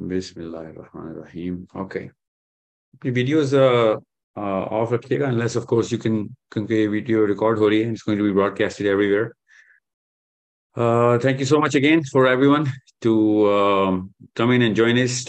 Bismillahirrahmanirrahim. 0.00 1.66
Okay. 1.76 2.08
ये 3.04 3.10
videos 3.10 3.52
off 3.54 4.92
रखिएगा 4.94 5.28
unless 5.28 5.56
of 5.56 5.66
course 5.66 5.90
you 5.92 5.98
can 5.98 6.16
क्योंकि 6.52 6.86
हो 7.58 7.68
है 7.82 7.90
to 8.18 8.24
be 8.24 8.32
broadcasted 8.32 8.86
everywhere. 8.86 9.32
Uh, 10.76 11.18
thank 11.18 11.38
you 11.38 11.44
so 11.44 11.60
much 11.60 11.74
again 11.74 12.02
for 12.12 12.26
everyone 12.26 12.66
to 13.02 13.12
um, 13.52 14.10
come 14.34 14.52
in 14.52 14.62
and 14.62 14.74
join 14.74 14.96
us 14.96 15.24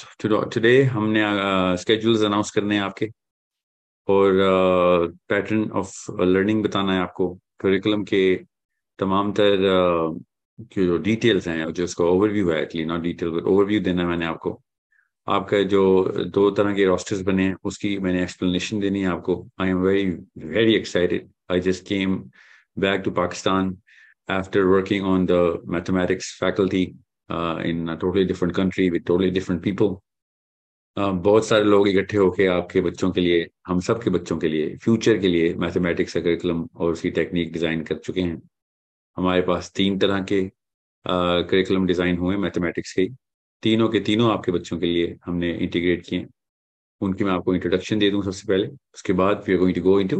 today. 0.49 0.85
हमने 0.85 1.23
uh, 1.23 1.77
schedules 1.77 2.23
announce 2.23 2.51
करने 2.51 2.75
हैं 2.75 2.81
आपके 2.81 3.09
और 4.07 5.13
पैटर्न 5.29 5.69
ऑफ़ 5.71 6.21
लर्निंग 6.21 6.63
बताना 6.63 6.93
है 6.93 7.01
आपको 7.01 7.33
करिकुलम 7.59 8.03
के 8.03 8.23
तमाम 8.99 9.31
तर 9.33 9.71
uh, 9.75 10.21
जो 10.75 10.97
डिटेल्स 10.97 11.47
हैं 11.47 11.71
जो 11.71 11.83
उसका 11.83 12.05
ओवरव्यू 12.05 12.49
है 12.51 12.61
एक्चुअली 12.61 12.85
नॉट 12.85 13.01
डिटेल 13.01 13.29
ओवरव्यू 13.29 13.79
देना 13.81 14.07
मैंने 14.07 14.25
आपको। 14.25 14.61
आपका 15.27 15.61
जो 15.73 15.83
दो 16.33 16.49
तरह 16.51 16.73
के 16.75 16.85
रोस्टर्स 16.85 17.21
बने 17.21 17.43
हैं 17.43 17.55
उसकी 17.63 17.97
मैंने 17.99 18.21
एक्सप्लेनेशन 18.23 18.79
देनी 18.79 19.01
है 19.01 19.07
आपको। 19.07 19.35
I 19.61 19.69
am 19.69 19.81
very 19.83 20.05
very 20.45 20.75
excited 20.75 21.29
I 21.51 21.59
just 21.69 21.87
came 21.87 22.15
back 22.77 23.01
to 23.05 23.11
Pakistan 23.11 23.75
after 24.29 24.63
working 24.75 25.05
on 25.07 25.25
the 25.25 25.61
mathematics 25.69 26.37
faculty 26.39 26.83
in 27.69 27.97
totally 28.01 28.23
different 28.25 28.55
country 28.55 28.89
with 28.89 29.03
totally 29.07 29.29
different. 29.31 29.99
Uh, 30.97 31.11
बहुत 31.15 31.45
सारे 31.47 31.63
लोग 31.63 31.87
इकट्ठे 31.87 32.17
होके 32.17 32.45
आपके 32.45 32.81
बच्चों 32.81 33.09
के 33.11 33.21
लिए 33.21 33.47
हम 33.67 33.79
सब 33.79 34.01
के 34.03 34.09
बच्चों 34.09 34.37
के 34.37 34.47
लिए 34.47 34.75
फ्यूचर 34.77 35.17
के 35.17 35.27
लिए 35.27 35.53
मैथमेटिक्स 35.55 36.13
का 36.13 36.19
करिकुलम 36.21 36.65
और 36.75 36.91
उसकी 36.91 37.09
टेक्निक 37.11 37.53
डिज़ाइन 37.53 37.83
कर 37.83 37.97
चुके 37.97 38.21
हैं। 38.21 38.41
हमारे 39.17 39.41
पास 39.41 39.71
तीन 39.75 39.97
तरह 39.99 40.21
के 40.31 40.41
करिकुलम 41.05 41.85
डिज़ाइन 41.87 42.17
हुए 42.17 42.35
मैथमेटिक्स 42.37 42.93
के 42.93 43.07
तीनों 43.63 43.87
के 43.89 43.99
तीनों 43.99 44.31
आपके 44.31 44.51
बच्चों 44.51 44.79
के 44.79 44.85
लिए 44.85 45.15
हमने 45.25 45.51
इंटीग्रेट 45.53 46.05
किए। 46.05 46.25
उनकी 47.01 47.23
मैं 47.23 47.31
आपको 47.31 47.53
इंट्रोडक्शन 47.55 47.99
दे 47.99 48.09
दूँ 48.11 48.23
सबसे 48.23 48.47
पहले। 48.47 48.67
उसके 48.67 49.13
बाद 49.13 49.43
we 49.47 49.53
are 49.53 49.59
going 49.59 49.75
to 49.75 49.81
go 49.81 49.99
into 49.99 50.19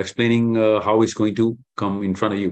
explaining 0.00 0.56
how 0.84 1.02
is 1.04 1.14
going 1.18 1.36
to 1.36 1.56
come 1.78 2.02
in 2.04 2.14
front 2.14 2.38
you 2.40 2.50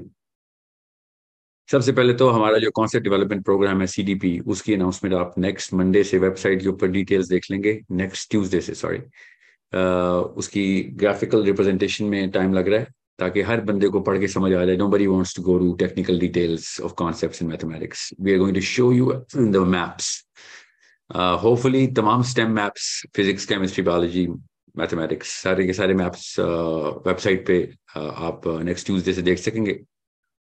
सबसे 1.69 1.93
पहले 1.93 2.15
तो 2.15 2.29
हमारा 2.29 2.59
जो 2.59 2.71
कॉन्सेप्ट 2.75 3.05
डेवलपमेंट 3.05 3.45
प्रोग्राम 3.45 3.81
है 3.81 3.87
सीडीपी 3.87 4.39
उसकी 4.53 4.75
अनाउंसमेंट 4.75 5.15
आप 5.17 5.35
नेक्स्ट 5.39 5.75
मंडे 5.75 6.03
से 6.05 6.19
वेबसाइट 6.19 6.63
के 6.63 6.69
ऊपर 6.69 6.89
डिटेल्स 6.91 7.29
देख 7.29 7.51
लेंगे। 7.51 7.79
नेक्स्ट 7.91 8.31
ट्यूसडे 8.31 8.61
से 8.61 8.75
सॉरी 8.75 8.99
uh, 8.99 10.39
उसकी 10.41 10.81
ग्राफिकल 11.03 11.45
रिप्रेजेंटेशन 11.45 12.05
में 12.05 12.31
टाइम 12.31 12.55
लग 12.55 12.69
रहा 12.69 12.81
है। 12.81 12.87
ताकि 13.21 13.41
हर 13.49 13.61
बंदे 13.71 13.89
को 13.89 14.01
पढ़ 14.01 14.19
के 14.21 14.29
समझ 14.29 14.53
आ 14.53 14.65
जाए। 14.65 14.77
Nobody 14.77 15.07
wants 15.07 15.37
to 15.37 15.43
go 15.43 15.59
to 15.59 15.73
technical 15.81 16.19
details 16.21 16.81
of 16.81 16.93
concepts 16.99 17.43
in 17.43 17.49
mathematics 17.49 18.11
we 18.21 18.33
are 18.33 18.39
going 18.39 18.55
to 18.57 18.63
show 18.69 18.93
you 18.93 19.13
in 19.37 19.51
the 19.53 19.57
maps 19.75 20.15
hopefully 21.43 21.87
तमाम 21.99 22.23
STEM 22.31 22.51
maps 22.57 22.87
physics 23.17 23.47
chemistry 23.47 23.83
biology 23.85 24.27
mathematics 24.77 25.31
सारे 25.43 25.67
के 25.67 25.73
सारे 25.73 25.95
मैप्स 25.95 26.35
वेबसाइट 26.41 27.41
uh, 27.41 27.47
पे 27.47 27.57
uh, 27.97 28.11
आप 28.27 28.43
next 28.47 28.87
uh, 28.87 28.91
Tuesday 28.91 29.13
से 29.13 29.23
देख 29.23 29.39
सकेंगे। 29.39 29.79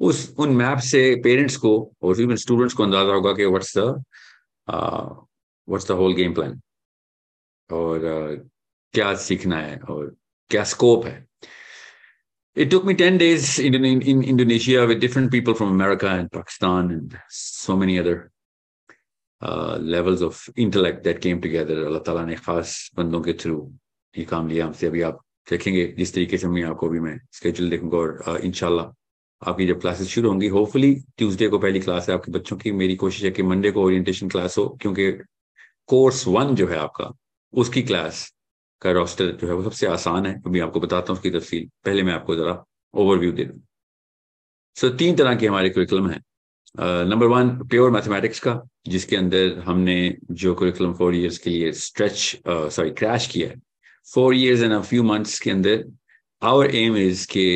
उस 0.00 0.34
उन 0.38 0.50
मैप 0.56 0.78
से 0.78 1.00
पेरेंट्स 1.24 1.56
को 1.56 1.70
और 2.02 2.20
इवन 2.20 2.36
स्टूडेंट्स 2.36 2.74
को 2.74 2.82
अंदाज़ा 2.82 3.12
होगा 3.12 3.32
कि 3.32 3.46
what's 3.46 3.76
the 3.78 3.80
what's 4.68 5.88
the 5.88 5.96
whole 6.00 6.14
game 6.14 6.34
plan 6.34 6.60
और 7.70 7.98
uh, 7.98 8.50
क्या 8.94 9.14
सीखना 9.14 9.56
है 9.60 9.78
और 9.90 10.14
क्या 10.50 10.64
स्कोप 10.64 11.06
है? 11.06 11.16
it 12.57 12.69
took 12.69 12.85
me 12.85 12.93
10 12.93 13.17
days 13.17 13.59
in, 13.59 13.73
in, 13.73 14.01
in, 14.01 14.23
Indonesia 14.23 14.85
with 14.85 15.01
different 15.01 15.31
people 15.31 15.53
from 15.53 15.69
America 15.69 16.07
and 16.07 16.31
Pakistan 16.31 16.91
and 16.91 17.17
so 17.29 17.75
many 17.75 17.97
other 17.99 18.31
uh, 19.41 19.77
levels 19.77 20.21
of 20.21 20.47
intellect 20.55 21.03
that 21.03 21.19
came 21.19 21.41
together. 21.41 21.85
Allah 21.87 22.03
Ta'ala 22.03 22.25
ने 22.25 22.35
खास 22.35 22.91
बंदों 22.95 23.21
के 23.21 23.33
थ्रू 23.33 23.55
ये 24.15 24.25
काम 24.25 24.47
लिया 24.47 24.65
हमसे 24.65 24.87
अभी 24.87 25.01
आप 25.01 25.19
देखेंगे 25.49 25.85
जिस 25.97 26.13
तरीके 26.13 26.37
से 26.37 26.47
मैं 26.47 26.63
आपको 26.63 26.89
भी 26.89 26.99
मैं 26.99 27.17
स्केड्यूल 27.31 27.69
देखूंगा 27.69 27.97
और 27.97 28.39
इनशाला 28.43 28.83
आपकी 29.41 29.67
जब 29.67 29.81
क्लासेस 29.81 30.07
शुरू 30.07 30.29
होंगी 30.29 30.47
होपफुली 30.47 30.93
ट्यूसडे 31.17 31.47
को 31.49 31.59
पहली 31.59 31.79
क्लास 31.79 32.09
है 32.09 32.15
आपके 32.15 32.31
बच्चों 32.31 32.57
की 32.57 32.71
मेरी 32.71 32.95
कोशिश 32.95 33.23
है 33.23 33.31
कि 33.31 33.43
मंडे 33.43 33.71
को 33.71 33.83
ओरिएंटेशन 33.83 34.29
क्लास 34.29 34.57
हो 34.57 34.67
क्योंकि 34.81 35.11
कोर्स 35.87 36.25
वन 36.27 36.55
जो 36.55 36.67
है 36.67 36.77
आपका 36.77 37.11
उसकी 37.53 37.81
क्लास 37.83 38.29
का 38.82 38.90
रोस्टर 38.92 39.30
जो 39.32 39.48
है 39.48 39.54
वो 39.54 39.62
सबसे 39.62 39.86
आसान 39.86 40.26
है। 40.26 40.34
अभी 40.46 40.60
आपको 40.60 40.80
बताता 40.80 41.12
हूँ 41.12 41.18
उसकी 41.18 41.30
तफसील। 41.30 41.68
पहले 41.84 42.02
मैं 42.02 42.12
आपको 42.12 42.36
जरा 42.36 42.64
ओवरव्यू 42.94 43.32
दे 43.32 43.44
दूँ। 43.44 43.60
सो 44.76 44.88
so, 44.88 44.98
तीन 44.98 45.16
तरह 45.16 45.34
के 45.36 45.46
हमारे 45.46 45.70
करिकुलम 45.70 46.10
है। 46.10 46.20
नंबर 47.08 47.26
वन 47.26 47.48
प्योर 47.70 47.90
मैथमेटिक्स 47.90 48.40
का 48.40 48.60
जिसके 48.88 49.16
अंदर 49.16 49.58
हमने 49.66 49.96
जो 50.30 50.54
करिकुलम 50.54 50.92
फोर 50.94 51.14
ईयर्स 51.16 51.38
के 51.38 51.50
लिए 51.50 51.72
स्ट्रेच 51.72 52.40
सॉरी 52.46 52.90
क्रैश 52.90 53.26
किया 53.26 53.48
है। 53.48 53.60
Four 54.08 54.34
years 54.34 54.62
and 54.62 54.72
a 54.72 54.80
few 54.80 55.02
months 55.02 55.38
के 55.40 55.50
अंदर 55.50 55.84
आवर 56.42 56.74
एम 56.76 56.96
इज़ 56.96 57.26
के 57.26 57.48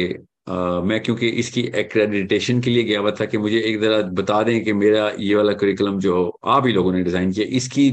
Uh, 0.51 0.83
मैं 0.85 0.99
क्योंकि 1.01 1.29
इसकी 1.41 1.61
एक्रेडिटेशन 1.81 2.61
के 2.61 2.71
लिए 2.71 2.83
गया 2.85 3.01
हुआ 3.01 3.11
था 3.11 3.25
कि 3.25 3.39
मुझे 3.39 3.59
एक 3.61 3.81
जरा 3.81 4.01
बता 4.13 4.43
दें 4.43 4.65
कि 4.65 4.73
मेरा 4.73 5.09
ये 5.19 5.35
वाला 5.35 5.53
करिकुलम 5.53 5.99
जो 6.01 6.15
आप 6.45 6.67
ही 6.67 6.73
लोगों 6.73 6.93
ने 6.93 7.03
डिज़ाइन 7.03 7.33
किया 7.33 7.47
इसकी 7.57 7.91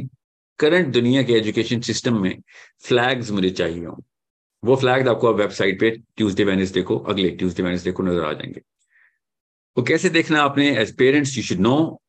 करंट 0.60 0.94
दुनिया 0.94 1.24
के 1.24 1.34
एजुकेशन 1.34 1.82
सिस्टम 1.82 2.22
में 2.22 2.42
फ्लैग्स 2.88 3.32
मुझे 3.32 3.50
चाहिए 3.52 3.86
हों। 3.86 3.96
वो 4.64 4.76
फ्लैग 4.76 5.08
आपको 5.08 5.34
वेबसाइट 5.34 5.80
पे 5.80 5.90
ट्यूसडे 6.18 6.44
वेनेसडे 6.44 6.82
को, 6.82 6.98
अगले 7.00 7.30
ट्यूसडे 7.32 7.64
वेनेसडे 7.64 7.92
को 7.92 8.04
नज़र 8.04 8.24
आ 8.24 8.34
जाएँगे। 8.34 8.62
वो 9.78 9.84
कैसे 9.84 10.10
देखना 10.10 10.42
आपने? 10.42 10.70
As 10.78 10.96
parents 10.98 11.38
you 11.38 11.44
should 11.44 11.60
know 11.60 12.02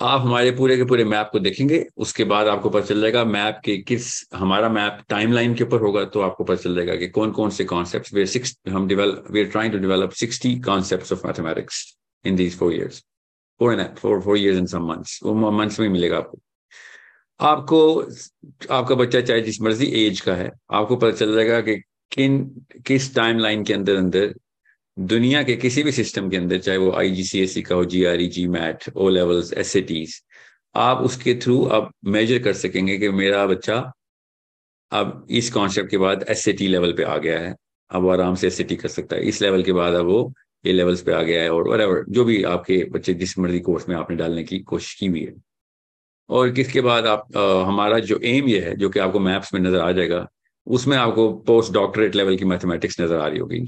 आप 0.00 0.20
हमारे 0.20 0.50
पूरे 0.50 0.76
के 0.76 0.84
पूरे 0.84 1.04
मैप 1.04 1.28
को 1.32 1.38
देखेंगे, 1.38 1.84
उसके 1.96 2.24
बाद 2.24 2.46
आपको 2.48 2.70
पता 2.70 2.86
चल 2.86 3.00
जाएगा 3.00 3.24
मैप 3.24 3.60
के 3.64 3.76
किस, 3.78 4.06
हमारा 4.34 4.68
मैप 4.68 5.02
टाइमलाइन 5.08 5.54
के 5.54 5.64
ऊपर 5.64 5.80
होगा 5.80 6.04
तो 6.04 6.20
आपको 6.20 6.44
पता 6.44 6.62
चल 6.62 6.74
जाएगा 6.76 6.96
कि 6.96 7.08
कौन 7.08 7.30
कौन 7.32 7.50
से 7.50 7.64
कॉन्सेप्ट 7.64 8.68
हम 8.68 8.88
develop 8.88 9.26
we 9.30 9.40
are 9.40 9.50
trying 9.50 9.72
to 9.72 9.78
develop 9.78 10.10
sixty 10.20 10.54
concept 10.60 11.12
of 11.12 11.26
mathematics 11.26 11.84
in 12.24 12.36
these 12.36 12.58
four 12.58 12.74
years 12.74 13.02
four 13.60 13.72
and 13.72 13.96
four 13.96 14.20
four 14.20 14.38
years 14.38 14.58
in 14.58 14.66
some 14.66 14.88
months 14.88 15.18
वो 15.22 15.50
मंथ्स 15.50 15.80
में 15.80 15.88
मिलेगा 15.88 16.16
आपको। 16.16 16.38
आपको, 17.42 18.02
आपका 18.70 18.94
बच्चा 18.94 19.20
चाहे 19.20 19.40
जिस 19.40 19.60
मर्ज़ी 19.62 19.86
एज 20.04 20.20
का 20.20 20.34
है, 20.34 20.50
आपको 20.70 20.96
पता 20.96 21.16
चल 21.16 21.34
जाएगा 21.34 21.60
कि 21.60 21.76
किन, 22.12 22.44
किस 22.86 23.14
टाइमलाइन 23.14 23.64
के 23.64 23.74
अंदर 23.74 23.96
अंदर 23.96 24.34
दुनिया 24.96 25.42
के 25.42 25.56
किसी 25.56 25.82
भी 25.82 25.92
सिस्टम 25.92 26.28
के 26.30 26.36
अंदर, 26.36 26.58
चाहे 26.58 26.78
वो 26.78 26.90
आई 26.92 27.10
जी 27.10 27.24
सी 27.24 27.40
एस 27.42 27.54
सी 27.54 27.62
का 27.62 27.74
हो 27.74 27.84
G 27.84 28.04
R 28.04 28.20
E 28.20 28.26
GMAT 28.48 28.88
O 28.96 29.08
levels 29.08 29.52
SATs 29.82 30.20
आप 30.74 30.98
उसके 31.04 31.34
थ्रू 31.42 31.64
आप 31.68 31.90
मेजर 32.06 32.38
कर 32.42 32.52
सकेंगे 32.52 32.96
कि 32.98 33.08
मेरा 33.10 33.46
बच्चा 33.46 33.78
अब 34.92 35.26
इस 35.30 35.50
कॉन्सेप्ट 35.52 35.90
के 35.90 35.98
बाद 35.98 36.24
एस 36.30 36.46
ए 36.48 36.52
टी 36.52 36.68
लेवल 36.68 36.92
पे 36.92 37.02
आ 37.04 37.16
गया 37.18 37.38
है। 37.40 37.54
अब 37.90 38.08
आराम 38.10 38.34
से 38.34 38.46
एस 38.46 38.60
ए 38.60 38.64
टी 38.64 38.76
कर 38.76 38.88
सकता 38.88 39.16
है। 39.16 39.28
इस 39.28 39.40
लेवल 39.42 39.62
के 39.62 39.72
बाद 39.72 39.94
अब 39.94 40.06
वो 40.06 40.32
ए 40.64 40.72
लेवल्स 40.72 41.02
पे 41.02 41.12
आ 41.12 41.22
गया 41.22 41.42
है 41.42 41.50
और 41.50 41.68
वरेवर 41.68 42.04
जो 42.08 42.24
भी 42.24 42.42
आपके 42.44 42.82
बच्चे 42.90 43.14
जिस 43.14 43.38
मर्ज़ी 43.38 43.60
कोर्स 43.60 43.88
में 43.88 43.96
आपने 43.96 44.16
डालने 44.16 44.44
की 44.44 44.58
कोशिश 44.60 44.94
की 44.94 45.06
हुई 45.06 45.20
है। 45.20 45.34
और 46.32 46.50
किसके 46.50 46.80
बाद 46.80 47.06
आप 47.06 47.36
आ, 47.36 47.64
हमारा 47.64 47.98
जो 47.98 48.20
एम 48.24 48.48
ये 48.48 48.60
है 48.60 48.76
जो 48.76 48.90
कि 48.90 48.98
आपको 48.98 49.20
मैप्स 49.20 49.54
में 49.54 49.60
नज़र 49.60 49.78
आ 49.78 49.92
जाएगा 49.92 50.28
उसमें 50.66 50.96
आपको 50.96 51.32
पोस्ट 51.32 51.72
डॉक्टरेट 51.72 52.14
लेवल 52.14 52.36
की 52.36 52.44
मैथमेटिक्स 52.44 53.00
नज़र 53.00 53.16
आ 53.16 53.26
रही 53.26 53.38
होगी 53.38 53.66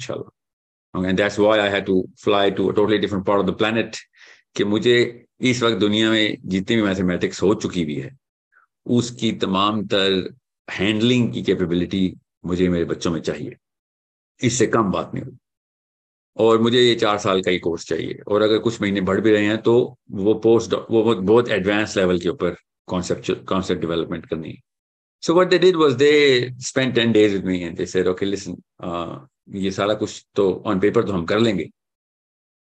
had 1.61 1.87
to 1.87 2.09
fly 2.25 2.51
to 2.51 2.71
totally 2.71 2.99
different 2.99 3.27
part 3.27 3.41
of 3.41 3.51
the 3.51 3.59
planet 3.59 3.97
कि 4.57 4.65
मुझे 4.65 5.27
इस 5.41 5.63
वक्त 5.63 5.77
दुनिया 5.77 6.11
में 6.11 6.37
जितनी 6.47 6.77
भी 6.77 6.83
मैथमेटिक्स 6.83 7.43
हो 7.43 7.55
चुकी 7.55 7.83
हुई 7.83 7.95
है 7.95 8.17
उसकी 8.87 9.33
तमाम 9.33 9.87
तर 9.87 10.35
हैंडलिंग 10.71 11.33
की 11.33 11.43
कैपेबिलिटी 11.43 12.17
मुझे 12.47 12.69
मेरे 12.69 12.85
बच्चों 12.85 13.13
में 13.13 13.21
चाहिए। 13.21 13.57
इससे 14.43 14.67
कम 14.67 14.91
बात 14.93 15.11
नहीं 15.15 15.25
होगी। 15.25 15.39
और 16.37 16.61
मुझे 16.63 16.81
ये 16.81 16.95
चार 16.97 17.19
साल 17.19 17.43
का 17.43 17.51
ही 17.51 17.59
कोर्स 17.59 17.85
चाहिए। 17.87 18.19
और 18.29 18.43
अगर 18.43 18.59
कुछ 18.59 18.81
महीने 18.83 19.01
बढ़ 19.01 19.21
भी 19.21 19.33
रहे 19.33 19.47
हैं 19.47 19.59
तो 19.63 19.75
वो 20.11 20.35
पोस्ट 20.45 20.75
वो 20.91 21.15
बहुत 21.15 21.49
एडवांस 21.51 21.97
लेवल 21.97 22.19
के 22.21 22.29
ऊपर 22.29 22.57
कॉन्सेप्ट 22.89 23.81
डेवलपमेंट 23.81 24.27
करनी 24.27 24.51
है। 24.51 24.61
So 25.23 25.35
what 25.35 25.49
they 25.49 25.59
did 25.59 25.77
was 25.77 25.93
they 25.97 26.11
spend 26.63 26.95
ten 26.95 27.13
days 27.13 27.33
with 27.33 27.45
me 27.45 27.61
and 27.61 27.77
they 27.77 27.87
said 27.87 28.09
okay 28.09 28.27
listen 28.27 28.57
ये 29.59 29.71
सारा 29.71 29.95
कुछ 29.95 30.25
तो 30.35 30.53
ऑन 30.67 30.81
पेपर 30.81 31.05
तो 31.05 31.13
हम 31.13 31.25
कर 31.27 31.39
लेंगे। 31.39 31.69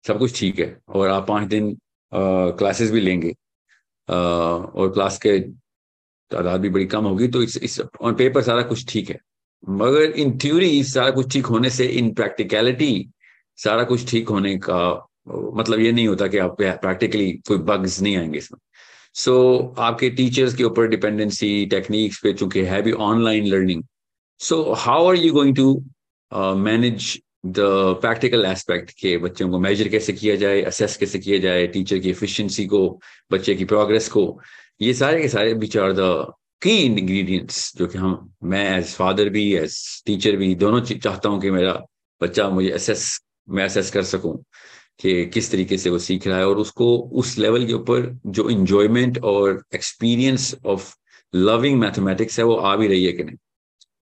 सब 0.05 0.19
कुछ 0.19 0.39
ठीक 0.39 0.59
है। 0.59 0.77
और 0.89 1.09
आप 1.09 1.27
पाँच 1.27 1.47
दिन 1.47 1.75
क्लासेस 2.11 2.87
uh, 2.87 2.93
भी 2.93 3.01
लेंगे। 3.01 3.29
uh, 3.29 4.75
और 4.75 4.91
क्लास 4.93 5.17
के 5.17 5.39
तादाद 5.39 6.61
भी 6.61 6.69
बड़ी 6.69 6.85
कम 6.85 7.05
होगी 7.05 7.27
तो 7.27 7.41
इस 7.43 7.57
इस 7.57 7.79
ऑन 8.01 8.15
पेपर 8.15 8.41
सारा 8.41 8.61
कुछ 8.63 8.85
ठीक 8.89 9.09
है। 9.09 9.17
मगर 9.63 10.11
इन 10.11 10.37
थ्योरी 10.37 10.83
सारा 10.83 11.11
कुछ 11.11 11.31
ठीक 11.33 11.45
होने 11.45 11.69
से 11.69 11.85
इन 11.85 12.13
प्रैक्टिकलिटी 12.13 12.93
सारा 13.63 13.83
कुछ 13.83 14.09
ठीक 14.11 14.29
होने 14.29 14.57
का 14.57 15.07
मतलब 15.29 15.79
ये 15.79 15.91
नहीं 15.91 16.07
होता 16.07 16.27
कि 16.27 16.37
आप 16.37 16.55
प्रैक्टिकली 16.61 17.31
कोई 17.47 17.57
बग्स 17.57 18.01
नहीं 18.01 18.17
आएँगे 18.17 18.37
इसमें। 18.37 18.59
सो 19.13 19.33
so, 19.73 19.79
आपके 19.79 20.09
टीचर्स 20.09 20.55
के 20.55 20.63
ऊपर 20.63 20.87
डिपेंडेंसी 20.87 21.65
टेक्निक्स 21.65 22.19
पे 22.23 22.33
चूँकि 22.33 22.61
है 22.61 22.81
भी 22.81 22.91
online 22.91 23.45
learning 23.45 23.83
so 24.39 24.63
how 24.73 25.07
are 25.09 25.15
you 25.15 25.33
going 25.33 25.55
to 25.55 25.83
manage 26.57 27.19
the 27.45 27.59
practical 28.01 28.45
aspect 28.45 28.91
के 28.91 29.17
बच्चों 29.17 29.49
को? 29.49 29.59
मेजर 29.59 29.87
कैसे 29.87 30.13
किया 30.13 30.35
जाए? 30.35 30.61
असेस 30.61 30.97
कैसे 30.97 31.19
किया 31.19 31.37
जाए? 31.37 31.67
टीचर 31.67 31.99
की 31.99 32.09
एफिशिएंसी 32.09 32.65
को 32.65 32.99
बच्चे 33.31 33.55
की 33.55 33.65
प्रोग्रेस 33.65 34.09
को? 34.09 34.41
ये 34.81 34.93
सारे 34.93 35.21
के 35.21 35.27
सारे 35.27 35.53
which 35.53 35.77
are 35.77 35.93
the 35.93 36.33
key 36.61 36.77
ingredients 36.77 37.77
जो 37.77 37.87
कि 37.87 37.97
हम 37.97 38.33
मैं 38.43 38.77
एज 38.77 38.93
फादर 38.95 39.29
भी 39.29 39.53
एज 39.55 40.03
टीचर 40.05 40.35
भी 40.35 40.53
दोनों 40.55 40.81
चाहता 40.81 41.29
हूँ 41.29 41.41
कि 41.41 41.51
मेरा 41.51 41.73
बच्चा 42.21 42.49
मुझे 42.49 42.69
असेस 42.69 43.21
मैं 43.51 43.65
असेस 43.65 43.91
कर 43.91 44.03
सकूँ 44.03 44.43
कि 44.99 45.25
किस 45.25 45.51
तरीके 45.51 45.77
से 45.77 45.89
वो 45.89 45.99
सीख 45.99 46.27
रहा 46.27 46.37
है 46.37 46.47
और 46.47 46.57
उसको 46.57 46.97
उस 46.97 47.37
लेवल 47.37 47.67
के 47.67 47.73
ऊपर 47.73 48.19
जो 48.25 48.49
इंजॉयमेंट 48.49 49.23
और 49.23 49.63
एक्सपीरियंस 49.75 50.55
ऑफ़ 50.65 50.95
लविंग 51.35 51.79
मैथमेटिक्स 51.79 52.39
है 52.39 52.45
वो 52.45 52.55
आ 52.55 52.75
भी 52.75 52.87
रही 52.87 53.05
है 53.05 53.11
कि 53.11 53.23
नहीं? 53.23 53.35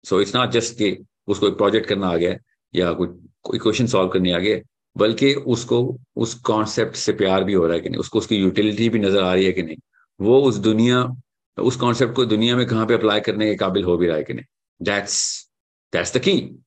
सो 0.04 0.22
इट्स 0.22 0.36
नॉट 0.36 0.50
जस्ट 0.52 0.74
कि 0.74 1.06
उसको 1.28 1.48
एक 1.48 1.54
प्रोजेक्ट 1.54 1.88
करना 1.88 2.08
आ 2.08 2.18
गया 2.18 2.38
या 2.76 2.94
कोई 2.94 3.60
क्वेश्चन 3.60 3.88
सॉल्व 3.88 4.10
करने 4.10 4.32
आ 4.32 4.40
गया 4.40 4.60
बल्कि 4.98 5.34
उसको 5.34 6.00
उस 6.16 6.34
कॉन्सेप्ट 6.34 6.96
से 6.96 7.14
प्यार 7.14 7.44
भी 7.44 7.54
हो 7.54 7.66
रहा 7.66 7.76
है 7.76 7.80
कि 7.80 7.90
नहीं? 7.90 8.00
उसको 8.00 8.20
उसकी 8.20 8.36
यूटिलिटी 8.36 8.90
भी 8.90 9.00
नज़र 9.00 9.24
आ 9.24 9.34
रही 9.34 9.46
है 9.46 9.52
कि 9.52 9.64
नहीं? 9.64 9.78
वो 10.22 10.42
उस 10.42 10.56
दुनिया, 10.56 11.16
उस 11.58 11.76
कॉन्सेप्ट 11.76 12.14
को 12.14 12.26
दुनिया 12.26 12.56
में 12.56 12.66
कहाँ 12.68 12.86
पे 12.86 12.94
अप्लाई 12.94 13.20
करने 13.20 13.50
के 13.50 13.56
काबिल 13.56 13.84
हो 13.84 13.98
भी 13.98 14.08
रहा 14.08 14.18
है 14.18 14.24
कि 14.24 14.34
नहीं? 14.34 14.46
That's 14.82 15.48
that's 15.94 16.14
the 16.14 16.20
key 16.20 16.64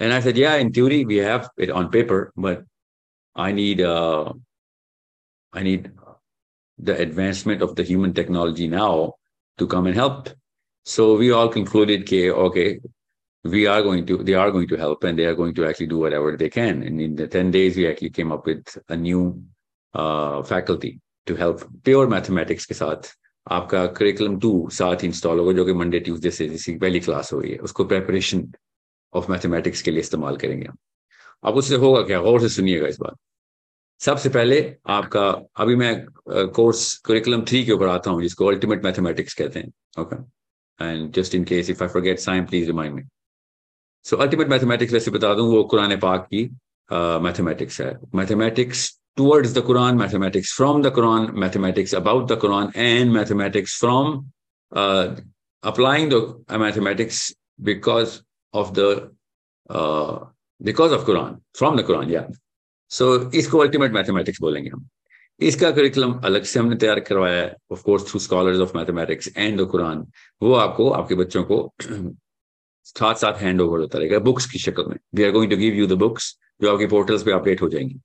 And 0.00 0.12
I 0.12 0.20
said 0.22 0.38
yeah 0.38 0.54
in 0.56 0.72
theory 0.72 1.04
we 1.04 1.18
have 1.18 1.48
it 1.62 1.70
on 1.70 1.88
paper 1.96 2.30
but 2.38 2.64
I 3.36 3.52
need 3.52 3.82
I 5.56 5.62
need 5.62 5.90
the 6.82 6.98
advancement 6.98 7.62
of 7.62 7.74
the 7.76 7.84
human 7.84 8.12
technology 8.14 8.66
now 8.66 9.14
to 9.58 9.66
come 9.66 9.86
and 9.86 9.94
help. 9.94 10.30
So 10.86 11.16
we 11.16 11.30
all 11.30 11.48
concluded, 11.48 12.02
okay, 12.02 12.30
okay, 12.30 12.80
we 13.44 13.66
are 13.66 13.82
going 13.82 14.06
to, 14.06 14.18
they 14.18 14.34
are 14.34 14.50
going 14.50 14.68
to 14.68 14.76
help 14.76 15.04
and 15.04 15.18
they 15.18 15.26
are 15.26 15.34
going 15.34 15.54
to 15.54 15.66
actually 15.66 15.88
do 15.88 15.98
whatever 15.98 16.36
they 16.36 16.48
can. 16.48 16.82
And 16.82 17.00
in 17.00 17.14
the 17.16 17.26
10 17.26 17.50
days, 17.50 17.76
we 17.76 17.88
actually 17.88 18.10
came 18.10 18.32
up 18.32 18.46
with 18.46 18.78
a 18.88 18.96
new 18.96 19.42
uh, 19.94 20.42
faculty 20.42 21.00
to 21.26 21.36
help 21.36 21.64
pure 21.84 22.06
mathematics 22.08 22.66
के 22.66 22.74
साथ 22.74 23.16
आपका 23.50 23.84
curriculum 23.98 24.38
to 24.40 24.68
साथ 24.72 25.02
ही 25.02 25.08
install 25.08 25.38
होगा 25.38 25.52
जो 25.52 25.64
कि 25.64 25.72
Monday 25.72 26.00
Tuesday 26.00 26.30
से 26.30 26.48
जिसकी 26.48 26.76
पहली 26.78 27.00
क्लास 27.00 27.32
हो 27.32 27.40
रही 27.40 27.52
है 27.52 27.58
उसको 27.68 27.84
प्रेपरेशन 27.92 28.42
ऑफ़ 29.15 29.31
मैथमेटिक्स 29.31 29.81
के 29.81 29.91
लिए 29.91 29.99
इस्तेमाल 29.99 30.37
करेंगे 30.37 30.65
हम। 30.67 30.77
अब 31.43 31.55
उससे 31.55 31.75
होगा 31.75 32.01
क्या? 32.01 32.19
गौर 32.21 32.39
से 32.41 32.49
सुनिएगा 32.49 32.87
इस 32.87 32.99
बात। 32.99 33.15
सबसे 34.01 34.29
पहले 34.29 34.57
आपका 34.89 35.27
अभी 35.63 35.75
मैं 35.75 35.93
कोर्स 36.55 36.97
करिकुलम 37.05 37.41
थ्री 37.49 37.63
के 37.65 37.71
ऊपर 37.71 37.87
आता 37.87 38.11
हूँ 38.11 38.21
जिसको 38.21 38.45
अल्टीमेट 38.45 38.83
मैथमेटिक्स 38.85 39.33
कहते 39.33 39.59
हैं। 39.59 39.71
Okay 40.01 40.15
and 40.85 41.11
just 41.13 41.35
in 41.35 41.43
case 41.53 41.69
if 41.69 41.83
I 41.83 41.89
forget 41.89 42.19
sign 42.19 42.45
please 42.45 42.67
remind 42.67 42.95
me 42.95 43.03
so 44.05 44.17
ultimate 44.17 44.47
mathematics 44.49 44.93
वैसे 44.93 45.11
बता 45.11 45.33
दूँ 45.33 45.47
वो 45.55 45.63
कुरान 45.63 45.97
पाक 45.99 46.27
की 46.33 46.43
मैथमेटिक्स 47.23 47.81
uh, 47.81 47.87
है। 47.87 47.97
Mathematics 48.15 48.91
Quran, 49.17 49.97
mathematics 49.97 50.49
from 50.51 50.81
the 50.83 50.89
Quran, 50.91 51.27
mathematics 51.33 51.93
about 51.93 52.27
the 52.27 52.35
Quran, 52.35 52.71
and 52.75 53.13
mathematics 53.13 53.75
from 53.83 54.09
uh, 54.71 55.15
applying 55.63 56.09
the 56.09 56.19
uh, 56.49 56.57
mathematics 56.57 57.19
because 57.69 58.21
of 58.53 58.73
the 58.73 59.11
uh, 59.69 60.25
because 60.61 60.91
of 60.91 61.05
Quran 61.05 61.39
from 61.53 61.75
the 61.75 61.83
Quran, 61.83 62.09
yeah. 62.09 62.27
So 62.91 63.31
इसको 63.35 63.63
ultimate 63.65 63.93
mathematics 63.93 64.41
बोलेंगे 64.41 64.69
हम। 64.69 64.87
इसका 65.39 65.71
curriculum 65.71 66.13
अलग 66.25 66.43
से 66.43 66.59
हमने 66.59 66.75
तैयार 66.75 66.99
करवाया 66.99 67.41
है। 67.41 67.55
Of 67.71 67.81
course 67.83 68.09
through 68.09 68.19
scholars 68.19 68.59
of 68.59 68.77
mathematics 68.77 69.29
and 69.37 69.59
the 69.61 69.65
Quran 69.71 70.05
वो 70.41 70.53
आपको 70.55 70.89
आपके 70.89 71.15
बच्चों 71.15 71.43
को 71.43 71.57
साथ 72.85 73.15
साथ 73.15 73.41
हैंड 73.41 73.61
ओवर 73.61 73.79
होता 73.79 73.99
रहेगा 73.99 74.19
बुक्स 74.19 74.45
की 74.51 74.59
शक्ल 74.59 74.85
में। 74.89 74.97
We 75.15 75.23
are 75.23 75.31
going 75.31 75.51
to 75.51 75.57
give 75.57 75.73
you 75.73 75.87
the 75.87 75.97
books 75.99 76.37
जो 76.61 76.71
आपकी 76.73 76.87
पोर्टल्स 76.87 77.23
पे 77.23 77.31
अपडेट 77.31 77.61
हो 77.61 77.69
जाएँगी। 77.69 77.99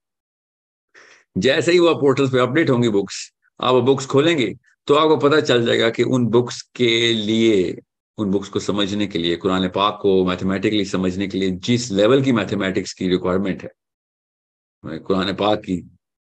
जैसे 1.38 1.72
ही 1.72 1.78
वो 1.78 1.94
पोर्टल्स 2.00 2.32
पे 2.32 2.38
अपडेट 2.38 2.70
होंगी 2.70 2.88
बुक्स 2.88 3.31
आप 3.60 3.75
वो 3.75 3.82
बुक्स 3.82 4.06
खोलेंगे 4.06 4.54
तो 4.86 4.94
आपको 4.94 5.16
पता 5.28 5.40
चल 5.40 5.64
जाएगा 5.66 5.90
कि 5.90 6.02
उन 6.02 6.26
बुक्स 6.26 6.60
के 6.76 7.12
लिए 7.12 7.78
उन 8.20 8.31
बुक्स 8.31 8.49
को 8.49 8.61
समझने 8.61 9.06
के 9.06 9.19
लिए, 9.19 9.37
कुरान 9.37 9.69
पाक 9.69 9.99
को 10.02 10.25
मैथमेटिकली 10.25 10.84
समझने 10.84 11.26
के 11.28 11.38
लिए 11.38 11.50
जिस 11.69 11.90
लेवल 11.93 12.22
की 12.22 12.32
मैथमेटिक्स 12.32 12.93
की 12.93 13.08
रिक्वायरमेंट 13.08 13.62
है 13.62 14.99
कुरान 14.99 15.32
पाक 15.37 15.58
की 15.61 15.82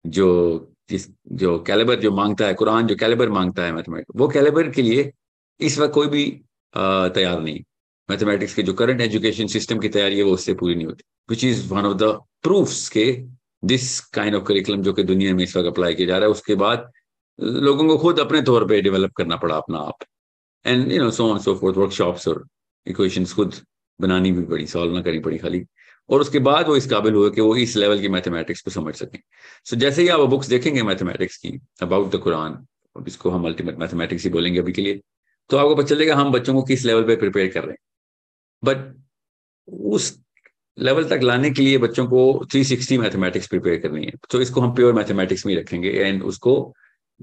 जो 0.06 0.74
जिस, 0.89 1.07
जो 1.28 1.57
कैलिबर 1.60 2.00
जो 2.00 2.12
माँगता 2.12 2.45
है, 2.48 2.54
कुरान 2.54 2.88
जो 2.88 2.95
कैलिबर 2.95 3.30
माँगता 3.30 3.63
है 3.63 3.72
मैथमेटिक्स 3.74 4.19
वो 4.19 4.28
कैलिबर 4.28 4.69
के 4.72 4.81
लिए 4.81 5.12
इस 5.60 5.78
वक्त 5.80 5.94
कोई 5.94 6.07
भी 6.07 6.25
तैयार 6.74 7.39
नहीं। 7.42 7.60
मैथमेटिक्स 8.10 8.54
के 8.54 8.63
जो 8.63 8.74
करंट 8.74 9.01
एजुकेशन 9.01 9.48
सिस्टम 9.48 9.80
की 9.80 9.89
तैयारी 9.89 10.18
है, 10.18 10.24
वो 10.24 10.31
उससे 10.34 10.54
पूरी 10.54 10.75
नहीं 10.75 10.86
होती। 10.86 11.04
Which 11.30 11.44
is 11.44 11.68
one 11.74 11.86
of 11.86 11.98
the 11.98 12.12
proofs 12.44 12.88
के 12.89 13.06
दिस 13.66 14.00
काइंड 14.10 14.36
ऑफ़ 14.36 14.44
करिकुलम 14.44 14.81
जो 14.84 14.94
कि 14.94 15.04
दुनिया 15.04 15.34
में 15.36 15.44
इस 15.44 15.56
वक्त 15.57 15.68
अप्लाई 15.68 15.95
किया 15.95 16.07
जा 16.07 16.18
रहा 16.18 16.25
है, 16.25 16.31
उसके 16.31 16.56
बाद 16.56 16.92
लोगों 17.39 17.88
को 17.88 17.98
खुद 17.98 18.19
अपने 18.19 18.42
तौर 18.42 18.68
पे 18.68 18.81
डेवलप 18.81 19.12
करना 19.18 19.36
पड़ा 19.38 19.56
अपना 19.57 19.80
आप। 19.80 20.04
And 20.68 20.92
you 20.92 21.04
know 21.04 21.12
so 21.12 21.30
on 21.31 21.40
so 21.40 21.56
forth 21.56 21.78
workshops 21.78 22.28
और 22.28 22.46
इक्वेशंस 22.88 23.34
खुद 23.34 23.56
बनानी 24.02 24.31
भी 24.31 24.44
पड़ी 24.46 24.68
सॉल्व 24.68 24.94
ना 24.96 25.02
करनी 25.02 25.19
पड़ी 25.19 25.38
खाली। 25.38 25.64
और 26.10 26.22
उसके 26.22 26.40
बाद 26.40 26.68
वो 26.68 26.75
इस 26.75 26.90
काबिल 26.90 27.14
हुए 27.14 27.30
कि 27.30 27.42
वो 27.42 27.56
इस 27.56 27.75
लेवल 27.75 28.00
की 28.02 28.10
मैथमेटिक्स 28.10 28.62
को 28.62 28.72
समझ 28.72 28.96
सकें। 28.96 29.19
सो 29.66 29.75
so, 29.75 29.81
जैसे 29.81 30.02
ही 30.02 30.08
आप 30.08 30.19
बुक्स 30.19 30.48
देखेंगे 30.48 30.84
मैथमेटिक्स 30.84 31.38
की 31.38 31.60
अबाउट 31.81 32.12
द 32.12 32.19
कुरान 32.19 32.66
इसको 33.08 33.30
हम 33.30 33.46
अल्टीमेट 33.46 33.78
मैथमेटिक्स 33.80 34.24
ही 34.24 34.30
बोलेंगे 34.30 34.60
अभी 34.60 34.72
के 34.72 34.81
लिए 34.81 35.02
तो 35.50 35.58
आपको 35.58 35.75
पता 35.75 35.88
चलेगा 35.88 36.16
हम 36.16 36.31
बच्चों 36.31 36.54
को 36.54 36.62
किस 36.64 36.86
लेवल 36.86 37.04
पे 37.04 37.16
प्रिपेयर 37.16 37.52
कर 37.52 37.63
रहे 37.63 37.72
हैं। 37.72 37.78
बट 38.63 38.96
उस 39.68 40.20
लेवल 40.80 41.04
तक 41.04 41.20
लाने 41.24 41.52
के 41.52 41.62
लिए 41.62 41.78
बच्चों 41.78 42.06
को 42.08 42.46
360 42.54 42.98
मैथमेटिक्स 42.98 43.48
प्रिपेयर 43.48 43.80
करनी 43.80 44.06
है। 44.06 44.13
तो 44.31 44.42
इसको 44.42 44.62
हम 44.62 44.75
प्योर 44.75 44.94
मैथमेटिक्स 44.94 45.46
में 45.46 45.56
रखेंगे 45.56 45.90
एंड 45.90 46.24
उसको 46.24 46.74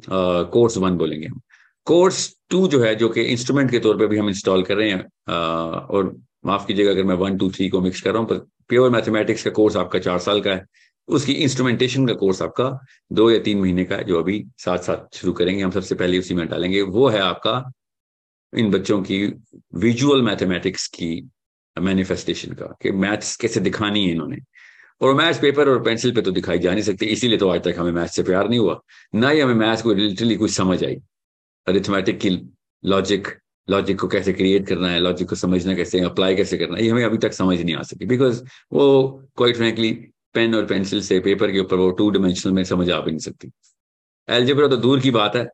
कोर्स 0.09 0.75
uh, 0.75 0.83
वन 0.83 0.97
बोलेंगे 0.97 1.27
हम। 1.27 1.41
कोर्स 1.87 2.37
टू 2.51 2.69
जो 2.69 2.83
है 2.83 2.95
जो 2.95 3.09
कि 3.09 3.23
इंस्ट्रूमेंट 3.23 3.71
के 3.71 3.79
तौर 3.79 3.99
पे 3.99 4.07
भी 4.07 4.19
हम 4.19 4.29
इंस्टॉल 4.29 4.63
कर 4.63 4.77
रहे 4.77 4.91
हैं 4.91 5.01
uh, 5.01 5.91
और 5.91 6.17
माफ़ 6.47 6.67
कीजिएगा 6.67 6.91
अगर 6.91 7.05
मैं 7.05 7.15
वन 7.15 7.37
टू 7.39 7.51
थ्री 7.51 7.69
को 7.69 7.81
मिक्स 7.81 8.01
कर 8.01 8.11
रहा 8.11 8.19
हूँ 8.19 8.29
पर 8.29 8.39
प्योर 8.69 8.91
मैथमेटिक्स 8.91 9.43
का 9.43 9.51
कोर्स 9.51 9.77
आपका 9.77 9.99
चार 9.99 10.19
साल 10.19 10.41
का 10.41 10.51
है। 10.51 10.65
उसकी 11.09 11.33
इंस्ट्रूमेंटेशन 11.33 12.07
का 12.07 12.15
कोर्स 12.15 12.43
आपका 12.43 12.69
दो 13.13 13.31
या 13.31 13.39
तीन 13.39 13.61
महीने 13.61 13.85
का 13.85 13.97
जो 14.03 14.19
अभी 14.19 14.45
साथ 14.59 14.79
साथ 14.79 15.17
शुरू 15.17 15.33
करेंगे। 15.33 15.63
हम 15.63 15.71
सबसे 15.71 15.95
पहले 15.95 16.19
उसी 16.19 16.35
में 16.35 16.47
डालेंगे। 16.49 16.83
वो 16.83 17.09
है 17.09 17.21
आपका 17.21 17.73
इन 18.53 18.71
बच्चों 18.71 19.03
की 19.03 19.25
विजुअल 19.75 20.23
मैथमेटिक्स 20.23 20.87
की 20.87 21.31
मैनिफेस्टेशन 21.77 22.53
का 22.53 22.67
कि 22.83 22.91
मैथ्स 22.91 23.37
कैसे 23.37 23.61
दिखानी 23.61 24.05
है 24.05 24.13
इन्होंने। 24.13 24.39
और 25.01 25.15
मैथ्स 25.15 25.39
पेपर 25.39 25.69
और 25.69 25.83
पेंसिल 25.83 26.15
पे 26.15 26.23
तो 26.23 26.31
दिखाई 26.31 26.59
जा 26.59 26.73
नहीं 26.73 26.83
सकती 26.83 27.07
इसीलिए 27.07 27.39
तो 27.39 27.49
आज 27.49 27.65
तक 27.65 27.75
हमें 27.79 27.93
मैथ्स 27.93 28.17
से 28.17 28.23
प्यार 28.23 28.49
नहीं 28.49 28.59
हुआ। 28.59 28.81
ना 29.15 29.31
ही 29.31 29.41
हमें 29.41 29.55
मैथ्स 29.55 29.83
को 29.83 29.95
लिटरली 29.95 30.37
कुछ 30.37 30.51
समझ 30.51 30.85
आई। 30.85 30.97
अरिथमेटिक 31.67 32.21
की 32.21 32.31
लॉजिक 32.85 33.29
लॉजिक 33.69 33.99
को 34.01 34.09
कैसे 34.09 34.33
क्रिएट 34.33 34.67
करना 34.69 34.89
है 34.91 35.01
लॉजिक 35.01 35.29
को 35.29 35.37
समझना 35.37 35.75
कैसे 35.75 36.01
अप्लाई 36.05 36.37
कैसे 36.37 36.59
करना 36.59 36.77
है 36.77 36.85
ये 36.85 36.91
हमें 36.91 37.05
अभी 37.05 37.19
तक 37.19 37.33
समझ 37.33 37.61
नहीं 37.61 37.75
आ 37.75 37.83
सकी। 37.83 38.07
बिकॉज़ 38.07 38.43
वो 38.73 38.87
क्वाइट 39.37 39.57
फ्रेंकली 39.57 39.93
पेन 40.35 40.55
और 40.55 40.67
पेंसिल 40.67 41.03
से 41.03 41.21
पेपर 41.21 41.53
के 41.53 41.59
ऊपर 41.59 41.77
वो 41.77 41.91
टू 41.91 42.11
डिमेंशनल 42.11 42.53
में 42.53 42.65
समझ 42.65 42.91
आ 42.91 43.01
भी 43.01 43.11
नहीं 43.11 43.27
सकती। 43.27 43.51
एल्जेब्रा 44.29 44.69
तो 44.69 44.77
दूर 44.77 45.01
की 45.01 45.11
बात 45.11 45.37
है। 45.37 45.47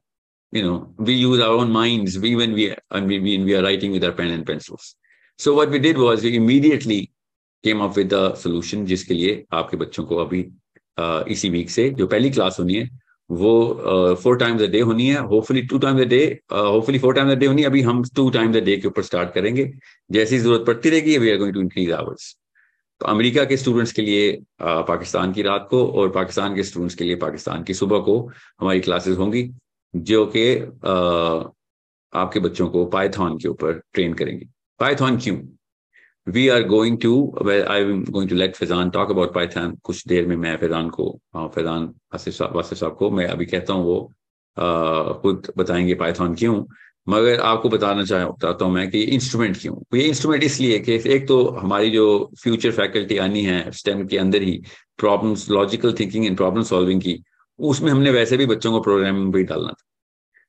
You 0.52 0.62
know 0.62 0.78
we 1.06 1.14
use 1.14 1.40
our 1.40 1.56
own 1.56 1.68
minds 1.74 2.14
we 2.22 2.30
when 2.38 2.54
we 2.54 2.64
and 2.96 3.10
we, 3.10 3.18
when 3.24 3.44
we 3.48 3.52
are 3.56 3.62
writing 3.62 3.92
with 3.92 4.04
our 4.04 4.14
pen 4.20 4.32
and 4.36 4.46
pencils. 4.46 4.86
What 5.48 5.68
we 5.68 5.78
did 5.78 5.98
was 5.98 6.22
we 6.26 6.30
immediately 6.36 7.00
came 7.64 7.80
up 7.80 7.96
with 7.96 8.14
the 8.14 8.34
solution 8.34 8.84
जिसके 8.86 9.14
लिए 9.14 9.44
आपके 9.52 9.76
बच्चों 9.76 10.04
को 10.04 10.16
अभी 10.16 10.42
uh, 11.00 11.28
इसी 11.28 11.50
week 11.50 11.70
से 11.70 11.88
जो 11.90 12.06
पहली 12.06 12.30
क्लास 12.30 12.56
होनी 12.60 12.74
है 12.74 12.88
वो 13.30 14.16
फोर 14.22 14.36
टाइम्स 14.38 14.62
अ 14.62 14.66
डे 14.66 14.80
होनी 14.80 15.06
है। 15.08 15.18
Hopefully 15.26 15.62
two 15.62 15.78
times 15.78 16.00
a 16.00 16.04
day 16.04 16.24
hopefully 16.52 16.98
four 16.98 17.14
times 17.14 17.32
a 17.32 17.34
day 17.34 17.46
होनी 17.46 17.62
है। 17.62 17.68
अभी 17.68 17.82
हम 17.82 18.02
टू 18.16 18.28
टाइम्स 18.30 18.56
अ 18.56 18.60
डे 18.60 18.76
के 18.76 18.88
ऊपर 18.88 19.02
स्टार्ट 19.02 19.32
करेंगे। 19.34 19.72
जैसी 20.12 20.38
ज़रूरत 20.38 20.66
पड़ती 20.66 20.90
रहेगी 20.90 21.18
we 21.18 21.30
are 21.30 21.36
going 21.36 21.54
to 21.54 21.60
increase 21.60 21.90
hours 21.92 22.36
तो 23.00 23.06
अमेरिका 23.06 23.44
के 23.44 23.56
स्टूडेंट्स 23.56 23.92
के 23.92 24.02
लिए 24.02 24.32
uh, 24.32 24.88
पाकिस्तान 24.88 25.32
की 25.32 25.42
रात 25.42 25.66
को 25.70 25.86
और 25.88 26.10
पाकिस्तान 26.10 26.54
के 26.54 26.62
स्टूडेंट्स 26.62 26.94
के 26.94 27.04
लिए 27.04 27.16
पाकिस्तान 27.16 27.62
की 27.62 27.74
सुबह 27.74 27.98
को 27.98 28.18
हमारी 28.60 28.80
क्लासेस 28.80 29.18
होंगी 29.18 29.50
जो 29.96 30.26
कि 30.36 30.44
uh, 30.60 31.54
आपके 32.12 32.40
बच्चों 32.40 32.68
को 32.68 32.84
पाइथन 32.86 33.38
के 33.42 33.48
ऊपर 33.48 33.80
ट्रेन 33.92 34.14
करेंगे। 34.14 34.46
Python 34.82 35.22
क्यों? 35.22 35.36
We 36.26 36.48
are 36.50 36.62
going 36.68 36.98
to 36.98 37.12
I 37.48 37.84
I'm 37.84 38.04
going 38.04 38.28
to 38.28 38.34
let 38.34 38.56
Fazan 38.56 38.90
talk 38.92 39.10
about 39.10 39.32
Python. 39.34 39.76
कुछ 39.84 40.06
देर 40.08 40.26
में 40.26 40.36
मैं 40.36 40.56
फैजान 40.56 40.88
को 40.90 41.10
फैजान 41.36 41.86
वासिफ 42.12 42.78
साहब 42.78 42.96
को 42.96 43.10
मैं 43.10 43.26
अभी 43.26 43.46
कहता 43.46 43.72
हूँ 43.72 43.84
वो 43.84 44.12
खुद 45.22 45.52
बताएँगे 45.58 45.94
पाइथन 45.94 46.34
क्यों। 46.34 46.62
मगर 47.08 47.40
आपको 47.40 47.68
बताना 47.68 48.04
चाहता 48.04 48.64
हूँ 48.64 48.72
मैं 48.72 48.90
कि 48.90 49.00
इंस्ट्रूमेंट 49.14 49.56
क्यों। 49.60 49.76
ये 49.98 50.04
इंस्ट्रूमेंट 50.08 50.42
इसलिए 50.44 50.78
कि 50.78 51.00
एक 51.14 51.26
तो 51.28 51.44
हमारी 51.50 51.90
जो 51.90 52.06
फ्यूचर 52.42 52.70
फैकल्टी 52.70 53.16
आनी 53.18 53.42
है 53.44 53.70
स्टेम 53.72 54.06
के 54.06 54.18
अंदर 54.18 54.42
ही 54.42 54.60
problems 54.98 55.48
logical 55.50 55.92
thinking 56.00 56.26
and 56.26 56.36
problem 56.36 56.62
solving 56.62 57.00
की, 57.00 57.22
उसमें 57.58 57.90
हमने 57.92 58.10
वैसे 58.10 58.36
भी 58.36 58.46
बच्चों 58.46 58.72
को 58.72 58.80
प्रोग्रामिंग 58.80 59.32
भी 59.32 59.42
डालना 59.44 59.68
था। 59.68 59.84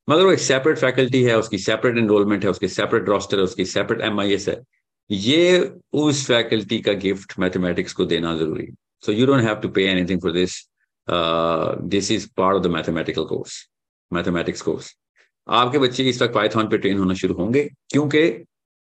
मगर 0.08 0.24
वो 0.26 0.32
एक 0.32 0.40
सेपरेट 0.40 0.78
फैकल्टी 0.78 1.24
है, 1.24 1.38
उसकी 1.40 1.58
सेपरेट 1.58 1.98
एनरोलमेंट 1.98 2.44
है, 2.44 2.50
उसकी 2.50 2.68
सेपरेट 2.68 3.10
रोस्टर 3.10 3.38
है, 3.38 3.44
उसकी 3.44 3.66
सेपरेट 3.66 4.02
एम 4.02 4.22
है। 4.22 4.62
ये 5.12 5.60
उस 5.94 6.26
फैकल्टी 6.28 6.80
का 6.82 6.94
गिफ्ट 7.00 7.34
मैथमेटिक्स 7.40 7.94
को 7.94 8.06
देना 8.06 8.36
ज़रूरी 8.38 8.68
so 9.04 9.12
you 9.12 9.26
don't 9.26 9.44
have 9.44 9.56
to 9.56 9.70
pay 9.70 9.86
anything 9.90 10.22
for 10.22 10.32
this 10.32 10.62
this 11.08 12.12
is 12.12 12.28
part 12.38 12.58
of 12.58 12.64
the 12.64 12.68
mathematical 12.72 13.24
course 13.26 13.66
mathematics 14.12 14.62
course 14.62 14.96
आपके 15.48 15.78
बच्चे 15.80 16.04
इस 16.10 16.22
वक्त 16.22 16.34
पाइथन 16.34 16.68
पे 16.70 16.78
ट्रेन 16.78 16.98
होना 16.98 17.14
शुरू 17.14 17.34
होंगे, 17.34 17.64
क्योंकि 17.90 18.28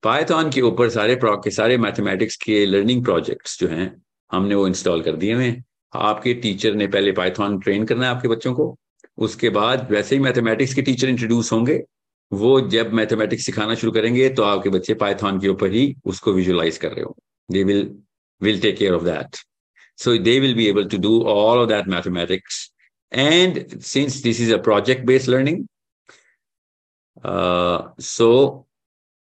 पाइथन 0.02 0.50
के 0.54 0.60
ऊपर 0.60 0.88
सारे 0.90 1.18
के 1.24 1.50
सारे 1.50 1.76
मैथमेटिक्स 1.78 2.36
के 2.36 2.64
लर्निंग 2.66 3.04
प्रोजेक्ट्स 3.04 3.58
जो 3.60 3.68
हैं, 3.68 3.90
हमने 4.30 4.54
वो 4.54 4.66
इंस्टॉल 4.68 5.02
कर 5.02 5.16
दिए 5.16 5.34
हुए 5.34 5.54
आपके 5.92 6.34
टीचर 6.34 6.74
ने 6.74 6.86
पहले 6.86 7.12
पाइथन 7.12 7.58
ट्रेन 7.58 7.84
करना 7.86 8.06
है 8.06 8.14
आपके 8.14 8.28
बच्चों 8.28 8.54
को, 8.54 8.76
उसके 9.18 9.48
बाद 9.50 9.86
वैसे 9.90 10.16
ही 10.16 10.22
मैथमेटिक्स 10.22 10.74
के 10.74 10.82
टीचर 10.82 11.08
इंट्रोड्यूस 11.08 11.52
होंगे। 11.52 11.82
वो 12.32 12.60
जब 12.70 12.92
मैथमेटिक्स 12.92 13.44
सिखाना 13.46 13.74
शुरू 13.74 13.92
करेंगे 13.92 14.28
तो 14.28 14.42
आपके 14.42 14.70
बच्चे 14.70 14.94
पाइथन 14.94 15.38
के 15.40 15.48
ऊपर 15.48 15.72
ही 15.72 15.94
उसको 16.04 16.32
विजुअलाइज 16.32 16.78
कर 16.78 16.92
रहे 16.92 17.04
हो। 17.04 17.16
They 17.48 17.62
will 17.64 17.82
will 18.40 18.60
take 18.60 18.76
care 18.78 18.92
of 18.94 19.04
that 19.04 19.36
so 19.98 20.16
they 20.18 20.38
will 20.40 20.54
be 20.54 20.66
able 20.66 20.88
to 20.88 20.98
do 20.98 21.20
all 21.28 21.58
of 21.58 21.68
that 21.68 21.88
mathematics 21.88 22.70
and 23.12 23.80
since 23.80 24.22
this 24.22 24.40
is 24.40 24.54
a 24.54 24.62
project 24.62 25.04
based 25.06 25.30
learning 25.30 25.66
so 28.04 28.30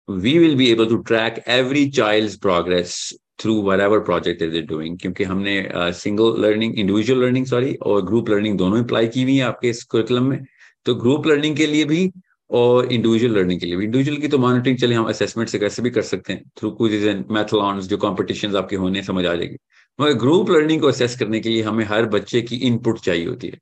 we 0.09 0.37
will 0.39 0.55
be 0.55 0.69
able 0.71 0.85
to 0.89 0.97
track 1.07 1.43
every 1.47 1.89
child 1.91 2.39
progress 2.41 2.97
through 3.39 3.53
whatever 3.81 3.99
project 4.05 4.41
is 4.41 4.55
is 4.55 4.65
doing 4.67 4.97
क्योंकि 4.99 5.23
हमने 5.23 5.53
single 5.99 6.41
learning 6.41 6.79
individual 6.79 7.21
learning 7.21 7.45
sorry 7.45 7.73
और 7.75 8.01
group 8.05 8.29
learning 8.29 8.57
दोनों 8.57 8.83
apply 8.83 9.07
की 9.07 9.23
हुई 9.23 9.35
है 9.35 9.43
आपके 9.43 9.69
इस 9.69 9.83
curriculum 9.83 10.23
में। 10.23 10.39
तो 10.85 10.95
ग्रुप 10.95 11.27
लर्निंग 11.27 11.55
के 11.57 11.65
लिए 11.67 11.85
भी 11.85 12.11
और 12.49 12.91
इंडिविजुअल 12.93 13.33
लर्निंग 13.33 13.59
के 13.59 13.65
लिए 13.65 13.75
इंडिविजुअल 13.75 14.17
की 14.17 14.27
तो 14.27 14.37
मॉनिटरिंग 14.37 14.77
चले 14.77 14.95
हम 14.95 15.05
असेसमेंट 15.05 15.49
से 15.49 15.59
कैसे 15.59 15.81
भी 15.81 15.89
कर 15.89 16.01
सकते 16.01 16.33
हैं। 16.33 16.43
थ्रू 16.57 16.71
कुछ 16.71 16.91
मैथलॉन्स 17.31 17.85
जो 17.85 17.97
कॉम्पिटिशन 17.97 18.55
आपके 18.55 18.75
होने, 18.75 19.03
समझ 19.03 19.25
आ 19.25 19.35
जाएगी। 19.35 19.57
मगर 19.99 20.13
ग्रुप 20.13 20.49
लर्निंग 20.51 20.81
को 20.81 20.87
असेस 20.87 21.17
करने 21.19 21.39
के 21.39 21.49
लिए 21.49 21.61
हमें 21.61 21.85
हर 21.85 22.05
बच्चे 22.05 22.41
की 22.41 22.55
इनपुट 22.55 22.99
चाहिए 22.99 23.25
होती 23.25 23.47
है। 23.47 23.59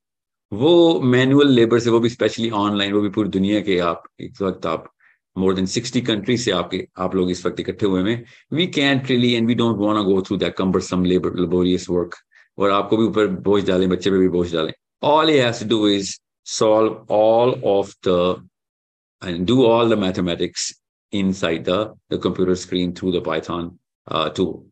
वो 0.51 1.01
मैनुअल 1.01 1.50
लेबर 1.50 1.79
से, 1.79 1.89
वो 1.89 2.00
भी 2.00 2.10
स्पेशली 2.10 2.50
ऑनलाइन 2.50 2.94
वो 2.94 3.01
भी 3.01 3.10
पूरी 3.10 3.29
दुनिया 3.29 3.62
के 3.62 3.79
आप, 3.79 4.03
इस 4.20 4.41
वक्त 4.41 4.65
आप 4.65 4.91
मोर 5.36 5.53
देन 5.53 5.65
सिक्सटी 5.65 6.01
कंट्रीज़ 6.01 6.41
से 6.41 6.51
आपके, 6.51 6.88
आप 6.98 7.15
लोग 7.15 7.32
इस 7.32 7.46
वक्त 7.46 7.60
इकट्ठे 7.60 7.86
हुए 7.86 8.12
हैं। 8.12 8.24
We 8.53 8.67
can 8.67 9.01
really 9.06 9.34
and 9.34 9.48
we 9.48 9.56
don't 9.56 9.77
want 9.77 10.06
go 10.06 10.22
through 10.22 10.38
that 10.38 10.56
cumbersome 10.56 11.03
labour 11.06 11.39
laborious 11.39 11.89
work 11.89 12.15
और 12.58 12.72
आपको 12.72 12.98
भी 12.98 13.06
ऊपर 13.06 13.27
बोझ 13.27 13.63
डालें, 13.67 13.89
बच्चे 13.89 14.12
पे 14.12 14.17
भी 14.17 14.29
बोझ 14.29 14.53
डालें। 14.53 14.74
All 15.03 15.29
he 15.29 15.38
has 15.38 15.63
to 15.63 15.70
do 15.70 15.88
is 15.88 16.17
solve 16.46 17.06
all 17.12 17.62
of 17.65 17.94
the 18.08 18.36
and 19.22 19.46
do 19.46 19.64
all 19.64 19.88
the 19.88 19.96
mathematics 19.96 20.72
inside 21.12 21.64
the, 21.64 21.94
the 22.08 22.18
computer 22.18 22.54
screen 22.56 22.94
through 22.94 23.12
the 23.12 23.20
Python 23.20 23.78
uh, 24.06 24.30
tool. 24.30 24.66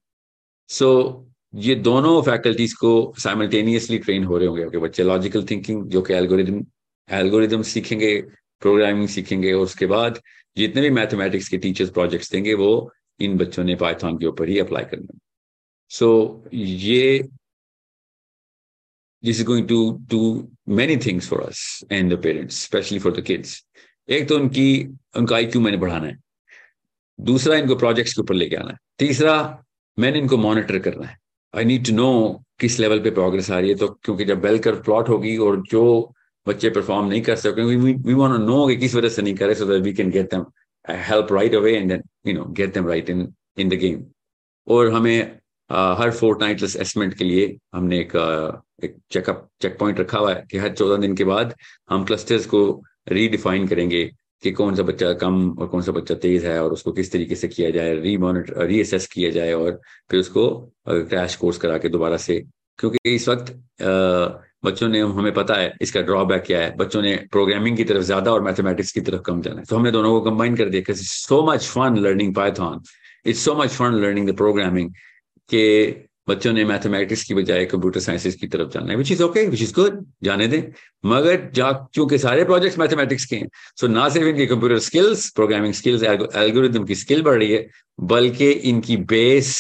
So 0.69 1.27
ये 1.55 1.75
दोनों 1.75 2.21
फैकल्टीज 2.23 2.73
को 2.81 2.91
साइमल्टेनियसली 3.19 3.99
ट्रेन 3.99 4.25
हो 4.25 4.37
रहे 4.39 4.49
होंगे 4.49 4.65
आपके 4.65 4.79
बच्चे 4.79 5.03
लॉजिकल 5.03 5.45
थिंकिंग 5.51 5.85
जो 5.91 6.03
कि 6.03 6.15
एल्गोरिदम 6.15 6.61
एल्गोरिदम 7.09 7.63
सीखेंगे 7.71 8.21
प्रोग्रामिंग 8.63 9.09
सीखेंगे 9.09 9.53
और 9.53 9.63
उसके 9.63 9.87
बाद 9.93 10.21
जितने 10.57 10.83
भी 10.83 10.91
मैथमेटिक्स 10.91 11.49
के 11.49 11.59
टीचर्स 11.65 11.91
प्रोजेक्ट्स 11.91 12.31
देंगे 12.33 12.55
वो 12.63 12.71
इन 13.21 13.37
बच्चों 13.39 13.65
ने 13.65 13.75
पाइथन 13.83 14.19
के 14.19 14.27
ऊपर 14.27 14.49
ही 14.49 14.59
अप्लाई 14.59 14.85
करना 14.93 15.19
सो 15.91 16.11
so, 16.45 16.55
ये 16.55 17.29
this 19.23 19.39
is 19.39 19.45
going 19.45 19.67
to 19.67 19.99
do 20.09 20.49
many 20.67 20.97
things 20.97 21.27
for 21.27 21.43
us 21.43 21.85
and 21.91 22.11
the 22.11 22.17
parents, 22.17 22.57
especially 22.57 22.99
for 22.99 23.11
the 23.11 23.23
kids. 23.23 23.63
एक 24.10 24.28
तो 24.30 24.36
उनकी 24.36 24.68
उनका 25.18 25.36
आईक्यू 25.36 25.62
मैंने 25.62 25.78
बढ़ाना 25.78 26.08
है। 26.08 26.18
दूसरा 27.20 27.58
इनको 27.58 27.76
प्रोजेक्ट्स 27.76 28.14
के 28.14 28.22
ऊपर 28.22 28.36
लेके 28.36 28.56
आना 28.56 28.72
है। 28.72 28.78
तीसरा 29.00 29.36
मैंने 30.00 30.20
इनको 30.20 30.38
मॉनिटर 30.38 30.80
करना 30.80 31.08
है। 31.08 31.18
आई 31.54 31.66
नीड 31.66 31.86
टू 31.88 31.94
नो 31.96 32.10
किस 32.60 32.80
लेवल 32.80 33.00
पे 33.00 33.12
प्रोग्रेस 33.12 33.52
आ 33.52 33.60
रही 33.60 33.70
है। 33.70 33.76
तो 33.76 33.88
क्योंकि 34.04 34.26
जब 34.26 34.42
बेल 34.42 34.60
कर 34.60 34.76
प्लॉट 34.82 35.10
होगी 35.10 35.38
और 35.38 35.62
जो 35.72 35.84
बच्चे 36.48 36.70
परफॉर्म 36.70 37.08
नहीं 37.08 37.22
कर 37.22 37.36
सकते 37.36 37.62
वी 37.62 38.14
वांट 38.14 38.38
टू 38.38 38.44
नो 38.46 38.68
कि 38.68 38.76
किस 38.78 38.96
वजह 38.96 39.10
से 39.10 39.22
नहीं 39.22 39.36
करे 39.36 39.56
so 39.56 39.66
that 39.66 39.82
we 39.84 39.94
can 39.94 40.10
get 40.12 40.34
them 40.34 40.46
help 40.90 41.34
right 41.34 41.56
away 41.56 41.76
and 41.78 41.92
then 41.92 42.04
you 42.28 42.34
know 42.34 42.46
get 42.46 42.74
them 42.74 42.88
right 42.88 43.10
in 43.10 43.28
in 43.58 43.70
the 43.70 43.74
game 43.74 44.06
और 44.68 44.92
हमें 44.92 45.40
uh, 45.70 46.00
हर 46.00 46.12
फोर्थ 46.12 46.42
नाइट 46.42 46.64
असेसमेंट 46.64 47.14
के 47.14 47.24
लिए 47.24 47.58
हमने 47.74 48.00
एक 48.00 48.12
uh, 48.18 48.86
एक 48.86 48.98
चेकअप 49.12 49.48
चेक 49.62 49.78
पॉइंट 49.80 50.00
रखा 50.00 50.18
हुआ 50.18 50.34
है 50.34 50.44
कि 50.52 50.58
हर 50.58 50.74
चौदह 50.74 50.98
दिन 51.02 51.16
के 51.16 51.24
बाद 51.24 51.56
हम 51.90 52.06
क्लस्टर्स 52.06 52.46
को 52.46 52.62
रीडिफाइन 53.08 53.68
करेंगे 53.68 54.04
कि 54.44 54.52
कौन 54.52 54.76
सा 54.76 54.84
बच्चा 54.84 55.12
कम 55.14 55.50
और 55.60 55.68
कौन 55.68 55.82
सा 55.82 55.92
बच्चा 55.92 56.16
तेज 56.16 56.46
है 56.46 56.60
और 56.64 56.72
उसको 56.74 56.92
किस 56.92 57.12
तरीके 57.12 57.36
से 57.36 57.48
किया 57.48 57.70
जाए 57.70 57.94
री 57.96 58.16
मॉनिटर 58.18 58.66
रीअसेस 58.68 59.08
किया 59.08 59.30
जाए 59.32 59.54
और 59.54 59.80
फिर 60.12 60.20
उसको 60.20 60.48
क्रैश 60.90 61.36
कोर्स 61.36 61.58
करा 61.58 61.78
के 61.78 61.90
दोबारा 61.90 62.18
से। 62.18 62.40
क्योंकि 62.80 63.16
इस 63.16 63.28
वक्त 63.30 63.52
आ, 63.82 64.42
बच्चों 64.66 64.88
ने 64.90 65.00
हमें 65.00 65.34
पता 65.34 65.56
है 65.56 65.74
इसका 65.82 66.02
ड्रॉबैक 66.02 66.44
क्या 66.44 66.60
है। 66.62 66.76
बच्चों 66.78 67.02
ने 67.02 67.16
प्रोग्रामिंग 67.32 67.78
की 67.78 67.84
तरफ़ 67.84 68.04
ज़्यादा 68.04 68.32
और 68.32 68.42
मैथमेटिक्स 68.42 68.92
की 68.92 69.02
तरफ़ 69.02 69.22
कम 69.22 69.42
जाना 69.42 69.60
है। 69.60 69.66
तो 69.66 69.76
हमने 69.76 69.92
दोनों 69.92 70.12
को 70.12 70.22
कंबाइन 70.30 70.56
कर 70.56 70.70
दिया 70.70 70.94
so 70.94 71.42
much 71.52 71.68
fun 71.68 71.98
learning 71.98 72.34
Python 72.36 72.82
it's 73.26 73.40
so 73.46 73.56
much 73.56 73.70
fun 73.72 73.94
learning 73.96 74.30
the 74.30 74.36
programming 74.38 74.90
के 75.50 75.66
बच्चों 76.28 76.52
ने 76.54 76.64
मैथमेटिक्स 76.66 77.24
की 77.24 77.34
बजाय 77.34 77.66
कंप्यूटर 77.66 78.00
साइंसेज 78.00 78.36
की 78.36 78.48
तरफ़ 78.48 78.70
जाना 78.70 78.92
है 78.92 78.96
which 78.98 79.12
is 79.12 79.22
okay 79.24 79.46
which 79.48 79.62
is 79.62 79.74
good 79.74 80.06
जाने 80.24 80.48
दें। 80.48 80.62
मगर 81.06 81.50
जा, 81.54 81.72
चूँकि 81.96 82.18
सारे 82.18 82.44
प्रोजेक्ट्स 82.44 82.80
मैथमेटिक्स 82.80 83.26
के 83.26 83.36
हैं 83.36 83.50
सो 83.80 83.88
ना 83.88 84.08
सिर्फ़ 84.10 84.28
इनकी 84.28 84.46
computer 84.48 84.80
skills 84.80 85.30
programming 85.36 85.74
skills 85.74 86.04
algorithm 86.04 86.86
की 86.86 86.96
स्किल 86.96 87.22
बढ़ 87.24 87.38
रही 87.40 87.52
है, 87.52 87.68
बल्कि 88.00 88.50
इनकी 88.52 88.98
बेस 89.14 89.52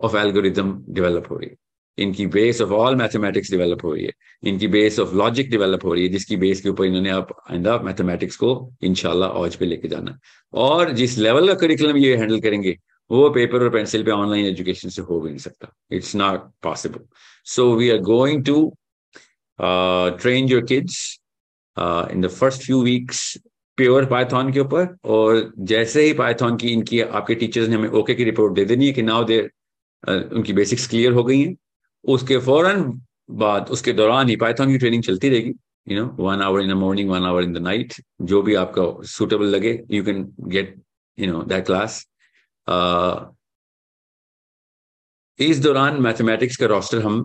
ऑफ़ 0.00 0.16
एल्गोरिदम 0.16 0.76
डेवलप 0.90 1.30
हो 1.30 1.38
रही 1.38 1.48
है। 1.48 1.56
इनकी 1.98 2.26
base 2.26 2.60
of 2.62 2.70
all 2.72 2.96
mathematics 2.96 3.50
develop 3.50 3.84
हो 3.84 3.92
रही 3.94 4.04
है। 4.04 4.12
इनकी 4.42 4.66
बेस 4.68 4.98
ऑफ़ 4.98 5.14
लॉजिक 5.14 5.50
डेवलप 5.50 5.84
हो 5.84 5.94
रही 5.94 6.02
है, 6.02 6.08
जिसकी 6.08 6.36
बेस 6.36 6.60
के 6.60 6.68
ऊपर 6.68 6.84
इन्होंने 6.84 7.10
आप 7.10 7.34
आइंदा 7.50 7.78
मैथमेटिक्स 7.84 8.36
को 8.36 8.52
इनशाला 8.82 9.26
ऑज 9.40 9.56
पे 9.56 9.66
लेके 9.66 9.88
जाना 9.88 10.18
और 10.54 10.92
जिस 10.92 11.18
लेवल 11.18 11.48
का 11.48 11.54
करिकुलम 11.56 11.96
ये 11.96 12.16
हैंडल 12.16 12.40
करेंगे 12.40 12.76
वो 13.10 13.28
पेपर 13.30 13.62
और 13.62 13.70
पेंसिल 13.70 14.04
पे 14.04 14.10
ऑनलाइन 14.10 14.46
एजुकेशन 14.46 14.88
से 14.88 15.02
हो 15.02 15.20
भी 15.20 15.28
नहीं 15.28 15.38
सकता। 15.38 15.72
It's 15.92 16.14
not 16.16 16.50
possible 16.62 17.00
so 17.46 17.74
we 17.76 17.90
are 17.90 17.98
going 18.08 18.44
to 18.46 18.72
train 19.58 20.48
your 20.48 20.64
kids 20.66 20.98
in 21.76 22.20
the 22.20 22.28
first 22.30 22.62
few 22.62 22.82
weeks 22.82 23.22
pure 23.78 24.04
Python 24.06 24.52
के 24.52 24.60
ऊपर 24.60 24.96
और 25.14 25.52
जैसे 25.68 26.02
ही 26.04 26.12
पाइथन 26.14 26.56
की 26.56 26.68
इनकी 26.68 27.00
आपके 27.00 27.34
टीचर्स 27.34 27.68
ने 27.68 27.76
हमें 27.76 27.88
ओके 28.00 28.14
की 28.14 28.24
रिपोर्ट 28.24 28.54
दे 28.54 28.64
देनी 28.64 28.86
है 28.86 28.92
कि 28.92 29.02
नाउ 29.02 29.24
देर 29.24 29.50
uh, 30.04 30.32
उनकी 30.32 30.52
बेसिक्स 30.52 30.86
क्लियर 30.88 31.12
हो 31.12 31.24
गई 31.24 31.40
हैं। 31.40 31.56
उसके 32.04 32.38
फ़ौरन 32.38 32.82
बाद 33.30 33.68
उसके 33.70 33.92
दौरान 33.92 34.28
ही 34.28 34.36
पाइथन 34.36 34.70
की 34.70 34.78
ट्रेनिंग 34.78 35.02
चलती 35.02 35.28
रहेगी। 35.28 35.52
You 35.86 36.02
know 36.02 36.06
one 36.20 36.42
hour 36.42 36.60
in 36.60 36.68
the 36.68 36.72
morning 36.76 37.10
one 37.10 37.22
hour 37.22 37.42
in 37.42 37.52
the 37.52 37.58
night 37.58 37.94
जो 38.22 38.42
भी 38.42 38.54
आपका 38.54 38.84
सुटेबल 39.08 39.46
लगे 39.46 39.72
you 39.90 40.04
can 40.04 40.22
get 40.48 40.74
you 41.18 41.32
know 41.32 41.42
that 41.44 41.66
class 41.66 42.06
इस 45.38 45.58
दौरान 45.62 46.00
मैथमेटिक्स 46.02 46.56
का 46.56 46.66
रोस्टर 46.66 47.02
हम 47.02 47.22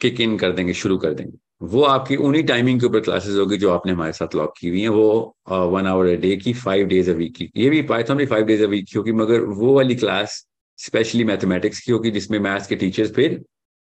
किक 0.00 0.20
इन 0.20 0.36
कर 0.38 0.52
देंगे, 0.52 0.72
शुरू 0.74 0.96
कर 0.98 1.14
देंगे। 1.14 1.38
वो 1.62 1.82
आपकी 1.84 2.16
उन्हीं 2.18 2.42
टाइमिंग 2.46 2.80
के 2.80 2.86
ऊपर 2.86 3.00
क्लासेस 3.00 3.36
होगी 3.36 3.56
जो 3.58 3.70
आपने 3.70 3.92
हमारे 3.92 4.12
साथ 4.12 4.34
लॉक 4.36 4.54
की 4.58 4.68
हुई 4.68 4.80
है। 4.82 4.88
वो 4.88 5.36
वन 5.48 5.86
आवर 5.86 6.06
अ 6.06 6.14
डे 6.20 6.34
की 6.36 6.52
फाइव 6.54 6.86
डेज़ 6.88 7.10
अ 7.10 7.14
वीक 7.14 7.34
की। 7.36 7.50
ये 7.56 7.68
भी 7.70 7.82
पाइथन 7.92 8.14
भी 8.16 8.26
फाइव 8.26 8.44
डेज़ 8.46 8.62
अ 8.64 8.66
वीक 8.68 8.86
की 8.86 8.98
होगी, 8.98 9.12
मगर 9.12 9.40
वो 9.40 9.74
वाली 9.74 9.94
क्लास 9.96 10.44
स्पेशली 10.78 11.24
मैथमेटिक्स 11.24 11.80
की 11.80 11.92
होगी, 11.92 12.10
जिसमें 12.10 12.38
मैथ्स 12.40 12.66
के 12.66 12.76
टीचर्स 12.76 13.12
फिर 13.14 13.42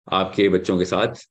आपके 0.08 0.48
बच्चों 0.50 0.78
के 0.80 0.86
साथ 0.86 1.28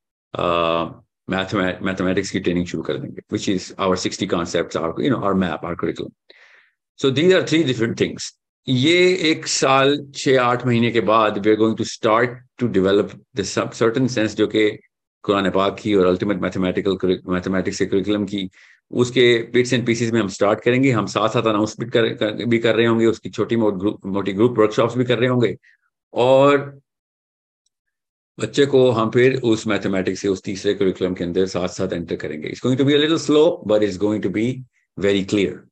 मैथमेटिक्स 1.30 2.30
की 2.30 2.40
ट्रेनिंग 2.40 2.66
शुरू 2.66 2.82
कर 2.82 2.96
देंगे 2.98 3.22
which 3.32 3.48
is 3.48 3.72
our 3.78 3.96
sixty 3.96 4.26
concept 4.26 4.76
or 4.76 5.02
you 5.02 5.10
know 5.10 5.20
our 5.26 5.34
map 5.42 5.64
our 5.64 5.74
curriculum 5.80 6.10
so 7.00 7.10
these 7.10 7.34
are 7.34 7.46
three 7.48 7.62
different 7.64 8.00
things 8.00 8.32
ये 8.68 8.98
एक 9.30 9.46
साल 9.46 9.98
छह 10.14 10.40
आठ 10.42 10.64
महीने 10.66 10.90
के 10.90 11.00
बाद 11.08 11.38
we 11.38 11.50
are 11.50 11.56
going 11.56 11.76
to 11.76 11.84
start 11.84 12.38
to 12.58 12.66
develop 12.68 13.10
certain 13.40 14.06
sense 14.06 14.36
जो 14.36 14.46
कि 14.46 14.70
कुरान 15.24 15.50
पाक 15.50 15.76
की 15.80 15.94
और 15.94 16.06
अल्टीमेट 16.06 16.38
मैथमेटिकल 16.40 17.18
मैथमेटिक्स 17.28 17.78
के 17.78 17.86
करिकुलम 17.86 18.24
की 18.26 18.48
उसके 18.90 19.26
बिट्स 19.52 19.72
एंड 19.72 19.86
पीसेस 19.86 20.12
में 20.12 20.20
हम 20.20 20.28
स्टार्ट 20.28 20.60
करेंगे। 20.60 20.90
हम 20.90 21.06
साथ 21.06 21.28
साथ 21.28 21.46
अनाउंस 21.48 21.76
भी 21.80 21.86
कर, 21.86 22.08
कर 22.14 22.44
भी 22.46 22.58
कर 22.58 22.76
रहे 22.76 22.86
होंगे 22.86 23.06
उसकी 23.06 23.30
छोटी 23.30 23.56
मोटी 23.56 23.78
ग्रुप 23.78 24.06
मोटी 24.06 24.32
ग्रुप 24.32 24.58
वर्कशॉप्स 24.58 24.96
भी 24.96 25.04
कर 25.04 25.18
रहे 25.18 25.28
होंगे। 25.28 25.56
और 26.14 26.58
बच्चे 28.38 28.66
को 28.66 28.90
हम 28.90 29.10
फिर 29.10 29.40
उस 29.44 29.66
मैथमेटिक्स 29.66 30.20
से 30.20 30.28
उस 30.28 30.42
तीसरे 30.44 30.74
करिकुलम 30.74 31.14
के 31.14 31.24
अंदर 31.24 31.46
साथ 31.46 31.68
साथ 31.68 31.92
एंटर 31.92 32.16
करेंगे। 32.16 32.48
It's 32.48 32.62
going 32.62 32.78
to 32.78 32.84
be 32.84 32.94
a 32.94 32.98
little 32.98 33.18
slow 33.18 33.46
but 33.66 33.82
it's 33.82 33.98
going 33.98 34.22
to 34.22 34.30
be 34.30 34.46
very 34.98 35.24
clear 35.24 35.62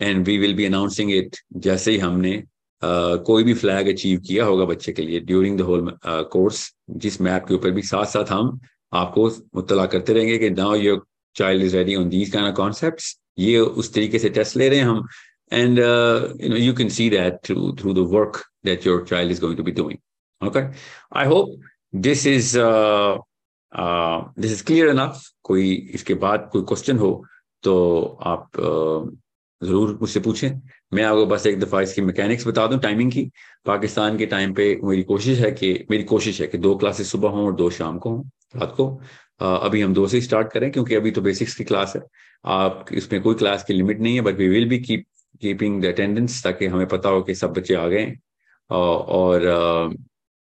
and 0.00 0.24
we 0.26 0.38
will 0.38 0.54
be 0.54 0.64
announcing 0.64 1.12
it 1.12 1.36
जैसे 1.66 1.90
ही 1.90 1.98
हमने 1.98 2.36
uh, 2.36 3.18
कोई 3.26 3.44
भी 3.44 3.54
फ्लैग 3.54 3.88
अचीव 3.88 4.20
किया 4.26 4.44
होगा 4.44 4.64
बच्चे 4.64 4.92
के 4.92 5.02
लिए 5.02 5.20
ड्यूरिंग 5.20 5.58
द 5.58 5.60
होल 5.70 5.92
कोर्स 6.06 6.70
जिस 6.90 7.20
मैप 7.20 7.44
के 7.48 7.54
ऊपर 7.54 7.70
भी। 7.70 7.82
साथ 7.82 8.06
साथ 8.16 8.32
हम 8.32 8.58
आपको 8.94 9.28
मुतला 9.54 9.86
करते 9.94 10.12
रहेंगे 10.12 10.38
कि 10.38 10.50
now 10.50 10.74
your 10.74 11.04
child 11.36 11.64
is 11.64 11.76
ready 11.76 11.94
on 11.94 12.08
these 12.08 12.30
kind 12.32 12.48
of 12.48 12.56
concepts 12.56 13.16
ये 13.38 13.58
उस 13.58 13.92
तरीके 13.94 14.18
से 14.18 14.28
टेस्ट 14.36 14.56
ले 14.56 14.68
रहे 14.68 14.78
हैं 14.78 14.86
हम। 14.86 15.06
And 15.52 15.78
you 16.58 16.72
can 16.74 16.88
see 16.90 17.08
that 17.10 17.42
through 17.46 17.66
through 17.80 17.92
the 17.96 18.04
work 18.12 18.38
that 18.68 18.86
your 18.86 18.98
child 19.10 19.34
is 19.34 19.40
going 19.42 19.56
to 19.58 19.64
be 19.66 19.72
doing. 19.72 19.98
Okay? 20.40 20.62
I 21.12 21.24
hope 21.32 21.50
this 22.06 22.24
is 22.26 22.56
uh, 22.56 23.18
uh, 23.72 24.24
this 24.44 24.54
is 24.56 24.62
clear 24.70 24.88
enough 24.94 25.20
कोई 25.42 25.74
इसके 25.94 26.14
बाद 26.24 26.48
कोई 26.52 26.62
क्वेश्चन 26.72 26.98
हो 26.98 27.10
तो 27.62 27.74
आप 28.32 28.60
uh, 28.70 29.16
ज़रूर 29.62 29.96
मुझसे 30.00 30.20
पूछें। 30.20 30.50
मैं 30.94 31.04
आपको 31.04 31.26
बस 31.26 31.46
एक 31.46 31.58
दफ़ा 31.60 31.80
इसकी 31.80 32.02
मैकेनिक्स 32.02 32.46
बता 32.46 32.66
दूँ 32.66 32.78
टाइमिंग 32.80 33.12
की। 33.12 33.30
पाकिस्तान 33.66 34.18
के 34.18 34.26
टाइम 34.26 34.52
पे 34.54 34.74
मेरी 34.84 35.02
कोशिश 35.02 35.38
है 35.40 35.50
कि 35.52 35.72
मेरी 35.90 36.04
कोशिश 36.04 36.40
है 36.40 36.46
कि 36.46 36.58
दो 36.58 36.74
क्लासेस 36.76 37.10
सुबह 37.12 37.28
हों 37.28 37.44
और 37.46 37.54
दो 37.56 37.70
शाम 37.70 37.98
को 37.98 38.10
हों 38.10 38.22
रात 38.60 38.74
को। 38.76 38.88
आ, 39.40 39.56
अभी 39.56 39.80
हम 39.82 39.94
दो 39.94 40.06
से 40.08 40.20
स्टार्ट 40.20 40.52
करें 40.52 40.70
क्योंकि 40.72 40.94
अभी 40.94 41.10
तो 41.10 41.20
बेसिक्स 41.22 41.54
की 41.54 41.64
क्लास 41.64 41.96
है। 41.96 42.02
आप 42.44 42.86
इसमें 42.92 43.20
कोई 43.22 43.34
क्लास 43.34 43.64
की 43.64 43.74
लिमिट 43.74 44.00
नहीं 44.00 44.14
है 44.14 44.20
but 44.22 44.36
we 44.38 44.48
will 44.48 44.68
be 44.68 44.78
keep 44.78 45.04
keeping 45.42 45.82
the 45.82 45.86
attendance 45.86 46.42
ताकि 46.44 46.66
हमें 46.66 46.86
पता 46.88 47.08
हो 47.08 47.22
कि 47.22 47.34
सब 47.34 47.52
बच्चे 47.52 47.74
आ 47.74 47.86
गए 47.88 48.12
और 48.70 49.96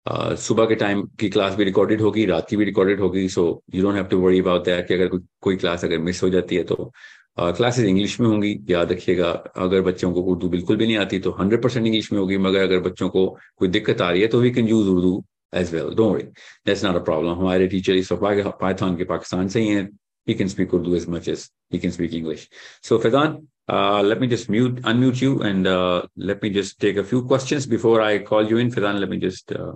सुबह 0.06 0.66
के 0.66 0.74
टाइम 0.74 1.02
की 1.20 1.28
क्लास 1.30 1.54
भी 1.54 1.64
रिकॉर्डेड 1.64 2.00
होगी 2.00 2.24
रात 2.26 2.48
की 2.50 2.56
भी 2.56 2.64
रिकॉर्डेड 2.64 3.00
होगी 3.00 3.28
so 3.28 3.44
you 3.74 3.82
don't 3.82 3.94
have 3.94 4.04
to 4.06 4.20
worry 4.20 4.40
about 4.40 4.64
that 4.64 4.86
कि 4.88 4.94
अगर 4.94 5.08
कोई 5.08 5.20
कोई 5.40 5.56
क्लास 5.56 5.84
अगर 5.84 5.98
मिस 6.00 6.22
हो 6.22 6.28
जाती 6.30 6.56
है 6.56 6.62
तो 6.64 6.92
क्लासेस 7.38 7.84
इंग्लिश 7.84 8.18
में 8.20 8.26
होंगी 8.28 8.58
याद 8.70 8.92
रखिएगा 8.92 9.30
अगर 9.64 9.80
बच्चों 9.88 10.12
को 10.12 10.22
उर्दू 10.32 10.48
बिल्कुल 10.48 10.76
भी 10.76 10.86
नहीं 10.86 10.96
आती 10.96 11.18
तो 11.18 11.30
हंड्रेड 11.40 11.62
परसेंट 11.62 11.86
इंग्लिश 11.86 12.12
में 12.12 12.18
होगी 12.18 12.38
मगर 12.38 12.62
अगर 12.62 12.80
बच्चों 12.88 13.08
को 13.08 13.26
कोई 13.58 13.68
दिक्कत 13.68 14.00
आ 14.00 14.10
रही 14.10 14.22
है 14.22 14.28
तो 14.28 14.40
we 14.40 14.50
can 14.50 14.68
use 14.68 14.88
Urdu 14.88 15.22
as 15.54 15.74
well 15.74 15.94
don't 15.96 16.22
that's 16.66 16.84
not 16.84 16.96
a 16.96 17.04
problem 17.04 17.38
हमारे 17.40 17.68
टीचर 17.68 17.94
इस 17.94 18.12
पाइथन 18.12 18.96
के 18.96 19.04
पाकिस्तान 19.04 19.48
से 19.48 19.60
ही 19.60 19.68
हैं 19.68 19.88
as 20.28 21.06
much 21.06 21.28
as 21.28 21.50
he 21.70 21.78
can 21.78 21.92
speak 21.92 22.12
English. 22.12 22.48
So 22.82 22.98
Faidan, 22.98 23.46
uh, 23.68 24.02
let 24.02 24.20
me 24.20 24.26
just 24.26 24.48
mute, 24.48 24.82
unmute 24.82 25.20
you 25.20 25.42
and 25.42 25.66
uh, 25.66 26.02
let 26.16 26.42
me 26.42 26.50
just 26.50 26.80
take 26.80 26.96
a 26.96 27.04
few 27.04 27.24
questions 27.24 27.66
before 27.66 28.00
I 28.02 28.18
call 28.18 28.44
you 28.44 28.58
in. 28.58 28.70
Faidan, 28.70 28.98
let 28.98 29.08
me 29.08 29.18
just 29.18 29.52
uh, 29.52 29.74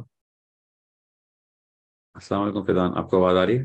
अस्सलाम 2.17 2.41
वालेकुम 2.41 2.65
फैजान 2.65 2.95
आपको 3.01 3.17
आवाज़ 3.17 3.37
आ 3.37 3.45
रही 3.45 3.57
है 3.57 3.65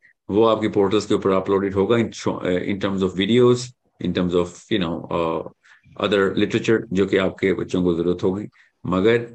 वो 0.29 0.45
आपके 0.45 0.67
portals 0.69 1.05
के 1.05 1.13
ऊपर 1.13 1.31
अपलोडेड 1.31 1.73
होगा 1.75 1.97
in 1.97 2.79
terms 2.79 3.03
of 3.03 3.15
videos 3.15 3.71
in 4.01 4.13
terms 4.13 4.35
of 4.35 4.73
you 4.73 4.79
know 4.79 4.93
other 5.97 6.33
literature 6.35 6.85
जो 6.93 7.05
कि 7.05 7.17
आपके 7.17 7.53
बच्चों 7.53 7.83
को 7.83 7.93
ज़रूरत 7.95 8.23
होगी 8.23 8.47
मगर 8.85 9.25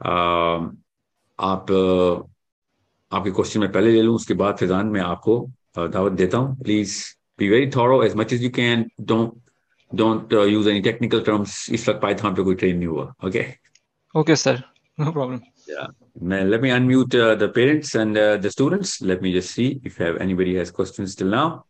uh, 0.00 0.70
आप 1.38 1.66
uh, 1.70 2.28
आपके 3.12 3.30
क्वेश्चन 3.30 3.60
में 3.60 3.70
पहले 3.72 3.90
ले 3.92 4.02
लूँ 4.02 4.14
उसके 4.14 4.34
बाद 4.34 4.56
फिजान 4.56 4.86
मैं 4.86 5.00
आपको 5.00 5.38
दावत 5.78 6.12
देता 6.12 6.38
हूँ 6.38 6.56
please 6.62 6.98
be 7.38 7.48
very 7.48 7.70
thorough 7.70 8.02
as 8.04 8.14
much 8.16 8.32
as 8.32 8.42
you 8.44 8.50
can 8.50 8.84
don't 9.00 9.32
don't 9.90 10.32
use 10.32 10.68
any 10.68 10.80
technical 10.80 11.20
terms 11.22 11.66
इस 11.72 11.88
वक्त 11.88 12.00
पाइथन 12.02 12.34
पे 12.34 12.42
कोई 12.42 12.54
ट्रेन 12.54 12.76
नहीं 12.76 12.88
हुआ 12.88 13.12
okay? 13.24 13.44
Okay, 14.14 14.36
sir. 14.36 14.62
No 14.98 15.10
problem. 15.12 15.40
Yeah. 15.71 15.87
Now, 16.21 16.43
let 16.43 16.61
me 16.61 16.69
unmute 16.69 17.15
uh, 17.15 17.35
the 17.35 17.49
parents 17.49 17.95
and 17.95 18.17
uh, 18.17 18.37
the 18.37 18.49
students. 18.49 19.01
Let 19.01 19.21
me 19.21 19.33
just 19.33 19.51
see 19.51 19.79
if 19.83 19.97
have 19.97 20.17
anybody 20.17 20.55
has 20.55 20.71
questions 20.71 21.15
till 21.15 21.27
now. 21.27 21.65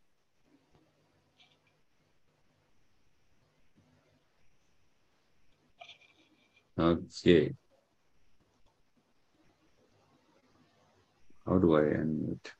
Okay. 6.77 7.53
How 11.45 11.57
do 11.57 11.75
I 11.75 11.81
unmute? 11.81 12.53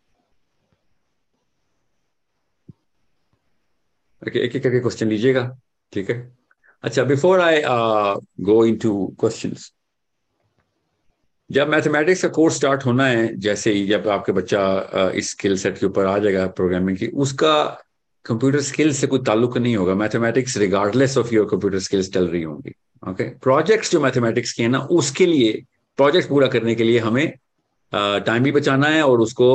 Okay, 4.27 4.39
एक 4.39 4.55
एक 4.55 4.63
करके 4.63 4.79
question 4.79 5.07
लीजिएगा 5.07 5.43
ठीक 5.93 6.09
है 6.09 6.15
अच्छा 6.83 7.03
before 7.11 7.39
I 7.39 7.61
go 8.45 8.63
into 8.65 8.91
questions 9.19 9.71
जब 11.52 11.68
mathematics 11.68 12.22
का 12.22 12.28
course 12.36 12.54
start 12.56 12.84
होना 12.86 13.06
है 13.06 13.24
जैसे 13.44 13.72
ही 13.72 13.86
जब 13.86 14.08
आपके 14.08 14.32
बच्चा 14.32 15.10
इस 15.16 15.30
स्किल 15.30 15.56
सेट 15.58 15.78
के 15.78 15.86
ऊपर 15.86 16.06
आ 16.06 16.16
जाएगा 16.18 16.46
प्रोग्रामिंग 16.58 16.96
की 16.98 17.06
उसका 17.24 17.54
कंप्यूटर 18.24 18.60
स्किल्स 18.60 18.96
से 18.96 19.06
कोई 19.06 19.18
ताल्लुक 19.26 19.58
नहीं 19.58 19.76
होगा। 19.76 19.94
Mathematics 19.94 20.56
regardless 20.56 21.16
of 21.18 21.34
your 21.34 21.46
computer 21.50 21.78
skills 21.86 22.10
चल 22.12 22.28
रही 22.28 22.42
होंगी। 22.42 22.74
ओके 23.10 23.24
प्रोजेक्ट्स 23.42 23.92
जो 23.92 24.00
मैथमेटिक्स 24.00 24.52
के 24.52 24.62
हैं 24.62 24.70
ना 24.70 24.78
उसके 24.98 25.26
लिए 25.26 25.52
प्रोजेक्ट 25.96 26.28
पूरा 26.28 26.48
करने 26.48 26.74
के 26.74 26.84
लिए 26.84 26.98
हमें 26.98 27.26
टाइम 27.92 28.42
भी 28.42 28.52
बचाना 28.52 28.88
है 28.88 29.02
और 29.02 29.20
उसको 29.20 29.48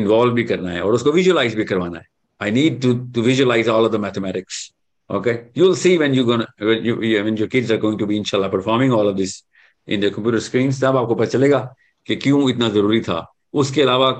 इन्वॉल्व 0.00 0.34
भी 0.34 0.44
करना 0.44 0.70
है 0.70 0.82
और 0.82 0.94
उसको 0.94 1.12
विजुअलाइज 1.12 1.54
भी 1.54 1.64
करवाना 1.64 1.98
है। 1.98 2.06
I 2.42 2.50
need 2.50 2.80
to 2.82 2.94
to 3.14 3.22
visualize 3.22 3.68
all 3.68 3.84
of 3.84 3.92
the 3.92 4.00
mathematics 4.00 4.70
Okay, 5.10 5.32
you'll 5.58 5.74
see 5.74 5.92
when 5.98 6.12
you're 6.16 6.24
gonna 6.26 6.44
when, 6.66 6.84
you, 6.88 6.92
when 7.24 7.36
your 7.36 7.48
kids 7.48 7.70
are 7.72 7.78
going 7.84 7.96
to 7.98 8.06
be 8.06 8.16
inshallah 8.16 8.48
performing 8.48 8.92
all 8.92 9.08
of 9.08 9.16
in 9.88 10.00
the 10.00 10.12
computer 10.14 10.38
screen 10.40 10.72
तब 10.80 10.96
आपको 10.96 11.14
पता 11.14 11.26
चलेगा 11.30 11.58
कि 12.06 12.16
क्यों 12.16 12.48
इतना 12.50 12.68
ज़रूरी 12.68 13.00
था। 13.00 13.26
उसके 13.54 13.82
अलावा 13.82 14.10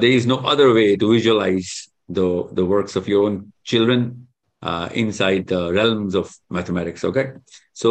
there 0.00 0.08
is 0.16 0.28
no 0.28 0.36
other 0.50 0.66
way 0.68 0.84
to 0.96 1.10
visualize 1.12 1.72
the 2.10 2.18
work 2.60 2.96
of 2.96 3.10
your 3.10 3.24
own 3.26 3.42
children 3.66 4.04
inside 5.12 5.52
realms 5.52 6.14
of 6.16 6.36
mathematics 6.52 7.04
okay 7.04 7.24
so 7.80 7.90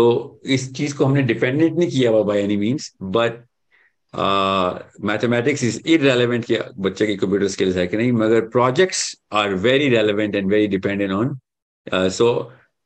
इस 0.55 0.73
चीज़ 0.75 0.95
को 0.97 1.05
हमने 1.05 1.21
डिपेंडेंट 1.23 1.77
नहीं 1.77 1.89
किया 1.89 2.11
हुआ 2.11 2.23
by 2.23 2.41
any 2.41 2.57
means 2.57 2.93
but 3.01 3.43
mathematics 5.05 5.63
is 5.63 5.79
irrelevant 5.97 6.45
किया 6.45 6.69
बच्चे 6.79 7.07
की 7.07 7.15
कंप्यूटर 7.15 7.47
स्किल्स 7.47 7.75
है 7.77 7.87
कि 7.87 7.97
नहीं, 7.97 8.11
मगर 8.11 8.41
projects 8.49 9.15
are 9.33 9.53
very 9.65 9.89
relevant 9.89 10.35
and 10.35 10.49
very 10.51 10.67
dependent 10.67 11.11
on 11.11 11.37
so 12.09 12.27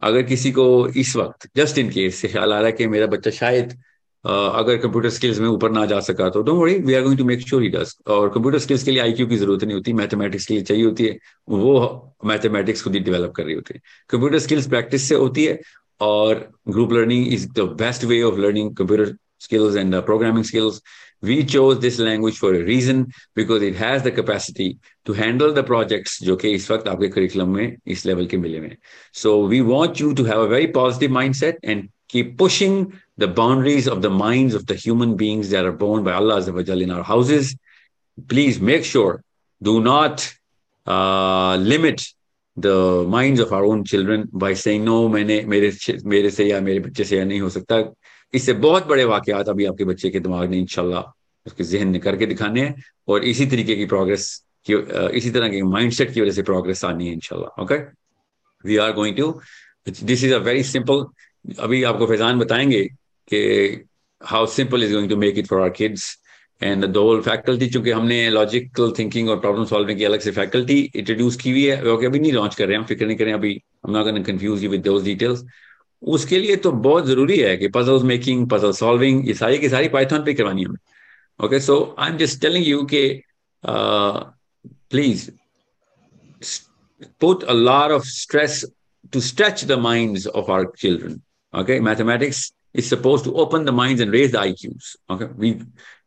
अगर 0.02 0.22
किसी 0.24 0.52
को 0.52 0.66
इस 0.98 1.16
वक्त 1.16 1.50
जस्ट 1.56 1.78
इन 1.78 1.90
केस 1.90 2.22
ख्याल 2.32 2.54
आ 2.54 2.58
रहा 2.58 2.66
है 2.66 2.72
कि 2.72 2.88
मेरा 2.88 3.08
बच्चा 3.08 3.32
शायद 3.32 3.78
अगर 4.26 4.78
कंप्यूटर 4.78 5.10
स्किल्स 5.10 5.40
में 5.40 5.48
ऊपर 5.48 5.72
ना 5.72 5.86
जा 5.86 6.00
सका 6.00 6.30
तो 6.30 6.42
don't 6.42 6.62
worry 6.62 6.74
we 6.80 6.94
are 6.94 7.04
going 7.04 7.18
to 7.18 7.26
make 7.26 7.42
sure 7.48 7.62
he 7.64 7.70
does 7.70 7.96
और 8.08 8.30
कंप्यूटर 8.30 8.60
स्किल्स 8.60 8.84
के 8.84 8.92
लिए 8.92 9.02
आईक्यू 9.02 9.28
की 9.28 9.38
ज़रूरत 9.38 9.64
नहीं 9.64 9.76
होती 9.76 9.94
मैथमेटिक्स 9.94 10.46
के 10.46 10.54
लिए 10.54 10.64
चाहिए 10.64 10.86
होती 10.86 11.06
है, 11.06 11.18
वो 11.50 12.16
मैथमेटिक्स 12.26 12.84
खुद 12.84 12.94
ही 12.94 13.00
डेवलप 13.00 13.32
कर 13.36 13.44
रही 13.44 13.56
होती 13.56 13.74
है। 13.76 13.82
कंप्यूटर 14.10 14.40
स्किल्स 14.40 14.68
प्रैक्टिस 14.68 15.08
से 15.10 15.16
होती 15.16 15.46
है, 15.46 15.60
और 16.02 16.50
group 16.70 16.94
learning 16.94 17.34
is 17.34 17.48
the 17.54 17.60
best 17.80 18.04
way 18.06 18.22
of 18.24 18.38
learning 18.40 18.76
computer 18.76 19.16
skills 19.39 19.75
and 19.75 19.95
uh, 19.95 20.03
programming 20.03 20.45
skills. 20.45 20.81
We 21.23 21.45
chose 21.45 21.81
this 21.81 21.99
language 21.99 22.37
for 22.39 22.55
a 22.55 22.63
reason 22.63 23.13
because 23.35 23.63
it 23.63 23.75
has 23.77 24.03
the 24.03 24.11
capacity 24.11 24.79
to 25.07 25.13
handle 25.13 25.53
the 25.53 25.63
projects 25.63 26.23
जो 26.23 26.37
कि 26.37 26.51
इस 26.55 26.71
वक्त 26.71 26.89
आपके 26.89 27.09
curriculum 27.15 27.55
में 27.57 27.77
इस 27.87 28.07
level 28.07 28.27
के 28.27 28.37
मिले 28.37 28.61
में. 28.61 28.77
So 29.13 29.47
we 29.47 29.63
want 29.63 30.01
you 30.01 30.15
to 30.15 30.25
have 30.25 30.41
a 30.41 30.49
very 30.49 30.67
positive 30.67 31.11
mindset 31.11 31.55
and 31.63 31.89
keep 32.09 32.37
pushing 32.37 32.93
the 33.17 33.29
boundaries 33.29 33.87
of 33.87 34.03
the 34.03 34.11
minds 34.11 34.55
of 34.55 34.67
the 34.67 34.75
human 34.75 35.17
beings 35.17 35.51
that 35.51 35.65
are 35.65 35.73
born 35.73 36.05
by 36.05 36.13
Allah 36.13 36.41
in 36.87 36.91
our 36.91 37.03
houses. 37.03 37.57
Please 38.29 38.61
make 38.61 38.85
sure 38.85 39.23
do 39.63 39.81
not 39.81 40.33
uh, 40.87 41.57
limit 41.57 42.07
the 42.57 43.05
minds 43.09 43.41
of 43.41 43.53
our 43.53 43.65
own 43.65 43.85
children 43.85 44.29
by 44.33 44.55
saying 44.55 44.85
no 44.85 45.09
मैंने 45.09 45.45
मेरे 45.47 45.73
मेरे 46.05 46.31
से 46.31 46.45
या 46.45 46.61
मेरे 46.61 46.81
बच्चे 46.81 47.05
से 47.05 47.17
या 47.19 47.25
नहीं 47.25 47.41
हो 47.41 47.49
सकता 47.49 47.83
इससे 48.34 48.54
बहुत 48.54 48.88
बड़े 48.88 49.04
वाकयात 49.04 49.50
अभी 49.50 49.66
आपके 49.66 49.84
बच्चे 49.84 50.10
के 50.10 50.20
दिमाग 50.20 50.50
ने 50.50 50.58
इनशाला 50.58 51.14
उसके 51.48 51.64
जहन 51.64 51.88
ने 51.88 52.00
करके 52.00 52.26
दिखाने 52.26 52.62
हैं 52.62 52.84
और 53.08 53.24
इसी 53.24 53.46
तरीके 53.46 53.76
की 53.76 53.86
प्रोग्रेस 53.86 54.46
की 54.70 54.74
इसी 55.18 55.32
तरह 55.32 55.50
के 55.50 55.62
माइंडसेट 55.62 56.14
की 56.14 56.22
वजह 56.22 56.32
से 56.32 56.42
प्रोग्रेस 56.42 56.86
आनी 56.86 57.08
है 57.08 57.14
इनशाला 57.14 57.64
okay 57.64 57.76
we 58.66 58.78
are 58.78 58.94
going 58.94 59.16
to 59.16 59.42
this 60.04 60.24
is 60.24 60.34
a 60.34 60.38
very 60.38 60.64
simple 60.64 61.06
अभी 61.60 61.84
आपको 61.84 62.06
फैजान 62.06 62.40
बताएँगे 62.40 62.84
कि 63.34 63.40
how 64.24 64.46
simple 64.46 64.84
is 64.84 64.94
going 64.94 65.10
to 65.10 65.18
make 65.18 65.38
it 65.38 65.48
for 65.48 65.62
our 65.62 65.70
kids 65.70 66.18
and 66.64 66.86
the 66.86 66.98
whole 66.98 67.22
faculty 67.22 67.70
चूँकि 67.70 67.92
हमने 67.92 68.30
लॉजिकल 68.30 68.94
थिंकिंग 69.00 69.30
और 69.30 69.40
प्रॉब्लम 69.40 69.66
सॉल्विंग 69.66 70.00
की 70.00 70.06
अलग 70.06 70.20
से 70.20 70.32
फैकल्टी 70.32 70.92
इंट्रोड्यूस 70.96 71.36
की 71.36 71.52
हुई 71.52 71.64
है 71.64 71.78
अभी 72.06 72.20
नहीं 72.20 72.32
लॉन्च 72.32 72.56
कर 72.56 72.66
रहे 72.66 72.74
हैं, 72.74 72.80
हम 72.80 72.86
फ़िक्र 72.86 73.06
नहीं 73.06 73.18
करें, 73.18 73.34
अभी 73.34 73.64
हम 73.86 73.92
not 73.92 74.04
gonna 74.04 74.24
confuse 74.24 74.64
you 74.64 74.70
with 74.70 74.88
details 74.88 75.44
उसके 76.04 76.40
लिए 76.40 76.56
तो 76.56 76.72
बहुत 76.72 77.06
ज़रूरी 77.06 77.38
है 77.40 77.56
कि 77.58 77.68
पजल 77.68 78.04
मेकिंग 78.04 78.50
पजल 78.50 78.72
सॉल्विंग 78.72 79.28
ये 79.28 79.34
सारी 79.34 79.58
की 79.60 79.70
सारी 79.70 79.90
पाइथन 79.90 80.24
पे 80.26 80.34
करवानी 80.34 80.64
हमें। 80.64 81.46
Okay 81.46 81.60
so 81.60 81.96
I 82.00 82.10
am 82.10 82.18
just 82.18 82.42
telling 82.42 82.68
you 82.68 82.84
के 82.94 83.04
please 84.92 85.30
put 87.22 87.44
a 87.44 87.54
lot 87.54 87.92
of 87.92 88.06
stress 88.06 88.64
to 89.14 89.20
stretch 89.20 89.66
the 89.66 89.72
mind 89.72 90.28
of 90.28 90.52
our 90.52 90.66
children 90.78 91.22
okay 91.54 91.80
mathematics 91.80 92.54
is 92.76 92.86
suppose 92.86 93.24
to 93.24 93.32
open 93.44 93.66
the 93.66 93.70
mind 93.70 94.02
and 94.02 94.12
raise 94.12 94.32
the 94.32 94.36
IQs 94.54 94.96
okay 95.12 95.52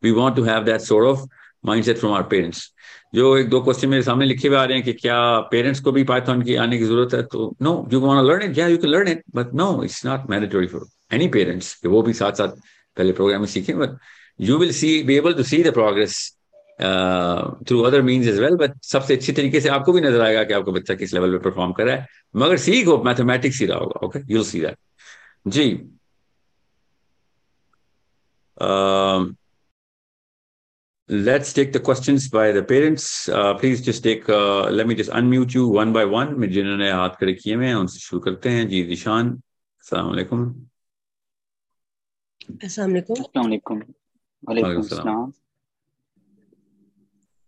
we 0.03 0.11
want 0.11 0.37
to 0.37 0.43
have 0.43 0.65
that 0.65 0.81
sort 0.81 1.07
of 1.07 1.27
mind 1.65 1.85
set 1.85 1.99
from 1.99 2.15
our 2.15 2.23
parents 2.23 2.73
जो 3.13 3.37
एक 3.37 3.49
दो 3.49 3.61
question 3.63 3.89
मेरे 3.89 4.03
सामने 4.03 4.27
लिखे 4.27 4.49
हुए 4.49 4.57
आ 4.57 4.65
रहे 4.65 4.77
हैं 4.77 4.85
कि 4.85 4.93
क्या 4.93 5.17
पेरेंट्स 5.51 5.81
को 5.81 5.93
भी 5.93 6.05
पाइथन 6.05 6.43
की 6.43 6.55
आने 6.57 6.79
की 6.79 6.85
ज़रूरत 6.85 7.15
है? 7.15 7.23
तो 7.23 7.55
no 7.63 7.73
you 7.93 8.01
want 8.01 8.25
learn 8.27 8.43
it 8.43 8.59
या 8.59 8.67
you 8.69 8.79
can 8.79 8.91
learn 8.91 9.09
it 9.09 9.23
but 9.35 9.55
no 9.55 9.83
it's 9.85 10.05
not 10.07 10.31
mandatory 10.31 10.67
for 10.67 10.87
any 11.15 11.29
parents 11.29 11.75
कि 11.83 11.89
वो 11.89 12.03
भी 12.03 12.13
साथ 12.13 12.33
साथ 12.33 12.49
पहले 12.97 13.13
प्रोग्रामिंग 13.13 13.49
सीखें 13.49 13.77
but 13.79 13.99
you 14.41 14.59
will 14.59 14.73
see 14.73 15.03
be 15.03 15.17
able 15.17 15.35
to 15.35 15.43
see 15.43 15.63
the 15.63 15.73
progress 15.75 16.19
through 17.69 17.81
other 17.83 18.03
means 18.03 18.29
as 18.29 18.39
well 18.41 18.57
but 18.57 18.81
सबसे 18.85 19.17
अच्छी 19.17 19.33
तरीके 19.33 19.61
से 19.61 19.69
आपको 19.69 19.93
भी 19.93 20.01
नज़र 20.01 20.21
आएगा 20.21 20.45
कि 20.45 20.55
आपका 20.55 20.73
बच्चा 20.73 20.95
किस 20.95 21.15
लेवल 21.15 21.33
पे 21.33 21.39
परफॉर्म 21.45 21.73
कर 21.73 21.85
रहा 21.87 21.97
है। 21.97 22.07
मगर 22.37 22.57
सीख 22.59 22.87
हो 22.87 23.03
मैथमेटिक्स 23.05 23.61
ही 23.61 23.67
रहा 23.67 23.79
होगा 23.79 24.07
ओके 24.07 24.33
यूल 24.33 24.45
सी 24.45 24.61
दैट 24.61 24.77
जी। 25.49 25.73
Um, 28.57 29.23
let's 31.13 31.49
take 31.59 31.71
the 31.73 31.81
questions 31.81 32.21
by 32.35 32.47
the 32.57 32.63
parents. 32.63 33.05
Uh, 33.29 33.53
please 33.59 33.81
just 33.89 34.01
take, 34.07 34.23
uh, 34.31 34.65
let 34.69 34.87
me 34.87 34.97
just 35.01 35.11
unmute 35.13 35.51
you 35.51 35.65
one 35.77 35.93
by 35.97 36.13
one. 36.13 36.47
जिन्होंने 36.47 36.91
हाथ 36.91 37.11
खड़े 37.11 37.33
किए 37.33 37.57
हैं 37.57 37.75
उनसे 37.75 37.99
शुरू 37.99 38.21
करते 38.21 38.49
हैं। 38.49 38.69
जी 38.69 38.83
दिशान 38.83 39.31
अस्सलाम 39.31 40.07
वालेकुम। 40.07 40.55
वालेकुम। 44.49 45.33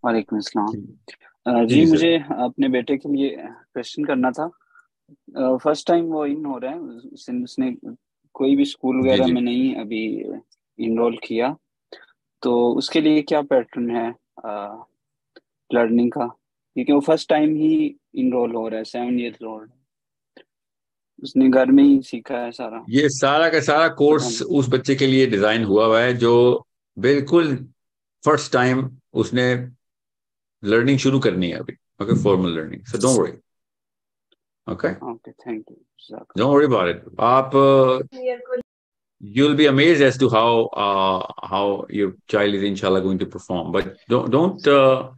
वालेकुम। 0.04 0.40
सलाम। 0.40 1.66
जी। 1.66 1.86
मुझे 1.90 2.16
अपने 2.16 2.68
बेटे 2.68 2.96
के 2.96 3.16
लिए 3.16 3.36
क्वेश्चन 3.44 4.04
करना 4.04 4.30
था। 4.30 4.48
फ़र्स्ट 5.56 5.86
टाइम 5.86 6.04
वो 6.04 6.26
इन 6.26 6.44
हो 6.44 6.58
रहा 6.58 6.72
है। 6.72 6.78
उसने 6.78 7.76
कोई 8.32 8.56
भी 8.56 8.64
स्कूल 8.64 9.00
वगैरह 9.00 9.26
में 9.26 9.40
नहीं 9.40 9.74
अभी 9.74 10.24
इनरोल 10.78 11.18
किया। 11.24 11.56
तो 12.44 12.52
उसके 12.78 13.00
लिए 13.00 13.22
क्या 13.22 13.40
पैटर्न 13.50 13.90
है 13.96 14.08
लर्निंग 15.70 16.10
का? 16.12 16.26
क्योंकि 16.26 16.92
वो 16.92 17.00
फ़र्स्ट 17.00 17.28
टाइम 17.28 17.54
ही 17.56 17.74
इनरोल 18.16 18.54
हो 18.54 18.66
रहा 18.68 18.78
है 18.78 18.84
सेवन 18.84 19.18
ईयर 19.20 19.44
ओल्ड 19.46 19.70
उसने 21.22 21.48
घर 21.48 21.70
में 21.70 21.82
ही 21.82 22.00
सीखा 22.02 22.38
है 22.38 22.50
सारा। 22.52 22.84
ये 22.90 23.08
सारा 23.10 23.48
का 23.50 23.60
सारा 23.60 23.88
कोर्स 24.00 24.40
उस 24.42 24.68
बच्चे 24.70 24.94
के 24.94 25.06
लिए 25.06 25.26
डिज़ाइन 25.26 25.64
हुआ 25.64 25.86
हुआ 25.86 26.00
है 26.00 26.14
जो 26.18 26.34
बिल्कुल 26.96 27.54
फ़र्स्ट 28.24 28.52
टाइम 28.52 28.90
उसने 29.22 29.46
लर्निंग 30.62 30.98
शुरू 30.98 31.18
करनी 31.20 31.50
है 31.50 31.58
अभी। 31.58 31.76
Okay 32.02 32.22
formal 32.22 32.58
learning 32.58 32.84
so 32.84 32.98
don't 32.98 33.18
worry 33.20 33.32
okay 34.66 34.88
okay 35.12 35.32
thank 35.32 35.64
you 35.70 36.18
don't 36.38 36.54
worry 36.54 36.66
about 36.66 36.88
it 36.88 37.20
आप 37.20 37.50
you'll 39.32 39.54
be 39.54 39.66
amazed 39.66 40.02
as 40.02 40.18
to 40.18 40.28
how 40.28 40.66
uh, 40.84 41.26
how 41.42 41.86
your 41.88 42.14
child 42.28 42.54
is 42.54 42.62
inshallah 42.62 43.00
going 43.00 43.18
to 43.18 43.26
perform 43.26 43.72
but 43.72 43.96
don't 44.08 44.30
don't 44.30 44.66
uh, 44.68 45.10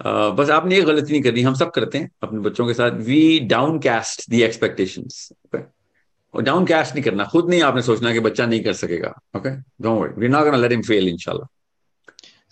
uh, 0.00 0.30
बस 0.36 0.50
आपने 0.50 0.76
ये 0.76 0.82
गलती 0.82 1.12
नहीं 1.12 1.22
करनी 1.22 1.42
हम 1.42 1.54
सब 1.54 1.70
करते 1.70 1.98
हैं 1.98 2.10
अपने 2.22 2.40
बच्चों 2.40 2.66
के 2.66 2.74
साथ 2.74 2.98
we 3.06 3.22
down 3.54 3.78
cast 3.86 4.28
the 4.30 4.42
expectations 4.42 5.28
और 5.54 6.42
डाउन 6.42 6.66
कास्ट 6.66 6.94
नहीं 6.94 7.04
करना 7.04 7.24
खुद 7.32 7.48
नहीं 7.50 7.62
आपने 7.62 7.82
सोचना 7.82 8.12
कि 8.12 8.20
बच्चा 8.28 8.46
नहीं 8.46 8.62
कर 8.64 8.72
सकेगा 8.82 9.14
okay 9.36 9.56
don't 9.56 10.00
worry 10.00 10.20
we 10.20 10.28
not 10.28 10.44
gonna 10.44 10.58
let 10.58 10.72
him 10.72 10.82
fail 10.82 11.08
इंशाल्लाह 11.08 11.48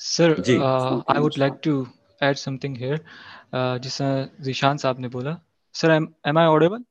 uh, 0.00 1.02
I 1.08 1.20
would 1.20 1.38
like 1.38 1.62
to 1.62 1.76
add 2.22 2.38
something 2.38 2.74
here. 2.82 2.98
Uh, 3.52 3.78
जिस 3.86 3.98
जिशान 4.48 4.76
साहब 4.76 5.00
ने 5.00 5.08
बोला 5.08 5.38
sir 5.74 5.96
am, 5.98 6.08
am 6.26 6.42
I 6.42 6.48
audible? 6.56 6.82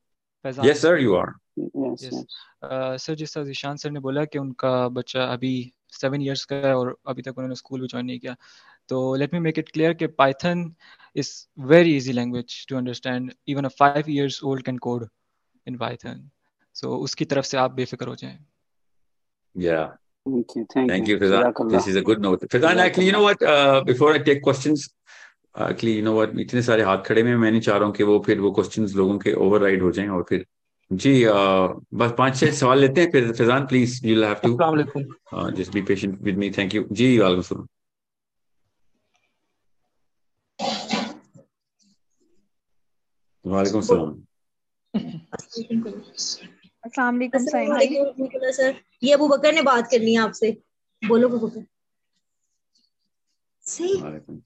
Faizan? 0.46 0.66
yes 0.66 0.82
sir 0.86 0.96
Yes. 1.58 2.14
Uh, 2.64 2.98
sir 2.98 3.16
जिस 3.16 3.34
तरह 3.34 3.46
जिशान 3.46 3.78
सर 3.78 3.92
ने 3.92 4.00
बोला 4.00 4.24
कि 4.26 4.40
उनका 4.40 4.88
बच्चा 4.98 5.24
अभी 5.24 5.54
सेवन 6.00 6.22
इयर्स 6.22 6.44
का 6.46 6.56
है 6.66 6.76
और 6.78 6.96
अभी 7.08 7.22
तक 7.22 7.38
उन्होंने 7.38 7.56
स्कूल 7.56 7.82
भी 7.82 7.88
ज्वाइन 7.88 8.06
नहीं 8.06 8.20
किया 8.20 8.36
तो 8.90 9.00
let 9.16 9.34
me 9.34 9.40
make 9.40 9.60
it 9.60 9.70
clear 9.70 9.94
कि 9.94 10.08
Python 10.22 10.74
is 11.16 11.32
very 11.74 11.96
easy 11.98 12.14
language 12.14 12.66
to 12.70 12.78
understand 12.78 13.32
even 13.48 13.66
a 13.66 13.74
five 13.80 14.10
years 14.10 14.44
old 14.44 14.66
can 14.66 14.78
code 14.88 15.08
in 15.68 15.78
Python 15.78 16.30
so 16.76 16.98
उसकी 17.06 17.26
तरफ़ 17.26 17.46
से 17.46 17.58
आप 17.58 17.72
बेफिक्र 17.72 18.08
हो 18.08 18.16
जाएँ 18.16 18.38
yeah 19.56 19.88
Thank 20.26 20.56
you. 20.56 20.66
Thank, 20.72 20.90
Thank 20.90 21.08
you. 21.08 21.16
you, 21.16 21.20
Fizan. 21.20 21.70
This 21.72 21.88
is 21.88 21.96
a 21.96 22.02
good 22.02 22.22
note. 22.22 22.42
Fizan, 22.54 22.78
actually, 22.78 23.06
you 23.06 23.12
know 23.14 23.22
what? 23.24 23.42
Uh, 23.42 23.82
before 23.84 24.14
I 24.14 24.18
take 24.20 24.42
questions, 24.42 24.90
actually, 25.56 25.94
you 25.94 26.02
know 26.02 26.16
what? 26.18 26.34
इतने 26.40 26.62
सारे 26.62 26.84
हाथ 26.84 27.04
खड़े 27.06 27.24
में 27.24 27.36
मैं 27.36 27.52
नहीं 27.52 27.62
चाह 27.62 27.78
रहा 27.78 27.86
हूँ 27.86 27.96
कि 27.96 28.04
वो 28.04 28.20
फिर 28.26 28.40
वो 28.40 28.52
क्वेश्चंस 28.52 28.96
लोगों 28.96 29.18
के 29.20 29.34
ओवरराइड 29.46 29.84
हो 29.84 29.92
जाएँ 29.92 30.10
और 30.10 30.26
फिर 30.30 30.46
जी 30.92 31.12
uh, 31.26 31.68
बस 31.94 32.12
पाँच 32.18 32.38
छह 32.40 32.52
सवाल 32.58 32.80
लेते 32.80 33.02
हैं 33.02 33.12
फिर 33.12 33.32
Faizan 33.38 33.66
please 33.68 34.06
you 34.08 34.24
have 34.24 34.34
to 34.44 34.52
अस्सलाम 34.52 34.70
वालेकुम। 34.72 35.50
Just 35.56 35.74
be 35.74 35.82
patient 35.90 36.22
with 36.24 36.38
me 36.38 36.50
thank 36.58 36.76
you 36.76 36.84
जी 36.92 37.18
वालेकुम 37.20 37.42
सलाम। 37.44 37.68
वालेकुम 43.46 43.82
सलाम। 43.82 44.16
अस्सलाम 46.84 47.16
वालेकुम 47.16 47.46
साइम 47.46 47.78
सर। 48.52 48.82
ये 49.04 49.14
अबू 49.14 49.28
बकर 49.28 49.54
ने 49.54 49.62
बात 49.62 49.92
करनी 49.92 50.14
है 50.14 50.20
आपसे। 50.22 50.52
बोलो 51.02 51.28
अबू 51.28 51.48
बकर। 51.48 51.66
सही। 53.64 54.02
वालेकुम। 54.02 54.42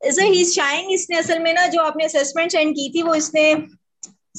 सर 0.00 0.32
ही 0.32 0.44
शाइंग 0.44 0.92
इसने 0.92 1.16
असल 1.18 1.38
में 1.42 1.52
ना 1.54 1.66
जो 1.68 1.80
आपने 1.82 2.04
असेसमेंट 2.04 2.50
सेंड 2.52 2.74
की 2.74 2.90
थी 2.94 3.02
वो 3.02 3.14
इसने 3.14 3.54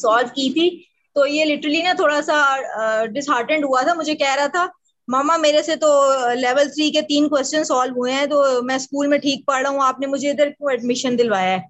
सॉल्व 0.01 0.29
की 0.35 0.49
थी। 0.53 0.67
तो 1.17 1.25
ये 1.25 1.45
लिटरली 1.45 1.81
ना 1.83 1.93
थोड़ा 1.99 2.19
सा 2.21 3.05
डिसहार्टेंड 3.07 3.65
हुआ 3.65 3.81
था। 3.83 3.93
मुझे 3.95 4.15
कह 4.15 4.33
रहा 4.33 4.47
था 4.47 4.69
मामा 5.07 5.37
मेरे 5.37 5.61
से 5.63 5.75
तो 5.75 5.89
लेवल 6.35 6.67
थ्री 6.69 6.89
के 6.91 7.01
तीन 7.03 7.27
क्वेश्चन 7.27 7.63
सॉल्व 7.63 7.95
हुए 7.97 8.11
हैं 8.11 8.27
तो 8.29 8.61
मैं 8.63 8.77
स्कूल 8.79 9.07
में 9.07 9.19
ठीक 9.19 9.43
पढ़ 9.47 9.61
रहा 9.63 9.71
हूँ। 9.71 9.81
आपने 9.83 10.07
मुझे 10.07 10.29
इधर 10.29 10.49
क्यों 10.49 10.73
एडमिशन 10.73 11.15
दिलवाया 11.15 11.51
है? 11.51 11.63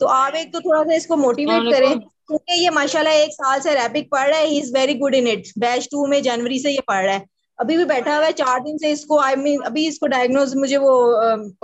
तो 0.00 0.06
आप 0.08 0.34
एक 0.36 0.52
तो 0.52 0.60
थोड़ा 0.60 0.82
सा 0.82 0.94
इसको 0.94 1.16
मोटिवेट 1.16 1.72
करें 1.72 1.98
क्योंकि 1.98 2.62
ये 2.62 2.70
माशाल्लाह 2.72 3.14
एक 3.14 3.32
साल 3.32 3.60
से 3.60 3.74
रैपिक 3.74 4.10
पढ़ 4.12 4.28
रहा 4.28 4.38
है। 4.38 4.46
He 4.46 4.58
is 4.58 4.72
very 4.74 4.94
good 4.96 5.14
in 5.14 5.28
it 5.28 5.48
batch 5.58 5.88
two 5.92 6.06
में 6.06 6.22
जनवरी 6.22 6.58
से 6.58 6.70
ये 6.70 6.80
पढ़ 6.88 7.04
रहा 7.04 7.14
है। 7.14 7.26
अभी 7.58 7.76
भी 7.76 7.84
बैठा 7.84 8.16
हुआ 8.16 8.24
है 8.24 8.32
चार 8.32 8.60
दिन 8.62 8.76
से 8.78 8.90
इसको 8.92 9.18
आई 9.18 9.34
I 9.34 9.38
मीन 9.38 9.56
mean, 9.56 9.66
अभी 9.66 9.86
इसको 9.86 10.06
डायग्नोज 10.06 10.54
मुझे 10.56 10.76
वो 10.76 10.92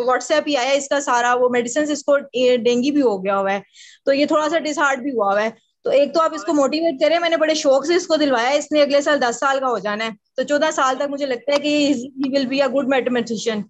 व्हाट्सएप 0.01 0.45
ही 0.49 0.55
आया 0.55 0.73
इसका 0.75 0.99
सारा 1.01 1.35
वो 1.35 1.49
मेडिसिन 1.51 1.91
इसको 1.93 2.17
डेंगी 2.37 2.91
भी 2.91 3.01
हो 3.01 3.19
गया 3.19 3.35
हुआ 3.35 3.51
है। 3.51 3.63
तो 4.07 4.13
ये 4.13 4.27
थोड़ा 4.27 4.49
सा 4.49 4.59
डिसहार्ट 4.61 5.01
भी 5.01 5.11
हुआ 5.11 5.31
हुआ 5.33 5.41
है। 5.41 5.53
तो 5.85 5.91
एक 5.93 6.15
तो 6.15 6.21
आप 6.21 6.35
इसको 6.35 6.53
मोटिवेट 6.53 6.99
करें। 7.01 7.19
मैंने 7.19 7.37
बड़े 7.37 7.55
शौक 7.55 7.87
से 7.87 7.97
इसको 7.97 8.17
दिलवाया 8.17 8.49
है। 8.49 8.59
इसने 8.59 8.81
अगले 8.83 9.01
साल 9.03 9.19
दस 9.19 9.41
साल 9.41 9.61
का 9.61 9.67
हो 9.67 9.79
जाना 9.79 10.05
है। 10.05 10.17
तो 10.37 10.45
चौदह 10.45 10.71
साल 10.71 10.97
तक 10.97 11.09
मुझे 11.11 11.27
लगता 11.27 11.53
है 11.53 11.59
कि 11.59 11.77
he 11.87 12.31
will 12.31 12.47
be 12.47 12.61
a 12.61 12.69
good 12.69 12.89
mathematician. 12.89 13.65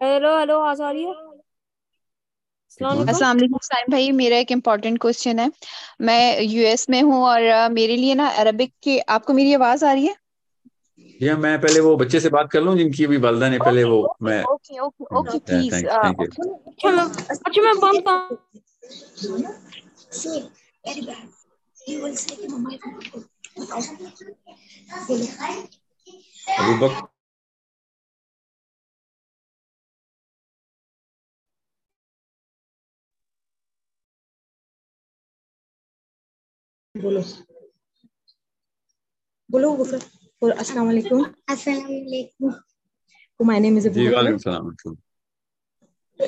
Hello 0.00 0.38
hello 0.38 0.58
आवाज़ 0.58 0.82
आ 0.82 0.90
रही 0.90 1.04
है 1.04 1.12
अस्सलाम 2.70 3.36
वालेकुम 3.36 3.58
साइम 3.62 3.90
भाई 3.92 4.10
मेरा 4.12 4.36
एक 4.36 4.52
इम्पोर्टेंट 4.52 4.98
क्वेश्चन 5.00 5.38
है। 5.38 5.50
मैं 6.00 6.40
यूएस 6.42 6.88
में 6.90 7.00
हूँ 7.02 7.22
और 7.24 7.68
मेरे 7.72 7.96
लिए 7.96 8.14
ना 8.14 8.28
अरबिक 8.40 8.72
की 8.82 8.98
आपको 9.16 9.32
मेरी 9.32 9.54
आवाज़ 9.54 9.84
आ 9.84 9.92
रही 9.92 10.06
है? 10.06 10.14
या 11.20 11.36
मैं 11.36 11.60
पहले 11.60 11.80
वो 11.80 11.96
बच्चे 11.96 12.20
से 12.20 12.28
बात 12.28 12.50
कर 12.50 12.62
लूँ 12.62 12.76
जिनकी 12.76 13.04
अभी 13.04 13.16
वालदा 13.16 13.48
ने 13.48 13.58
पहले 13.58 13.84
वो 13.84 14.14
मैं 14.22 14.42
ओके 14.44 14.78
ओके 14.78 15.04
ओके 15.16 15.38
प्लीज़. 15.38 15.74
अच्छा 15.86 17.62
मैं 17.62 17.74
अच्छा 17.74 18.16
अबू 26.58 26.74
बकर 26.80 27.08
बोलो। 36.94 37.22
बोलो 39.50 39.70
अबू 40.42 40.48
बकर 40.48 40.56
बोलो 40.56 40.60
अस्सलाम 40.60 40.86
वालेकुम 40.86 41.24
Assalamualaikum. 41.50 42.52
माय 43.44 43.60
नेम 43.60 43.78
इज़ 43.78 43.88
वालेकुम 43.88 44.96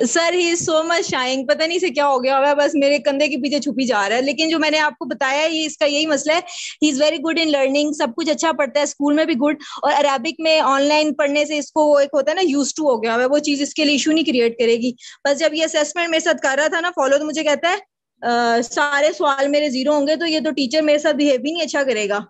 sir 0.05 0.33
he 0.33 0.55
so 0.55 0.83
much 0.83 1.01
shying 1.01 1.47
पता 1.47 1.65
नहीं 1.67 1.79
से 1.79 1.89
क्या 1.89 2.05
हो 2.05 2.19
गया। 2.19 2.37
होगा 2.37 2.53
बस 2.53 2.71
मेरे 2.75 2.99
कंधे 2.99 3.27
के 3.27 3.37
पीछे 3.37 3.59
छुपी 3.59 3.85
जा 3.85 4.07
रहा 4.07 4.17
है। 4.17 4.23
लेकिन 4.23 4.49
जो 4.49 4.59
मैंने 4.59 4.77
आपको 4.77 5.05
बताया 5.05 5.45
ये 5.45 5.65
इसका 5.65 5.85
यही 5.85 6.05
मसला 6.05 6.33
है। 6.33 6.43
He 6.83 6.89
is 6.89 7.03
very 7.03 7.17
good 7.17 7.39
in 7.39 7.49
learning 7.49 7.93
सब 7.95 8.13
कुछ 8.13 8.29
अच्छा 8.29 8.51
पढ़ता 8.51 8.79
है। 8.79 8.85
स्कूल 8.85 9.13
में 9.13 9.27
भी 9.27 9.35
गुड 9.35 9.57
और 9.83 9.91
अरेबिक 9.93 10.35
में 10.39 10.61
ऑनलाइन 10.61 11.13
पढ़ने 11.13 11.45
से 11.45 11.57
इसको 11.57 11.85
वो 11.85 11.99
एक 11.99 12.09
होता 12.15 12.31
है 12.31 12.35
ना 12.35 12.41
यूज़ 12.41 12.73
टू 12.77 12.83
हो 12.89 12.97
गया। 12.99 13.15
है 13.15 13.25
वो 13.27 13.39
चीज़ 13.39 13.63
इसके 13.63 13.85
लिए 13.85 13.95
इशू 13.95 14.11
नहीं 14.11 14.25
क्रिएट 14.25 14.53
करेगी। 14.53 14.95
बस 15.27 15.37
जब 15.37 15.51
ये 15.53 15.63
असेसमेंट 15.63 16.09
मेरे 16.09 16.21
साथ 16.21 16.33
कर 16.33 16.57
रहा 16.57 16.67
था 16.67 16.79
ना 16.79 16.89
फॉलो 16.89 17.17
तो 17.17 17.25
मुझे 17.25 17.43
कहता 17.43 17.69
है 17.69 17.77
"अ, 17.77 18.61
सारे 18.61 19.13
सवाल 19.13 19.47
मेरे 19.47 19.69
ज़ीरो 19.69 19.93
होंगे 19.93 20.15
तो 20.15 20.25
ये 20.25 20.41
तो 20.41 20.51
टीचर 20.51 20.81
मेरे 20.81 20.99
साथ 20.99 21.13
बिहेव 21.13 21.41
भी 21.41 21.51
नहीं 21.51 21.61
अच्छा 21.61 21.83
करेगा। 21.83 22.25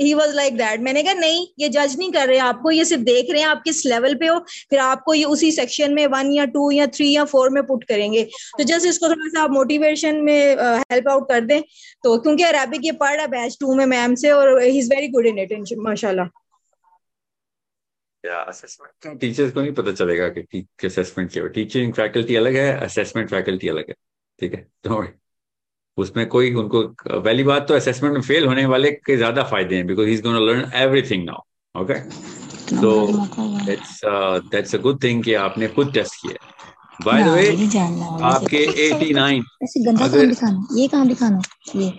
ही 0.00 0.14
वॉज़ 0.14 0.34
लाइक 0.34 0.56
दैट 0.56 0.80
मैंने 0.80 1.02
कहा, 1.02 1.12
नहीं, 1.12 1.46
ये 1.58 1.68
जज 1.68 1.96
नहीं 1.98 2.12
कर 2.12 2.26
रहे 2.28 2.36
हैं 2.36 2.44
आपको, 2.44 2.70
ये 2.70 2.84
सिर्फ़ 2.84 3.02
देख 3.02 3.30
रहे 3.30 3.40
हैं, 3.42 3.48
आप 3.48 3.62
किस 3.64 3.86
लेवल 3.86 4.14
पे 4.14 4.26
हो, 4.26 4.38
फिर 4.70 4.78
आपको 4.78 5.14
ये 5.14 5.24
उसी 5.24 5.52
सेक्शन 5.52 5.94
में 5.94 6.06
वन 6.06 6.32
या 6.32 6.44
टू 6.44 6.70
या 6.70 6.86
थ्री 6.86 7.16
या 7.16 7.24
फोर 7.24 7.50
में 7.50 7.62
पुट 7.66 7.84
करेंगे. 7.84 8.24
तो 8.58 8.64
जस्ट 8.64 8.86
इसको 8.86 9.08
थोड़ा 9.08 9.28
सा 9.28 9.42
आप 9.42 9.50
मोटिवेशन 9.50 10.16
में 10.16 10.56
हेल्प 10.60 11.08
आउट 11.08 11.28
कर 11.28 11.40
दें। 11.40 11.62
तो 12.04 12.18
क्योंकि 12.18 12.42
अरेबिक 12.42 12.80
ये 12.84 12.92
पढ़ 12.92 13.12
रहा 13.12 13.22
है 13.22 13.28
बैच 13.28 13.56
टू 13.60 13.74
में 13.74 13.86
मैम 13.86 14.14
से, 14.14 14.30
और 14.30 14.62
he 14.62 14.78
is 14.78 14.94
very 14.94 15.08
good 15.08 15.26
in 15.26 15.38
it 15.38 15.52
या 18.26 18.36
असेसमेंट 18.40 19.20
टीचर्स 19.20 19.52
को 19.52 19.60
नहीं 19.60 19.72
पता 19.72 19.92
चलेगा 19.92 20.28
कि 20.28 20.66
असेसमेंट 20.84 21.32
क्या 21.32 21.46
टीचिंग 21.46 21.92
फैकल्टी 21.92 22.36
अलग 22.36 22.56
है 22.56 22.80
असेसमेंट 22.80 23.30
फैकल्टी 23.30 23.68
अलग 23.68 23.84
है। 23.88 23.94
ठीक 24.40 24.54
है? 24.54 25.21
उसमें 25.98 26.26
कोई 26.28 26.52
उनको 26.54 26.82
पहली 27.06 27.42
बात 27.44 27.66
तो 27.68 27.74
असेसमेंट 27.74 28.14
में 28.14 28.20
फेल 28.22 28.46
होने 28.46 28.64
वाले 28.66 28.90
के 29.06 29.16
ज़्यादा 29.16 29.42
फ़ायदे 29.44 29.76
हैं 29.76 29.86
because 29.86 30.08
he 30.08 30.14
is 30.14 30.22
gonna 30.22 30.38
learn 30.38 30.70
everything 30.82 31.24
now 31.24 31.82
okay 31.82 31.98
तो 32.80 32.92
that's 33.66 34.00
that's 34.52 34.74
a 34.74 34.78
good 34.78 35.02
thing 35.02 35.22
कि 35.24 35.34
आपने 35.42 35.68
खुद 35.76 35.92
टेस्ट 35.94 36.14
किया 36.22 36.50
बाय 37.04 37.22
द 37.24 37.28
वे 37.28 37.48
आपके 38.30 38.64
89 38.88 39.42
ऐसे 39.64 39.84
गंदा 39.84 40.08
काम 40.08 40.28
दिखाना? 40.28 40.66
ये 40.78 40.88
काम 40.88 41.08
दिखाना? 41.08 41.42
ये। 41.76 41.92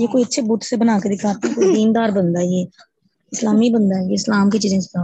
ये 0.00 0.06
कोई 0.06 0.24
अच्छे 0.24 0.42
बुत 0.42 0.62
से 0.62 0.76
बना 0.76 0.98
के 1.00 1.08
दिखाते 1.08 1.48
हैं 1.48 1.56
कोई 1.56 1.72
दीनदार 1.74 2.10
बंदा 2.12 2.40
ये। 2.40 2.66
इस्लामी 3.32 3.70
बंदा 3.70 3.96
है 3.96 4.08
ये 4.08 4.14
इस्लाम 4.14 4.50
की 4.50 4.58
चीज़ें 4.58 4.80
सिखा 4.80 5.02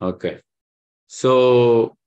ओके 0.00 0.30
सो 1.10 1.32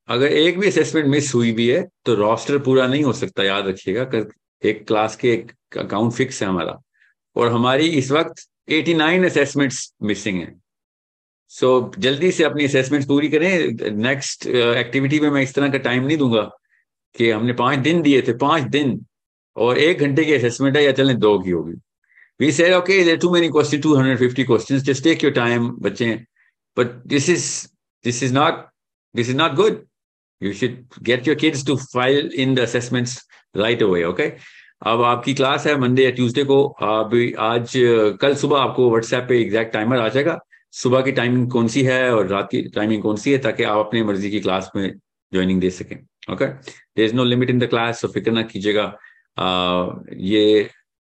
अगर 0.08 0.28
एक 0.28 0.60
भी 0.60 0.68
असेसमेंट 0.68 1.08
मिस 1.08 1.34
हुई 1.36 1.52
भी 1.52 1.70
है 1.70 1.88
तो 2.06 2.16
रोस्टर 2.16 2.58
पूरा 2.60 2.88
नहीं 2.88 3.04
हो 3.04 3.14
सकता 3.14 3.44
याद 3.44 3.68
रखिएगा 3.68 4.26
एक 4.64 4.88
क्लास 4.88 5.16
के 5.16 5.34
एक 5.34 5.52
अकाउंट 5.78 6.14
फिक्स 6.14 6.44
है 6.44 6.50
हमारा। 6.50 6.82
और 7.36 7.52
हमारी 7.52 7.88
इस 7.88 8.12
वक्त 8.12 8.50
89 8.70 9.26
असेसमेंट्स 9.26 9.94
मिसिंग 10.04 10.42
है। 10.42 10.56
सो 11.50 11.92
so, 11.94 12.00
जल्दी 12.00 12.32
से 12.32 12.44
अपनी 12.44 12.66
असेसमेंट 12.66 13.08
पूरी 13.08 13.30
करें। 13.30 13.72
नेक्स्ट 13.92 14.48
एक्टिविटी 14.48 15.18
uh, 15.18 15.24
में 15.24 15.30
मैं 15.30 15.42
इस 15.42 15.54
तरह 15.54 15.70
का 15.70 15.78
टाइम 15.78 16.04
नहीं 16.04 16.18
दूँगा 16.18 16.52
कि 17.16 17.30
हमने 17.32 17.54
पाँच 17.54 17.80
दिन 17.80 18.02
दिए 18.02 18.22
थे 18.22 18.34
पाँच 18.34 18.64
दिन। 18.64 19.06
और 19.56 19.78
एक 19.78 20.00
घंटे 20.00 20.26
की 20.26 20.34
असेसमेंट 20.34 20.78
है 20.78 20.84
या 20.84 20.92
चलें 20.92 21.18
दो 21.20 21.40
की 21.40 21.52
होगी। 21.52 21.74
We 22.40 22.52
say 22.52 22.74
okay 22.74 23.18
too 23.18 23.34
many 23.34 23.50
question 23.50 23.82
250 23.82 24.44
questions 24.44 24.82
just 24.82 25.04
take 25.04 25.24
your 25.24 25.34
time 25.34 25.70
बच्चे। 25.70 26.16
But 26.78 26.88
this 27.08 27.30
is 27.30 27.68
this 28.04 28.24
is 28.24 28.34
not 28.34 28.68
this 29.16 29.30
is 29.30 29.38
not 29.38 29.52
good 29.52 29.86
you 30.42 30.54
should 30.54 31.04
get 31.04 31.28
your 31.28 31.38
kids 31.38 31.66
to 31.68 31.76
file 31.94 32.30
in 32.36 32.56
the 32.56 32.60
assessments 32.60 33.18
right 33.56 33.84
away 33.84 34.04
okay 34.04 34.32
अब 34.86 35.02
आपकी 35.04 35.34
class 35.34 35.66
है 35.68 35.78
Monday 35.80 36.04
या 36.04 36.12
Tuesday 36.12 36.44
को 36.44 36.64
अभी 36.64 37.32
आज, 37.34 37.72
कल 38.22 38.36
सुबह 38.36 38.60
आपको 38.60 38.90
व्हाट्सएप 38.90 39.26
पे 39.30 39.40
एग्जैक्ट 39.42 39.74
टाइमर 39.74 40.00
आ 40.00 40.08
जाएगा। 40.10 40.38
सुबह 40.74 41.02
की 41.02 41.12
टाइमिंग 41.12 41.50
कौन 41.52 41.68
सी 41.68 41.84
है 41.84 42.12
और 42.14 42.28
रात 42.28 42.48
की 42.52 42.62
टाइमिंग 42.70 43.02
कौन 43.04 43.16
सी 43.16 43.32
है, 43.32 43.38
ताकि 43.38 43.64
आप 43.64 43.86
अपने 43.86 44.04
मर्ज़ी 44.04 44.32
की 44.32 44.40
क्लास 44.40 44.70
में 44.76 44.88
ज्वाइनिंग 45.32 45.62
दे 45.62 45.70
सकें 45.70 45.96
okay 46.34 46.46
there 46.46 47.06
is 47.06 47.14
no 47.16 47.24
limit 47.24 47.50
in 47.50 47.60
the 47.60 47.68
class 47.70 48.02
तो 48.02 48.08
फ़िक्र 48.08 48.32
ना 48.32 48.42
कीजिएगा। 48.44 48.86
ये 50.22 50.70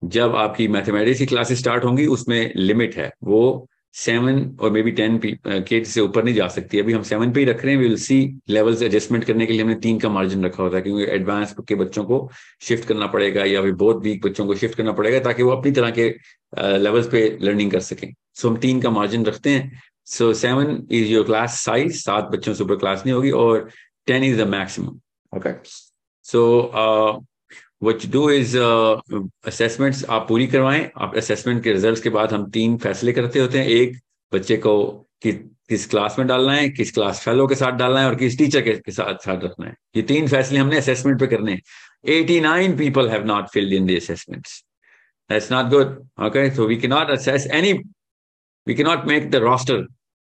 जब 0.01 0.35
आपकी 0.35 0.67
मैथमेटिक्स 0.67 1.19
की 1.19 1.25
क्लासेस 1.25 1.59
स्टार्ट 1.59 1.83
होंगी, 1.83 2.05
उसमें 2.07 2.53
लिमिट 2.55 2.95
है। 2.95 3.11
वो 3.23 3.67
सेवन 3.97 4.39
और 4.61 4.71
मे 4.71 4.81
बी 4.83 4.91
टेन 4.91 5.19
के 5.47 5.83
से 5.85 6.01
ऊपर 6.01 6.23
नहीं 6.23 6.33
जा 6.35 6.47
सकती। 6.47 6.79
अभी 6.79 6.93
हम 6.93 7.03
सेवन 7.03 7.31
पे 7.33 7.39
ही 7.39 7.45
रख 7.45 7.63
रहे 7.65 7.73
हैं 7.73 7.81
विल 7.81 7.95
सी 7.99 8.17
लेवल्स 8.49 8.81
एडजस्टमेंट 8.81 9.23
करने 9.25 9.45
के 9.45 9.53
लिए 9.53 9.61
हमने 9.61 9.75
तीन 9.83 9.99
का 9.99 10.09
मार्जिन 10.09 10.45
रखा 10.45 10.63
होता 10.63 10.77
है 10.77 10.81
क्योंकि 10.83 11.05
एडवांस 11.13 11.55
के 11.67 11.75
बच्चों 11.75 12.03
को 12.05 12.19
शिफ्ट 12.67 12.87
करना 12.87 13.07
पड़ेगा 13.07 13.45
या 13.45 13.61
फिर 13.61 13.73
बहुत 13.75 14.03
वीक 14.03 14.25
बच्चों 14.25 14.45
को 14.47 14.55
शिफ्ट 14.55 14.75
करना 14.77 14.91
पड़ेगा 14.99 15.19
ताकि 15.25 15.43
वो 15.43 15.51
अपनी 15.51 15.71
तरह 15.71 15.91
के 15.91 16.09
लेवल्स 16.79 17.07
पे 17.11 17.27
लर्निंग 17.41 17.71
कर 17.71 17.79
सकें। 17.79 18.13
सो 18.33 18.47
so, 18.47 18.53
हम 18.53 18.59
तीन 18.61 18.81
का 18.81 18.89
मार्जिन 18.89 19.25
रखते 19.25 19.49
हैं। 19.49 19.81
So 20.07 20.33
seven 20.33 20.87
is 20.91 21.07
your 21.07 21.25
class 21.25 21.59
size 21.61 21.97
सात 21.99 22.29
बच्चों 22.33 22.53
से 22.53 22.63
ऊपर 22.63 22.75
क्लास 22.75 23.03
नहीं 23.05 23.15
होगी 23.15 23.31
और 23.31 23.67
ten 24.07 24.23
is 24.23 24.41
the 24.41 24.47
maximum 24.47 24.99
okay 25.33 25.53
so 26.25 26.43
what 27.83 28.05
do 28.11 28.29
is 28.29 28.57
assessments 28.57 30.05
आप 30.09 30.27
पूरी 30.27 30.47
करवाएँ। 30.47 30.89
आप 30.97 31.15
असेसमेंट 31.17 31.63
के 31.63 31.71
रिजल्ट्स 31.73 32.01
के 32.01 32.09
बाद 32.09 32.33
हम 32.33 32.49
तीन 32.51 32.77
फैसले 32.77 33.11
करते 33.13 33.39
होते 33.39 33.59
हैं। 33.59 33.67
एक 33.67 33.97
बच्चे 34.33 34.57
को 34.57 34.77
कि, 35.21 35.31
किस 35.69 35.85
क्लास 35.87 36.15
में 36.19 36.27
डालना 36.27 36.53
है 36.53 36.69
किस 36.69 36.91
क्लास 36.91 37.21
फेलो 37.25 37.47
के 37.47 37.55
साथ 37.55 37.71
डालना 37.71 37.99
है 37.99 38.07
और 38.07 38.15
किस 38.15 38.37
टीचर 38.37 38.61
के, 38.61 38.73
के 38.73 38.91
साथ 38.91 39.23
साथ 39.25 39.43
रखना 39.43 39.65
है। 39.67 39.73
ये 39.95 40.01
तीन 40.01 40.27
फैसले 40.27 40.59
हमने 40.59 40.77
असेसमेंट 40.77 41.19
पे 41.19 41.27
करने 41.27 41.51
हैं। 41.51 41.61
89 42.05 42.75
people 42.77 43.07
have 43.09 43.25
not 43.25 43.47
filled 43.53 43.73
in 43.73 43.87
the 43.87 43.95
assessments 43.97 44.51
that's 45.29 45.49
not 45.51 45.71
good 45.71 45.95
okay 46.19 46.43
so 46.49 46.67
we 46.67 46.77
cannot 46.77 47.09
assess 47.11 47.47
any 47.59 47.71
we 48.67 48.75
cannot 48.75 49.07
make 49.07 49.31
the 49.31 49.41
roster 49.41 49.79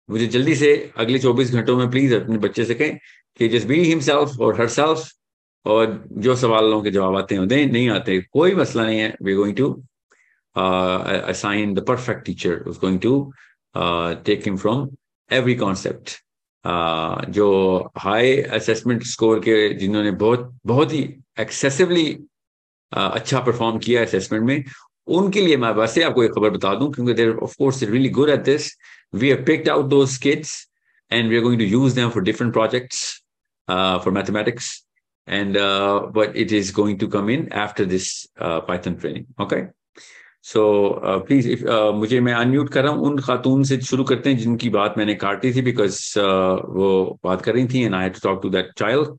मुझे 0.10 0.28
जल्दी 0.28 0.56
से 0.56 0.92
अगले 0.98 1.20
24 1.20 1.52
घंटों 1.52 1.78
में 1.78 1.90
प्लीज़ 1.92 2.16
अपने 2.16 2.38
बच्चे 2.38 2.66
से 2.66 2.74
कहें 2.74 2.98
कि 3.38 3.48
जस्ट 3.48 3.68
बी 3.68 3.80
हिमसेल्फ 3.84 4.40
और 4.40 4.62
हर 4.62 4.68
सेल्फ 4.68 5.08
और 5.66 6.04
जो 6.12 6.36
सवालों 6.36 6.82
के 6.82 6.92
जवाब 6.92 7.16
आते 7.18 7.36
हैं 7.36 7.66
नहीं 7.66 7.90
आते। 7.90 8.20
कोई 8.34 8.56
मसला 8.56 8.86
नहीं 8.86 9.00
है। 9.00 9.14
We 9.24 9.34
going 9.34 9.56
to 9.58 9.72
assign 10.56 11.74
the 11.74 11.86
perfect 11.88 12.26
teacher 12.26 12.60
उस 12.70 12.80
going 12.80 13.00
to 13.00 13.34
take 14.26 14.46
him 14.46 14.58
from 14.58 14.88
every 15.30 15.56
concept 15.56 16.18
जो 17.30 17.48
हाई 17.98 18.38
असेसमेंट 18.58 19.04
स्कोर 19.04 19.40
के 19.40 19.58
जिन्होंने 19.74 20.12
बहुत 20.12 20.54
बहुत 20.66 20.94
ही 20.94 21.04
एक्सेसिवली 21.40 22.06
uh, 22.92 23.12
अच्छा 23.12 23.40
परफॉर्म 23.40 23.78
किया 23.80 24.02
असेसमेंट 24.02 24.44
में 24.44 24.64
उनके 25.08 25.42
लिए 25.42 25.58
मैं 25.58 25.72
वैसे 25.72 26.04
आपको 26.04 26.24
एक 26.24 26.32
खबर 26.32 26.50
बता 26.50 26.74
दूँ 26.76 26.92
क्योंकि 26.94 27.14
there 27.14 27.36
of 27.44 27.56
course 27.58 27.84
really 27.84 28.10
good 28.10 28.30
at 28.30 28.44
this 28.44 28.72
we 29.16 29.30
have 29.30 29.44
picked 29.48 29.70
out 29.70 29.86
those 29.86 30.18
kids 30.18 30.56
and 31.12 31.30
we 31.30 31.36
are 31.38 31.44
going 31.44 31.60
to 31.60 31.66
use 31.66 31.96
them 31.96 32.10
for 32.10 32.24
different 32.24 32.54
projects 32.54 33.04
for 33.68 34.14
mathematics 34.14 34.85
and 35.28 35.58
uh, 35.58 36.08
but 36.12 36.36
it 36.36 36.52
is 36.52 36.72
going 36.72 36.98
to 37.00 37.08
come 37.08 37.30
in 37.30 37.52
after 37.52 37.86
this 37.86 38.28
uh, 38.40 38.62
Python 38.62 38.98
training. 38.98 39.26
Okay. 39.40 39.68
So 40.42 40.64
uh, 41.02 41.20
please, 41.20 41.46
if 41.48 41.64
uh, 41.66 41.92
मुझे 41.94 42.20
मैं 42.22 42.34
unmute 42.34 42.70
कर 42.70 42.84
रहा 42.84 42.94
हूँ। 42.94 43.06
उन 43.06 43.20
खातून 43.20 43.64
से 43.64 43.80
शुरू 43.82 44.04
करते 44.04 44.30
हैं 44.30 44.38
जिनकी 44.38 44.70
बात 44.70 44.98
मैंने 44.98 45.14
काटी 45.16 45.54
थी 45.54 45.62
बिकॉज़ 45.62 46.20
uh, 46.20 46.60
वो 46.76 47.20
बात 47.24 47.42
कर 47.42 47.54
रही 47.54 47.68
थी 47.68 47.82
and 47.84 47.96
I 47.96 48.10
to 48.10 48.20
talk 48.24 48.42
to 48.44 48.50
that 48.50 48.70
child 48.78 49.18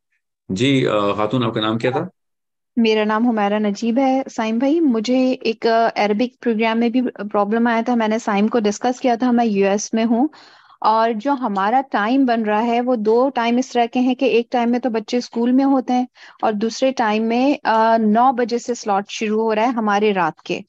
ji 0.51 0.85
uh, 0.85 1.17
खातून 1.17 1.45
आपका 1.45 1.61
नाम 1.61 1.79
क्या 1.79 1.91
था? 1.91 2.09
मेरा 2.79 3.05
नाम 3.05 3.25
हुमैरा 3.25 3.59
नजीब 3.59 3.99
है। 3.99 4.25
साइम 4.29 4.59
भाई 4.59 4.81
मुझे 4.81 5.19
एक 5.33 5.67
अरबिक 5.67 6.35
uh, 6.35 6.41
प्रोग्राम 6.41 6.79
में 6.79 6.93
भी 6.93 7.03
प्रॉब्लम 7.03 7.69
आया 7.69 7.83
था। 7.83 7.97
मैंने 7.97 8.19
साइम 8.19 8.49
को 8.49 8.61
डिस्कस 8.61 8.99
किया 8.99 9.17
था। 9.17 9.33
मैं 9.33 9.45
यूएस 9.45 9.91
में 9.95 10.05
हूँ। 10.05 10.29
और 10.83 11.13
जो 11.15 11.33
हमारा 11.35 11.81
टाइम 11.83 12.27
बन 12.27 12.45
रहा 12.45 12.61
है, 12.61 12.81
वो 12.81 12.97
दो 12.99 13.29
टाइम 13.31 13.59
इस 13.59 13.73
तरह 13.73 13.87
के 13.87 13.99
हैं 14.01 14.15
कि 14.17 14.27
एक 14.29 14.49
टाइम 14.53 14.71
में 14.71 14.81
तो 14.81 14.91
बच्चे 14.91 15.21
स्कूल 15.21 15.53
में 15.53 15.65
होते 15.65 15.93
हैं 15.93 16.07
और 16.45 16.53
दूसरे 16.55 16.93
टाइम 16.95 17.25
में 17.25 17.59
नौ 18.01 18.31
बजे 18.35 18.59
से 18.59 18.75
स्लॉट 18.75 19.11
शुरू 19.11 19.41
हो 19.43 19.53
रहा 19.53 19.65
है 19.65 19.73
हमारे 19.75 20.13
रात 20.13 20.41
के। 20.47 20.63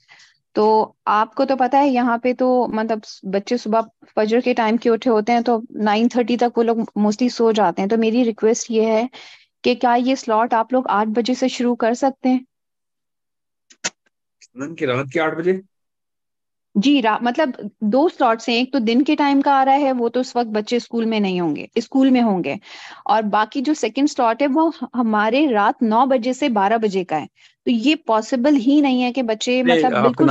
तो 0.55 0.95
आपको 1.07 1.45
तो 1.45 1.55
पता 1.55 1.77
है, 1.77 1.89
यहाँ 1.89 2.17
पे 2.19 2.33
तो 2.33 2.67
मतलब 2.67 3.01
बच्चे 3.25 3.57
सुबह 3.57 3.81
फजर 4.17 4.41
के 4.41 4.53
टाइम 4.53 4.77
के 4.77 4.89
उठे 4.89 5.09
होते 5.09 5.31
हैं 5.31 5.43
तो 5.43 5.61
नाइन 5.73 6.09
थर्टी 6.15 6.37
तक 6.37 6.53
वो 6.57 6.63
लोग 6.63 6.85
मोस्टली 6.97 7.29
सो 7.29 7.51
जाते 7.53 7.81
हैं। 7.81 7.89
तो 7.89 7.97
मेरी 7.97 8.23
रिक्वेस्ट 8.23 8.71
ये 8.71 8.85
है 8.85 9.09
कि 9.63 9.75
क्या 9.75 9.95
ये 9.95 10.15
स्लॉट 10.15 10.53
आप 10.53 10.73
लोग 10.73 10.87
आठ 10.89 11.07
बजे 11.09 11.35
से 11.35 11.49
शुरू 11.49 11.75
कर 11.75 11.93
सकते 11.95 12.29
हैं? 12.29 12.45
रात 14.57 15.09
के 15.13 15.19
आठ 15.19 15.37
बजे? 15.37 15.61
जी 16.77 16.99
रा 17.01 17.17
मतलब 17.23 17.53
दो 17.83 18.07
स्लॉट्स 18.09 18.49
हैं 18.49 18.55
एक 18.55 18.71
तो 18.73 18.79
दिन 18.79 19.01
के 19.03 19.15
टाइम 19.15 19.41
का 19.41 19.53
आ 19.53 19.63
रहा 19.63 19.75
है 19.75 19.91
वो 19.91 20.09
तो 20.09 20.19
उस 20.19 20.35
वक्त 20.35 20.49
बच्चे 20.49 20.79
स्कूल 20.79 21.05
में 21.05 21.19
नहीं 21.19 21.39
होंगे 21.41 21.67
स्कूल 21.79 22.11
में 22.11 22.21
होंगे। 22.21 22.57
और 23.07 23.21
बाकी 23.21 23.61
जो 23.61 23.73
सेकंड 23.73 24.07
स्लॉट 24.07 24.41
है 24.41 24.47
वो 24.47 24.71
हमारे 24.95 25.45
रात 25.51 25.83
नौ 25.83 26.05
बजे 26.05 26.33
से 26.33 26.49
बारह 26.49 26.77
बजे 26.77 27.03
का 27.03 27.17
है। 27.17 27.27
तो 27.67 27.71
ये 27.71 27.95
पॉसिबल 28.07 28.55
ही 28.55 28.81
नहीं 28.81 29.01
है 29.01 29.11
कि 29.11 29.21
बच्चे 29.23 29.61
मतलब 29.63 30.01
बिल्कुल 30.01 30.29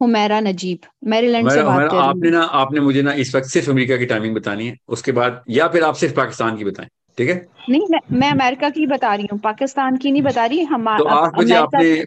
हुमैरा 0.00 0.40
नजीब 0.40 0.78
मेरीलैंड 1.04 1.50
से 1.50 1.62
बात 1.62 1.88
कर 1.90 1.96
आपने 1.98 2.30
ना 2.30 2.42
आपने 2.56 2.80
मुझे 2.80 3.02
ना 3.02 3.12
इस 3.12 3.34
वक्त 3.34 3.46
सिर्फ़ 3.46 3.70
अमेरिका 3.70 3.96
की 3.96 4.06
टाइमिंग 4.06 4.34
बतानी 4.34 4.66
है 4.66 4.76
उसके 4.88 5.12
बाद 5.12 5.42
या 5.50 5.68
फिर 5.68 5.84
आप 5.84 5.94
सिर्फ़ 5.94 6.14
पाकिस्तान 6.14 6.56
की 6.56 6.64
बताएँ 6.64 6.88
ठीक 7.18 7.28
है? 7.28 7.46
नहीं 7.70 7.86
मैं 7.90 8.00
मैं 8.18 8.30
अमेरिका 8.30 8.70
की 8.70 8.86
बता 8.86 9.14
रही 9.14 9.26
हूँ 9.32 9.38
पाकिस्तान 9.40 9.96
की 9.96 10.12
नहीं 10.12 10.22
बता 10.22 10.44
रही 10.46 10.62
हमारा 10.64 10.98
तो 10.98 11.16
आठ 11.16 11.34
बजे 11.34 11.54
आपने 11.54 12.04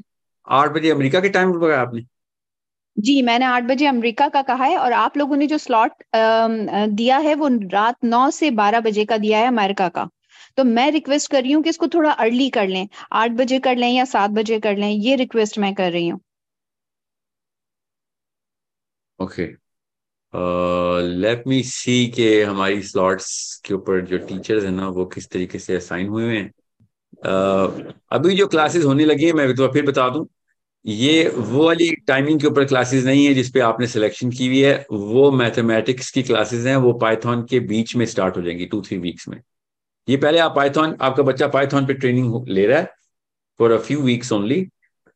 आठ 0.48 0.72
बजे 0.72 0.90
अमेरिका 0.90 1.20
के 1.20 1.30
टाइम 1.30 1.52
बताया 1.54 1.82
आपने? 1.82 2.02
जी 3.00 3.22
मैंने 3.22 3.46
आठ 3.46 3.64
बजे 3.64 3.86
अमेरिका 3.88 4.28
का 4.30 4.42
कहा 4.42 4.66
है 4.66 4.78
और 4.78 4.94
आप 4.94 5.18
लोगों 5.18 5.36
ने 5.38 5.48
जो 5.48 5.58
स्लॉट 5.58 5.92
दिया 6.16 7.18
है 7.18 7.34
वो 7.36 7.48
रात 7.74 7.96
नौ 8.06 8.30
से 8.32 8.50
बारह 8.52 8.80
बजे 8.82 9.06
का 9.06 9.18
दिया 9.18 9.40
है 9.40 9.48
अमेरिका 9.48 9.88
का। 9.90 10.08
तो 10.58 10.64
मैं 10.64 10.90
रिक्वेस्ट 10.92 11.32
कर 11.32 11.42
रही 11.44 11.52
हूँ 11.52 11.64
कि 11.64 11.70
इसको 11.70 11.88
थोड़ा 11.88 12.12
अर्ली 12.12 12.50
कर 12.50 12.68
लें। 12.68 12.88
आठ 13.14 13.32
बजे 13.32 13.60
कर 13.60 13.76
लें 13.76 13.90
या 13.90 14.06
सात 14.06 14.32
बजे 14.32 14.60
कर 14.60 14.78
लें 14.78 14.90
ये 14.90 15.16
रिक्वेस्ट 15.16 15.60
मैं 15.60 15.74
कर 15.76 15.92
रही 15.92 16.08
हूँ। 16.08 16.20
ओके 19.20 19.48
लेट 21.22 21.44
मी 21.48 21.62
सी 21.64 22.06
के 22.08 22.30
हमारी 22.44 22.82
स्लॉट्स 22.84 23.56
के 23.66 23.74
ऊपर 23.74 24.02
जो 24.06 24.18
टीचर्स 24.28 24.64
हैं 24.64 24.72
ना 24.72 24.88
वो 24.90 25.06
किस 25.06 25.30
तरीके 25.30 25.60
से 25.60 25.76
असाइन 25.76 26.08
हुए 26.08 26.38
हैं। 26.38 26.50
Uh, 27.26 27.94
अभी 28.12 28.36
जो 28.36 28.48
क्लासेस 28.48 28.84
होने 28.86 29.06
लगी 29.06 29.26
है 29.26 29.34
मैं 29.34 29.54
तो 29.56 29.68
फिर 29.74 29.86
बता 29.86 30.10
दूँ। 30.10 30.26
ये 30.86 31.28
वो 31.30 31.66
वाली 31.66 31.90
टाइमिंग 32.08 32.40
के 32.40 32.48
ऊपर 32.48 32.66
क्लासेस 32.66 33.04
नहीं 33.06 33.26
है 33.26 33.34
जिसपे 33.34 33.60
आपने 33.60 33.88
सिलेक्शन 33.88 34.30
की 34.32 34.48
हुई 34.48 34.60
है। 34.60 34.86
वो 34.92 35.32
मैथमेटिक्स 35.32 36.10
की 36.12 36.24
क्लासेस 36.24 36.66
हैं, 36.66 36.76
वो 36.76 36.94
पाइथन 36.94 37.46
के 37.50 37.60
बीच 37.62 37.96
में 37.96 38.06
स्टार्ट 38.06 38.38
हो 38.38 38.42
जाएँगी 38.42 38.66
टू 38.66 38.82
थ्री 38.82 38.98
वीक्स 38.98 39.28
में। 39.28 39.40
ये 40.08 40.18
पहले 40.18 40.40
आप 40.40 40.56
पाइथन 40.56 40.96
आपका 41.02 41.24
बच्चा 41.24 41.48
पाइथन 41.48 41.86
पे 41.86 41.94
ट्रेनिंग 41.94 42.48
ले 42.48 42.66
रहा 42.66 42.80
है 42.80 42.92
for 43.60 43.72
a 43.72 43.78
few 43.80 44.00
weeks 44.02 44.32
only 44.32 44.62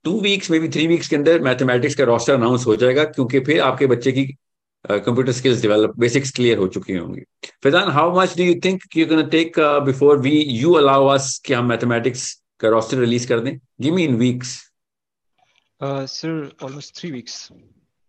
two 0.06 0.20
weeks 0.22 0.52
में 0.52 0.60
भी 0.62 0.70
थ्री 0.70 0.88
वीक्स 0.88 1.08
के 1.08 1.16
अंदर 1.16 1.42
मैथमेटिक्स 1.42 1.96
का 1.96 2.04
रोस्टर 2.04 2.34
अनाउंस 2.34 2.66
हो 2.68 2.76
जाएगा 2.76 3.04
क्योंकि 3.06 3.40
फिर 3.40 3.62
आपके 3.62 3.88
बच्चे 3.88 4.12
की 4.12 4.26
computer 4.86 5.32
skills 5.32 5.62
develop 5.62 5.94
basics 6.00 6.32
clear 6.32 6.58
हो 6.58 6.68
चुकी 6.68 6.94
होंगी। 6.94 7.22
Faizan 7.64 7.90
how 7.92 8.20
much 8.20 8.38
do 8.38 8.44
you 8.44 8.56
think 8.66 8.82
you 8.98 9.06
can 9.06 9.28
take 9.30 9.60
before 9.86 10.18
we 10.20 10.38
you 10.40 10.74
allow 10.74 11.08
us 11.08 11.38
कि 11.46 11.54
हम 11.54 11.66
मैथमेटिक्स 11.66 12.32
का 12.60 12.70
रोस्टर 12.70 12.98
रिलीज़ 12.98 13.28
कर 13.28 13.40
दें? 13.40 13.58
Give 13.82 13.96
me 13.96 14.04
in 14.04 14.16
weeks 14.16 14.58
sir 15.84 16.52
almost 16.64 16.96
three 16.96 17.12
weeks 17.12 17.48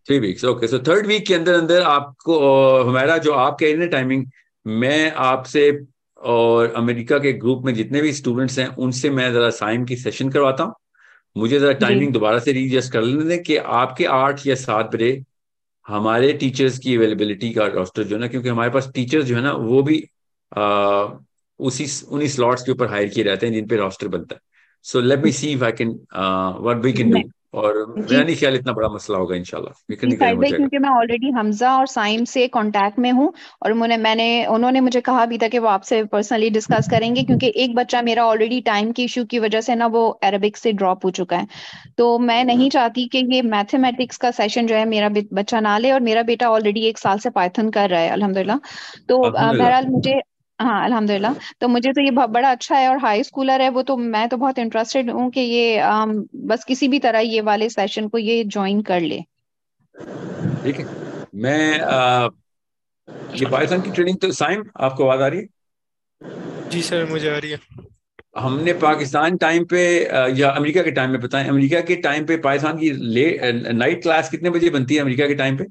three 0.07 0.19
weeks 0.19 0.45
okay 0.45 0.67
so 0.67 0.79
third 0.79 1.07
week 1.07 1.27
के 1.27 1.35
अंदर 1.35 1.55
अंदर 1.55 1.83
आपको 1.83 2.39
हमारा 2.83 3.19
जो 3.19 3.33
आप 3.33 3.57
कह 3.61 3.67
रहे 3.67 3.81
हैं 3.81 3.91
टाइमिंग 3.91 4.25
मैं 4.67 5.13
आपसे 5.13 5.87
और 6.19 6.73
अमेरिका 6.77 7.19
के 7.19 7.33
ग्रुप 7.33 7.65
में 7.65 7.75
जितने 7.75 8.01
भी 8.03 8.13
स्टूडेंट्स 8.13 8.59
हैं 8.59 8.67
उनसे 8.77 9.11
मैं 9.11 9.33
जरा 9.33 9.51
साइम 9.51 9.85
की 9.85 9.97
सेशन 9.97 10.29
करवाता 10.31 10.65
हूँ। 10.65 10.75
मुझे 11.37 11.59
जरा 11.59 11.73
टाइमिंग 11.73 12.13
दोबारा 12.13 12.39
से 12.39 12.53
रीजस्ट 12.53 12.93
कर 12.93 13.03
लेने 13.03 13.25
दें 13.25 13.43
कि 13.43 13.57
आपके 13.57 14.05
आठ 14.05 14.47
या 14.47 14.55
सात 14.55 14.95
बजे 14.95 15.23
हमारे 15.87 16.33
टीचर्स 16.33 16.79
की 16.79 16.97
अवेलेबिलिटी 16.97 17.51
का 17.53 17.67
रोस्टर 17.67 18.03
जो 18.03 18.17
है 18.17 18.21
ना 18.21 18.29
क्योंकि 18.29 18.49
हमारे 18.49 18.71
पास 18.71 18.91
टीचर्स 18.95 19.25
जो 19.25 19.37
है 19.37 19.43
ना 19.43 19.53
वो 19.53 19.83
भी 19.83 20.03
आ, 20.53 21.07
उसी 21.61 21.87
उन्हीं 22.09 22.29
स्लॉट्स 22.29 22.63
के 22.63 22.73
ऊपर 22.73 22.87
हायर 22.87 23.09
किए 23.09 23.25
रहते 23.25 23.47
हैं 23.47 23.55
जिन 23.55 23.67
पे 23.69 23.77
रोस्टर 23.77 24.09
बनता 24.09 24.35
है। 24.35 24.41
So 24.83 25.01
let 25.01 25.25
me 25.25 25.33
see 25.33 25.53
if 25.53 25.65
I 25.65 25.73
can 25.73 25.91
what 26.61 26.77
we 26.77 26.93
can 26.93 27.11
do 27.11 27.21
और 27.55 27.77
मेरा 27.89 28.23
नहीं 28.23 28.37
ख्याल 28.37 28.55
इतना 28.55 28.73
बड़ा 28.73 28.89
मसला 28.89 29.19
होगा 29.19 29.37
इंशाल्लाह। 29.37 29.95
क्योंकि 29.95 30.79
मैं 30.79 30.89
ऑलरेडी 30.91 31.31
हमजा 31.31 31.73
और 31.79 31.87
साइम 31.87 32.25
से 32.25 32.47
कांटेक्ट 32.49 32.99
में 32.99 33.11
हूँ 33.13 33.33
और 33.63 33.73
मुझे 33.75 33.97
मैंने 33.99 34.27
उन्होंने 34.47 34.81
मुझे 34.81 35.01
कहा 35.01 35.25
भी 35.27 35.39
था 35.39 35.49
कि 35.49 35.59
वो 35.59 35.69
आपसे 35.69 36.03
पर्सनली 36.13 36.51
डिस्कस 36.51 36.89
करेंगे 36.91 37.23
क्योंकि 37.23 37.53
एक 37.57 37.75
बच्चा 37.75 38.03
मेरा 38.03 38.27
ऑलरेडी 38.27 38.61
टाइम 38.61 38.93
की 38.93 39.05
इशू 39.05 39.25
की 39.25 39.39
वजह 39.39 39.61
से 39.61 39.75
ना 39.75 39.87
वो 39.87 40.09
अरबिक 40.25 40.57
से 40.57 40.73
ड्रॉप 40.75 41.05
हो 41.05 41.11
चुका 41.11 41.37
है। 41.37 41.47
तो 41.99 42.19
मैं 42.21 42.45
नहीं 42.45 42.71
चाहती 42.71 43.07
कि 43.07 43.27
ये 43.33 43.43
मैथमेटिक्स 43.45 44.17
का 44.17 44.31
सेशन 44.33 44.67
जो 44.67 44.75
है 44.75 44.85
मेरा 44.89 45.09
बच्चा 45.33 45.61
ना 45.61 45.79
ले 45.79 45.91
और 45.93 46.01
मेरा 46.01 46.23
बेटा 46.25 46.51
ऑलरेडी 46.51 46.87
एक 46.87 46.99
साल 46.99 47.19
से 47.19 47.31
पाइथन 47.31 47.71
कर 47.71 47.91
रहा 47.91 48.01
है 48.01 48.11
अलहमदिल्ला 48.11 48.59
तो 49.09 49.19
बहरहाल 49.31 49.87
मुझे 49.89 50.21
हाँ 50.59 50.85
अल्हम्दुलिल्लाह। 50.85 51.35
तो 51.61 51.69
मुझे 51.69 51.93
तो 51.93 52.01
ये 52.01 52.11
बहुत 52.11 52.31
बड़ा 52.31 52.51
अच्छा 52.51 52.77
है 52.77 52.89
और 52.89 52.99
हाई 52.99 53.23
स्कूलर 53.25 53.63
है 53.63 53.69
वो 53.71 53.83
तो 53.83 53.97
मैं 53.97 54.29
तो 54.29 54.37
बहुत 54.37 54.59
इंटरेस्टेड 54.59 55.11
हूँ 55.11 55.31
कि 55.31 55.41
ये 55.41 55.79
आम, 55.81 56.13
बस 56.45 56.65
किसी 56.65 56.89
भी 56.89 56.99
तरह 56.99 57.19
ये 57.21 57.41
वाले 57.41 57.69
सेशन 57.69 58.09
को 58.09 58.19
ये 58.19 58.43
ज्वाइन 58.45 58.83
कर 58.83 59.01
ले। 59.01 59.21
ठीक 60.65 60.79
है 60.81 60.87
मैं 61.35 61.81
आ, 61.81 62.29
ये 63.37 63.47
पाकिस्तान 63.47 63.81
की 63.83 63.91
ट्रेनिंग 63.91 64.19
तो 64.19 64.31
साइम 64.33 64.65
आपको 64.81 65.05
आवाज़ 65.05 65.23
आ 65.23 65.27
रही 65.27 65.41
है? 65.41 65.47
जी 66.71 66.83
सर 66.83 67.05
मुझे 67.11 67.29
आ 67.31 67.39
रही 67.39 67.51
है। 67.51 67.59
हमने 68.39 68.73
पाकिस्तान 68.83 69.37
टाइम 69.37 69.65
पे 69.65 69.83
या 70.39 70.51
अमेरिका 70.51 70.83
के 70.83 70.91
टाइम 70.91 71.11
में 71.11 71.21
बताएँ 71.21 71.49
अमेरिका 71.49 71.81
के 71.91 71.97
टाइम 72.07 72.25
पे 72.27 72.37
पाकिस्तान 72.47 72.79
की 72.79 72.91
ले 72.91 73.27
नाइट 73.73 74.03
क्लास 74.03 74.31
कितने 74.31 74.51
बजे 74.51 74.71
बनती 74.71 74.95
है 74.95 75.01
अमेरिका 75.01 75.27
के 75.29 75.35
टाइम 75.35 75.57
पे? 75.57 75.65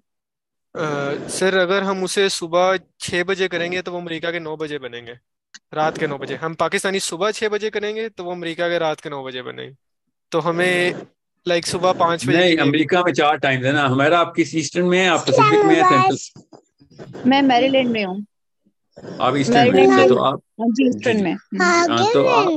सर 0.76 1.58
अगर 1.58 1.84
हम 1.84 2.04
उसे 2.04 2.28
सुबह 2.32 2.78
छः 3.00 3.24
बजे 3.24 3.48
करेंगे 3.48 3.82
तो 3.82 3.92
वो 3.92 3.98
अमेरिका 4.00 4.32
के 4.32 4.40
नौ 4.40 4.56
बजे 4.58 4.78
बनेंगे। 4.80 5.14
रात 5.74 5.98
के 5.98 6.08
नौ 6.08 6.18
बजे। 6.18 6.36
हम 6.36 6.54
पाकिस्तानी 6.56 7.00
सुबह 7.02 7.32
छह 7.32 7.50
बजे 7.50 7.70
करेंगे 7.70 8.08
तो 8.10 8.24
वो 8.24 8.32
अमेरिका 8.32 8.70
के 8.70 8.78
रात 8.80 9.02
के 9.02 9.10
नौ 9.10 9.24
बजे 9.24 9.42
बनेंगे। 9.42 9.76
तो 10.32 10.40
हमें 10.40 10.96
लाइक 11.46 11.66
सुबह 11.68 11.92
पाँच 11.94 12.26
बजे 12.28 12.38
नहीं 12.38 12.58
अमेरिका 12.60 13.04
में 13.04 13.12
चार 13.14 13.38
टाइम 13.38 13.66
है 13.66 13.74
ना। 13.74 13.88
हमारा 13.88 14.20
आप 14.20 14.34
किस 14.36 14.56
ईस्टर्न 14.56 14.86
में 14.86 15.00
है 15.00 15.08
आप 15.10 15.26
पैसिफिक 15.28 15.66
में 15.66 15.76
है 15.76 15.84
सेंट्रल 15.90 17.30
मैं 17.30 17.42
मैरीलैंड 17.42 17.92
में 17.92 18.04
हूँ। 18.06 18.26
आप 19.22 19.36
ईस्टर्न 19.38 19.76
में 19.76 19.88
हैं 19.90 20.08
तो 20.08 20.16
आप 20.16 20.42
हाँ 20.62 20.68
जी 20.70 20.88
ईस्टर्न 20.88 21.24
में। 21.24 21.34
हाँ 21.60 21.88
तो 22.14 22.26
आप 22.28 22.50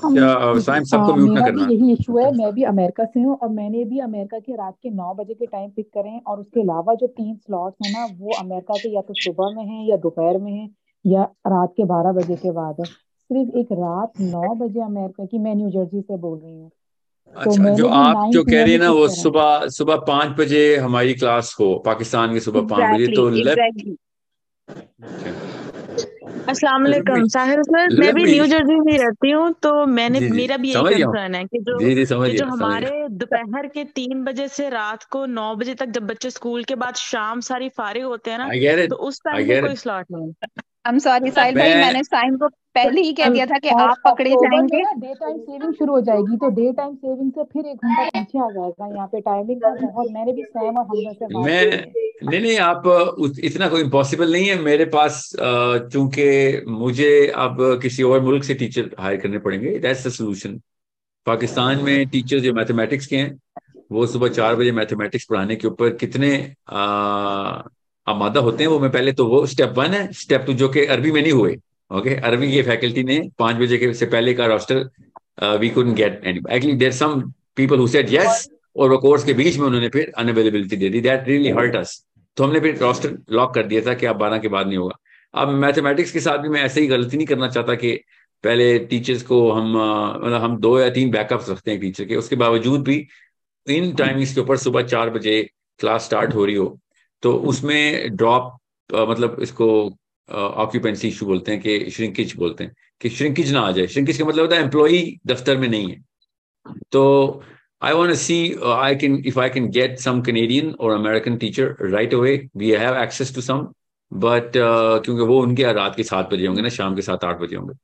क्या 0.00 0.80
सबको 0.80 1.14
म्यूट 1.14 1.38
ना 1.38 1.44
करना। 1.46 1.66
यही 1.66 1.92
इशू 1.92 2.18
है 2.18 2.30
मैं 2.36 2.52
भी 2.52 2.62
अमेरिका 2.62 3.04
से 3.04 3.20
हूँ 3.20 3.36
और 3.36 3.48
मैंने 3.48 3.84
भी 3.84 3.98
अमेरिका 4.00 4.38
के 4.38 4.52
रात 4.52 4.74
के 4.82 4.90
नौ 4.90 5.14
बजे 5.14 5.34
के 5.34 5.46
टाइम 5.46 5.70
पिक 5.70 5.88
करे 5.94 6.08
हैं 6.08 6.22
और 6.22 6.40
उसके 6.40 6.60
अलावा 6.60 6.94
जो 6.94 7.06
तीन 7.06 7.34
स्लॉट्स 7.36 7.82
हैं 7.82 7.90
ना 7.90 8.04
वो 8.04 8.32
अमेरिका 8.34 8.78
के 8.78 8.88
या 8.88 9.00
तो 9.00 9.14
सुबह 9.14 9.50
में 9.50 9.64
है 9.64 9.86
या 9.90 9.96
दोपहर 9.96 10.38
में 10.38 10.52
है 10.52 10.68
या 11.04 11.22
रात 11.46 11.74
के 11.76 11.84
बारह 11.84 12.12
बजे 12.12 12.36
के 12.36 12.50
बाद 12.50 12.80
है। 12.80 12.86
सिर्फ़ 12.86 13.56
एक 13.58 13.72
रात 13.72 14.12
नौ 14.20 14.54
बजे 14.54 14.80
अमेरिका 14.80 15.24
की 15.24 15.38
मैं 15.38 15.54
न्यू 15.54 15.70
जर्सी 15.70 16.00
से 16.00 16.16
बोल 16.16 16.38
रही 16.38 16.58
हूँ। 16.58 16.70
तो 17.34 17.40
अच्छा 17.40 17.70
जो 17.74 17.88
आप 17.88 18.30
जो 18.32 18.44
कह 18.44 18.62
रही 18.62 18.72
है 18.72 18.78
ना 18.78 18.90
वो 18.90 19.08
सुबह 19.08 19.66
सुबह 19.68 19.96
पाँच 19.96 20.36
बजे 20.38 20.76
हमारी 20.76 21.14
क्लास 21.14 21.56
हो 21.60 21.74
पाकिस्तान 21.86 22.32
की 22.32 22.40
सुबह 22.40 22.60
पाँच 22.60 22.94
बजे 22.94 23.08
तो 23.08 23.28
अस्सलाम 26.48 26.82
वालेकुम 26.82 27.26
साहिर 27.26 27.62
सर 27.62 28.00
मैं 28.00 28.12
भी 28.14 28.24
न्यू 28.24 28.46
जर्सी 28.46 28.80
में 28.80 28.98
रहती 28.98 29.30
हूँ 29.30 29.52
तो 29.62 29.86
मैंने 29.86 30.20
जी, 30.20 30.28
मेरा 30.28 30.56
भी 30.56 30.72
यही 30.72 31.02
कंसर्न 31.02 31.34
है। 31.34 31.44
कि 31.44 31.58
जो 31.58 31.78
जी, 31.78 31.94
जी, 31.94 32.06
समझ 32.06 32.30
जो 32.30 32.44
हमारे 32.46 33.08
दोपहर 33.08 33.66
के 33.66 33.84
तीन 33.84 34.24
बजे 34.24 34.48
से 34.48 34.68
रात 34.68 35.04
को 35.04 35.26
नौ 35.26 35.54
बजे 35.54 35.74
तक 35.74 35.86
जब 35.86 36.06
बच्चे 36.06 36.30
स्कूल 36.30 36.64
के 36.64 36.74
बाद 36.74 36.94
शाम 36.94 37.40
सारी 37.40 37.68
फारिग 37.68 38.04
होते 38.04 38.30
हैं 38.30 38.38
ना 38.38 38.86
तो 38.86 38.96
उस 38.96 39.20
टाइम 39.24 39.60
कोई 39.60 39.76
स्लॉट 39.76 40.06
नहीं। 40.12 40.32
I'm 40.86 40.98
sorry 41.00 41.30
साहिल 41.34 41.54
भाई 41.54 41.74
मैंने 41.74 42.02
साइम 42.04 42.36
को 42.36 42.48
पहले 42.74 43.00
ही 43.00 43.12
कह 43.12 43.28
दिया 43.30 43.46
था 43.46 43.58
कि 43.58 43.68
आप 43.68 43.96
पकड़े 44.04 44.30
जाएँगे। 44.32 44.82
डे 44.96 45.14
टाइम 45.14 45.38
सेविंग 45.38 45.72
शुरू 45.74 45.92
हो 45.92 46.00
जाएगी 46.08 46.36
तो 46.36 46.48
डे 46.56 46.72
टाइम 46.72 46.94
सेविंग 46.94 47.30
से 47.30 47.44
फिर 47.44 47.66
एक 47.66 47.76
घंटा 47.76 48.04
पीछे 48.08 48.38
आ 48.38 48.48
जाएगा 48.50 48.86
यहाँ 48.94 49.06
पे 49.12 49.20
टाइमिंग 49.20 49.60
का 49.60 49.70
बहुत 49.86 50.10
मैंने 50.12 50.32
भी 50.32 50.42
सैम 50.42 50.78
और 50.78 50.86
हमजा 50.86 51.12
से 51.12 51.26
मैं 51.44 51.64
नहीं 52.24 52.40
नहीं 52.40 52.58
आप 52.58 52.82
इतना 53.44 53.68
कोई 53.68 53.82
इम्पॉसिबल 53.82 54.32
नहीं 54.32 54.46
है। 54.48 54.58
मेरे 54.60 54.84
पास 54.94 55.30
चूँकि 55.92 56.28
मुझे 56.68 57.10
अब 57.36 57.56
किसी 57.82 58.02
और 58.02 58.20
मुल्क 58.20 58.44
से 58.44 58.54
टीचर 58.54 58.90
हायर 59.00 59.16
करने 59.20 59.38
पड़ेंगे 59.38 59.78
दैट्स 59.78 60.06
द 60.06 60.10
सोल्यूशन 60.10 60.60
पाकिस्तान 61.26 61.82
में 61.84 62.06
टीचर 62.08 62.38
जो 62.38 62.52
मैथमेटिक्स 62.54 63.06
के 63.06 63.16
हैं 63.16 63.38
वो 63.92 64.06
सुबह 64.06 64.28
चार 64.28 64.54
बजे 64.56 64.72
मैथमेटिक्स 64.72 65.24
पढ़ाने 65.30 65.56
के 65.56 65.68
ऊपर 65.68 65.90
कितने 65.96 66.30
आमादा 68.06 68.40
होते 68.40 68.64
हैं, 68.64 68.70
वो 68.70 68.78
मैं 68.80 68.90
पहले 68.90 69.12
तो 69.12 69.26
वो 69.26 69.44
स्टेप 69.46 69.74
वन 69.76 69.94
है 69.94 70.12
स्टेप 70.12 70.44
टू 70.46 70.52
जो 70.54 70.68
कि 70.68 70.84
अरबी 70.86 71.12
में 71.12 71.20
नहीं 71.22 71.32
हुए 71.32 71.56
ओके 71.90 72.14
अरबी 72.26 72.52
के 72.52 72.62
फैकल्टी 72.62 73.02
ने 73.04 73.20
पाँच 73.38 73.56
बजे 73.56 73.78
के 73.78 73.92
से 73.94 74.06
पहले 74.06 74.34
का 74.34 74.46
roster 74.46 75.56
we 75.60 75.68
couldn't 75.70 75.96
get 75.96 76.20
actually 76.26 76.72
there 76.76 76.92
some 76.92 77.20
people 77.56 77.78
who 77.78 77.86
said 77.88 78.12
yes 78.12 78.48
और 78.76 78.90
वो 78.90 78.98
कोर्स 78.98 79.24
के 79.24 79.32
बीच 79.34 79.56
में 79.58 79.66
उन्होंने 79.66 79.88
फिर 79.88 80.12
अनअवेलेबिलिटी 80.18 80.76
दे 80.76 80.88
दी. 80.88 81.00
दैट 81.00 81.28
रियली 81.28 81.50
हर्ट 81.50 81.76
अस 81.76 82.02
तो 82.36 82.44
हमने 82.44 82.60
फिर 82.60 82.76
रोस्टर 82.78 83.16
लॉक 83.32 83.54
कर 83.54 83.66
दिया 83.66 83.80
था 83.86 83.94
कि 83.94 84.06
आप 84.06 84.16
बारह 84.16 84.38
के 84.38 84.48
बाद 84.48 84.66
नहीं 84.66 84.78
होगा. 84.78 84.96
अब 85.34 85.48
मैथमेटिक्स 85.50 86.10
के 86.12 86.20
साथ 86.20 86.38
भी 86.38 86.48
मैं 86.48 86.62
ऐसे 86.62 86.80
ही 86.80 86.86
गलती 86.86 87.16
नहीं 87.16 87.26
करना 87.26 87.48
चाहता 87.48 87.74
कि 87.74 87.92
पहले 88.44 88.78
टीचर्स 88.86 89.22
को 89.22 89.50
हम 89.52 89.72
मतलब 89.72 90.40
हम 90.42 90.56
दो 90.58 90.78
या 90.80 90.88
तीन 90.90 91.10
बैकअप्स 91.10 91.48
रखते 91.50 91.70
हैं 91.70 91.80
टीचर 91.80 92.04
के. 92.04 92.16
उसके 92.16 92.36
बावजूद 92.36 92.82
भी 92.84 93.06
इन 93.66 93.94
टाइमिंग्स 93.96 94.34
के 94.34 94.40
ऊपर 94.40 94.56
सुबह 94.56 94.82
चार 94.84 95.10
बजे 95.10 95.42
क्लास 95.80 96.04
स्टार्ट 96.04 96.34
हो 96.34 96.44
रही 96.44 96.54
हो 96.54 96.78
तो 97.22 97.32
उसमें 97.50 98.16
ड्रॉप 98.16 98.56
मतलब 98.90 99.36
इसको 99.42 99.68
ऑक्यूपेंसी 100.28 101.08
इशू 101.08 101.26
बोलते 101.26 101.52
हैं 101.52 101.60
कि 101.60 101.90
श्रिंकिज 101.90 102.34
बोलते 102.36 102.64
हैं 102.64 102.74
कि 103.00 103.08
श्रिंकिज 103.08 103.52
ना 103.52 103.60
आ 103.60 103.70
जाए। 103.72 103.86
श्रिंकिज 103.86 104.18
का 104.18 104.24
मतलब 104.24 104.40
होता 104.40 104.56
है 104.56 104.62
एम्प्लॉई 104.62 105.18
दफ्तर 105.26 105.56
में 105.58 105.68
नहीं 105.68 105.90
है। 105.90 106.04
तो 106.92 107.42
I 107.82 107.92
want 107.92 108.14
see 108.16 108.38
I 108.66 108.96
can 108.96 109.16
if 109.26 109.40
I 109.40 109.50
can 109.50 109.68
get 109.70 109.98
some 109.98 110.22
Canadian 110.22 110.70
और 110.70 110.92
American 110.92 111.36
teacher 111.36 111.76
right 111.82 112.14
away 112.14 112.36
we 112.56 112.70
have 112.72 112.96
access 113.02 113.34
to 113.34 113.40
some 113.40 113.66
but 114.12 114.52
क्योंकि 114.54 115.22
वो 115.22 115.40
उनके 115.42 115.72
रात 115.72 115.96
के 115.96 116.02
सात 116.02 116.32
बजे 116.32 116.46
होंगे 116.46 116.62
ना 116.62 116.68
शाम 116.70 116.94
के 116.96 117.02
सात 117.02 117.24
आठ 117.24 117.40
बजे 117.40 117.56
होंगे। 117.56 117.74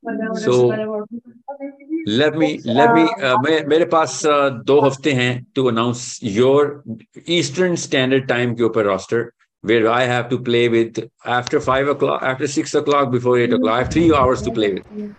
let 2.09 2.37
me 2.37 2.61
let 2.67 2.95
me 2.95 3.03
uh, 3.03 3.37
uh, 3.37 3.67
मेरे 3.69 3.85
पास 3.85 4.23
uh, 4.27 4.51
दो 4.65 4.81
हफ़्ते 4.81 5.13
हैं 5.13 5.47
to 5.55 5.65
announce 5.65 6.21
your 6.25 6.83
Eastern 7.29 7.77
Standard 7.77 8.29
Time 8.29 8.55
के 8.55 8.63
ऊपर 8.63 8.85
roster 8.85 9.31
where 9.65 9.87
I 9.87 10.07
have 10.07 10.23
to 10.23 10.39
play 10.39 10.69
with 10.69 11.09
after 11.27 11.59
five 11.59 11.91
o'clock 11.95 12.25
after 12.25 12.47
six 12.47 12.77
o'clock 12.81 13.09
before 13.09 13.39
eight 13.39 13.55
o'clock 13.59 13.77
I 13.77 13.85
three 13.85 14.11
hours 14.11 14.45
to 14.45 14.51
play 14.51 14.69
with 14.69 15.15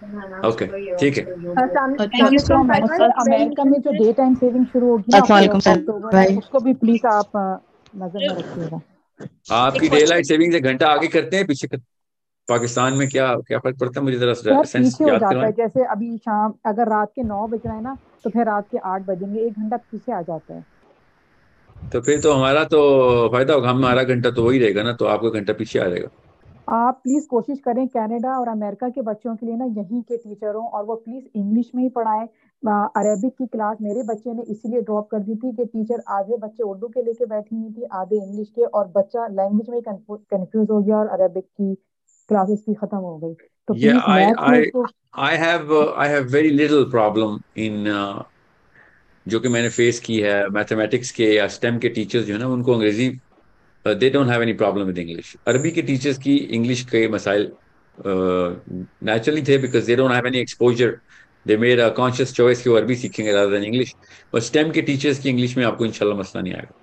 okay 0.45 0.65
ठीक 0.97 1.17
है 1.17 1.23
America 3.05 3.63
में 3.63 3.81
जो 3.81 4.03
day 4.03 4.13
time 4.13 4.35
saving 4.35 4.65
रखिएगा। 8.31 8.81
आपकी 9.51 9.89
day 9.89 10.05
light 10.05 10.25
saving 10.25 10.53
से 10.53 10.59
घंटा 10.59 10.87
आगे 10.87 11.07
करते 11.07 11.37
हैं 11.37 11.45
पीछे 11.45 11.67
करते 11.67 11.81
हैं 11.81 11.92
पाकिस्तान 12.47 12.93
में 12.93 13.07
क्या 13.09 13.33
क्या 13.47 13.59
फ़र्क 13.59 13.77
पड़ता 13.79 13.99
है? 13.99 14.03
मुझे 14.05 14.17
जरा 14.19 14.33
सेंस 14.33 14.97
याद 15.01 15.21
करवाएँ। 15.23 15.51
जैसे 15.53 15.83
अभी 15.85 16.17
शाम 16.17 16.53
अगर 16.65 16.89
रात 16.89 17.11
के 17.15 17.23
नौ 17.23 17.47
बज 17.47 17.61
रहे 17.65 17.75
हैं 17.75 17.81
ना 17.83 17.97
तो 18.25 18.29
फिर 18.29 18.45
रात 18.45 18.67
के 18.71 18.77
आठ 18.85 19.01
बजेंगे। 19.03 19.39
एक 19.47 19.53
घंटा 19.53 19.77
पीछे 19.77 20.11
आ 20.11 20.21
जाता 20.21 20.53
है। 20.53 20.63
तो 21.93 22.01
फिर 22.01 22.19
तो 22.21 22.31
हमारा 22.33 22.63
तो 22.65 22.79
फ़ायदा 23.31 23.53
होगा। 23.53 23.69
हमारा 23.69 24.03
घंटा 24.03 24.31
तो 24.31 24.43
वही 24.43 24.59
रहेगा 24.59 24.83
ना 24.83 24.93
तो 24.93 25.05
आपका 25.05 25.29
घंटा 25.29 25.53
पीछे 25.53 25.79
आ 25.79 25.87
जाएगा। 25.87 26.07
आप 26.67 26.99
प्लीज़ 27.03 27.25
कोशिश 27.27 27.59
करें 27.59 27.87
कनाडा 27.87 28.37
और 28.39 28.47
अमेरिका 28.47 28.89
के 28.89 29.01
बच्चों 29.01 29.35
के 29.35 29.45
लिए 29.45 29.55
ना 29.55 29.65
यहीं 29.77 30.01
के 30.01 30.17
टीचरों 30.17 30.65
और 30.67 30.83
वो 30.85 30.95
प्लीज़ 30.97 31.25
इंग्लिश 31.35 31.71
में 31.75 31.81
ही 31.83 31.89
पढ़ाएँ। 31.97 32.27
अरेबिक 32.97 33.33
की 33.37 33.45
क्लास 33.47 33.77
मेरे 33.81 34.03
बच्चे 34.03 34.33
ने 34.33 34.43
इसीलिए 34.51 34.81
ड्रॉप 34.81 35.09
कर 35.11 35.19
दी 35.19 35.35
थी 35.35 35.51
कि 35.55 35.65
टीचर 35.65 36.03
आधे 36.17 36.37
बच्चे 36.37 36.63
उर्दू 36.63 36.87
के 36.87 37.01
लेके 37.03 37.25
बैठी 37.25 37.55
हुई 37.55 37.71
थी 37.73 37.83
आधे 37.93 38.17
इंग्लिश 38.17 38.49
के 38.49 38.65
और 38.79 38.87
बच्चा 38.95 39.27
लैंग्वेज 39.31 39.69
में 39.69 39.81
कंफ्यूज 39.81 40.69
हो 40.71 40.81
गया 40.81 40.97
और 40.97 41.07
अरेबिक 41.09 41.45
की 41.45 41.73
क्लासेस 42.29 42.59
की 42.65 42.73
खत्म 42.73 42.97
हो 42.97 43.17
गई। 43.17 43.33
तो 43.67 43.73
yeah, 43.73 43.99
I, 44.07 44.21
I, 44.51 45.31
I 45.31 45.35
have 45.37 45.71
uh, 45.71 45.91
I 45.95 46.07
have 46.07 46.29
very 46.35 46.51
little 46.51 46.85
problem 46.93 47.39
in 47.55 47.87
uh, 47.87 48.23
जो 49.25 49.39
कि 49.39 49.49
मैंने 49.49 49.69
फेस 49.69 49.99
की 50.05 50.19
है 50.21 50.37
मैथमेटिक्स 50.49 51.11
के 51.11 51.33
या 51.33 51.47
स्टेम 51.47 51.77
के 51.79 51.89
टीचर्स 51.89 52.25
जो 52.25 52.33
है 52.33 52.39
ना 52.39 52.47
उनको 52.47 52.73
अंग्रेज़ी 52.73 53.09
they 53.85 54.09
don't 54.09 54.29
have 54.29 54.41
any 54.43 54.53
problem 54.53 54.85
with 54.85 54.97
English 54.97 55.35
अरबी 55.47 55.71
के 55.71 55.81
टीचर्स 55.81 56.17
की 56.17 56.35
इंग्लिश 56.57 56.83
के 56.91 57.07
मसाइल 57.07 57.51
नेचुरली 57.97 59.41
uh, 59.41 59.47
थे 59.47 59.57
because 59.57 59.87
they 59.87 59.95
don't 59.95 60.11
have 60.11 60.27
any 60.27 60.39
exposure 60.39 60.97
they 61.47 61.57
made 61.57 61.79
a 61.79 61.89
conscious 61.95 62.33
choice 62.33 62.61
कि 62.63 62.69
वो 62.69 62.75
अरबी 62.75 62.95
सीखेंगे 62.95 63.31
रादर 63.31 63.51
देन 63.51 63.63
इंग्लिश 63.63 63.93
और 64.33 64.39
स्टेम 64.41 64.71
के 64.71 64.81
टीचर्स 64.81 65.19
की 65.19 65.29
इंग्लिश 65.29 65.57
में 65.57 65.65
आपको 65.65 65.85
इंशाल्लाह 65.85 66.19
मसला 66.19 66.41
नहीं 66.41 66.53
आएगा। 66.53 66.82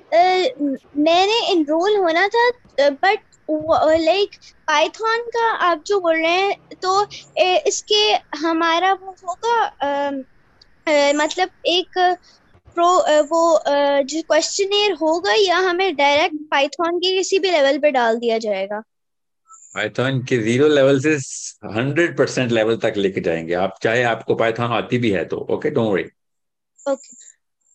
मैंने 0.11 1.39
इनरोल 1.51 1.95
होना 1.97 2.27
था 2.27 2.49
बट 2.79 3.19
लाइक 3.49 4.35
पाइथन 4.67 5.21
का 5.27 5.47
आप 5.67 5.83
जो 5.87 5.99
बोल 5.99 6.15
रहे 6.15 6.31
हैं 6.31 6.75
तो 6.83 7.05
इसके 7.67 8.01
हमारा 8.37 8.93
वो 8.93 9.15
होगा 9.23 9.55
मतलब 11.13 11.49
एक 11.67 11.97
प्रो 12.77 12.87
वो 13.25 13.41
जो 14.05 14.21
क्वेश्चन 14.23 14.95
होगा 15.01 15.33
या 15.33 15.57
हमें 15.69 15.95
डायरेक्ट 15.95 16.35
पाइथन 16.51 16.97
के 16.99 17.15
किसी 17.17 17.39
भी 17.39 17.51
लेवल 17.51 17.77
पे 17.79 17.91
डाल 17.91 18.19
दिया 18.19 18.37
जाएगा। 18.39 18.81
पाइथन 19.75 20.19
के 20.29 20.37
ज़ीरो 20.39 20.67
लेवल 20.69 20.99
से 21.01 21.13
हंड्रेड 21.73 22.17
परसेंट 22.17 22.51
लेवल 22.51 22.77
तक 22.79 22.93
लेके 22.97 23.21
जाएँगे। 23.21 23.53
आप 23.55 23.77
चाहे 23.83 24.03
आपको 24.05 24.35
पाइथन 24.35 24.73
आती 24.73 24.97
भी 24.99 25.11
है 25.11 25.25
तो 25.27 25.37
ओके 25.51 25.69
डोंट 25.71 25.91
वरी 25.91 26.03
ओके 26.79 27.15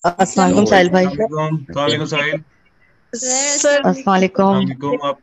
अस्सलाम 0.07 0.64
साहिल 0.64 0.88
भाई। 0.88 1.07
साहिल 1.07 2.42
अस्सलाम 3.84 5.07
आप 5.07 5.18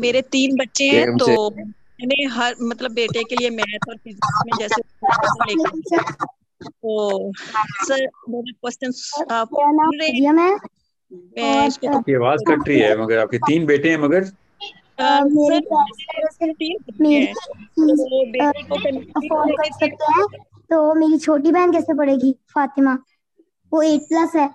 मेरे 0.00 0.22
तीन 0.22 0.56
बच्चे 0.56 0.84
हैं 0.90 1.16
तो 1.16 1.50
मैंने 1.50 2.24
हर 2.24 2.54
मतलब 2.62 2.90
बेटे 2.90 3.22
के 3.24 3.36
लिए 3.36 3.50
मैथ 3.50 3.88
और 3.88 3.96
फिजिक्स 3.96 4.42
में 4.46 4.52
जैसे 4.58 4.82
तो 6.64 7.32
सर 7.84 8.08
मेरे 8.28 8.52
क्वेश्चन 8.52 8.92
आप 9.34 9.48
आपकी 11.94 12.14
आवाज़ 12.14 12.40
कट 12.48 12.68
रही 12.68 12.78
है 12.78 12.96
मगर 13.02 13.18
आपके 13.18 13.38
तीन 13.38 13.66
बेटे 13.66 13.90
हैं 13.90 13.98
मगर 13.98 14.24
तो 20.70 20.94
मेरी 20.94 21.18
छोटी 21.18 21.52
बहन 21.52 21.72
कैसे 21.72 21.94
पढ़ेगी 21.94 22.36
फातिमा? 22.54 22.98
वो 23.74 23.82
एट 23.82 24.08
प्लस 24.08 24.36
है। 24.36 24.48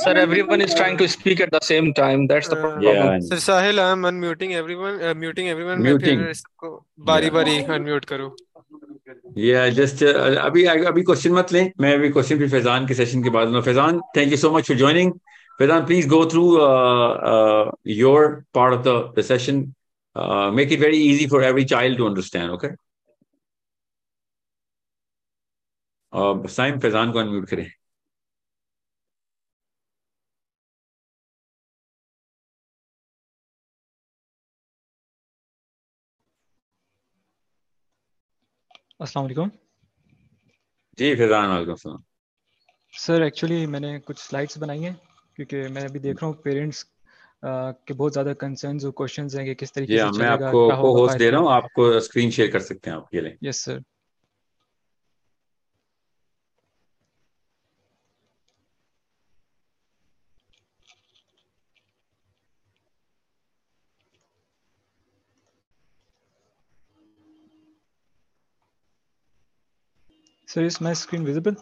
Sir 0.00 0.18
everyone 0.18 0.62
is 0.62 0.74
trying 0.76 0.98
to 0.98 1.06
speak 1.06 1.40
at 1.40 1.54
the 1.54 1.58
same 1.64 1.90
time 1.92 2.26
that's 2.28 2.48
the 2.50 2.54
problem 2.60 3.18
sir 3.26 3.38
Sahil 3.40 3.80
I 3.80 3.92
am 3.92 4.06
unmuting 4.08 4.52
everyone 4.52 5.18
muting 5.18 5.48
everyone 5.48 5.82
muting 5.82 6.28
इसको 6.28 6.70
बारी 7.08 7.30
बारी 7.30 7.58
अनम्यूट 7.64 8.04
करो। 8.12 8.34
या 9.38 9.68
जस्ट 9.70 10.02
अभी 10.04 10.64
अभी 10.64 11.02
क्वेश्चन 11.02 11.32
मत 11.32 11.52
लें। 11.52 11.70
मैं 11.80 11.92
अभी 11.94 12.08
क्वेश्चन 12.10 12.38
फिर 12.38 12.48
फैजान 12.50 12.86
के 12.86 12.94
सेशन 12.94 13.22
के 13.22 13.30
बाद 13.30 13.48
लूँ 13.50 13.62
Faizan 13.62 14.00
thank 14.16 14.30
you 14.30 14.36
so 14.36 14.50
much 14.52 14.68
for 14.68 14.76
joining 14.76 15.12
Faizan 15.58 15.84
please 15.86 16.08
go 16.08 16.24
through 16.32 16.44
your 17.92 18.26
part 18.54 18.86
of 18.86 19.12
the 19.18 19.22
session 19.24 19.60
make 20.56 20.72
it 20.72 20.80
very 20.80 21.02
easy 21.12 21.26
for 21.28 21.44
every 21.44 21.64
child 21.74 21.98
to 21.98 22.06
understand 22.06 22.50
okay 22.50 22.68
uh, 26.16 26.48
Saim 26.48 26.78
Faizan 26.80 27.12
को 27.12 27.18
unmute 27.18 27.48
करें। 27.48 27.70
अस्सलाम 39.00 39.24
वालेकुम। 39.24 39.50
जी 40.98 41.14
फैजान 41.14 41.48
वालेकुम 41.48 42.02
sir 42.92 43.22
actually 43.22 43.66
मैंने 43.66 43.98
कुछ 44.00 44.18
slides 44.18 44.58
बनाई 44.58 44.80
हैं 44.80 44.94
क्योंकि 45.36 45.56
मैं 45.72 45.82
अभी 45.84 45.98
देख 45.98 46.22
रहा 46.22 46.26
हूँ 46.26 46.36
पेरेंट्स 46.44 46.82
के 47.44 47.94
बहुत 47.94 48.12
ज़्यादा 48.12 48.32
कंसर्न्स 48.32 48.84
और 48.84 48.90
क्वेश्चंस 48.96 49.34
हैं 49.34 49.44
कि 49.46 49.54
किस 49.54 49.72
तरीके 49.72 49.96
से 49.96 50.18
मैं 50.18 50.28
आपको 50.28 50.68
को 50.82 50.92
होस्ट 51.00 51.18
दे 51.18 51.28
रहा 51.30 51.40
हूँ 51.40 51.50
आपको 51.52 51.88
स्क्रीन 52.00 52.30
शेयर 52.30 52.50
कर 52.52 52.60
सकते 52.60 52.90
हैं 52.90 52.96
आप 52.96 53.14
ये 53.14 53.20
लें। 53.20 53.36
Yes 53.44 53.60
sir 53.64 53.82
So 70.56 70.62
is 70.62 70.80
my 70.80 70.94
screen 70.94 71.22
visible? 71.22 71.54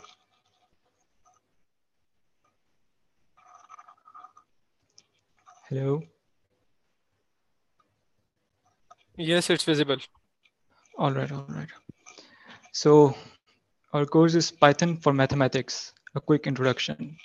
Hello? 5.69 6.01
Yes, 9.19 9.51
it's 9.51 9.65
visible. 9.65 9.97
All 10.95 11.11
right, 11.11 11.33
all 11.33 11.45
right. 11.49 11.67
So 12.71 13.17
our 13.93 14.07
course 14.07 14.37
is 14.37 14.53
Python 14.53 14.99
for 14.99 15.13
Mathematics, 15.13 15.93
a 16.15 16.21
quick 16.21 16.47
introduction. 16.47 17.19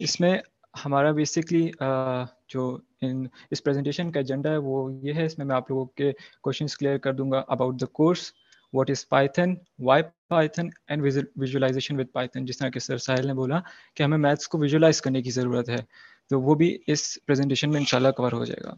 इसमें 0.00 0.42
हमारा 0.74 1.12
बेसिकली 1.12 1.62
uh, 1.82 2.26
जो 2.50 2.64
इन 3.02 3.28
इस 3.52 3.60
प्रेजेंटेशन 3.60 4.10
का 4.10 4.20
एजेंडा 4.20 4.50
है 4.50 4.58
वो 4.66 4.90
ये 5.04 5.12
है 5.12 5.26
इसमें 5.26 5.46
मैं 5.46 5.56
आप 5.56 5.70
लोगों 5.70 5.86
के 5.96 6.12
क्वेश्चंस 6.12 6.76
क्लियर 6.76 6.98
कर 7.06 7.12
दूँगा 7.12 7.46
about 7.50 7.76
the 7.82 7.88
course 7.94 8.32
what 8.72 8.90
is 8.90 9.04
Python, 9.04 9.60
why 9.78 10.02
Python 10.28 10.70
and 10.88 11.02
visualization 11.02 11.96
with 11.96 12.12
Python 12.12 12.46
जिस 12.46 12.58
तरह 12.60 12.70
के 12.70 12.80
सर 12.80 12.98
साहिल 12.98 13.26
ने 13.26 13.34
बोला 13.34 13.62
कि 13.96 14.04
हमें 14.04 14.16
मैथ्स 14.18 14.46
को 14.46 14.58
विजुलाइज 14.58 15.00
करने 15.00 15.22
की 15.22 15.30
ज़रूरत 15.30 15.68
है 15.68 15.86
तो 16.30 16.40
वो 16.40 16.54
भी 16.54 16.68
इस 16.88 17.16
प्रेजेंटेशन 17.26 17.70
में 17.70 17.80
इंशाल्लाह 17.80 18.12
कवर 18.12 18.32
हो 18.32 18.44
जाएगा। 18.46 18.74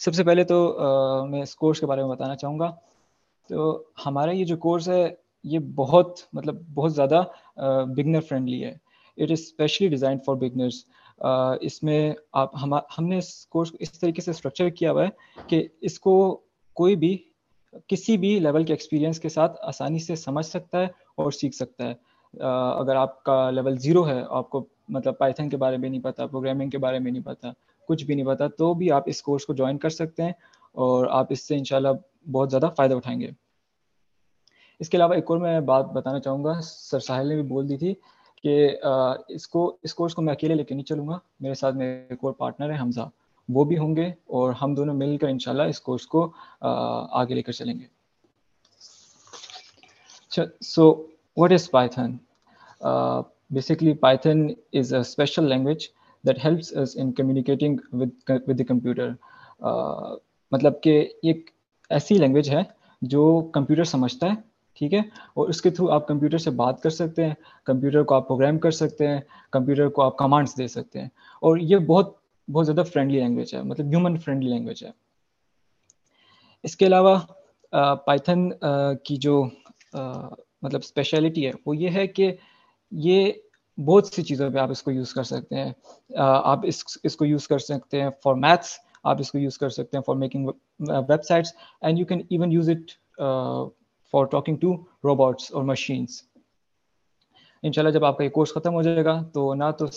सबसे 0.00 0.24
पहले 0.24 0.44
तो 0.44 0.58
आ, 0.68 1.24
मैं 1.26 1.42
इस 1.42 1.54
कोर्स 1.54 1.80
के 1.80 1.86
बारे 1.86 2.02
में 2.02 2.10
बताना 2.10 2.34
चाहूँगा। 2.34 2.68
तो 3.50 3.92
हमारा 4.04 4.32
ये 4.32 4.44
जो 4.44 4.56
कोर्स 4.56 4.88
है 4.88 5.16
ये 5.44 5.58
बहुत 5.78 6.26
मतलब 6.34 6.64
बहुत 6.70 6.92
ज़्यादा 6.94 7.20
बिगनर 7.58 8.20
फ्रेंडली 8.20 8.60
है। 8.60 8.78
It 9.18 9.30
is 9.30 9.42
specially 9.42 9.88
design 9.88 10.18
for 10.26 10.36
beginners 10.36 10.84
इसमें 11.62 12.14
आप 12.34 12.52
हम 12.56 12.74
हमने 12.96 13.18
इस 13.18 13.46
कोर्स 13.50 13.70
को 13.70 13.78
इस 13.80 14.00
तरीके 14.00 14.22
से 14.22 14.32
स्ट्रक्चर 14.32 14.70
किया 14.70 14.90
हुआ 14.90 15.04
है 15.04 15.12
कि 15.50 15.68
इसको 15.82 16.14
कोई 16.76 16.96
भी 16.96 17.12
किसी 17.88 18.16
भी 18.16 18.38
लेवल 18.40 18.64
के 18.64 18.72
एक्सपीरियंस 18.72 19.18
के 19.18 19.28
साथ 19.28 19.56
आसानी 19.64 20.00
से 20.00 20.16
समझ 20.16 20.44
सकता 20.44 20.78
है 20.78 20.90
और 21.18 21.32
सीख 21.32 21.54
सकता 21.54 21.84
है। 21.84 21.92
अगर 22.34 22.96
आपका 22.96 23.50
लेवल 23.50 23.76
ज़ीरो 23.78 24.02
है, 24.04 24.20
आपको 24.22 24.66
मतलब 24.90 25.16
पाइथन 25.20 25.48
के 25.48 25.56
बारे 25.56 25.76
में 25.78 25.88
नहीं 25.90 26.00
पता 26.00 26.26
प्रोग्रामिंग 26.26 26.70
के 26.70 26.78
बारे 26.78 26.98
में 26.98 27.10
नहीं 27.12 27.22
पता, 27.22 27.54
कुछ 27.88 28.02
भी 28.02 28.14
नहीं 28.14 28.24
पता 28.24 28.48
तो 28.50 28.74
भी 28.74 28.88
आप 28.90 29.08
इस 29.08 29.20
कोर्स 29.20 29.44
को 29.44 29.54
ज्वाइन 29.54 29.78
कर 29.78 29.90
सकते 29.90 30.22
हैं 30.22 30.34
और 30.74 31.08
आप 31.10 31.32
इससे 31.32 31.56
इंशाल्लाह 31.56 31.94
बहुत 32.26 32.48
ज़्यादा 32.48 32.68
फ़ायदा 32.68 32.96
उठाएँगे। 32.96 33.34
इसके 34.80 34.96
अलावा 34.96 35.16
एक 35.16 35.30
और 35.30 35.38
मैं 35.38 35.64
बात 35.66 35.86
बताना 35.86 36.18
चाहूँगा, 36.18 36.58
सर 36.60 37.00
साहिल 37.00 37.28
ने 37.28 37.36
भी 37.36 37.42
बोल 37.42 37.66
दी 37.66 37.76
थी 37.76 37.92
कि 38.44 39.34
इसको, 39.34 39.78
इस 39.84 39.92
कोर्स 39.92 40.14
को 40.14 40.22
मैं 40.22 40.34
अकेले 40.34 40.54
लेके 40.54 40.74
नहीं 40.74 40.84
चलूँगा, 40.84 41.20
मेरे 41.42 41.54
साथ 41.54 41.72
मेरे 41.72 42.08
एक 42.12 42.24
और 42.24 42.32
पार्टनर 42.40 42.70
है, 42.70 42.78
हमजा। 42.78 43.10
वो 43.48 43.64
भी 43.64 43.76
होंगे 43.76 44.14
और 44.30 44.52
हम 44.54 44.74
दोनों 44.74 44.94
मिलकर 44.94 45.28
इंशाल्लाह 45.28 45.66
इस 45.66 45.78
कोर्स 45.78 46.04
को 46.06 46.22
आगे 46.62 47.34
लेकर 47.34 47.52
चलेंगे। 47.52 47.86
So 50.62 50.90
what 51.36 51.52
is 51.52 51.68
Python 51.72 52.18
basically 53.52 53.92
Python 54.02 54.48
is 54.74 54.94
a 54.94 55.02
special 55.04 55.44
language 55.48 55.88
that 56.24 56.38
helps 56.44 56.72
us 56.72 56.94
in 56.98 57.10
communicating 57.12 57.78
with 57.94 58.12
with 58.48 58.56
the 58.56 58.64
computer 58.68 59.14
मतलब 60.52 60.80
कि 60.84 60.90
एक 61.24 61.50
ऐसी 61.90 62.18
लैंग्वेज 62.18 62.48
है 62.48 62.66
जो 63.02 63.22
कंप्यूटर 63.54 63.84
समझता 63.84 64.26
है, 64.26 64.42
ठीक 64.76 64.92
है? 64.92 65.04
और 65.36 65.48
उसके 65.50 65.70
थ्रू 65.70 65.86
आप 65.88 66.06
कंप्यूटर 66.08 66.38
से 66.38 66.50
बात 66.52 66.80
कर 66.80 66.90
सकते 66.90 67.24
हैं 67.24 67.36
कंप्यूटर 67.66 68.02
को 68.02 68.14
आप 68.14 68.26
प्रोग्राम 68.26 68.58
कर 68.58 68.70
सकते 68.72 69.06
हैं 69.06 69.22
कंप्यूटर 69.52 69.88
को 69.88 70.02
आप 70.02 70.16
कमांड्स 70.18 70.56
दे 70.56 70.68
सकते 70.68 70.98
हैं। 70.98 71.10
और 71.42 71.58
ये 71.60 71.78
बहुत 71.80 72.16
बहुत 72.48 72.64
ज़्यादा 72.64 72.82
फ्रेंडली 72.82 73.18
लैंग्वेज 73.18 73.54
है 73.54 73.62
मतलब 73.64 73.88
ह्यूमन 73.88 74.16
फ्रेंडली 74.18 74.50
लैंग्वेज 74.50 74.82
है। 74.84 74.92
इसके 76.64 76.84
अलावा 76.84 77.16
पाइथन 77.72 78.50
की 79.06 79.16
जो 79.16 79.42
मतलब 79.94 80.80
स्पेशलिटी 80.82 81.42
है, 81.42 81.52
वो 81.66 81.74
ये 81.74 81.88
है 81.90 82.06
कि 82.08 82.36
ये 82.92 83.40
बहुत 83.78 84.14
सी 84.14 84.22
चीज़ों 84.22 84.50
पे 84.52 84.58
आप 84.58 84.70
इसको 84.70 84.90
यूज़ 84.90 85.14
कर 85.14 85.24
सकते 85.24 85.56
हैं। 85.56 85.74
आप 86.16 86.64
इस, 86.64 86.84
इसको 87.04 87.24
यूज़ 87.24 87.48
कर 87.48 87.58
सकते 87.58 88.00
हैं 88.00 88.10
फॉर 88.24 88.34
मैथ्स 88.36 88.78
आप 89.06 89.20
इसको 89.20 89.38
यूज़ 89.38 89.58
कर 89.58 89.70
सकते 89.70 89.96
हैं 89.96 90.04
for 90.06 90.16
making 90.16 90.48
websites 90.48 91.54
and 91.84 91.98
you 91.98 92.04
can 92.04 92.26
even 92.32 92.52
use 92.52 92.70
it 92.70 92.92
for 94.14 94.26
talking 94.32 94.58
to 94.58 94.72
robots 95.04 95.52
और 95.52 95.64
मशीन्स 95.64 96.22
इंशाल्लाह 97.64 97.92
जब 97.92 98.04
आपका 98.04 98.24
ये 98.24 98.30
कोर्स 98.30 98.52
ख़त्म 98.52 98.72
हो 98.72 98.82
जाएगा 98.82 99.12
तो 99.34 99.52
ना 99.54 99.70
तो 99.72 99.88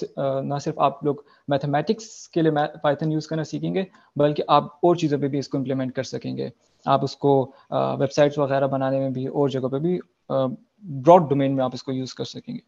ना 0.44 0.60
सिर्फ़ 0.60 0.80
आप 0.82 1.00
लोग 1.06 1.24
मैथमेटिक्स 1.50 2.28
के 2.34 2.42
लिए 2.42 2.52
पाइथन 2.84 3.12
यूज़ 3.12 3.28
करना 3.30 3.44
सीखेंगे, 3.44 3.86
बल्कि 4.16 4.44
आप 4.50 4.80
और 4.84 4.98
चीज़ों 4.98 5.20
पे 5.20 5.28
भी 5.28 5.40
इसको 5.40 5.58
इम्प्लीमेंट 5.58 5.94
कर 5.96 6.04
सकेंगे। 6.06 6.52
आप 6.86 7.04
उसको 7.04 7.32
वेबसाइट्स 7.74 8.38
वगैरह 8.40 8.68
बनाने 8.68 9.00
में 9.00 9.14
भी 9.14 9.26
और 9.28 9.50
जगह 9.50 9.68
पे 9.68 9.80
भी 9.80 10.00
ब्रॉड 10.30 11.28
डोमेन 11.30 11.52
में 11.52 11.64
आप 11.64 11.76
इसको 11.76 11.92
यूज़ 11.92 12.16
कर 12.18 12.26
सकेंगे। 12.26 12.62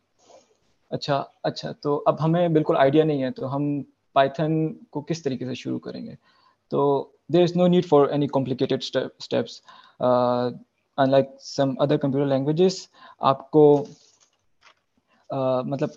अच्छा 0.92 1.18
अच्छा 1.46 1.72
तो 1.84 1.96
अब 2.08 2.18
हमें 2.22 2.54
बिल्कुल 2.54 2.78
आइडिया 2.78 3.04
नहीं 3.06 3.22
है 3.22 3.32
तो 3.32 3.46
हम 3.48 3.66
पाइथन 4.16 4.54
को 4.92 5.02
किस 5.02 5.24
तरीके 5.24 5.46
से 5.46 5.56
शुरू 5.56 5.78
करेंगे? 5.80 6.18
तो 6.72 7.14
there 7.32 7.44
is 7.44 7.58
no 7.58 7.68
need 7.68 7.86
for 7.86 8.10
any 8.14 8.28
complicated 8.30 8.82
steps 8.82 9.62
unlike 10.02 11.36
some 11.42 11.76
other 11.82 11.98
computer 11.98 12.28
languages 12.28 12.88
आपको 13.22 13.64
मतलब 15.32 15.92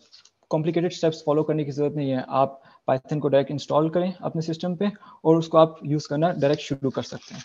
कॉम्प्लिकेटेड 0.50 0.92
स्टेप्स 0.92 1.22
फॉलो 1.26 1.42
करने 1.42 1.64
की 1.64 1.70
ज़रूरत 1.70 1.94
नहीं 1.96 2.10
है। 2.10 2.24
आप 2.28 2.60
पाइथन 2.88 3.20
को 3.20 3.28
डायरेक्ट 3.28 3.50
इंस्टॉल 3.50 3.88
करें 3.90 4.12
अपने 4.14 4.42
सिस्टम 4.42 4.74
पे 4.76 4.90
और 5.24 5.36
उसको 5.36 5.58
आप 5.58 5.78
यूज़ 5.84 6.08
करना 6.08 6.30
डायरेक्ट 6.32 6.62
शुरू 6.62 6.90
कर 6.90 7.02
सकते 7.02 7.34
हैं। 7.34 7.42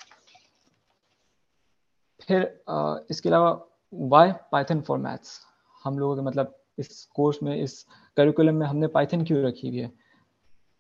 फिर 2.28 2.42
uh, 2.70 2.98
इसके 3.12 3.30
अलावा 3.30 3.52
वाई 3.94 4.32
पाइथन 4.52 4.82
फॉर 4.82 4.98
मैथ्स 4.98 5.40
हम 5.84 6.00
लोगों 6.00 6.16
के 6.16 6.22
मतलब 6.22 6.56
इस 6.80 7.04
कोर्स 7.16 7.38
में 7.44 7.56
इस 7.56 7.86
करिकुलम 8.18 8.56
में 8.56 8.66
हमने 8.68 8.88
पाइथन 8.88 9.24
क्यों 9.26 9.44
रखी 9.44 9.68
हुई 9.68 9.78
है? 9.78 9.92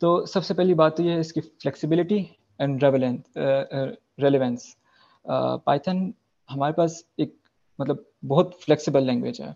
तो 0.01 0.25
सबसे 0.25 0.53
पहली 0.53 0.73
बात 0.73 0.97
तो 0.97 1.03
ये 1.03 1.13
है 1.13 1.19
इसकी 1.19 1.41
फ्लेक्सिबिलिटी 1.41 2.19
एंड 2.59 2.83
रेलिवेंस 4.19 4.75
पाइथन 5.25 6.13
हमारे 6.49 6.73
पास 6.73 7.03
एक 7.19 7.35
मतलब 7.79 8.05
बहुत 8.25 8.59
फ्लेक्सिबल 8.61 9.03
लैंग्वेज 9.03 9.41
है। 9.41 9.55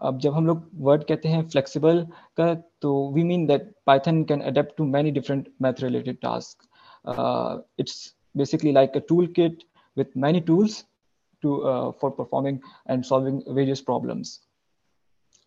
अब 0.00 0.18
जब 0.18 0.32
हम 0.32 0.46
लोग 0.46 0.68
वर्ड 0.80 1.04
कहते 1.04 1.28
हैं 1.28 1.48
फ्लेक्सिबल 1.48 2.06
का 2.36 2.54
तो 2.82 2.92
we 3.12 3.24
mean 3.24 3.46
that 3.46 3.72
Python 3.86 4.22
can 4.24 4.40
adapt 4.40 4.76
to 4.76 4.84
many 4.86 5.10
different 5.10 5.48
math 5.62 5.82
related 5.82 6.18
task 6.22 6.68
it's 7.80 7.96
basically 8.36 8.72
like 8.72 8.96
a 8.96 9.00
tool 9.08 9.26
kit 9.36 9.62
many 10.14 10.40
tools 10.40 10.84
to 11.42 11.64
uh, 11.64 11.92
for 11.92 12.10
performing 12.10 12.60
and 12.86 13.04
solving 13.04 13.42
various 13.48 13.82
problems. 13.82 14.38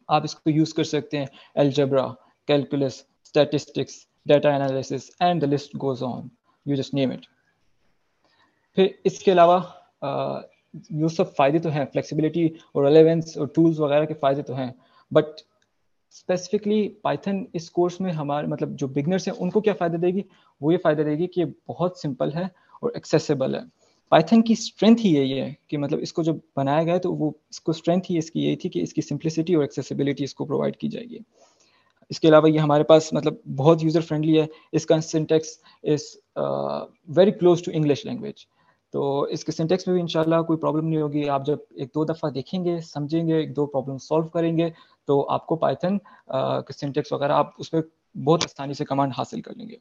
आप 0.10 0.26
इसको 0.26 0.50
यूज़ 0.50 0.74
कर 0.76 0.84
सकते 0.84 1.18
हैं 1.18 1.28
algebra 1.58 2.04
calculus 2.48 2.96
statistics 3.26 3.96
data 4.28 4.56
analysis 4.56 5.10
and 5.22 5.42
the 5.42 5.46
list 5.46 5.76
goes 5.78 6.02
on 6.04 6.30
you 6.66 6.76
just 6.76 6.94
name 6.94 7.12
it 7.14 7.26
फिर 8.78 9.02
इसके 9.06 9.32
अलावा 9.32 9.58
ये 10.74 11.10
सब 11.10 11.34
फ़ायदे 11.34 11.60
तो 11.60 11.70
हैं 11.70 11.86
फ्लेक्सिबिलिटी 11.86 12.52
और 12.76 12.86
रेलेवेंस 12.86 13.38
और 13.38 13.48
टूल्स 13.56 13.80
वगैरह 13.80 14.06
के 14.06 14.14
फ़ायदे 14.16 14.42
तो 14.42 14.54
हैं 14.54 14.74
बट 15.12 15.42
स्पेसिफिकली 16.12 16.88
पाइथन 17.04 17.46
इस 17.56 17.70
कोर्स 17.70 18.00
में 18.02 18.12
हमारे 18.12 18.48
मतलब 18.48 18.76
जो 18.76 18.88
बिगनर्स 18.88 19.28
हैं, 19.28 19.36
उनको 19.36 19.62
क्या 19.62 19.74
फ़ायदा 19.74 19.98
देगी? 19.98 20.24
वो 20.62 20.72
ये 20.72 20.78
फ़ायदा 20.78 21.04
देगी 21.04 21.28
कि 21.28 21.42
ये 21.42 21.46
बहुत 21.68 22.02
सिंपल 22.02 22.32
है 22.32 22.50
और 22.84 22.94
एक्सेसिबल 22.98 23.56
है। 23.56 23.64
पाइथन 24.12 24.42
की 24.42 24.56
स्ट्रेंथ 24.56 24.96
ही 25.00 25.10
यही 25.10 25.32
है 25.32 25.56
कि 25.70 25.78
मतलब 25.78 26.00
इसको 26.00 26.24
जब 26.24 26.42
बनाया 26.58 26.84
गया 26.84 26.98
तो 27.00 27.12
वो 27.14 27.34
इसको 27.52 27.74
स्ट्रेंथ 27.74 28.02
ही 28.10 28.18
इसकी 28.18 28.44
यही 28.44 28.56
थी 28.64 28.70
कि 28.70 28.82
इसकी 28.82 29.02
सिंप्लिसिटी 29.02 29.56
और 29.56 29.64
एक्सेसिबिलिटी 29.64 30.24
इसको 30.24 30.46
प्रोवाइड 30.46 30.76
की 30.76 30.88
जाएगी। 30.88 31.22
इसके 32.12 32.28
अलावा 32.28 32.50
ये 32.50 32.58
हमारे 32.58 32.84
पास 32.84 33.10
मतलब 33.14 33.40
बहुत 33.48 33.84
यूज़र 33.84 34.02
फ्रेंडली 34.02 34.36
है, 34.38 34.48
इसका 34.74 35.00
syntax 35.02 35.60
is 35.86 36.04
very 37.16 37.32
close 37.34 37.64
to 37.66 37.72
English 37.72 38.06
language 38.06 38.46
तो 38.94 39.28
इसके 39.30 39.52
सिंटेक्स 39.52 39.88
में 39.88 39.94
भी 39.96 40.02
इंशाल्लाह 40.02 40.42
कोई 40.44 40.58
प्रॉब्लम 40.58 40.86
नहीं 40.86 41.02
होगी। 41.02 41.26
आप 41.28 41.44
जब 41.46 41.66
एक 41.80 41.92
दो 41.94 42.06
दफ़ा 42.06 42.30
देखेंगे, 42.30 42.80
समझेंगे, 42.82 43.40
एक 43.40 43.54
दो 43.54 43.66
प्रॉब्लम 43.68 43.98
सॉल्व 44.00 44.28
करेंगे 44.34 44.74
तो 45.08 45.20
आपको 45.36 45.56
पाइथन 45.58 46.00
के 46.34 46.74
सिंटेक्स 46.74 47.14
वगैरह 47.14 47.36
आप 47.36 47.56
उस 47.60 47.70
पर 47.70 47.90
बहुत 48.18 48.44
आसानी 48.44 48.74
से 48.74 48.86
कमांड 48.86 49.14
हासिल 49.16 49.42
कर 49.42 49.56
लेंगे। 49.58 49.78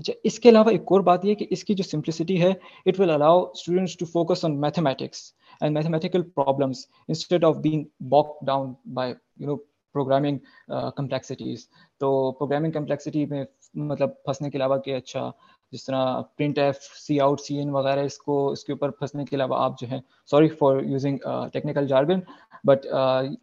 अच्छा 0.00 0.12
इसके 0.24 0.48
अलावा 0.48 0.72
एक 0.72 0.92
और 0.92 1.02
बात 1.02 1.24
यह 1.24 1.34
कि 1.34 1.44
इसकी 1.52 1.74
जो 1.74 1.84
सिंप्लिसिटी 1.84 2.36
है 2.36 2.50
it 2.86 2.98
will 3.00 3.10
allow 3.10 3.46
students 3.56 3.96
to 4.00 4.06
focus 4.06 4.44
on 4.44 4.52
mathematics 4.58 5.32
and 5.62 5.74
mathematical 5.76 6.22
problems 6.34 6.86
instead 7.08 7.44
of 7.44 7.56
being 7.58 7.84
bogged 8.10 8.38
down 8.44 8.74
by 8.88 9.10
you 9.10 9.46
know 9.46 9.56
programming 9.94 10.38
complexities 10.70 11.66
तो 12.00 12.10
प्रोग्रामिंग 12.38 12.72
कम्प्लेक्सिटी 12.72 13.24
में 13.26 13.46
मतलब 13.76 14.16
फंसने 14.26 14.50
के 14.50 14.58
अलावा 14.58 14.76
कि 14.78 14.92
अच्छा 14.92 15.32
जिस 15.72 15.86
तरह 15.86 16.20
प्रिंट 16.36 16.58
एफ़ 16.58 16.76
सी 16.76 17.18
आउट 17.18 17.40
सी 17.40 17.58
इन 17.60 17.70
वगैरह 17.70 18.02
इसको 18.02 18.52
इसके 18.52 18.72
ऊपर 18.72 18.90
फंसने 18.90 19.24
के 19.24 19.36
अलावा 19.36 19.58
आप 19.58 19.76
जो 19.80 19.86
है 19.86 20.02
sorry 20.30 20.48
for 20.48 20.84
using 20.84 21.18
technical 21.52 21.86
jargon 21.86 22.22
but 22.66 22.86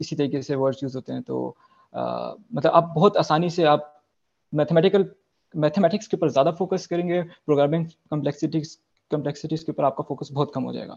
इसी 0.02 0.16
तरीके 0.16 0.42
से 0.42 0.56
वर्ड्स 0.56 0.84
यूज़ 0.84 0.96
होते 0.96 1.14
हैं 1.14 1.22
तो 1.22 1.58
uh, 1.96 2.34
मतलब 2.54 2.72
आप 2.72 2.92
बहुत 2.96 3.18
आसानी 3.18 3.50
से 3.50 3.64
आप 3.64 3.92
मैथमेटिकल 4.54 5.10
मैथमेटिक्स 5.54 6.08
के 6.08 6.18
ऊपर 6.18 6.30
ज़्यादा 6.30 6.52
फोकस 6.52 6.88
करेंगे 6.88 7.22
प्रोग्रामिंग 7.22 7.86
कम्प्लेक्सिटीज 8.12 8.78
कम्प्लेक्सिटीज 9.12 9.64
के 9.64 9.72
ऊपर 9.72 9.84
आपका 9.84 10.04
फोकस 10.04 10.30
बहुत 10.32 10.52
कम 10.56 10.64
हो 10.64 10.74
जाएगा। 10.74 10.94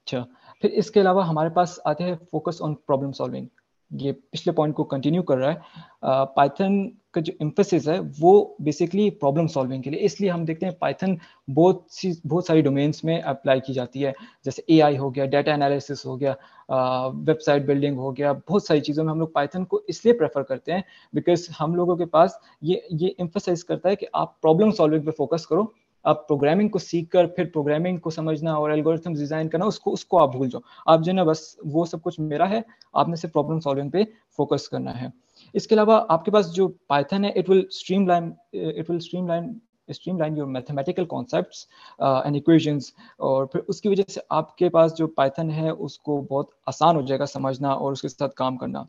अच्छा 0.00 0.26
फिर 0.62 0.70
इसके 0.70 1.00
अलावा 1.00 1.24
हमारे 1.24 1.50
पास 1.50 1.78
आते 1.86 2.04
हैं 2.04 2.14
फोकस 2.32 2.58
ऑन 2.62 2.74
प्रॉब्लम 2.74 3.12
सॉल्विंग 3.12 3.46
ये 3.92 4.12
पिछले 4.12 4.52
पॉइंट 4.52 4.74
को 4.74 4.84
कंटिन्यू 4.84 5.22
कर 5.22 5.38
रहा 5.38 5.50
है 5.50 6.26
पाइथन 6.36 6.84
का 7.14 7.20
जो 7.20 7.32
इम्फोसिस 7.42 7.86
है, 7.88 7.98
वो 8.00 8.56
बेसिकली 8.62 9.08
प्रॉब्लम 9.12 9.46
सॉल्विंग 9.46 9.82
के 9.82 9.90
लिए। 9.90 10.00
इसलिए 10.00 10.30
हम 10.30 10.44
देखते 10.46 10.66
हैं 10.66 10.74
पाइथन 10.80 11.16
बहुत 11.50 11.86
सी, 11.90 12.12
बहुत 12.26 12.46
सारी 12.46 12.62
डोमेन्स 12.62 13.04
में 13.04 13.20
अप्लाई 13.20 13.60
की 13.60 13.72
जाती 13.72 14.00
है। 14.00 14.14
जैसे 14.44 14.64
एआई 14.70 14.96
हो 14.96 15.10
गया 15.10 15.26
डाटा 15.26 15.52
एनालिसिस 15.54 16.04
हो 16.06 16.16
गया 16.16 16.36
वेबसाइट 16.70 17.66
बिल्डिंग 17.66 17.96
हो 17.96 18.12
गया, 18.12 18.32
बहुत 18.32 18.66
सारी 18.66 18.80
चीज़ों 18.80 19.04
में 19.04 19.10
हम 19.12 19.20
लोग 19.20 19.32
पाइथन 19.34 19.64
को 19.64 19.82
इसलिए 19.88 20.14
प्रेफर 20.14 20.42
करते 20.42 20.72
हैं 20.72 20.84
बिकॉज़ 21.14 21.48
हम 21.58 21.74
लोगों 21.76 21.96
के 21.96 22.04
पास 22.06 22.38
ये 22.64 22.82
ये 22.92 23.14
इम्फोसाइज 23.20 23.62
करता 23.62 23.88
है 23.88 23.96
कि 23.96 24.06
आप 24.14 24.36
प्रॉब्लम 24.42 24.70
सॉल्विंग 24.72 25.04
पे 25.04 25.10
फोकस 25.10 25.46
करो 25.46 25.72
आप 26.04 26.24
प्रोग्रामिंग 26.28 26.70
को 26.70 26.78
सीख 26.78 27.08
कर 27.12 27.26
फिर 27.36 27.46
प्रोग्रामिंग 27.52 27.98
को 28.00 28.10
समझना 28.10 28.58
और 28.58 28.72
एल्गोरिथम 28.72 29.14
डिज़ाइन 29.14 29.48
करना 29.48 29.66
उसको 29.66 29.90
उसको 29.90 30.18
आप 30.18 30.36
भूल 30.36 30.48
जाओ। 30.48 30.62
आप 30.88 31.02
जो 31.02 31.12
ना 31.12 31.24
बस 31.24 31.56
वो 31.64 31.84
सब 31.86 32.00
कुछ 32.02 32.20
मेरा 32.20 32.46
है 32.46 32.64
आपने 32.96 33.16
सिर्फ़ 33.16 33.32
प्रॉब्लम 33.32 33.60
सॉल्विंग 33.60 33.90
पे 33.90 34.06
फोकस 34.38 34.68
करना 34.72 34.90
है। 34.92 35.12
इसके 35.54 35.74
अलावा 35.74 35.96
आपके 36.10 36.30
पास 36.30 36.46
जो 36.46 36.68
पाइथन 36.88 37.24
है 37.24 37.32
it 37.36 37.48
will 37.48 37.66
streamline 38.08 38.34
it 38.54 38.90
will 38.90 38.98
streamline 39.28 39.60
streamline 39.92 40.36
your 40.38 40.44
mathematical 40.46 41.06
concepts 41.08 41.58
uh, 42.00 42.20
and 42.26 42.36
equations 42.36 42.86
और 43.20 43.46
फिर 43.52 43.62
उसकी 43.68 43.88
वजह 43.88 44.04
से 44.08 44.20
आपके 44.32 44.68
पास 44.68 44.92
जो 44.92 45.06
पाइथन 45.16 45.50
है 45.50 45.72
उसको 45.86 46.20
बहुत 46.30 46.50
आसान 46.68 46.96
हो 46.96 47.02
जाएगा 47.02 47.24
समझना 47.24 47.72
और 47.74 47.92
उसके 47.92 48.08
साथ 48.08 48.28
काम 48.36 48.56
करना। 48.56 48.86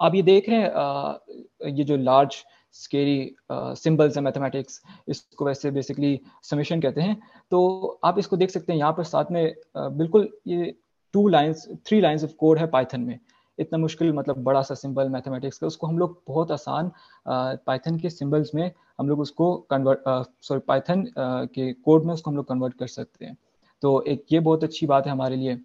आप 0.00 0.14
ये 0.14 0.22
देख 0.22 0.48
रहे 0.48 0.58
हैं 0.58 0.70
uh, 0.72 1.76
ये 1.78 1.84
जो 1.84 1.96
लार्ज 1.96 2.42
स्केरी 2.76 3.34
सिंबल्स 3.52 4.16
है 4.16 4.22
मैथमेटिक्स 4.22 4.80
इसको 5.08 5.44
वैसे 5.44 5.70
बेसिकली 5.70 6.20
समीशन 6.44 6.80
कहते 6.80 7.00
हैं। 7.00 7.16
तो 7.50 7.98
आप 8.04 8.18
इसको 8.18 8.36
देख 8.36 8.50
सकते 8.50 8.72
हैं 8.72 8.78
यहाँ 8.78 8.92
पर 8.92 9.04
साथ 9.04 9.30
में 9.30 9.44
uh, 9.44 9.90
बिल्कुल 9.92 10.28
ये 10.46 10.74
two 11.14 11.26
lines 11.28 11.66
three 11.86 12.00
lines 12.00 12.24
of 12.24 12.32
code 12.38 12.58
है 12.58 12.66
पाइथन 12.66 13.00
में। 13.00 13.18
इतना 13.58 13.78
मुश्किल 13.78 14.12
मतलब 14.12 14.42
बड़ा 14.44 14.62
सा 14.62 14.74
सिंबल 14.74 15.08
मैथमेटिक्स 15.08 15.58
का 15.58 15.66
उसको 15.66 15.86
हम 15.86 15.98
लोग 15.98 16.20
बहुत 16.28 16.50
आसान 16.52 16.90
पाइथन 17.26 17.98
के 17.98 18.10
सिंबल्स 18.10 18.54
में 18.54 18.70
हम 18.98 19.08
लोग 19.08 19.20
उसको 19.20 19.54
कन्वर्ट 19.70 20.00
सॉरी 20.42 20.60
पाइथन 20.68 21.04
के 21.18 21.72
कोड 21.72 22.04
में 22.04 22.12
उसको 22.14 22.30
हम 22.30 22.36
लोग 22.36 22.48
कन्वर्ट 22.48 22.74
कर 22.78 22.86
सकते 22.86 23.24
हैं। 23.24 23.36
तो 23.82 24.02
एक 24.02 24.24
ये 24.32 24.40
बहुत 24.40 24.64
अच्छी 24.64 24.86
बात 24.86 25.06
है 25.06 25.12
हमारे 25.12 25.36
लिए। 25.36 25.56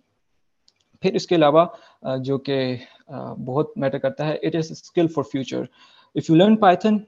फिर 1.03 1.15
इसके 1.15 1.35
अलावा 1.35 1.63
जो 2.05 2.37
कि 2.37 2.79
बहुत 3.09 3.73
मैटर 3.77 3.99
करता 3.99 4.25
है 4.25 4.39
it 4.43 4.55
is 4.55 4.73
skill 4.73 5.07
for 5.07 5.23
future 5.23 5.67
if 6.14 6.28
you 6.28 6.36
learn 6.36 6.56
Python, 6.56 7.06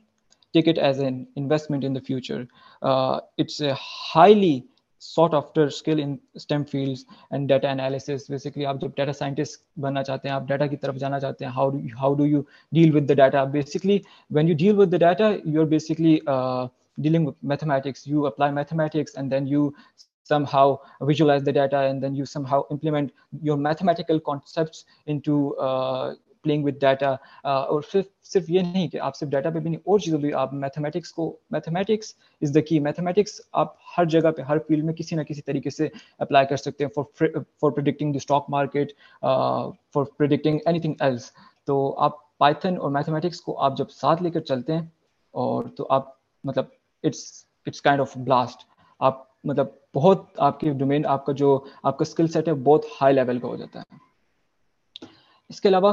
take 0.53 0.67
it 0.67 0.79
as 0.79 0.99
an 0.99 1.27
investment 1.37 1.85
in 1.85 1.93
the 1.93 2.01
future. 2.01 2.47
Uh, 2.83 3.21
it's 3.37 3.61
a 3.61 3.75
highly 3.75 4.67
sought 4.99 5.35
after 5.35 5.71
skill 5.71 5.99
in 5.99 6.19
STEM 6.37 6.65
fields 6.65 7.05
and 7.31 7.49
data 7.49 7.69
analysis. 7.69 8.27
Basically, 8.29 8.65
आप 8.65 8.81
जब 8.81 8.95
data 8.95 9.15
scientist 9.15 9.63
बनना 9.79 10.03
चाहते 10.03 10.29
हैं, 10.29 10.35
आप 10.35 10.49
data 10.49 10.69
की 10.69 10.77
तरफ 10.77 10.97
जाना 10.97 11.19
चाहते 11.21 11.45
हैं, 11.45 11.53
how 11.53 11.71
do 11.71 11.79
you, 11.79 11.95
how 11.97 12.15
do 12.15 12.25
you 12.25 12.47
deal 12.73 12.93
with 12.93 13.07
the 13.07 13.15
data? 13.15 13.47
Basically, 13.47 14.05
when 14.29 14.49
you 14.49 14.55
deal 14.55 14.75
with 14.75 14.91
the 14.91 14.99
data, 14.99 15.41
you're 15.45 15.67
basically 15.67 16.21
uh, 16.27 16.69
dealing 17.01 17.25
with 17.25 17.37
mathematics. 17.43 18.07
You 18.07 18.27
apply 18.27 18.51
mathematics 18.51 19.15
and 19.15 19.31
then 19.31 19.47
you 19.47 19.75
somehow 20.25 20.79
visualize 21.03 21.43
the 21.43 21.53
data 21.53 21.81
and 21.81 22.03
then 22.03 22.15
you 22.15 22.27
somehow 22.27 22.63
implement 22.71 23.13
your 23.43 23.57
mathematical 23.57 24.21
concepts 24.21 24.85
into 25.07 25.57
uh, 25.57 26.15
playing 26.44 26.66
with 26.66 26.78
data 26.82 27.12
और 27.46 27.84
सिर्फ़ 27.84 28.08
सिर्फ़ 28.24 28.52
ये 28.52 28.62
नहीं 28.64 28.88
कि 28.90 28.98
आप 29.00 29.14
सिर्फ़ 29.14 29.32
data 29.32 29.50
पे 29.50 29.60
भी 29.60 29.70
नहीं, 29.70 29.80
और 29.88 30.02
चीज़ों 30.02 30.22
भी 30.22 30.32
आप 30.34 30.54
मैथमेटिक्स 30.56 31.12
को 31.12 31.28
mathematics 31.54 32.16
is 32.42 32.54
the 32.54 32.64
key 32.68 32.80
mathematics 32.80 33.42
आप 33.56 33.78
हर 33.96 34.06
जगह 34.08 34.32
पे, 34.32 34.42
हर 34.44 34.60
फ़ील्ड 34.60 34.86
में 34.86 34.94
किसी 34.96 35.16
ना 35.16 35.24
किसी 35.24 35.42
तरीके 35.42 35.70
से 35.70 35.92
अप्लाई 36.22 36.46
कर 36.46 36.58
सकते 36.58 36.84
हैं 36.84 36.92
for 36.96 37.44
for 37.62 37.72
predicting 37.72 38.16
the 38.16 38.20
stock 38.20 38.46
market 38.50 38.94
for 39.24 40.06
predicting 40.18 40.60
anything 40.68 40.96
else 41.02 41.32
तो 41.68 41.90
आप 42.00 42.20
पाइथन 42.40 42.78
और 42.78 42.90
मैथमेटिक्स 42.92 43.40
को 43.40 43.54
आप 43.54 43.76
जब 43.78 43.88
साथ 43.90 44.22
लेकर 44.22 44.40
चलते 44.42 44.74
हैं, 44.74 44.92
और 45.34 45.68
तो 45.78 45.84
आप 45.84 46.18
मतलब 46.44 46.72
it's 47.04 47.46
it's 47.68 47.80
kind 47.80 48.02
of 48.02 48.18
blast 48.20 48.66
आप 49.02 49.30
मतलब 49.46 49.80
बहुत 49.94 50.28
आपके 50.42 50.70
डोमेन 50.72 51.06
आपका 51.06 51.34
जो, 51.34 51.66
आपका 51.86 52.06
स्किल 52.06 52.28
सेट 52.28 52.48
है, 52.48 52.54
बहुत 52.56 52.86
हाई 52.92 53.14
लेवल 53.14 53.40
का 53.40 53.48
हो 53.48 53.58
जाता 53.58 53.80
है। 53.80 54.00
इसके 55.50 55.70
अलावा 55.70 55.92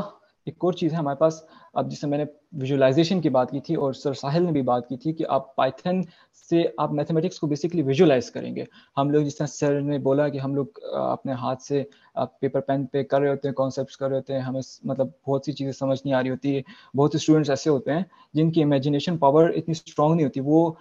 एक 0.51 0.65
और 0.65 0.75
चीज़ 0.75 0.93
है 0.93 0.99
हमारे 0.99 1.17
पास। 1.21 1.47
अब 1.75 1.89
जिससे 1.89 2.07
मैंने 2.07 2.27
विजुअलाइजेशन 2.57 3.21
की 3.21 3.31
बात 3.31 3.51
की 3.51 3.61
थी 3.61 3.75
और 3.77 3.95
सर 3.95 4.15
साहिल 4.15 4.43
ने 4.43 4.53
भी 4.53 4.63
बात 4.65 4.87
की 4.89 4.97
थी 4.97 5.13
कि 5.13 5.25
आप 5.27 5.53
पाइथन 5.57 6.03
से 6.37 6.63
आप 6.81 6.93
मैथमेटिक्स 6.93 7.39
को 7.39 7.47
बेसिकली 7.47 7.83
विजुअलाइज 7.83 8.29
करेंगे। 8.31 8.67
हम 8.97 9.11
लोग 9.11 9.25
जिस 9.25 9.39
तरह 9.39 9.47
सर 9.49 9.81
ने 9.83 9.99
बोला 10.01 10.29
कि 10.29 10.39
हम 10.39 10.57
लोग 10.57 10.83
अपने 10.85 11.33
हाथ 11.35 11.57
से 11.63 11.87
पेपर 12.17 12.61
पेन 12.61 12.85
पे 12.93 13.03
कर 13.05 13.21
रहे 13.21 13.31
होते 13.31 13.49
हैं 13.49 13.55
कॉन्सेप्ट 13.55 13.97
कर 13.97 14.09
रहे 14.09 14.19
होते 14.19 14.33
हैं, 14.33 14.41
हमें 14.41 14.61
मतलब 14.87 15.13
बहुत 15.27 15.47
सी 15.47 15.53
चीज़ें 15.53 15.73
समझ 15.73 15.99
नहीं 15.99 16.15
आ 16.15 16.21
रही 16.21 16.31
होती 16.31 16.55
है 16.55 16.63
बहुत 16.97 17.13
से 17.13 17.19
स्टूडेंट्स 17.19 17.51
ऐसे 17.51 17.71
होते 17.71 17.91
हैं 17.91 18.05
जिनकी 18.35 18.61
इमेजिनेशन 18.61 19.17
पावर 19.19 19.53
इतनी 19.57 19.75
स्ट्रांग 19.75 20.15
नहीं 20.15 20.25
होती, 20.25 20.41
वो 20.41 20.77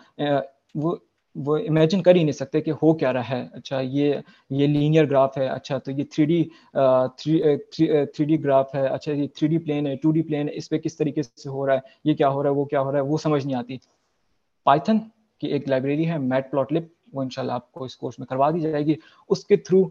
वो 0.78 1.00
वो 1.40 1.58
इमेजिन 1.58 2.02
कर 2.02 2.16
ही 2.16 2.24
नहीं 2.24 2.34
सकते 2.34 2.62
कि 2.62 2.72
हो 2.74 2.94
क्या 2.94 3.12
रहा 3.12 3.36
है। 3.36 3.50
अच्छा 3.56 3.80
ये 3.82 4.22
ये 4.52 4.68
लीनियर 4.68 5.06
ग्राफ 5.06 5.38
है 5.38 5.48
अच्छा 5.50 5.78
तो 5.80 5.92
ये 5.92 6.04
three 6.14 6.26
D 6.26 6.44
three 6.76 8.26
D 8.26 8.38
graph 8.38 8.76
है 8.76 8.88
अच्छा 8.88 9.12
ये 9.12 9.28
थ्री 9.38 9.48
डी 9.48 9.58
प्लेन 9.60 9.88
है 9.88 9.96
टू 9.98 10.12
डी 10.12 10.22
प्लेन 10.22 10.48
है, 10.48 10.54
इस 10.54 10.68
पर 10.68 10.78
किस 10.78 10.98
तरीके 10.98 11.24
से 11.24 11.50
हो 11.50 11.66
रहा 11.66 11.76
है, 11.76 11.82
ये 12.06 12.14
क्या 12.14 12.28
हो 12.28 12.42
रहा 12.42 12.52
है, 12.52 12.56
वो 12.58 12.66
क्या 12.66 12.80
हो 12.80 12.92
रहा 12.92 13.02
है, 13.02 13.08
वो 13.08 13.18
समझ 13.18 13.46
नहीं 13.46 13.56
आती। 13.56 13.80
पाइथन 14.66 15.00
की 15.42 15.48
एक 15.48 15.68
लाइब्रेरी 15.70 16.06
है 16.06 16.18
मैट 16.20 16.50
प्लॉटलिप 16.52 16.92
वो 17.14 17.24
इनशाला 17.24 17.54
आपको 17.54 17.86
इस 17.86 17.96
कोर्स 17.96 18.20
में 18.20 18.26
करवा 18.30 18.50
दी 18.52 18.60
जाएगी। 18.62 18.98
उसके 19.30 19.58
थ्रू 19.60 19.90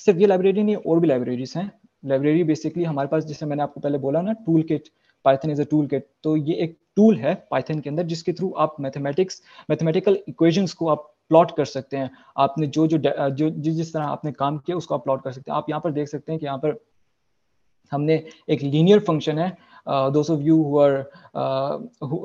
सिर्फ़ 0.00 0.18
ये 0.20 0.26
लाइब्रेरी 0.26 0.62
नहीं, 0.62 0.76
और 0.76 1.00
भी 1.00 1.08
लाइब्रेरीज 1.08 1.52
हैं। 1.56 1.70
लाइब्रेरी 2.04 2.44
बेसिकली 2.44 2.84
हमारे 2.84 3.08
पास, 3.08 3.24
जैसे 3.24 3.46
मैंने 3.46 3.62
आपको 3.62 3.80
पहले 3.80 3.98
बोला 3.98 4.20
ना 4.22 4.32
tool 4.46 4.62
kit 4.62 4.88
Python 5.24 5.50
is 5.50 5.62
a 5.62 5.64
tool 5.70 5.86
kit 5.86 6.06
तो 6.22 6.36
ये 6.36 6.54
एक 6.64 6.76
टूल 6.96 7.16
है 7.16 7.34
पाइथन 7.50 7.80
के 7.80 7.90
अंदर, 7.90 8.02
जिसके 8.04 8.32
थ्रू 8.32 8.52
आप 8.58 8.76
मैथमेटिक्स 8.80 9.42
मैथमेटिकल 9.70 10.18
इक्वेशंस 10.28 10.72
को 10.72 10.88
आप 10.88 11.06
प्लॉट 11.30 11.56
कर 11.56 11.64
सकते 11.64 11.96
हैं। 11.96 12.10
आपने 12.38 12.66
जो 12.66 12.86
जो 12.86 12.98
जो, 12.98 13.50
जिस 13.50 13.92
तरह 13.92 14.04
आपने 14.04 14.32
काम 14.32 14.58
किया, 14.58 14.76
उसको 14.76 14.94
आप 14.94 15.04
प्लॉट 15.04 15.22
कर 15.24 15.32
सकते 15.32 15.50
हैं। 15.50 15.56
आप 15.58 15.66
यहाँ 15.70 15.80
पर 15.80 15.90
देख 15.92 16.08
सकते 16.08 16.32
हैं 16.32 16.38
कि 16.40 16.46
यहाँ 16.46 16.58
पर 16.58 16.78
हमने 17.92 18.14
एक 18.50 18.62
लीनियर 18.62 19.00
फ़ंक्शन 19.00 19.38
है। 19.38 19.56
दोस्त 19.88 20.30
of 20.30 20.40
you 20.40 20.56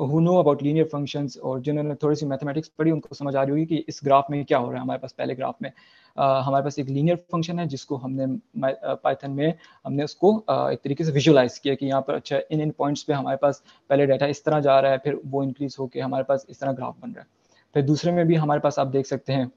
who 0.08 0.20
know 0.20 0.36
about 0.36 0.64
linear 0.64 0.86
functions 0.86 1.38
और 1.38 1.60
जिन्होंने 1.62 1.96
थोड़ी 1.96 2.16
सी 2.16 2.26
मैथमेटिक्स 2.26 2.72
पढ़ी 2.78 2.92
उनको 2.92 3.16
समझ 3.16 3.36
आ 3.36 3.44
रही 3.44 3.52
होगी 3.52 3.66
कि 3.66 3.86
इस 3.90 4.00
ग्राफ 4.04 4.32
में 4.32 4.44
क्या 4.46 4.58
हो 4.58 4.66
रहा 4.66 4.76
है 4.76 4.82
हमारे 4.82 5.00
पास 5.00 5.16
पहले 5.18 5.36
ग्राफ 5.36 5.56
में। 5.62 5.72
Uh, 6.18 6.42
हमारे 6.42 6.64
पास 6.64 6.78
एक 6.80 6.90
लीनियर 6.90 7.16
फ़ंक्शन 7.32 7.60
है 7.60 7.66
जिसको 7.68 7.96
हमने 7.96 8.26
पाइथन 8.58 9.28
uh, 9.28 9.34
में 9.34 9.54
हमने 9.86 10.04
उसको 10.04 10.30
uh, 10.50 10.70
एक 10.72 10.80
तरीके 10.84 11.04
से 11.04 11.12
विजुअलाइज 11.12 11.58
किया 11.58 11.74
कि 11.76 11.86
यहाँ 11.86 12.02
पर 12.02 12.14
अच्छा 12.14 12.40
इन 12.52 12.62
इन 12.62 12.72
पॉइंट्स 12.78 13.04
पे 13.04 13.14
हमारे 13.14 13.38
पास 13.38 13.62
पहले 13.90 14.06
डाटा 14.06 14.26
इस 14.26 14.44
तरह 14.46 14.60
जा 14.60 14.80
रहा 14.80 14.92
है 14.92 14.98
फिर 14.98 15.20
वो 15.26 15.44
इंक्रीज 15.44 15.76
होकर 15.80 16.02
हमारे 16.02 16.24
पास 16.24 16.46
इस 16.50 16.60
तरह 16.60 16.72
ग्राफ 16.72 16.96
बन 17.02 17.10
रहा 17.10 17.22
है। 17.22 17.28
फिर 17.76 17.84
दूसरे 17.84 18.12
में 18.12 18.26
भी 18.28 18.36
हमारे 18.36 18.60
पास 18.60 18.80
आप 18.80 18.88
देख 18.88 19.06
सकते 19.06 19.34
हैं 19.34 19.52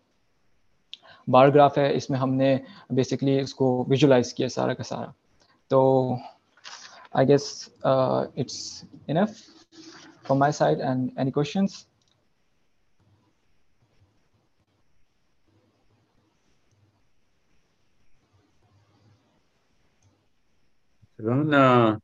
बार 1.29 1.51
ग्राफ 1.51 1.79
है 1.79 1.93
इसमें 1.97 2.19
हमने 2.19 2.51
बेसिकली 2.93 3.39
इसको 3.39 3.85
विजुअलाइज 3.89 4.33
किया 4.33 4.49
सारा 4.49 4.75
का 4.75 4.85
सारा। 4.85 5.13
तो 5.71 6.19
I 7.14 7.26
guess 7.26 7.70
uh, 7.84 8.28
it's 8.36 8.86
enough 9.08 9.40
from 10.24 10.40
my 10.40 10.52
side. 10.52 10.80
And 10.80 11.12
any 11.18 11.32
questions? 11.32 11.86
Ron, 21.20 21.54
uh, 21.54 21.98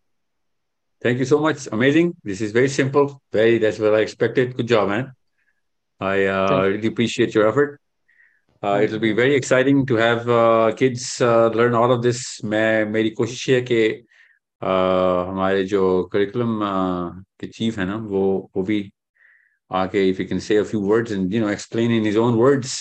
thank 1.02 1.20
you 1.20 1.26
so 1.26 1.40
much. 1.40 1.68
Amazing. 1.72 2.16
This 2.24 2.40
is 2.40 2.52
very 2.54 2.70
simple. 2.70 3.22
Very, 3.34 3.58
that's 3.58 3.80
what 3.80 3.94
I 3.94 4.00
expected. 4.00 4.56
Good 4.56 4.68
job, 4.68 4.90
man. 4.90 5.14
I 6.00 6.26
uh, 6.28 6.62
really 6.64 6.88
appreciate 6.88 7.36
your 7.36 7.50
effort. 7.50 7.82
Uh, 8.64 8.80
it'll 8.82 9.00
be 9.00 9.14
very 9.14 9.36
exciting 9.36 9.86
to 9.86 9.96
have 9.96 10.30
uh, 10.30 10.72
kids 10.76 11.22
uh, 11.22 11.48
learn 11.48 11.74
all 11.76 11.92
of 11.92 12.02
this. 12.02 12.42
मैं 12.44 12.86
मेरी 12.92 13.10
कोशिश 13.10 13.50
है 13.50 13.62
कि 13.62 14.06
हमारे 14.65 15.65
जो 15.65 15.83
curriculum 16.13 16.59
के 17.41 17.47
chief 17.47 17.79
है 17.79 17.85
ना, 17.87 17.97
वो 17.97 18.51
वो 18.57 18.63
भी 18.63 18.81
आके 19.71 20.09
if 20.09 20.23
you 20.23 20.29
can 20.29 20.39
say 20.39 20.57
a 20.57 20.63
few 20.63 20.81
words 20.81 21.13
and 21.13 21.35
you 21.35 21.41
know 21.41 21.51
explain 21.51 21.93
in 21.93 22.05
his 22.07 22.17
own 22.17 22.35
words 22.35 22.75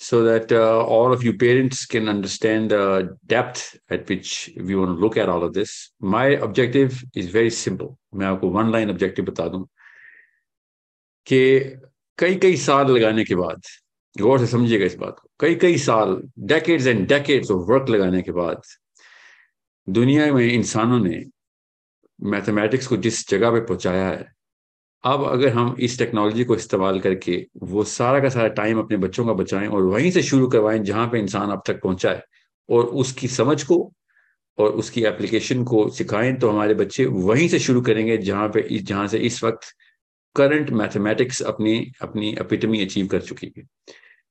so 0.00 0.22
that 0.24 0.52
all 0.52 1.12
of 1.12 1.24
you 1.24 1.32
parents 1.40 1.84
can 1.92 2.08
understand 2.08 2.68
the 2.72 3.18
depth 3.32 3.92
at 3.92 4.10
which 4.10 4.50
we 4.58 4.74
want 4.74 4.98
look 5.00 5.18
at 5.18 5.28
all 5.28 5.42
of 5.44 5.52
this 5.52 5.74
my 6.14 6.36
objective 6.48 6.98
is 7.16 7.32
very 7.32 7.50
simple 7.50 7.94
मैं 8.18 8.26
आपको 8.26 8.50
one 8.50 8.72
line 8.72 8.90
objective 8.90 9.24
बता 9.24 9.48
दूँ 9.48 9.66
कि 11.26 11.38
कई 12.18 12.34
कई 12.34 12.56
साल 12.56 12.90
लगाने 12.90 13.24
के 13.24 13.34
बाद, 13.34 13.60
गौर 14.16 14.38
से 14.38 14.46
समझिएगा 14.46 14.84
इस 14.86 14.94
बात 14.96 15.16
को, 15.18 15.28
कई 15.40 15.54
कई 15.54 15.78
साल 15.78 16.20
decades 16.38 16.86
and 16.86 17.06
decades 17.08 17.50
of 17.50 17.70
work 17.70 17.88
लगाने 17.90 18.22
के 18.22 18.32
बाद 18.32 18.62
दुनिया 19.88 20.32
में 20.34 20.44
इंसानों 20.44 20.98
ने 21.00 21.24
मैथमेटिक्स 22.20 22.86
को 22.86 22.96
जिस 22.96 23.28
जगह 23.30 23.50
पे 23.50 23.60
पहुँचाया 23.60 24.08
है, 24.08 24.24
अब 25.04 25.24
अगर 25.24 25.48
हम 25.48 25.76
इस 25.80 25.98
टेक्नोलॉजी 25.98 26.44
को 26.44 26.54
इस्तेमाल 26.56 27.00
करके 27.00 27.46
वो 27.62 27.84
सारा 27.84 28.20
का 28.20 28.28
सारा 28.28 28.48
टाइम 28.48 28.78
अपने 28.78 28.96
बच्चों 28.96 29.26
का 29.26 29.32
बचाएँ 29.32 29.68
और 29.68 29.82
वहीं 29.82 30.10
से 30.10 30.22
शुरू 30.22 30.48
करवाएँ 30.48 30.78
जहाँ 30.78 31.06
पे 31.08 31.18
इंसान 31.18 31.50
अब 31.50 31.62
तक 31.66 31.80
पहुँचा 31.82 32.10
है, 32.10 32.22
और 32.68 32.84
उसकी 32.84 33.28
समझ 33.28 33.62
को 33.62 33.92
और 34.58 34.70
उसकी 34.72 35.04
एप्लीकेशन 35.04 35.64
को 35.64 35.88
सिखाएँ 35.90 36.34
तो 36.34 36.50
हमारे 36.50 36.74
बच्चे 36.74 37.06
वहीं 37.06 37.48
से 37.48 37.58
शुरू 37.58 37.80
करेंगे 37.82 38.16
जहाँ 38.18 38.48
पे 38.48 38.60
इस, 38.60 38.82
जहाँ 38.82 39.06
से 39.08 39.18
इस 39.18 39.42
वक्त 39.44 39.74
करंट 40.36 40.70
मैथमेटिक्स 40.70 41.42
अपनी 41.42 41.92
अपनी 42.02 42.36
एपिटमी 42.40 42.84
अचीव 42.84 43.06
कर 43.06 43.20
चुकी 43.20 43.52
है। 43.58 43.64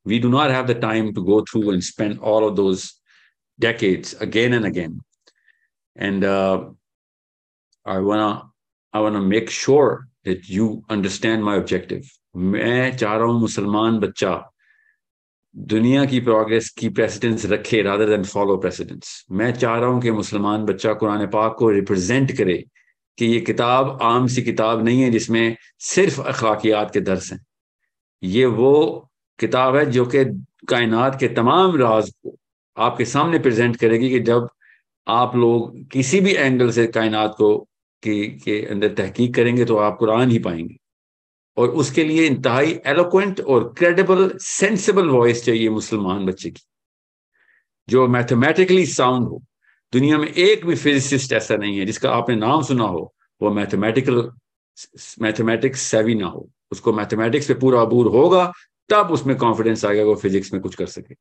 We 0.06 0.20
do 0.20 0.30
not 0.30 0.51
have 0.51 0.66
the 0.66 0.80
time 0.82 1.14
to 1.14 1.24
go 1.24 1.41
through 1.41 1.72
and 1.74 1.82
spend 1.82 2.20
all 2.20 2.43
of 2.43 2.53
those 2.53 2.91
decades 3.60 4.10
again 4.24 4.53
and 4.56 4.68
again 4.70 4.95
and 5.96 6.24
uh, 6.24 6.66
I 7.86 8.00
wanna 8.00 8.43
I 8.93 9.00
wanna 9.00 9.22
make 9.22 9.50
sure 9.50 10.08
that 10.26 10.50
you 10.50 10.84
understand 10.89 11.43
my 11.43 11.56
objective. 11.56 12.06
मैं 12.36 12.96
चाह 12.98 13.16
रहा 13.16 13.26
हूँ 13.26 13.39
मुसलमान 13.39 14.00
बच्चा 14.00 14.32
दुनिया 15.56 16.04
की 16.06 16.20
progress 16.20 16.70
की 16.78 16.89
precedence 16.89 17.46
रखे 17.46 17.82
रादर 17.82 18.10
देन 18.10 18.24
फॉलो 18.24 18.58
प्रेसिडेंस 18.58 19.26
मैं 19.32 19.52
चाह 19.54 19.78
रहा 19.78 19.89
हूँ 19.89 20.02
कि 20.02 20.12
मुसलमान 20.12 20.66
बच्चा 20.66 20.93
कुरान 20.93 21.26
पाक 21.36 21.56
को 21.60 21.70
रिप्रेजेंट 21.72 22.32
करे 22.38 22.64
कि 23.18 23.26
ये 23.26 23.39
किताब 23.39 23.98
आम 24.02 24.28
सी 24.28 24.41
किताब 24.41 24.84
नहीं 24.86 25.02
है 25.02 25.10
जिसमें 25.12 25.56
सिर्फ़ 25.93 26.22
अखलाकियात 26.22 26.91
के 26.93 27.02
दर्स 27.02 27.32
हैं 27.34 27.39
ये 28.24 28.46
वो 28.60 28.74
किताब 29.39 29.76
है 29.76 29.86
जो 29.91 30.06
कि 30.06 30.26
कायनात 30.70 31.20
के 31.20 31.28
तमाम 31.28 31.78
राज 31.78 32.10
को 32.10 32.36
आपके 32.78 33.06
सामने 33.06 33.39
प्रेजेंट 33.39 33.76
करेगी 33.76 34.10
कि 34.10 34.20
जब 34.20 34.50
आप 35.08 35.36
लोग 35.36 35.89
किसी 35.91 36.20
भी 36.20 36.34
एंगल 36.34 36.72
से 36.72 36.88
कायनात 36.88 37.36
को 37.38 37.58
के, 38.03 38.28
के 38.28 38.66
अंदर 38.66 38.93
तहकीक 38.93 39.36
करेंगे 39.36 39.66
तो 39.66 39.78
आप 39.78 39.97
कुरान 39.99 40.32
ही 40.32 40.39
पाएँगे। 40.39 40.78
और 41.58 41.70
उसके 41.70 42.03
लिए 42.03 42.26
इंतहाई 42.28 42.80
एलोक्वेंट 42.86 43.39
और 43.39 43.74
क्रेडिबल 43.78 44.32
सेंसिबल 44.39 45.10
वॉइस 45.10 45.43
चाहिए 45.45 45.70
मुसलमान 45.70 46.26
बच्चे 46.26 46.49
की। 46.49 46.62
जो 47.89 48.08
मैथमेटिकली 48.08 48.86
साउंड 48.86 49.28
हो। 49.28 49.41
दुनिया 49.93 50.18
में 50.18 50.28
एक 50.28 50.66
भी 50.66 50.76
फिजिसिस्ट 50.76 51.34
ऐसा 51.34 51.56
नहीं 51.56 51.78
है 51.80 51.86
जिसका 51.86 52.12
आपने 52.12 52.36
नाम 52.36 52.62
सुना 52.62 52.84
हो 52.84 53.14
वो 53.41 53.51
मैथमेटिकल 53.51 54.30
मैथमेटिक्स 55.22 55.82
सेवी 55.82 56.16
ना 56.16 56.28
हो। 56.28 56.49
उसको 56.72 56.93
मैथमेटिक्स 56.93 57.47
पे 57.47 57.53
पूरा 57.53 57.82
अबूर 57.82 58.08
होगा 58.08 58.51
तब 58.89 59.12
उसमें 59.12 59.36
कॉन्फिडेंस 59.38 59.86
आएगा 59.86 60.03
वो 60.03 60.16
फिजिक्स 60.16 60.53
में 60.53 60.62
कुछ 60.62 60.76
कर 60.76 60.86
सके। 60.86 61.16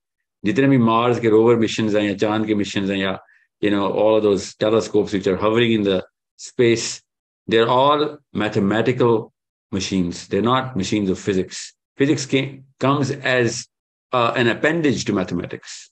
जितने 0.45 0.69
भी 0.69 0.79
मार्स 0.79 1.21
के 1.21 1.29
रोवर 1.29 1.57
मिशन 1.57 1.97
हैं 1.97 2.05
या 2.05 2.15
चाँद 2.15 2.47
के 2.47 2.55
मिशन 2.55 2.91
हैं 2.91 2.99
या 2.99 3.19
you 3.62 3.72
know, 3.72 3.92
all 3.92 4.18
of 4.18 4.24
those 4.24 4.56
telescopes 4.56 5.14
which 5.14 5.28
are 5.28 5.38
hovering 5.38 5.74
in 5.74 5.84
the 5.84 6.06
space, 6.38 7.02
they're 7.48 7.68
all 7.68 8.18
mathematical 8.34 9.34
machines. 9.72 10.28
They're 10.28 10.42
not 10.42 10.76
machines 10.76 11.10
of 11.10 11.20
physics. 11.20 11.74
Physics 11.98 12.26
came, 12.26 12.66
comes 12.80 13.12
as 13.12 13.68
uh, 14.14 14.34
an 14.36 14.48
appendage 14.48 15.06
to 15.06 15.14
mathematics. 15.14 15.92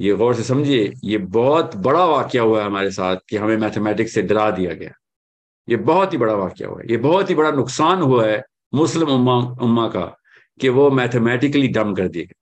ये 0.00 0.14
गौर 0.14 0.34
से 0.34 0.42
समझिए 0.42 0.92
ये 1.04 1.18
बहुत 1.34 1.74
बड़ा 1.76 2.04
वाक्य 2.04 2.38
हुआ 2.38 2.60
है 2.60 2.66
हमारे 2.66 2.90
साथ 2.90 3.16
कि 3.28 3.36
हमें 3.36 3.56
मैथमेटिक्स 3.56 4.14
से 4.14 4.22
डरा 4.22 4.50
दिया 4.50 4.72
गया 4.74 4.90
ये 5.68 5.76
बहुत 5.90 6.12
ही 6.12 6.18
बड़ा 6.18 6.34
वाक्य 6.34 6.64
हुआ 6.64 6.80
है 6.80 6.86
ये 6.90 6.96
बहुत 6.96 7.30
ही 7.30 7.34
बड़ा 7.34 7.50
नुकसान 7.50 8.02
हुआ 8.02 8.26
है 8.26 8.42
मुस्लिम 8.74 9.08
उम्मा 9.08 9.36
उम्मा 9.64 9.88
का 9.88 10.04
कि 10.60 10.68
वो 10.68 10.90
मैथमेटिकली 10.90 11.68
डम 11.68 11.94
कर 11.94 12.08
दिए 12.08 12.22
गए 12.22 12.34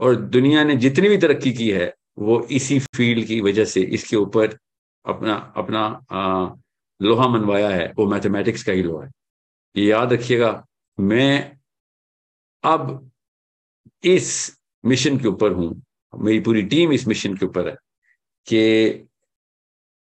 और 0.00 0.16
दुनिया 0.16 0.64
ने 0.64 0.76
जितनी 0.76 1.08
भी 1.08 1.18
तरक्की 1.18 1.52
की 1.52 1.70
है 1.70 1.94
वो 2.21 2.41
इसी 2.51 2.79
फ़ील्ड 2.79 3.27
की 3.27 3.39
वजह 3.41 3.65
से 3.65 3.81
इसके 3.81 4.15
ऊपर 4.15 4.57
अपना 5.05 5.35
अपना 5.57 5.83
आ, 6.11 6.53
लोहा 7.01 7.27
मनवाया 7.27 7.69
है। 7.69 7.91
वो 7.97 8.05
मैथमेटिक्स 8.07 8.63
का 8.63 8.71
ही 8.71 8.83
लोहा 8.83 9.03
है। 9.05 9.11
ये 9.75 9.85
याद 9.85 10.13
रखिएगा 10.13 10.51
मैं 10.99 11.57
अब 12.63 13.11
इस 14.03 14.57
मिशन 14.85 15.17
के 15.17 15.27
ऊपर 15.27 15.51
हूँ। 15.51 15.81
मेरी 16.13 16.39
पूरी 16.39 16.63
टीम 16.63 16.91
इस 16.93 17.07
मिशन 17.07 17.35
के 17.37 17.45
ऊपर 17.45 17.67
है 17.69 17.75
कि 18.47 18.89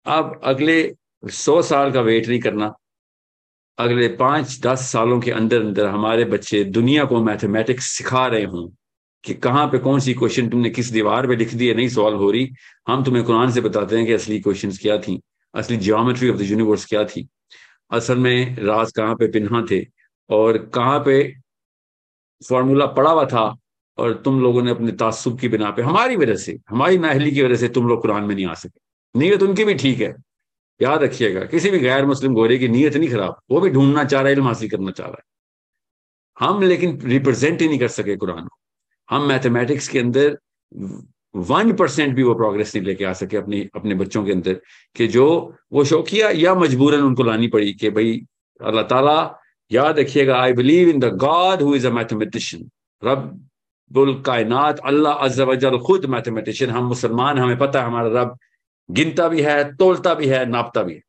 अब 0.06 0.40
अगले 0.44 0.78
सौ 1.24 1.60
साल 1.62 1.92
का 1.92 2.00
वेट 2.00 2.28
नहीं 2.28 2.40
करना। 2.40 2.74
अगले 3.78 4.08
पाँच 4.08 4.60
दस 4.62 4.80
सालों 4.92 5.20
के 5.20 5.30
अंदर 5.30 5.60
अंदर 5.60 5.86
हमारे 5.86 6.24
बच्चे 6.24 6.64
दुनिया 6.64 7.04
को 7.04 7.20
मैथमेटिक्स 7.24 7.86
सिखा 7.86 8.26
रहे 8.26 8.44
हों। 8.44 8.68
कि 9.24 9.34
कहाँ 9.34 9.66
पे 9.66 9.78
कौन 9.78 10.00
सी 10.00 10.14
क्वेश्चन 10.14 10.48
तुमने 10.48 10.70
किस 10.70 10.90
दीवार 10.90 11.26
पे 11.26 11.36
लिख 11.36 11.54
दी 11.54 11.68
है, 11.68 11.74
नहीं 11.74 11.88
सॉल्व 11.88 12.18
हो 12.18 12.30
रही। 12.30 12.50
हम 12.88 13.04
तुम्हें 13.04 13.24
कुरान 13.24 13.50
से 13.50 13.60
बताते 13.60 13.96
हैं 13.96 14.06
कि 14.06 14.12
असली 14.12 14.40
क्वेश्चन 14.40 14.70
क्या 14.72 14.98
थी, 14.98 15.20
असली 15.54 15.76
जियोमेट्री 15.76 16.30
ऑफ़ 16.30 16.36
द 16.36 16.42
यूनिवर्स 16.42 16.84
क्या 16.84 17.04
थी। 17.04 17.28
असल 17.90 18.18
में 18.18 18.56
राज 18.56 18.92
कहाँ 18.92 19.14
पे 19.14 19.26
पिन्हा 19.28 19.64
थे 19.70 19.84
और 20.30 20.58
कहाँ 20.74 20.98
पे 21.00 21.34
फॉर्मूला 22.48 22.86
पड़ा 22.86 23.10
हुआ 23.10 23.24
था 23.24 23.54
और 23.98 24.14
तुम 24.24 24.40
लोगों 24.40 24.62
ने 24.62 24.70
अपने 24.70 24.92
तासुब 24.92 25.38
की 25.40 25.48
बिना 25.48 25.70
पे, 25.70 25.82
हमारी 25.82 26.16
वजह 26.16 26.36
से, 26.36 26.58
हमारी 26.68 26.98
नाहली 26.98 27.30
की 27.30 27.42
वजह 27.42 27.56
से 27.56 27.68
तुम 27.68 27.88
लोग 27.88 28.02
कुरान 28.02 28.24
में 28.24 28.34
नहीं 28.34 28.46
आ 28.46 28.54
सके। 28.54 29.18
नीयत 29.18 29.42
उनकी 29.42 29.64
भी 29.64 29.74
ठीक 29.74 30.00
है। 30.00 30.14
याद 30.82 31.02
रखिएगा, 31.02 31.44
किसी 31.44 31.70
भी 31.70 31.78
गैर 31.78 32.06
मुस्लिम 32.06 32.34
गोरे 32.34 32.58
की 32.58 32.68
नीयत 32.68 32.96
नहीं 32.96 33.10
खराब, 33.10 33.36
वो 33.50 33.60
भी 33.60 33.70
ढूंढना 33.70 34.04
चाह 34.04 34.20
रहा 34.20 34.28
है, 34.28 34.34
इल्म 34.34 34.46
हासिल 34.46 34.70
करना 34.70 34.90
चाह 34.90 35.06
रहा 35.06 35.16
है। 35.18 35.24
हम 36.38 36.62
लेकिन 36.62 37.00
रिप्रेजेंट 37.00 37.60
ही 37.60 37.68
नहीं 37.68 37.78
कर 37.78 37.88
सके 37.88 38.16
कुरान 38.16 38.46
को। 38.46 38.56
हम 39.10 39.26
मैथमेटिक्स 39.28 39.88
के 39.88 39.98
अंदर 39.98 40.38
वन 41.34 41.72
परसेंट 41.76 42.14
भी 42.16 42.22
वो 42.22 42.34
प्रोग्रेस 42.34 42.74
नहीं 42.76 42.84
लेके 42.86 43.04
आ 43.04 43.12
सके 43.12 43.36
अपने 43.36 43.60
अपने 43.76 43.94
बच्चों 43.94 44.24
के 44.24 44.32
अंदर 44.32 44.60
कि 44.96 45.06
जो 45.08 45.26
वो 45.72 45.84
शौकिया 45.84 46.30
या 46.30 46.54
मजबूरन 46.54 47.02
उनको 47.04 47.22
लानी 47.22 47.48
पड़ी 47.48 47.72
कि 47.74 47.90
भाई, 47.90 48.20
अल्लाह 48.60 48.84
ताला 48.84 49.16
याद 49.70 49.98
रखिएगा 49.98 50.36
I 50.36 50.52
believe 50.52 50.88
in 50.88 51.00
the 51.00 51.12
God 51.24 51.62
who 51.62 51.74
is 51.76 51.86
a 51.86 51.90
mathematician 51.90 52.70
रब 53.02 54.22
कायनात, 54.26 54.78
अल्लाह 54.78 55.14
अज्जा 55.14 55.70
खुद 55.78 56.04
मैथमेटिशियन 56.06 56.70
हम 56.70 56.84
मुसलमान, 56.84 57.38
हमें 57.38 57.58
पता 57.58 57.80
है 57.80 57.86
हमारा 57.86 58.22
रब 58.22 58.38
गिनता 58.88 59.28
भी 59.28 59.42
है, 59.42 59.76
तोलता 59.76 60.14
भी 60.14 60.26
है, 60.26 60.44
नापता 60.46 60.82
भी 60.82 60.94
है। 60.94 61.02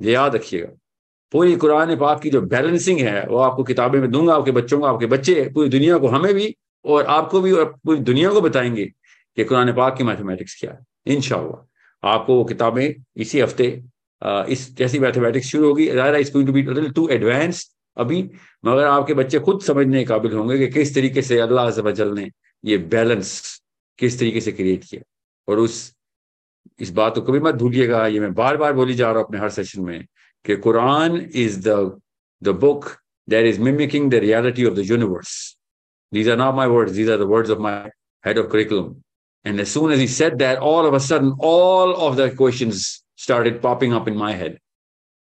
याद 0.00 0.34
रखिएगा। 0.34 0.68
पूरी 1.32 1.56
कुरान 1.56 1.96
पाक 1.96 2.20
की 2.22 2.30
जो 2.30 2.40
बैलेंसिंग 2.42 3.00
है, 3.00 3.26
वो 3.26 3.36
आपको 3.38 3.64
किताबें 3.64 4.00
में 4.00 4.10
दूँगा, 4.10 4.34
आपके 4.34 4.50
बच्चों 4.50 4.78
को, 4.80 4.86
आपके 4.86 5.06
बच्चे, 5.06 5.50
पूरी 5.54 5.68
दुनिया 5.68 5.98
को, 5.98 6.08
हमें 6.08 6.34
भी 6.34 6.56
और 6.84 7.04
आपको 7.06 7.40
भी 7.40 7.52
और 7.52 7.64
पूरी 7.84 8.00
दुनिया 8.00 8.30
को 8.30 8.40
बताएँगे 8.40 8.84
कि 9.36 9.44
कुरान 9.44 9.72
पाक 9.72 9.96
की 9.96 10.04
मैथमेटिक्स 10.04 10.60
क्या 10.60 10.70
है। 10.70 10.78
इन 11.06 11.20
आपको 12.02 12.34
वो 12.34 12.44
किताबें 12.44 12.94
इसी 13.16 13.40
हफ़्ते 13.40 13.82
इस 14.24 14.76
जैसी 14.76 14.98
मैथमेटिक्स 14.98 15.46
शुरू 15.46 15.68
होगी। 15.68 16.88
टू 16.90 17.08
एडवांस 17.08 17.76
अभी, 17.96 18.30
मगर 18.64 18.84
आपके 18.84 19.14
बच्चे 19.14 19.38
खुद 19.38 19.60
समझने 19.60 19.98
के 19.98 20.04
काबिल 20.04 20.32
होंगे 20.32 20.58
कि 20.58 20.68
किस 20.68 20.94
तरीके 20.94 21.22
से 21.22 21.38
अल्लाह 21.38 22.04
ने 22.14 22.30
ये 22.64 22.78
बैलेंस 22.78 23.60
किस 23.98 24.18
तरीके 24.18 24.40
से 24.40 24.52
क्रिएट 24.52 24.84
किया। 24.84 25.02
और 25.48 25.58
उस, 25.58 25.94
इस 26.80 26.90
बात 26.90 27.14
को 27.14 27.20
कभी 27.20 27.40
मत 27.40 27.54
भूलिएगा, 27.54 28.06
ये 28.06 28.20
मैं 28.20 28.34
बार 28.34 28.56
बार 28.56 28.72
बोली 28.72 28.94
जा 28.94 29.06
रहा 29.06 29.18
हूँ 29.18 29.26
अपने 29.26 29.38
हर 29.38 29.50
सेशन 29.50 29.82
में। 29.82 30.04
कि 30.45 30.55
Quran 30.67 31.17
is 31.35 31.57
the 31.67 31.99
the 32.41 32.55
book 32.63 32.89
that 33.29 33.45
is 33.47 33.59
mimicking 33.59 34.09
the 34.11 34.23
reality 34.25 34.65
of 34.65 34.73
the 34.73 34.89
universe 34.91 35.35
These 36.11 36.29
are 36.29 36.37
not 36.37 36.55
my 36.55 36.67
words. 36.67 36.93
These 36.93 37.09
are 37.09 37.17
the 37.17 37.27
words 37.27 37.49
of 37.49 37.59
my 37.59 37.89
head 38.23 38.37
of 38.37 38.49
curriculum. 38.49 39.03
And 39.45 39.59
as 39.59 39.69
soon 39.69 39.91
as 39.91 39.99
he 39.99 40.07
said 40.07 40.39
that, 40.39 40.59
all 40.59 40.85
of 40.85 40.93
a 40.93 40.99
sudden, 40.99 41.33
all 41.39 41.95
of 42.07 42.15
the 42.15 42.31
questions 42.31 43.03
started 43.15 43.61
popping 43.61 43.93
up 43.93 44.07
in 44.07 44.15
my 44.17 44.31
head. 44.33 44.57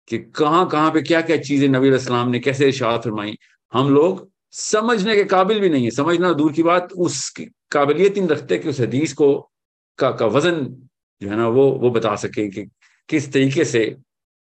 कि 0.08 0.18
कहाँ 0.38 0.68
कहाँ 0.70 0.90
पे 0.92 1.00
क्या 1.02 1.20
क्या 1.28 1.36
चीजें 1.36 1.68
नबी 1.68 1.88
इस्लाम 1.94 2.28
ने 2.30 2.38
कैसे 2.38 2.68
इशात 2.68 3.04
फरमाई 3.04 3.36
हम 3.72 3.88
लोग 3.94 4.28
समझने 4.54 5.14
के 5.16 5.24
काबिल 5.32 5.60
भी 5.60 5.68
नहीं 5.68 5.84
है 5.84 5.90
समझना 5.90 6.32
दूर 6.32 6.52
की 6.52 6.62
बात 6.62 6.92
उस 7.06 7.16
काबिलियत 7.72 8.16
ही 8.16 8.26
रखते 8.26 8.58
कि 8.58 8.68
उस 8.68 8.80
हदीस 8.80 9.12
को 9.12 9.28
का, 9.98 10.10
का 10.10 10.26
वजन 10.26 10.64
जो 11.22 11.28
है 11.28 11.36
ना 11.36 11.48
वो 11.48 11.70
वो 11.82 11.90
बता 11.90 12.14
सके 12.24 12.48
कि 12.48 12.64
किस 13.08 13.32
तरीके 13.32 13.64
से 13.64 13.84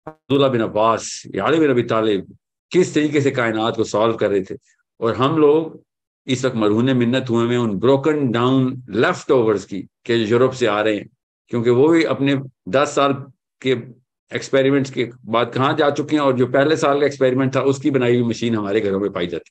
अब्दुल्ला 0.08 0.48
बिन 0.48 0.60
अब्बास 0.60 1.22
याद 1.34 1.54
बिन 1.54 1.70
अबी 1.70 1.82
तालिब 1.82 2.36
किस 2.70 2.94
तरीके 2.94 3.20
से 3.20 3.30
कायनात 3.30 3.76
को 3.76 3.84
सॉल्व 3.84 4.16
कर 4.16 4.30
रहे 4.30 4.42
थे? 4.42 4.56
और 5.00 5.14
हम 5.16 5.38
लोग 5.38 5.82
इस 6.26 6.44
वक्त 6.44 6.56
मरहून 6.56 6.96
मिन्नत 6.96 7.26
हुए 7.30 7.46
में 7.46 7.58
उन 7.58 7.78
ब्रोकन 7.78 8.28
डाउन 8.28 8.84
लेफ़्ट 8.90 9.30
ओवर्स 9.30 9.64
की 9.64 9.82
के 9.82 10.14
यूरोप 10.14 10.52
से 10.52 10.66
आ 10.66 10.80
रहे 10.80 10.96
हैं। 10.96 11.08
क्योंकि 11.48 11.70
वो 11.70 11.88
भी 11.88 12.04
अपने 12.04 12.36
दस 12.68 12.94
साल 12.94 13.12
के 13.60 13.70
एक्सपेरिमेंट्स 14.36 14.90
के 14.90 15.10
बाद 15.24 15.52
कहाँ 15.52 15.76
जा 15.76 15.90
चुके 15.90 16.16
हैं 16.16 16.22
और 16.22 16.36
जो 16.36 16.46
पहले 16.46 16.76
साल 16.76 17.00
का 17.00 17.06
एक्सपेरिमेंट 17.06 17.56
था 17.56 17.60
उसकी 17.60 17.90
बनाई 17.90 18.20
हुई 18.20 18.28
मशीन 18.28 18.54
हमारे 18.54 18.80
घरों 18.80 19.00
में 19.00 19.12
पाई 19.12 19.26
जाती 19.26 19.50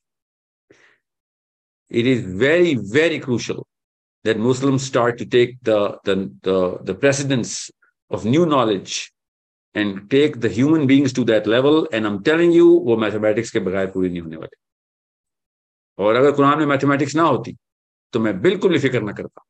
it 2.00 2.06
is 2.06 2.28
very 2.28 2.76
very 2.76 3.20
crucial 3.20 3.64
that 4.26 4.38
Muslims 4.38 4.84
start 4.84 5.18
to 5.18 5.26
take 5.26 5.52
the, 5.62 5.98
the, 6.04 6.16
the, 6.44 6.78
the 6.84 6.94
precedence 6.94 7.72
and 9.78 10.08
take 10.10 10.38
the 10.38 10.52
human 10.54 10.86
beings 10.88 11.16
to 11.16 11.24
that 11.24 11.48
level 11.48 11.88
and 11.94 12.06
am 12.06 12.20
telling 12.24 12.56
you 12.56 12.68
वो 12.86 12.98
मैथमेटिक्स 12.98 13.52
के 13.52 13.60
बगैर 13.60 13.92
पूरी 13.92 14.10
नहीं 14.10 14.22
होने 14.22 14.38
वाले। 14.38 14.58
और 16.00 16.16
अगर 16.16 16.32
कुरान 16.32 16.60
में 16.60 16.66
मैथमेटिक्स 16.66 17.16
ना 17.16 17.24
होती 17.24 17.56
तो 18.14 18.20
मैं 18.20 18.40
बिल्कुल 18.42 18.72
भी 18.72 18.80
फ़िक्र 18.80 19.02
ना 19.02 19.12
करता 19.12 19.44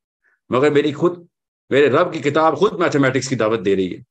मगर 0.49 0.73
मेरी 0.73 0.91
खुद, 0.91 1.27
मेरे 1.71 1.87
रब 1.89 2.11
की 2.13 2.19
किताब 2.21 2.55
खुद 2.57 2.79
मैथमेटिक्स 2.79 3.27
की 3.27 3.35
दावत 3.35 3.59
दे 3.59 3.73
रही 3.75 3.87
है। 3.87 4.03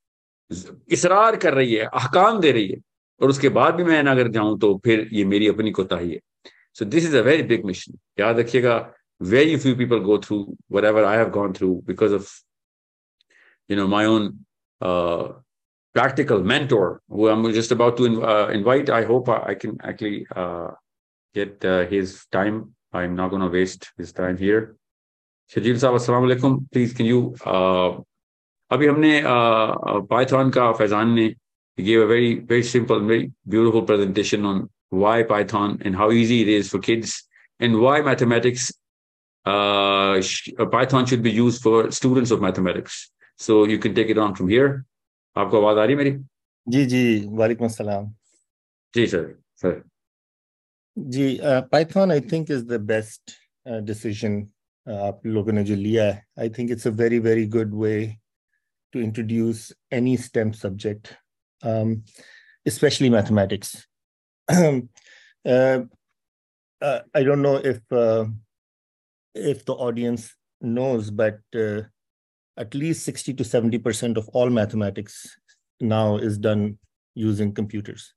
इसरार 0.93 1.37
कर 1.37 1.55
रही 1.55 1.75
है, 1.75 1.85
अहकाम 1.85 2.41
दे 2.41 2.51
रही 2.53 2.69
है। 2.69 2.79
और 3.21 3.29
उसके 3.31 3.49
बाद 3.49 3.75
भी 3.75 3.85
मैं 3.85 4.03
अगर 4.03 4.29
जाऊँ 4.29 4.59
तो 4.61 4.77
फिर 4.85 5.09
ये 5.13 5.25
मेरी 5.25 5.49
अपनी 5.49 5.71
कोताही 5.71 6.11
है। 6.11 6.19
So 6.77 6.85
this 6.85 7.05
is 7.05 7.17
a 7.17 7.21
very 7.23 7.43
big 7.43 7.65
mission 7.65 7.99
याद 8.21 8.39
रखिएगा 8.39 8.77
very 9.21 9.57
few 9.57 9.75
people 9.77 9.99
go 10.01 10.19
through 10.19 10.39
whatever 10.85 11.05
I 11.05 11.17
have 11.17 11.29
gone 11.31 11.53
through 11.53 11.75
because 11.87 12.15
of 12.15 12.29
you 13.71 13.77
know 13.77 13.87
my 13.89 14.07
own 14.07 14.29
practical 15.96 16.42
mentor 16.42 17.02
who 17.10 17.30
I'm 17.30 17.44
just 17.54 17.72
about 17.72 17.98
to 17.98 18.24
uh, 18.24 18.48
invite. 18.48 18.90
I 18.90 19.04
hope 19.04 19.30
I 19.30 19.56
can 19.56 19.78
actually 19.84 20.26
uh, 20.36 20.72
get 21.34 21.64
uh, 21.66 21.86
his 21.86 22.26
time. 22.32 22.76
I'm 22.94 23.16
not 23.16 23.30
going 23.30 23.42
to 23.42 23.50
waste 23.50 23.92
his 23.98 24.12
time 24.12 24.38
here. 24.38 24.76
Shajil 25.54 25.78
साहब 25.80 25.96
अस्सलाम 25.96 26.22
वालेकुम 26.24 26.58
please 26.74 26.94
can 26.98 27.08
you 27.08 27.22
अभी 28.72 28.88
हमने 28.88 29.22
Python 30.12 30.50
का 30.58 30.72
फैजान 30.80 31.10
ने 31.20 31.34
gave 31.78 32.02
a 32.02 32.08
very 32.08 32.34
very 32.50 32.64
simple 32.70 33.00
very 33.10 33.32
beautiful 33.54 33.82
presentation 33.90 34.46
on 34.46 34.58
why 35.04 35.24
python 35.24 35.72
and 35.84 35.96
how 35.96 36.12
easy 36.12 36.38
it 36.42 36.50
is 36.56 36.70
for 36.74 36.80
kids 36.88 37.14
and 37.60 37.80
why 37.84 38.02
mathematics 38.08 38.68
uh, 39.46 40.22
Python 40.72 41.06
should 41.06 41.24
be 41.24 41.32
used 41.32 41.62
for 41.62 41.92
students 41.92 42.32
of 42.32 42.42
mathematics. 42.42 43.12
So 43.38 43.66
you 43.66 43.80
can 43.80 43.96
take 43.96 44.10
it 44.10 44.18
on 44.18 44.36
from 44.36 44.50
here. 44.50 44.86
आपको 45.37 45.61
आवाज़ 45.61 45.79
आ 45.79 45.85
रही 45.85 45.97
मेरी 45.97 46.17
जी 46.67 46.85
जी 46.87 47.05
वालेकुम 47.39 47.67
अस्सलाम 47.67 48.13
जी 48.95 49.07
sir 49.07 49.35
sir 49.63 49.83
ji 50.97 51.39
Python 51.73 52.11
I 52.13 52.21
think 52.33 52.51
is 52.51 52.65
the 52.67 52.81
best 52.93 53.39
decision 53.87 54.47
आप 54.87 55.27
लोगों 55.27 55.53
ने 55.53 55.65
जो 55.65 55.75
लिया 55.75 56.05
है 56.05 56.25
I 56.39 56.51
think 56.59 56.71
it's 56.71 56.87
a 56.87 56.91
very 57.03 57.19
very 57.19 57.47
good 57.59 57.75
way 57.83 57.97
STEM 58.95 60.53
subject, 60.53 61.17
um, 61.63 62.03
especially 62.67 63.11
mathematics. 63.11 63.87
uh, 64.49 64.81
uh, 65.45 67.01
I 67.15 67.23
don't 67.23 67.43
know 67.43 67.57
if 67.57 67.81
uh, 67.91 68.25
if 69.35 69.65
the 69.65 69.75
audience 69.75 70.35
knows, 70.63 71.11
but 71.11 71.41
uh, 71.55 71.83
at 72.58 72.76
least 72.76 73.04
60 73.06 73.34
to 73.36 73.44
70% 73.44 74.18
of 74.18 74.28
all 74.30 74.50
mathematics 74.50 75.38
now 75.80 76.18
is 76.18 76.38
done 76.38 76.78
using 77.16 77.54
computers. 77.54 78.14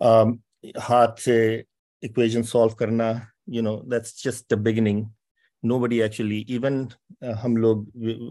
Um, 0.00 0.40
hard 0.76 1.16
से 1.16 1.64
equation 2.02 2.44
solve 2.44 2.76
karna, 2.76 3.28
you 3.46 3.62
know, 3.62 3.82
that's 3.88 4.12
just 4.12 4.48
the 4.48 4.56
beginning. 4.56 5.10
Nobody 5.62 6.02
actually, 6.02 6.44
even 6.48 6.92
uh, 7.22 7.34
hum 7.34 7.56
log, 7.56 7.86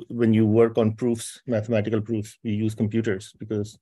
when 0.07 0.34
you 0.34 0.45
work 0.45 0.78
on 0.78 0.95
proofs, 0.95 1.41
mathematical 1.47 2.01
proofs, 2.01 2.38
we 2.43 2.51
use 2.51 2.76
computers 2.76 3.34
because 3.39 3.78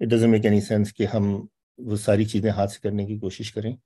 it 0.00 0.08
doesn't 0.08 0.30
make 0.30 0.44
any 0.44 0.60
sense 0.60 0.92
कि 0.92 1.04
हम 1.04 1.48
वो 1.80 1.96
सारी 1.96 2.24
चीजें 2.24 2.50
हाथ 2.50 2.68
से 2.68 2.80
करने 2.82 3.06
की 3.06 3.18
कोशिश 3.18 3.50
करें. 3.50 3.76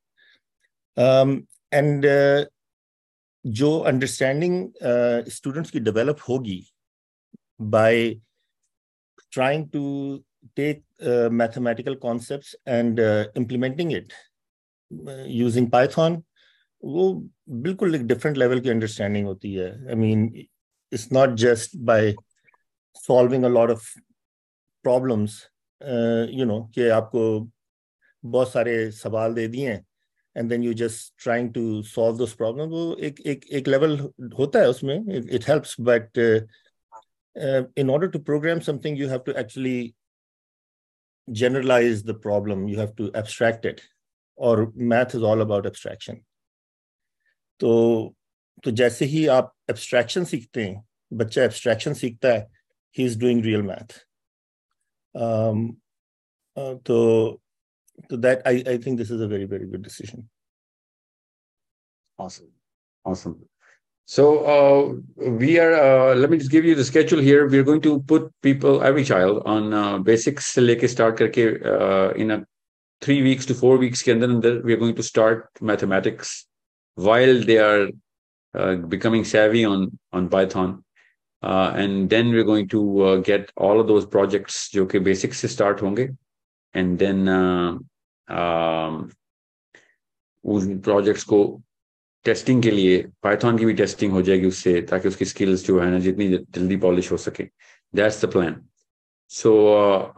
Um, 0.96 1.46
and 1.72 2.04
uh, 2.04 2.46
जो 3.45 3.77
अंडरस्टैंडिंग 3.79 4.73
स्टूडेंट्स 5.29 5.69
uh, 5.69 5.73
की 5.73 5.79
डेवलप 5.79 6.17
होगी 6.29 6.63
by 7.61 8.09
trying 9.31 9.69
to 9.69 9.81
take 10.55 10.83
mathematical 11.31 11.95
concepts 11.95 12.55
and 12.67 12.99
implementing 13.37 13.93
it 13.93 14.13
using 15.27 15.69
Python 15.71 16.21
वो 16.83 17.11
बिल्कुल 17.63 17.95
एक 17.95 18.05
डिफरेंट 18.07 18.37
लेवल 18.37 18.59
की 18.59 18.69
अंडरस्टैंडिंग 18.69 19.27
होती 19.27 19.53
है। 19.53 19.69
I 19.87 19.95
mean 19.95 20.25
it's 20.35 21.11
not 21.13 21.35
just 21.37 21.77
by 21.77 22.13
solving 22.95 23.43
a 23.43 23.49
lot 23.49 23.69
of 23.69 23.89
problems 24.85 25.41
you 26.33 26.45
know 26.45 26.61
कि 26.75 26.87
आपको 26.89 27.23
बहुत 28.23 28.51
सारे 28.51 28.91
सवाल 28.91 29.33
दे 29.33 29.47
दिए 29.47 29.71
हैं। 29.71 29.85
And 30.35 30.49
then 30.49 30.63
you 30.63 30.73
just 30.73 31.17
trying 31.17 31.51
to 31.53 31.83
solve 31.83 32.17
those 32.17 32.33
problems 32.33 32.71
वो 32.71 32.95
एक 32.99 33.19
एक 33.25 33.45
एक 33.51 33.67
level 33.67 33.97
होता 34.37 34.59
है 34.59 34.69
उसमें 34.69 35.05
but 35.79 36.17
uh, 36.17 36.39
uh, 37.39 37.63
in 37.75 37.89
order 37.89 38.07
to 38.07 38.19
program 38.19 38.61
something 38.61 38.95
you 38.95 39.07
have 39.07 39.23
to 39.23 39.37
actually 39.37 39.93
generalize 41.31 42.03
the 42.03 42.13
problem 42.13 42.67
you 42.67 42.77
have 42.77 42.95
to 42.95 43.11
abstract 43.13 43.65
it 43.65 43.81
or 44.35 44.71
math 44.75 45.15
is 45.15 45.23
all 45.23 45.41
about 45.41 45.65
abstraction 45.65 46.23
तो 47.59 48.15
तो 48.63 48.71
जैसे 48.71 49.05
ही 49.05 49.27
आप 49.27 49.53
abstraction 49.71 50.25
सीखते 50.25 50.63
हैं 50.63 50.83
बच्चा 51.13 51.41
abstraction 51.41 51.93
सीखता 51.93 52.29
है 52.29 52.47
doing 52.99 53.41
real 53.41 53.63
math 53.63 54.05
um, 55.15 55.77
uh, 56.57 56.75
तो 56.75 57.41
so 58.09 58.17
that 58.17 58.41
I, 58.45 58.63
I 58.67 58.77
think 58.77 58.97
this 58.97 59.11
is 59.11 59.21
a 59.21 59.27
very 59.27 59.45
very 59.45 59.65
good 59.65 59.81
decision. 59.81 60.29
Awesome. 62.17 62.51
Awesome. 63.03 63.39
So 64.05 64.25
uh, 64.45 65.29
we 65.29 65.57
are 65.59 65.73
uh, 65.73 66.15
let 66.15 66.29
me 66.29 66.37
just 66.37 66.51
give 66.51 66.65
you 66.65 66.75
the 66.75 66.83
schedule 66.83 67.19
here. 67.19 67.47
We're 67.47 67.63
going 67.63 67.81
to 67.81 68.01
put 68.01 68.31
people 68.41 68.83
every 68.83 69.03
child 69.03 69.43
on 69.45 69.73
uh, 69.73 69.97
basics 69.99 70.47
se 70.47 70.61
leke 70.61 70.89
start 70.89 71.17
karke 71.17 71.43
uh, 71.65 72.13
in 72.13 72.31
a 72.31 72.45
3 73.01 73.21
weeks 73.23 73.45
to 73.47 73.55
4 73.55 73.77
weeks 73.77 74.03
ke 74.03 74.13
andar 74.15 74.29
andar 74.35 74.53
we 74.63 74.73
are 74.73 74.81
going 74.83 74.97
to 75.01 75.05
start 75.11 75.61
mathematics 75.71 76.33
while 76.95 77.39
they 77.49 77.57
are 77.57 77.89
uh, 78.53 78.75
becoming 78.95 79.23
savvy 79.33 79.65
on 79.65 79.87
on 80.11 80.29
python. 80.29 80.83
Uh, 81.41 81.71
and 81.83 82.09
then 82.09 82.29
we're 82.31 82.49
going 82.49 82.67
to 82.67 82.81
uh, 83.05 83.15
get 83.29 83.51
all 83.55 83.79
of 83.79 83.87
those 83.87 84.05
projects 84.17 84.59
jo 84.75 84.85
ke 84.85 85.01
basics 85.09 85.45
se 85.45 85.51
start 85.55 85.87
honge 85.87 86.05
and 86.74 86.98
then 86.98 87.28
uh, 87.28 89.08
उस 90.44 90.66
projects 90.84 91.24
को 91.24 91.38
testing 92.24 92.62
के 92.62 92.70
लिए 92.70 93.02
Python 93.22 93.58
की 93.58 93.64
भी 93.66 93.74
testing 93.74 94.12
हो 94.12 94.22
जाएगी 94.22 94.46
उससे 94.46 94.80
ताकि 94.90 95.08
उसकी 95.08 95.24
स्किल्स 95.24 95.64
जो 95.66 95.78
है 95.80 95.90
ना 95.90 95.98
जितनी 96.06 96.28
जल्दी 96.38 96.76
पॉलिश 96.84 97.10
हो 97.12 97.16
सके 97.16 97.44
that's 97.94 98.24
the 98.24 98.30
plan 98.32 98.60
so 99.38 99.52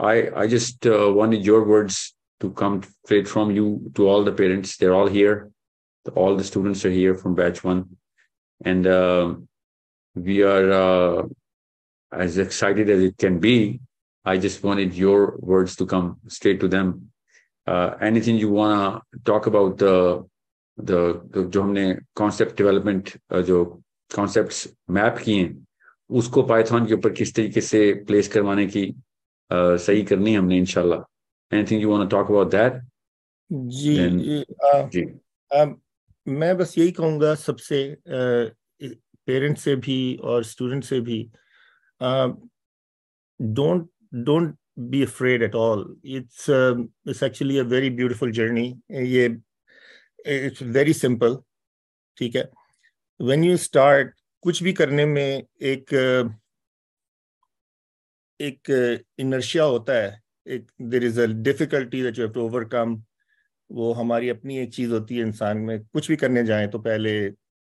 I 0.08 0.22
I 0.42 0.48
just 0.48 0.86
wanted 1.16 1.46
your 1.46 1.66
words 1.68 2.06
to 2.40 2.48
come 2.58 2.74
straight 3.04 3.28
from 3.28 3.50
you 3.50 3.64
to 3.96 4.08
all 4.08 4.24
the 4.24 4.32
parents 4.40 4.76
they're 4.76 4.94
all 4.94 5.08
here 5.14 5.50
all 6.14 6.36
the 6.36 6.44
students 6.44 6.84
are 6.88 6.90
here 6.90 7.14
from 7.14 7.34
batch 7.34 7.62
one 7.64 7.80
and 8.64 8.86
uh, 8.86 9.34
we 10.16 10.42
are 10.42 10.68
uh, 10.72 11.22
as 12.12 12.38
excited 12.38 12.88
as 12.88 13.02
it 13.02 13.18
can 13.18 13.38
be 13.38 13.80
i 14.24 14.36
just 14.36 14.64
wanted 14.64 14.94
your 14.94 15.38
words 15.50 15.74
to 15.76 15.86
come 15.86 16.08
straight 16.28 16.58
to 16.60 16.68
them 16.68 16.88
uh, 17.66 17.90
anything 18.00 18.36
you 18.36 18.50
want 18.50 19.02
to 19.12 19.18
talk 19.30 19.46
about 19.46 19.78
the 19.78 19.94
the, 20.78 21.00
the 21.34 21.44
जो 21.44 21.62
हमने 21.62 21.86
concept 22.20 22.56
development 22.56 23.16
uh, 23.32 23.42
जो 23.42 23.82
concepts 24.10 24.66
map 24.90 25.22
किए 25.22 25.42
हैं 25.42 25.66
उसको 26.10 26.42
Python 26.42 26.86
के 26.86 26.94
ऊपर 26.94 27.12
किस 27.12 27.34
तरीके 27.34 27.60
से 27.60 27.92
प्लेस 28.06 28.28
करवाने 28.28 28.66
की 28.66 28.84
uh, 29.50 29.76
सही 29.86 30.02
करनी 30.04 30.34
हमने 30.34 30.58
इंशाल्लाह 30.58 31.56
anything 31.56 31.82
you 31.82 31.90
want 31.90 32.10
to 32.10 32.16
talk 32.16 32.30
about 32.30 32.50
that 32.50 32.80
ji 33.52 33.96
Then, 33.96 34.18
आ, 34.64 34.88
जी 34.88 35.04
आ, 35.54 35.64
मैं 36.28 36.56
बस 36.56 36.78
यही 36.78 36.92
कहूंगा 36.92 37.34
सबसे 37.34 37.96
पेरेंट्स 38.08 39.62
से 39.62 39.76
भी 39.76 40.16
और 40.22 40.44
स्टूडेंट 40.44 40.84
से 40.84 41.00
भी 41.00 41.20
don't 43.40 43.88
don't 44.13 44.55
be 44.79 45.03
afraid 45.03 45.43
at 45.43 45.55
all 45.55 45.85
it's 46.05 46.49
it's 46.49 47.23
actually 47.23 47.57
a 47.57 47.63
very 47.63 47.89
beautiful 47.89 48.31
journey 48.31 48.67
ये 48.91 49.25
इट्स 50.27 50.61
वेरी 50.63 50.93
सिंपल 50.93 51.37
ठीक 52.17 52.35
है? 52.35 52.49
वेन 53.19 53.43
यू 53.43 53.57
स्टार्ट 53.57 54.13
कुछ 54.43 54.63
भी 54.63 54.73
करने 54.73 55.05
में 55.05 55.43
एक 55.61 55.93
एक 58.39 58.69
इनर्शिया 59.19 59.63
होता 59.63 59.93
है 59.93 60.21
एक 60.47 60.71
there 60.81 61.03
is 61.03 61.21
a 61.21 61.25
difficulty 61.43 62.01
that 62.03 62.19
you 62.19 62.25
have 62.25 62.33
to 62.33 62.41
overcome 62.41 63.03
वो 63.71 63.93
हमारी 63.93 64.29
अपनी 64.29 64.57
एक 64.59 64.73
चीज़ 64.73 64.91
होती 64.91 65.15
है 65.17 65.21
इंसान 65.21 65.57
में। 65.57 65.79
कुछ 65.85 66.07
भी 66.07 66.15
करने 66.15 66.43
जाए 66.43 66.67
तो 66.67 66.79
पहले 66.79 67.27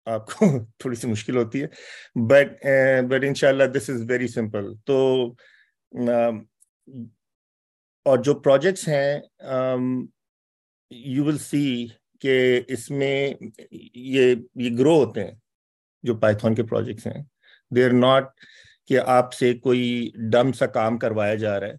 आपको 0.07 0.49
थोड़ी 0.85 0.97
सी 0.97 1.07
मुश्किल 1.09 1.37
होती 1.37 1.61
है। 1.61 1.71
बट 2.19 2.59
बट 3.11 3.25
इनशाला 3.25 3.67
दिस 3.67 3.91
इज़ 3.91 4.05
वेरी 4.05 4.29
सिंपल 4.29 4.75
तो 4.87 4.97
uh, 5.31 5.37
और 8.07 8.21
जो 8.23 8.35
प्रोजेक्ट्स 8.35 8.89
हैं 8.89 10.09
यू 10.91 11.25
विल 11.25 11.39
सी 11.39 11.93
कि 12.23 12.57
इसमें 12.75 13.37
ये 13.73 14.31
ये 14.59 14.71
ग्रो 14.71 14.95
होते 14.97 15.21
हैं, 15.21 15.41
जो 16.05 16.15
पाइथन 16.15 16.55
के 16.55 16.63
प्रोजेक्ट्स 16.63 17.07
हैं। 17.07 17.31
दे 17.71 17.85
आर 17.85 17.93
नॉट 17.93 18.31
कि 18.89 18.97
आपसे 18.97 19.53
कोई 19.55 20.13
डम 20.17 20.53
सा 20.53 20.67
काम 20.69 20.99
करवाया 20.99 21.35
जा 21.37 21.57
रहा 21.59 21.71
है। 21.71 21.79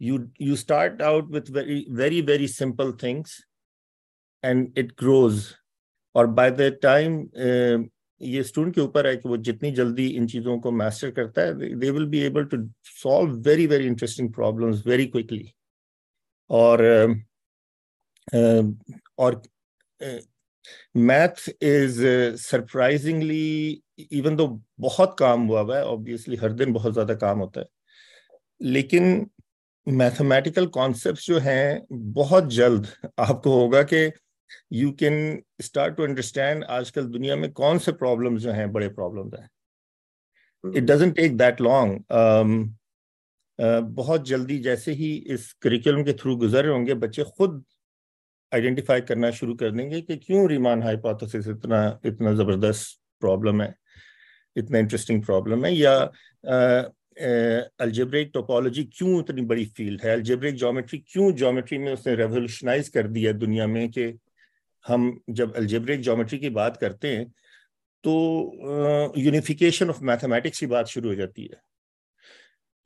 You 0.00 0.18
you 0.42 0.56
start 0.56 1.02
out 1.02 1.30
with 1.32 1.50
very 1.50 1.84
very 1.90 2.20
very 2.22 2.48
simple 2.48 2.92
things 3.02 3.40
and 4.44 4.78
it 4.78 4.92
grows 4.98 5.44
और 6.14 6.26
बाय 6.28 6.50
द 6.50 6.70
टाइम 6.82 7.20
ये 8.22 8.42
स्टूडेंट 8.42 8.74
के 8.74 8.80
ऊपर 8.80 9.06
है 9.06 9.16
कि 9.16 9.28
वो 9.28 9.36
जितनी 9.48 9.70
जल्दी 9.72 10.06
इन 10.08 10.26
चीज़ों 10.26 10.58
को 10.60 10.70
मास्टर 10.72 11.10
करता 11.10 11.42
है 11.42 11.76
they 11.78 11.90
will 11.90 12.06
be 12.06 12.20
able 12.20 12.44
to 12.44 12.56
solve 13.02 13.36
very 13.48 13.66
very 13.66 13.86
interesting 13.86 14.32
problems 14.34 14.86
very 14.86 15.06
quickly 15.06 15.52
और 16.50 16.84
और 19.18 19.42
math 20.96 21.48
is 21.62 22.00
surprisingly 22.38 23.82
even 24.12 24.36
though 24.36 24.46
बहुत 24.80 25.16
काम 25.18 25.46
हुआ 25.46 25.60
हुआ 25.60 25.76
है 25.76 25.84
ऑब्वियसली 25.86 26.36
हर 26.36 26.52
दिन 26.52 26.72
बहुत 26.72 26.92
ज़्यादा 26.92 27.14
काम 27.14 27.38
होता 27.38 27.60
है, 27.60 27.66
लेकिन 28.60 29.26
मैथमेटिकल 29.86 30.66
कॉन्सेप्ट 30.68 31.20
जो 31.20 31.38
हैं, 31.38 31.86
बहुत 31.92 32.48
जल्द 32.54 32.86
आपको 33.20 33.52
होगा 33.52 33.82
कि 33.82 34.06
you 34.72 34.90
can 35.00 35.42
start 35.62 35.96
to 35.96 36.02
understand 36.02 36.64
आजकल 36.70 37.06
दुनिया 37.06 37.36
में 37.36 37.50
कौन 37.52 37.78
से 37.78 37.92
प्रॉब्लम 37.92 38.36
जो 38.38 38.52
हैं 38.52 38.70
बड़े 38.72 38.88
प्रॉब्लम्स 38.90 39.40
हैं। 39.40 39.48
It 40.64 40.84
doesn't 40.84 41.14
take 41.16 41.36
that 41.36 41.60
long 41.60 42.74
बहुत 43.58 44.26
जल्दी 44.28 44.58
जैसे 44.58 44.92
ही 44.92 45.12
इस 45.34 45.52
करिकुलम 45.62 46.02
के 46.04 46.12
थ्रू 46.12 46.36
गुजर 46.36 46.64
रहे 46.64 46.72
होंगे 46.72 46.94
बच्चे 46.96 47.24
खुद 47.36 47.64
आइडेंटिफाई 48.52 49.00
करना 49.00 49.30
शुरू 49.30 49.54
कर 49.54 49.70
देंगे 49.70 50.00
कि 50.00 50.16
क्यों 50.16 50.48
रिमान 50.48 50.82
हाइपोथेसिस 50.82 51.48
इतना 51.48 52.00
इतना 52.06 52.32
ज़बरदस्त 52.34 53.00
प्रॉब्लम 53.20 53.62
है 53.62 53.74
इतना 54.56 54.78
इंटरेस्टिंग 54.78 55.22
प्रॉब्लम 55.24 55.64
है 55.64 55.72
या 55.74 55.94
अल्जेब्रिक 57.80 58.30
टोपोलॉजी 58.34 58.84
क्यों 58.96 59.18
इतनी 59.18 59.42
बड़ी 59.42 59.64
फ़ील्ड 59.66 60.02
है? 60.02 60.12
अल्जेब्रिक 60.12 60.54
जोमेट्री 60.54 60.98
क्यों 61.08 61.30
जोमेट्री 61.32 61.78
में 61.78 61.92
उसने 61.92 62.14
रेवोल्यूशनाइज 62.14 62.88
कर 62.88 63.08
दिया 63.08 63.32
दुनिया 63.34 63.66
में 63.66 63.90
कि 63.90 64.06
हम 64.84 65.20
जब 65.30 65.54
अल्जेब्रिक 65.56 66.00
जोमेट्री 66.00 66.38
की 66.38 66.50
बात 66.50 66.76
करते 66.76 67.16
हैं 67.16 67.26
तो 68.04 68.12
यूनिफिकेशन 69.18 69.90
ऑफ़ 69.90 70.02
मैथमेटिक्स 70.04 70.60
की 70.60 70.66
बात 70.66 70.86
शुरू 70.86 71.08
हो 71.08 71.14
जाती 71.14 71.44
है। 71.44 71.60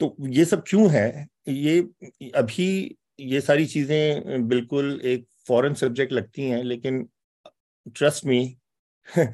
तो 0.00 0.16
ये 0.28 0.44
सब 0.44 0.62
क्यों 0.68 0.90
है? 0.90 1.26
ये 1.48 1.80
अभी 2.34 2.66
ये 3.20 3.40
सारी 3.40 3.66
चीज़ें 3.66 4.46
बिल्कुल 4.48 5.00
एक 5.04 5.26
फॉरेन 5.48 5.74
सब्जेक्ट 5.74 6.12
लगती 6.12 6.48
हैं, 6.48 6.62
लेकिन 6.64 7.08
ट्रस्ट 7.86 8.24
मी 8.26 8.40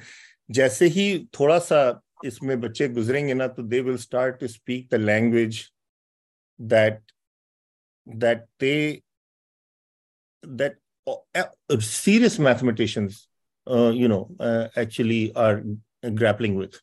जैसे 0.50 0.86
ही 0.88 1.06
थोड़ा 1.40 1.58
सा 1.60 1.80
इसमें 2.24 2.60
बच्चे 2.60 2.88
गुजरेंगे 2.88 3.34
ना 3.34 3.46
तो 3.48 3.62
they 3.64 3.80
will 3.80 3.96
start 3.98 4.40
to 4.40 4.48
speak 4.48 4.88
the 4.92 4.94
language 5.00 5.62
that 6.60 7.02
that 8.06 8.46
they 8.60 8.72
that 10.42 10.78
serious 11.79 12.37
mathematicians, 12.39 13.27
uh, 13.67 13.89
you 13.89 14.07
know, 14.07 14.29
uh, 14.39 14.67
actually 14.75 15.33
are 15.35 15.63
grappling 16.21 16.55
with. 16.55 16.75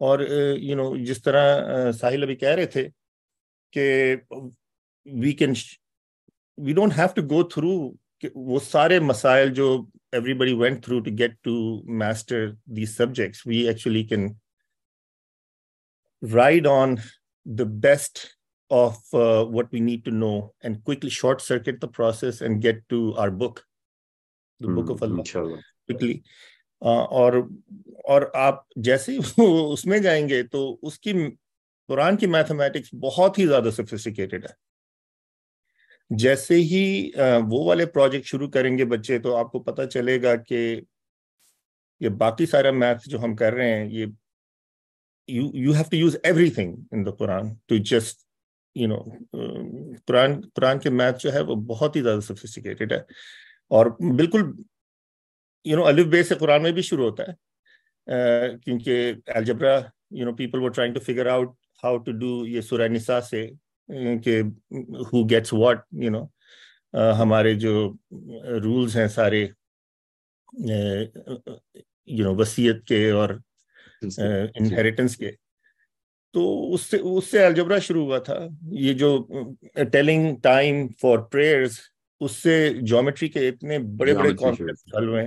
और 0.00 0.22
यू 0.58 0.76
नो 0.76 0.96
जिस 1.06 1.22
तरह 1.24 1.90
साहिल 1.96 2.22
अभी 2.22 2.34
कह 2.36 2.54
रहे 2.54 2.66
थे 2.74 2.82
कि 3.76 3.82
we 5.22 5.32
can 5.42 5.54
we 6.66 6.72
don't 6.74 6.92
have 6.92 7.08
to 7.16 7.22
go 7.32 7.42
through 7.52 7.74
वो 8.36 8.58
सारे 8.58 8.98
मसाइल 9.00 9.50
जो 9.58 9.68
everybody 10.18 10.52
went 10.54 10.82
through 10.84 11.00
to 11.04 11.10
get 11.10 11.36
to 11.46 11.52
master 12.00 12.38
these 12.78 12.94
subjects 12.96 13.46
we 13.50 13.60
actually 13.70 14.04
can 14.04 14.26
ride 16.22 16.66
on 16.66 17.00
the 17.46 17.64
best 17.84 18.20
of 18.69 18.97
uh, 19.13 19.45
what 19.45 19.71
we 19.71 19.79
need 19.79 20.03
to 20.05 20.11
know 20.11 20.53
and 20.61 20.83
quickly 20.83 21.09
short 21.09 21.41
circuit 21.41 21.79
the 21.79 21.87
process 21.87 22.41
and 22.41 22.61
get 22.61 22.87
to 22.89 23.15
our 23.15 23.31
book. 23.31 23.65
The 24.59 24.67
mm, 24.67 24.75
book 24.75 24.89
of 24.89 25.03
Allah. 25.03 25.19
inshallah. 25.19 25.59
quickly. 25.87 26.23
Uh, 26.81 27.05
और 27.09 27.49
और 28.05 28.31
आप 28.35 28.67
जैसे 28.77 29.11
ही 29.11 29.43
उसमें 29.43 30.01
जाएँगे 30.01 30.43
तो 30.43 30.79
उसकी 30.83 31.13
कुरान 31.13 32.15
की 32.17 32.27
mathematics 32.27 32.89
बहुत 32.95 33.39
ही 33.39 33.45
ज़्यादा 33.45 33.69
सोफिस्टिकेटेड 33.71 34.45
है। 34.45 34.55
जैसे 36.11 36.55
ही 36.55 37.13
वो 37.17 37.63
वाले 37.65 37.85
प्रोजेक्ट 37.85 38.27
शुरू 38.27 38.47
करेंगे 38.47 38.85
बच्चे 38.85 39.19
तो 39.19 39.33
आपको 39.33 39.59
पता 39.59 39.85
चलेगा 39.85 40.35
कि 40.35 40.85
ये 42.01 42.09
बाकी 42.09 42.45
सारा 42.45 42.71
मैथ 42.71 43.07
जो 43.09 43.17
हम 43.17 43.35
कर 43.35 43.53
रहे 43.53 43.69
हैं 43.69 43.89
ये 43.89 44.11
you 45.29 45.51
you 45.55 45.73
have 45.73 45.85
to 45.91 45.97
use 45.97 46.17
everything 46.25 46.77
in 46.93 47.03
the 47.03 47.15
Quran 47.17 47.57
to 47.67 47.77
just 47.77 48.26
you 48.77 48.87
know 48.87 48.97
Quran 49.35 50.35
Quran 50.55 50.79
के 50.79 50.89
मैथ 50.91 51.13
जो 51.21 51.31
है 51.31 51.41
वो 51.43 51.55
बहुत 51.73 51.95
ही 51.95 52.01
ज़्यादा 52.01 52.19
सोफिस्टिकेटेड 52.21 52.93
है। 52.93 53.05
और 53.71 53.95
बिल्कुल 54.01 54.41
यू 55.65 55.77
नो 55.77 55.83
अलिफ 55.83 56.07
बे 56.07 56.23
से 56.23 56.35
कुरान 56.35 56.61
में 56.61 56.73
भी 56.73 56.81
शुरू 56.83 57.03
होता 57.03 57.23
है। 57.23 57.33
uh, 57.33 58.63
क्योंकि 58.63 58.91
algebra 59.37 59.75
you 60.13 60.25
know 60.25 60.33
people 60.33 60.59
were 60.59 60.69
trying 60.71 60.93
to 60.93 60.99
figure 61.01 61.27
out 61.27 61.55
how 61.83 61.97
to 61.99 62.11
do 62.19 62.45
ये 62.45 62.61
सूरह 62.61 62.89
निसा 62.89 63.19
से 63.21 63.49
कि 63.89 64.39
who 65.09 65.23
gets 65.25 65.53
what 65.53 65.83
you 66.03 66.09
know 66.09 66.29
हमारे 67.15 67.53
जो 67.55 67.73
रूल्स 68.63 68.95
हैं 68.95 69.07
सारे 69.09 69.41
यू 72.09 72.23
नो 72.23 72.33
वसीयत 72.35 72.83
के 72.87 73.11
और 73.11 73.41
इनहेरिटेंस 74.03 75.15
के। 75.15 75.35
तो 76.37 76.57
उससे 76.73 76.97
उससे 76.97 77.43
अलजबरा 77.43 77.79
शुरू 77.79 78.03
हुआ 78.05 78.19
था। 78.19 78.35
ये 78.69 78.93
जो 78.93 79.09
टेलिंग 79.77 80.41
टाइम 80.41 80.87
फॉर 81.01 81.21
प्रेयर्स 81.21 81.79
उससे 82.21 82.57
ज्योमेट्री 82.81 83.29
के 83.29 83.47
इतने 83.47 83.79
बड़े 83.79 84.13
बड़े 84.13 84.33
कॉन्सेप्ट 84.33 84.95
हल 84.95 85.07
हुए 85.07 85.23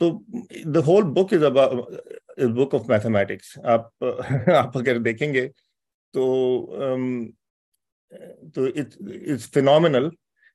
तो 0.00 0.10
the 0.66 0.76
whole 0.76 1.02
book 1.02 1.32
is 1.34 1.44
about 1.44 2.00
book 2.40 2.74
of 2.74 2.90
mathematics 2.90 3.58
आप 3.58 3.90
आप 4.54 4.76
अगर 4.76 4.98
देखेंगे 4.98 5.46
तो 6.14 6.24
तो 8.54 8.66
इट्स 8.66 9.50
फिनोमिनल 9.50 10.10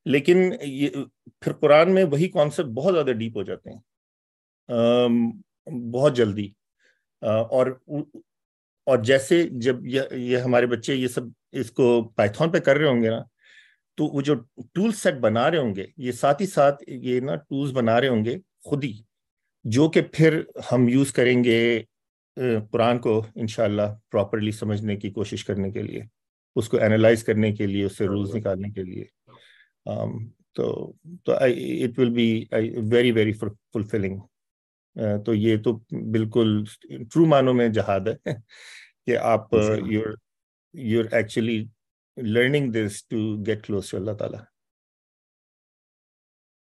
लेकिन 0.05 0.53
ये 0.63 1.05
फिर 1.43 1.53
कुरान 1.53 1.89
में 1.89 2.03
वही 2.03 2.27
कॉन्सेप्ट 2.27 2.69
बहुत 2.69 2.93
ज़्यादा 2.93 3.11
डीप 3.11 3.37
हो 3.37 3.43
जाते 3.43 3.69
हैं। 3.69 3.81
बहुत 5.69 6.15
जल्दी। 6.15 6.53
और 7.21 7.79
और 8.87 9.01
जैसे 9.01 9.49
जब 9.53 9.81
ये, 9.85 10.09
ये 10.13 10.37
हमारे 10.37 10.67
बच्चे 10.67 10.95
ये 10.95 11.07
सब 11.07 11.33
इसको 11.53 12.01
पाइथन 12.01 12.51
पे 12.51 12.59
कर 12.59 12.77
रहे 12.77 12.89
होंगे 12.89 13.09
ना 13.09 13.29
तो 13.97 14.07
वो 14.07 14.21
जो 14.21 14.35
टूल 14.59 14.91
सेट 14.91 15.15
बना 15.15 15.47
रहे 15.47 15.61
होंगे 15.61 15.93
ये 15.99 16.11
साथ 16.11 16.41
ही 16.41 16.45
साथ 16.45 16.71
ये 16.89 17.21
ना 17.21 17.35
टूल्स 17.35 17.71
बना 17.71 17.97
रहे 17.97 18.09
होंगे 18.09 18.41
खुद 18.69 18.83
ही 18.83 19.05
जो 19.65 19.89
कि 19.89 20.01
फिर 20.01 20.47
हम 20.71 20.89
यूज़ 20.89 21.13
करेंगे 21.13 21.85
कुरान 22.39 22.97
को 22.97 23.25
इनशाला 23.37 23.87
प्रॉपरली 24.11 24.51
समझने 24.51 24.95
की 24.95 25.09
कोशिश 25.09 25.43
करने 25.43 25.71
के 25.71 25.81
लिए 25.81 26.07
उसको 26.55 26.77
एनालाइज 26.77 27.21
करने 27.21 27.53
के 27.53 27.67
लिए 27.67 27.85
उससे 27.85 28.05
रूल्स 28.05 28.33
निकालने 28.33 28.69
के 28.69 28.83
लिए। 28.83 29.09
Um, 29.89 30.11
तो 30.55 30.95
तो 31.05 31.45
it 31.45 31.99
will 31.99 32.09
be 32.09 32.49
very 32.77 33.11
very 33.11 33.33
fulfilling 33.33 34.21
तो 34.97 35.33
ये 35.33 35.57
तो 35.57 35.73
बिल्कुल 35.93 36.65
ट्रू 36.91 37.25
मानो 37.25 37.53
में 37.53 37.71
जहाद 37.71 38.07
है 38.07 38.33
कि 38.33 39.13
आप 39.13 39.49
your 39.91 40.17
your 40.73 41.09
actually 41.15 41.59
learning 42.17 42.71
this 42.73 43.03
to 43.09 43.37
get 43.45 43.65
close 43.65 43.91
to 43.91 43.97
Allah 43.97 44.15
ताला 44.15 44.45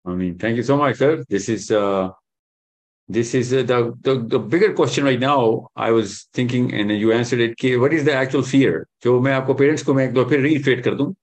I 0.05 0.15
mean, 0.15 0.37
thank 0.39 0.57
you 0.57 0.63
so 0.63 0.77
much, 0.77 0.97
sir. 0.97 1.23
This 1.29 1.49
is 1.49 1.71
uh, 1.71 2.09
this 3.09 3.33
is 3.33 3.53
uh, 3.53 3.63
the, 3.63 3.93
the 4.01 4.13
the 4.27 4.39
bigger 4.39 4.73
question 4.73 5.03
right 5.03 5.19
now. 5.19 5.67
I 5.75 5.91
was 5.91 6.27
thinking, 6.33 6.73
and 6.73 6.91
you 6.91 7.11
answered 7.11 7.41
it. 7.41 7.57
कि 7.57 7.77
what 7.79 7.93
is 7.93 8.05
the 8.05 8.13
actual 8.13 8.43
fear? 8.43 8.85
जो 9.03 9.19
मैं 9.19 9.33
आपको 9.33 9.53
parents 9.53 9.83
को 9.83 9.93
मैं 9.93 10.05
एक 10.05 10.13
दो 10.13 10.25
फिर 10.29 10.39
retreat 10.41 10.83
कर 10.83 10.95
दूँ 10.95 11.13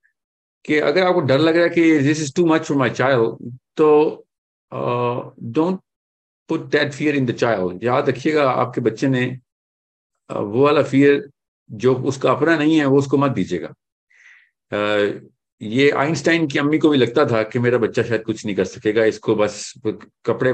कि 0.65 0.79
अगर 0.91 1.07
आपको 1.07 1.21
डर 1.31 1.39
लग 1.39 1.57
रहा 1.57 1.65
है 1.65 1.71
कि 1.71 1.99
this 2.03 2.21
is 2.23 2.35
too 2.37 2.47
much 2.47 2.65
for 2.69 2.77
my 2.77 2.91
child 2.91 3.53
तो 3.77 3.89
don't 5.57 5.81
put 6.49 6.61
that 6.61 6.93
fear 6.93 7.17
in 7.17 7.27
the 7.27 7.33
child 7.33 7.85
याद 7.85 8.09
रखिएगा 8.09 8.51
आपके 8.51 8.81
बच्चे 8.81 9.09
ने 9.09 9.39
वो 10.31 10.65
वाला 10.65 10.83
फियर 10.83 11.29
जो 11.71 11.95
उसका 11.95 12.33
अपना 12.33 12.57
नहीं 12.57 12.79
है 12.79 12.87
वो 12.87 12.99
उसको 12.99 13.17
मत 13.17 13.31
दीजिएगा 13.31 13.75
ये 15.63 15.91
आइंस्टाइन 15.91 16.47
की 16.47 16.59
अम्मी 16.59 16.79
को 16.79 16.89
भी 16.89 16.97
लगता 16.97 17.25
था 17.27 17.43
कि 17.43 17.59
मेरा 17.59 17.79
बच्चा 17.79 18.03
शायद 18.03 18.25
कुछ 18.25 18.45
नहीं 18.47 18.57
कर 18.57 18.65
सकेगा 18.65 19.05
इसको 19.05 19.35
बस 19.37 19.73
कपड़े 20.27 20.53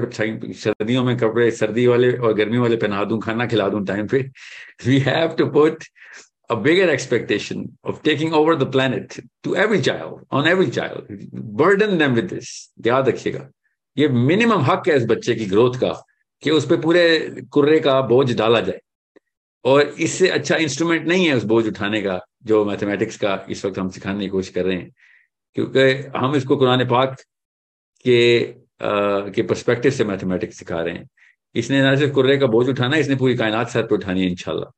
सर्दियों 0.52 1.04
में 1.04 1.16
कपड़े 1.18 1.50
सर्दी 1.50 1.86
वाले 1.86 2.12
और 2.12 2.34
गर्मी 2.34 2.58
वाले 2.58 2.76
पहना 2.76 3.04
दूँ 3.04 3.20
खाना 3.20 3.46
खिला 3.46 3.68
दूँ 3.68 3.84
टाइम 3.86 4.06
पे 4.08 4.30
we 4.86 4.98
have 4.98 5.34
to 5.38 5.46
put 5.46 5.84
a 6.50 6.56
bigger 6.56 6.90
expectation 6.90 7.78
of 7.82 8.02
taking 8.02 8.34
over 8.34 8.54
the 8.56 8.66
planet 8.66 9.18
to 9.42 9.56
every 9.56 9.80
child, 9.80 10.26
on 10.30 10.46
every 10.46 10.70
child. 10.70 11.06
Burden 11.32 11.98
them 11.98 12.14
with 12.14 12.28
this. 12.28 12.70
ये 13.96 14.08
मिनिमम 14.08 14.60
हक 14.62 14.88
है 14.88 14.96
इस 14.96 15.04
बच्चे 15.06 15.34
की 15.34 15.44
ग्रोथ 15.46 15.74
का 15.80 15.92
कि 16.42 16.50
उस 16.50 16.66
पर 16.66 16.80
पूरे 16.80 17.04
कुर्रे 17.52 17.78
का 17.80 18.00
बोझ 18.02 18.36
डाला 18.36 18.60
जाए। 18.60 18.80
और 19.64 19.82
इससे 20.00 20.28
अच्छा 20.28 20.56
इंस्ट्रूमेंट 20.56 21.06
नहीं 21.08 21.26
है 21.26 21.34
उस 21.36 21.44
बोझ 21.44 21.66
उठाने 21.68 22.00
का 22.02 22.18
जो 22.44 22.64
मैथमेटिक्स 22.64 23.16
का 23.16 23.44
इस 23.50 23.64
वक्त 23.64 23.78
हम 23.78 23.88
सिखाने 23.90 24.20
की 24.20 24.28
कोशिश 24.28 24.54
कर 24.54 24.64
रहे 24.64 24.76
हैं। 24.76 24.90
क्योंकि 25.56 26.18
हम 26.18 26.34
इसको 26.36 26.56
कुरान 26.56 26.84
पाक 26.88 27.16
के 28.04 28.18
आ, 28.42 29.30
के 29.30 29.42
परस्पेक्टिव 29.42 29.92
से 29.92 30.04
मैथमेटिक्स 30.04 30.58
सिखा 30.58 30.80
रहे 30.80 30.94
हैं। 30.94 31.08
इसने 31.54 31.82
ना 31.82 31.94
सिर्फ़ 31.96 32.12
कुर्रे 32.14 32.36
का 32.38 32.46
बोझ 32.46 32.68
उठाना 32.68 32.94
है 32.96 33.00
इसने 33.00 33.16
पूरी 33.16 33.34
कायनात 33.36 33.68
सर 33.70 33.82
पर 33.86 33.94
उठानी 33.96 34.22
है 34.22 34.28
इनशाला 34.30 34.70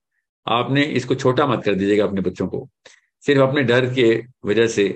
आपने 0.47 0.83
इसको 1.01 1.15
छोटा 1.15 1.47
मत 1.47 1.62
कर 1.65 1.75
दीजिएगा 1.75 2.05
अपने 2.05 2.21
बच्चों 2.21 2.47
को। 2.49 2.69
सिर्फ़ 3.25 3.43
अपने 3.43 3.62
डर 3.62 3.87
के 3.95 4.09
वजह 4.45 4.67
से 4.69 4.89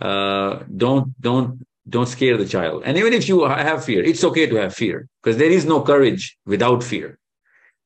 don't 0.00 1.14
don't 1.20 1.64
don't 1.87 2.07
scare 2.07 2.37
the 2.37 2.45
child. 2.45 2.83
And 2.85 2.97
even 2.97 3.13
if 3.13 3.27
you 3.27 3.43
have 3.45 3.83
fear, 3.83 4.03
it's 4.03 4.23
okay 4.23 4.47
to 4.47 4.55
have 4.55 4.73
fear 4.73 5.07
because 5.21 5.37
there 5.37 5.49
is 5.49 5.65
no 5.65 5.81
courage 5.81 6.37
without 6.45 6.83
fear. 6.83 7.17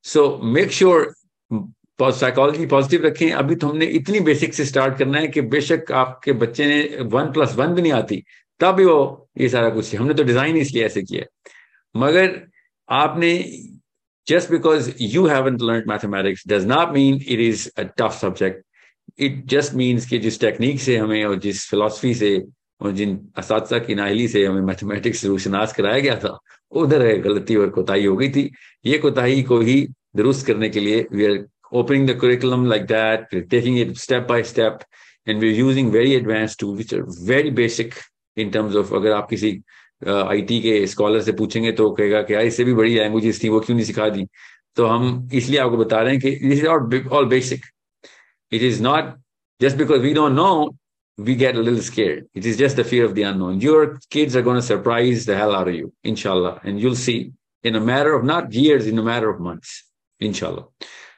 So 0.03 0.38
make 0.38 0.72
sure 0.72 1.14
psychology 1.99 2.66
positive 2.68 3.06
रखें 3.06 3.32
अभी 3.32 3.56
तो 3.56 3.68
हमने 3.68 3.86
इतनी 3.97 4.20
बेसिक 4.20 4.53
से 4.53 4.64
स्टार्ट 4.66 4.97
करना 4.97 5.20
है 5.20 5.28
कि 5.28 5.41
बेशक 5.51 5.91
आपके 5.95 6.32
बच्चे 6.41 6.66
ने 6.66 7.03
वन 7.12 7.32
प्लस 7.34 7.53
वन 7.56 7.74
भी 7.76 7.82
नहीं 7.82 7.91
आती 7.93 8.24
तब 8.60 8.76
भी 8.76 8.86
वो 8.86 8.97
ये 9.41 9.49
सारा 9.49 9.70
कुछ 9.70 9.95
हमने 9.95 10.14
तो 10.14 10.24
डिजाइन 10.24 10.58
इसलिए 10.58 10.86
ऐसे 10.86 11.01
किया 11.03 11.26
मगर 11.95 12.41
आपने 12.89 13.32
just 14.28 14.49
because 14.49 14.99
you 14.99 15.26
haven't 15.26 15.62
learned 15.62 15.86
mathematics 15.86 16.43
does 16.43 16.66
not 16.66 16.93
mean 16.93 17.22
it 17.28 17.39
is 17.39 17.72
a 17.78 17.86
tough 17.86 18.18
subject. 18.18 18.64
It 19.18 19.45
just 19.45 19.76
means 19.76 20.06
कि 20.10 20.18
जिस 20.20 20.39
टेक्निक 20.39 20.80
से 20.80 20.97
हमें 20.97 21.24
और 21.26 21.39
जिस 21.39 21.66
फिलोसफी 21.70 22.14
से 22.16 22.32
और 22.83 22.93
जिन 22.93 23.18
इस 23.39 23.49
की 23.87 23.95
नाहली 23.95 24.28
से 24.28 24.47
हमें 24.47 24.61
मैथमेटिक्स 24.61 25.24
रूशनास 25.24 25.72
कराया 25.72 25.99
गया 25.99 26.16
था 26.16 26.39
उधर 26.70 27.07
गलती 27.20 27.57
और 27.57 27.70
कोताही 27.70 28.05
हो 28.05 28.16
गई 28.16 28.28
थी। 28.31 28.51
ये 28.87 28.99
कोताही 28.99 29.43
को 29.43 29.61
ही 29.61 29.89
दुरुस्त 30.16 30.47
करने 30.47 30.68
के 30.68 30.81
लिए 30.81 31.07
we 31.12 31.24
are 31.24 31.47
opening 31.72 32.05
the 32.07 32.14
curriculum 32.20 32.62
like 32.70 32.87
that, 32.89 33.26
we're 33.33 33.45
taking 33.51 33.76
it 33.76 33.97
step 33.97 34.26
by 34.28 34.43
step, 34.43 34.81
and 35.26 35.39
we're 35.39 35.59
using 35.59 35.91
very 35.93 36.14
advanced 36.14 36.59
tools 36.59 36.78
which 36.78 36.93
are 36.93 37.05
very 37.26 37.51
basic 37.59 37.93
in 38.37 38.51
terms 38.57 38.74
of 38.74 38.93
अगर 38.95 39.12
आप 39.12 39.28
किसी 39.31 39.51
आईटी 40.09 40.57
uh, 40.57 40.62
के 40.62 40.87
स्कॉलर 40.87 41.20
से 41.20 41.33
पूछेंगे 41.33 41.72
तो 41.72 41.91
कहेगा 41.91 42.22
कि 42.22 42.35
यार 42.35 42.43
इससे 42.43 42.64
भी 42.64 42.74
बड़ी 42.74 42.95
लैंग्वेजेस 42.95 43.43
थी 43.43 43.49
वो 43.49 43.61
क्यों 43.61 43.76
नहीं 43.76 43.87
सिखा 43.87 44.09
दी? 44.09 44.26
तो 44.76 44.87
हम 44.87 45.28
इसलिए 45.35 45.61
आपको 45.61 45.76
बता 45.76 46.01
रहे 46.01 46.12
हैं 46.12 46.20
कि 46.20 46.31
this 46.49 46.59
is 46.59 46.66
all 46.66 47.26
basic 47.26 47.64
it 48.53 48.62
is 48.62 48.83
not 48.83 49.14
just 49.61 49.76
because 49.76 50.01
we 50.01 50.12
don't 50.14 50.33
know 50.33 50.74
we 51.20 51.36
get 51.36 51.56
a 51.56 51.60
little 51.60 51.82
scared. 51.82 52.28
It 52.34 52.45
is 52.45 52.58
just 52.58 52.76
the 52.76 52.84
fear 52.84 53.06
of 53.06 53.16
the 53.16 53.24
unknown. 53.24 53.62
Your 53.62 53.99
kids 54.10 54.36
are 54.36 54.41
going 54.41 54.58
to 54.58 54.62
surprise 54.62 55.26
the 55.26 55.36
hell 55.38 55.56
out 55.56 55.68
of 55.68 55.74
you, 55.74 55.93
inshallah. 56.03 56.62
And 56.64 56.80
you'll 56.80 56.95
see 56.95 57.32
in 57.64 57.76
a 57.76 57.80
matter 57.80 58.14
of 58.14 58.24
not 58.24 58.53
years, 58.53 58.88
in 58.88 58.99
a 58.99 59.03
matter 59.03 59.30
of 59.30 59.39
months, 59.39 59.84
inshallah. 60.20 60.66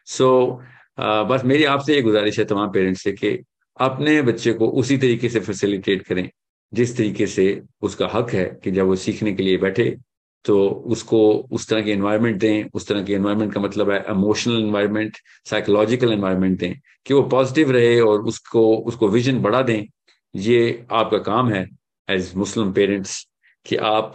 So, 0.05 0.61
uh, 0.97 1.25
बस 1.25 1.43
मेरी 1.45 1.63
आपसे 1.63 1.95
ये 1.95 2.01
गुजारिश 2.01 2.39
है 2.39 2.45
तमाम 2.45 2.71
parents 2.71 3.03
से 3.03 3.11
कि 3.11 3.37
अपने 3.79 4.21
बच्चे 4.21 4.53
को 4.53 4.67
उसी 4.81 4.97
तरीके 4.97 5.29
से 5.29 5.39
फैसिलिटेट 5.39 6.03
करें 6.07 6.29
जिस 6.73 6.95
तरीके 6.97 7.27
से 7.27 7.45
उसका 7.81 8.07
हक 8.13 8.29
है 8.33 8.45
कि 8.63 8.71
जब 8.71 8.85
वो 8.85 8.95
सीखने 8.95 9.33
के 9.33 9.43
लिए 9.43 9.57
बैठे 9.57 9.95
तो 10.44 10.68
उसको 10.68 11.18
उस 11.52 11.68
तरह 11.68 11.82
की 11.82 11.90
एनवायरनमेंट 11.90 12.38
दें 12.40 12.70
उस 12.74 12.86
तरह 12.88 13.02
की 13.02 13.12
एनवायरनमेंट 13.12 13.52
का 13.54 13.60
मतलब 13.60 13.90
है 13.90 13.98
इमोशनल 14.10 14.58
एनवायरनमेंट 14.60 15.16
साइकोलॉजिकल 15.50 16.12
एनवायरनमेंट 16.12 16.58
दें 16.60 16.74
कि 17.06 17.14
वो 17.14 17.22
पॉजिटिव 17.28 17.70
रहे 17.70 18.00
और 18.00 18.22
उसको 18.22 18.76
उसको 18.78 19.08
विजन 19.08 19.40
बढ़ा 19.42 19.62
दें। 19.62 19.86
ये 20.34 20.86
आपका 20.92 21.18
काम 21.18 21.50
है 21.52 21.66
एज 22.08 22.32
मुस्लिम 22.36 22.72
पेरेंट्स 22.72 23.26
कि 23.66 23.76
आप 23.76 24.14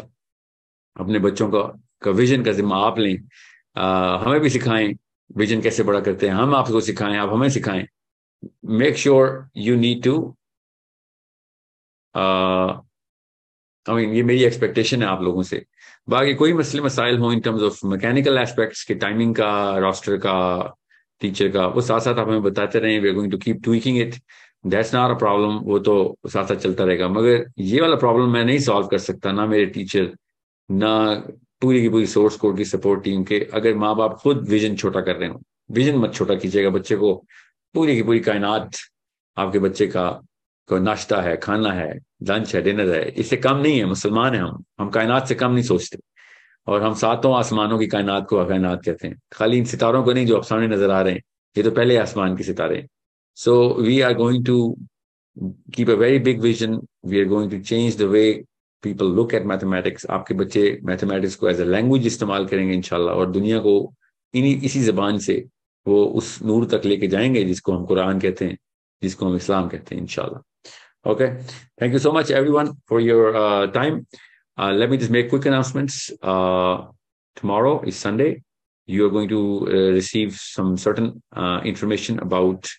अपने 0.96 1.20
बच्चों 1.20 1.50
का 1.52 1.62
का 2.02 2.12
विजन 2.12 2.44
का 2.44 2.52
जिम्मा 2.52 2.78
आप 2.86 3.00
लें। 3.00 3.18
आ, 3.78 4.18
हमें 4.18 4.40
भी 4.42 4.50
सिखाएँ 4.50 4.94
विजन 5.38 5.62
कैसे 5.62 5.84
बड़ा 5.84 6.00
करते 6.00 6.28
हैं। 6.28 6.34
हम 6.36 6.56
आपको 6.56 6.82
सिखाएँ 6.82 7.18
आप 7.18 7.30
हमें 7.34 7.50
सिखाएँ। 7.50 7.88
Make 8.66 8.98
sure 8.98 9.50
you 9.58 9.76
need 9.76 10.04
to 10.04 10.16
I 12.16 13.96
mean 13.96 14.14
ये 14.16 14.24
मेरी 14.24 14.44
एक्सपेक्टेशन 14.44 15.02
है 15.04 15.08
आप 15.10 15.22
लोगों 15.24 15.44
से। 15.44 15.66
बाकी 16.08 16.34
कोई 16.34 16.54
मसले, 16.54 16.82
मसाइल 16.82 17.18
हो 17.18 17.32
in 17.32 17.40
terms 17.40 17.62
of 17.62 17.86
mechanical 17.88 18.38
aspects 18.38 18.84
के 18.86 18.96
टाइमिंग 18.96 19.36
का 19.36 19.78
रोस्टर 19.78 20.18
का 20.18 20.36
टीचर 21.22 21.50
का, 21.50 21.66
वो 21.68 21.82
साथ 21.82 22.00
साथ 22.00 22.20
आप 22.20 22.28
हमें 22.28 22.44
बताते 22.44 22.80
रहे 22.80 23.00
we 23.00 23.10
are 23.10 23.16
going 23.16 23.32
to 23.32 23.38
keep 23.38 23.62
tweaking 23.64 23.98
it 24.00 24.16
that's 24.68 24.94
not 24.96 25.16
a 25.16 25.18
problem 25.20 25.58
वो 25.64 25.80
तो 25.80 25.96
साथ 26.28 26.46
साथ 26.46 26.56
चलता 26.56 26.84
रहेगा। 26.84 27.08
मगर 27.10 27.46
ये 27.60 27.82
वाला 27.82 27.96
प्रॉब्लम 27.96 28.32
मैं 28.34 28.44
नहीं 28.46 28.60
सॉल्व 28.60 28.88
कर 28.88 28.98
सकता, 28.98 29.32
ना 29.32 29.46
मेरे 29.46 29.66
टीचर 29.66 30.12
ना 30.70 30.94
पूरी 31.62 31.82
की 31.82 31.90
पूरी 31.90 32.06
सोर्स 32.08 32.36
कोड 32.38 32.58
की 32.58 32.66
सपोर्ट 32.66 33.04
टीम 33.04 33.24
के। 33.24 33.40
अगर 33.54 33.76
माँ 33.76 33.96
बाप 33.96 34.18
खुद 34.22 34.48
विजन 34.50 34.76
छोटा 34.76 35.02
कर 35.02 35.16
रहे 35.16 35.30
हो 35.30 35.42
विजन 35.72 35.96
मत 36.00 36.14
छोटा 36.14 36.36
कीजिएगा 36.36 36.70
बच्चे 36.70 36.96
को। 36.96 37.14
पूरी 37.76 37.96
की 37.96 38.04
पूरी 38.04 38.20
कायनात 38.20 38.76
आपके 39.38 39.60
बच्चे 39.60 39.88
का 39.88 40.10
कोई 40.68 40.80
नाश्ता 40.80 41.22
है, 41.22 41.38
खाना 41.38 41.72
है 41.74 41.94
लंच 42.24 42.56
है 42.56 42.62
डिनर 42.62 42.90
है, 42.96 43.10
इससे 43.10 43.38
कम 43.38 43.58
नहीं 43.58 43.78
है, 43.80 43.86
मुसलमान 43.86 44.34
है 44.34 44.40
हम। 44.42 44.64
हम 44.80 44.90
कायनात 44.90 45.28
से 45.28 45.36
कम 45.36 45.52
नहीं 45.52 45.64
सोचते। 45.64 45.98
और 46.68 46.84
हम 46.84 46.94
सातों 46.94 47.34
आसमानों 47.36 47.80
की 47.80 47.88
कायनात 47.88 48.28
को 48.28 48.46
कायनात 48.46 48.84
कहते 48.86 49.08
हैं। 49.08 49.20
खाली 49.32 49.58
इन 49.58 49.66
सितारों 49.66 50.04
को 50.04 50.14
नहीं 50.14 50.26
जो 50.26 50.42
सामने 50.42 50.68
नज़र 50.68 50.92
आ 50.92 51.02
रहे 51.02 51.14
हैं, 51.14 51.22
ये 51.56 51.64
तो 51.64 51.72
पहले 51.72 51.98
आसमान 51.98 52.36
के 52.38 52.44
सितारे 52.44 52.78
हैं। 52.78 52.88
So 53.38 53.74
we 53.82 54.00
are 54.02 54.14
going 54.14 54.46
to 54.46 54.78
keep 55.74 55.90
a 55.90 55.94
very 55.94 56.20
big 56.20 56.40
vision 56.42 56.80
we 57.06 57.20
are 57.20 57.28
going 57.28 57.52
to 57.52 57.60
change 57.60 57.98
the 57.98 58.02
way 58.02 58.44
people 58.84 59.06
look 59.06 59.34
at 59.34 59.46
mathematics 59.46 60.06
आपके 60.06 60.34
बच्चे 60.34 60.80
मैथमेटिक्स 60.84 61.36
को 61.36 61.50
एज 61.50 61.62
ए 61.62 61.66
लैंग्वेज 61.66 62.06
इस्तेमाल 62.08 62.46
करेंगे 62.46 62.74
इनशाला 62.74 63.12
और 63.12 63.32
दुनिया 63.32 63.60
को 63.60 63.94
इन्हीं, 64.34 64.62
इसी 64.62 64.82
जबान 64.84 65.18
से 65.18 65.46
वो 65.86 66.04
उस 66.06 66.42
नूर 66.44 66.66
तक 66.66 66.86
लेके 66.86 67.08
जाएँगे 67.08 67.44
जिसको 67.44 67.74
हम 67.74 67.86
कुरान 67.86 68.20
कहते 68.20 68.46
हैं, 68.46 68.58
जिसको 69.02 69.26
हम 69.26 69.36
इस्लाम 69.36 69.68
कहते 69.68 69.96
हैं 69.96 70.02
इनशाला 70.02 70.42
Okay. 71.08 71.40
Thank 71.80 71.94
you 71.94 72.00
so 72.00 72.12
much, 72.12 72.32
everyone, 72.32 72.74
for 72.86 73.00
your 73.00 73.34
uh, 73.34 73.68
time. 73.68 74.06
Uh, 74.58 74.74
let 74.74 74.90
me 74.90 74.98
just 74.98 75.10
make 75.10 75.30
quick 75.30 75.46
announcements. 75.46 76.12
Uh, 76.22 76.88
tomorrow 77.38 77.82
is 77.84 77.96
Sunday. 77.96 78.44
You 78.90 79.06
are 79.06 79.10
going 79.10 79.30
to 79.30 79.42
uh, 79.68 79.92
receive 79.94 80.36
some 80.36 80.76
certain 80.76 81.24
uh, 81.34 81.62
information 81.64 82.20
about 82.20 82.70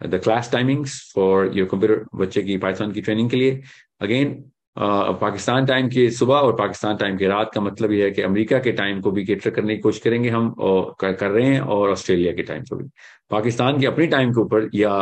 the 0.00 0.20
class 0.20 0.48
timings 0.48 0.94
for 1.12 1.46
your 1.46 1.66
computer 1.66 2.06
बच्चे 2.14 2.42
की 2.42 2.60
Python 2.60 2.94
की 2.94 3.02
training 3.02 3.30
के 3.30 3.36
लिए. 3.36 3.62
Again, 4.00 4.34
Pakistan 4.76 5.66
time 5.66 5.88
के 5.88 6.08
सुबह 6.10 6.34
और 6.34 6.52
Pakistan 6.58 6.96
time 6.96 7.16
के 7.18 7.26
रात 7.28 7.50
का 7.54 7.60
मतलब 7.60 7.92
यह 7.92 8.04
है 8.04 8.10
कि 8.10 8.22
अमेरिका 8.22 8.58
के 8.58 8.72
टाइम 8.72 9.00
को 9.00 9.10
भी 9.10 9.24
केटर 9.24 9.50
करने 9.50 9.74
की 9.76 9.82
कोशिश 9.82 10.02
करेंगे 10.02 10.30
हम 10.30 10.48
और 10.58 10.94
कर 11.02 11.30
रहे 11.30 11.46
हैं 11.46 11.60
और 11.60 11.90
ऑस्ट्रेलिया 11.90 12.32
के 12.32 12.42
टाइम 12.42 12.62
को 12.70 12.76
भी 12.76 12.84
पाकिस्तान 13.30 13.80
की 13.80 13.86
अपनी 13.86 14.06
टाइम 14.14 14.32
के 14.32 14.40
ऊपर 14.40 14.68
या 14.74 14.94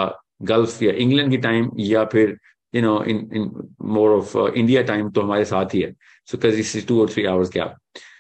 गल्फ 0.51 0.83
या 0.83 0.93
इंग्लैंड 1.05 1.31
की 1.31 1.39
टाइम 1.39 1.71
या 1.79 2.05
फिर 2.13 2.37
you 2.74 2.82
know, 2.82 3.02
in, 3.02 3.30
in 3.32 3.52
more 3.80 4.14
of 4.14 4.36
uh, 4.36 4.52
India 4.54 4.84
time 4.84 5.12
to 5.14 5.22
hamare 5.22 5.48
saath 5.52 5.72
hi 5.72 5.88
hai. 5.88 5.96
So 6.26 6.38
because 6.38 6.56
this 6.56 6.76
is 6.76 6.86
two 6.86 7.02
or 7.02 7.08
three 7.08 7.28
hours 7.28 7.50
gap. 7.50 7.78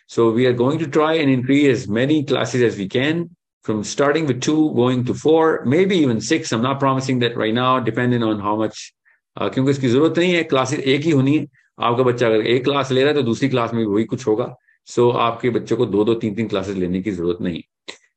So 0.08 0.32
we 0.32 0.46
are 0.46 0.54
going 0.54 0.80
to 0.80 0.88
try 0.88 1.14
and 1.14 1.30
increase 1.30 1.68
as 1.68 1.88
many 1.88 2.24
classes 2.24 2.62
as 2.62 2.78
we 2.78 2.88
can 2.88 3.36
from 3.66 3.84
starting 3.84 4.28
with 4.28 4.42
two, 4.42 4.74
going 4.76 5.04
to 5.06 5.14
four, 5.14 5.64
maybe 5.66 5.98
even 5.98 6.22
six. 6.22 6.52
I'm 6.52 6.62
not 6.62 6.80
promising 6.80 7.20
that 7.20 7.36
right 7.36 7.54
now, 7.54 7.80
depending 7.80 8.24
on 8.24 8.40
how 8.40 8.56
much, 8.56 8.92
क्योंकि 9.38 9.72
इसकी 9.72 9.88
जरूरत 9.90 10.18
नहीं 10.18 10.34
है 10.34 10.44
classes 10.44 10.80
एक 10.80 11.02
ही 11.04 11.12
होनी 11.12 11.38
है 11.38 11.46
आपका 11.84 12.04
बच्चा 12.04 12.28
अगर 12.28 12.46
एक 12.48 12.64
क्लास 12.64 12.92
ले 12.92 13.02
रहा 13.02 13.10
है 13.10 13.16
तो 13.16 13.22
दूसरी 13.22 13.50
क्लास 13.50 13.74
में 13.74 13.80
भी 13.80 13.92
वही 13.94 14.04
कुछ 14.04 14.26
होगा 14.28 14.46
सो 14.88 15.10
so, 15.10 15.18
आपके 15.20 15.50
बच्चे 15.50 15.76
को 15.76 15.86
दो 15.86 16.04
दो 16.04 16.14
तीन 16.22 16.36
तीन 16.36 16.48
क्लासेस 16.48 16.76
लेने 16.78 17.02
की 17.02 17.12
जरूरत 17.12 17.42
नहीं 17.42 17.62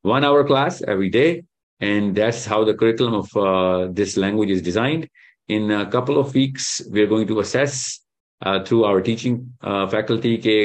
one 0.07 0.25
hour 0.25 0.43
class 0.47 0.81
every 0.89 1.09
day 1.17 1.25
and 1.81 2.15
that's 2.15 2.49
how 2.49 2.65
the 2.65 2.77
curriculum 2.81 3.15
of 3.15 3.31
this 3.97 4.17
language 4.19 4.51
is 4.51 4.65
designed 4.65 5.09
in 5.50 5.72
a 5.72 5.86
couple 5.88 6.18
of 6.18 6.34
weeks 6.34 6.82
we 6.90 7.02
are 7.02 7.08
going 7.08 7.28
to 7.28 7.40
assess 7.40 8.00
through 8.66 8.84
our 8.86 9.02
teaching 9.02 9.36
uh, 9.62 9.88
faculty 9.88 10.38
के 10.38 10.58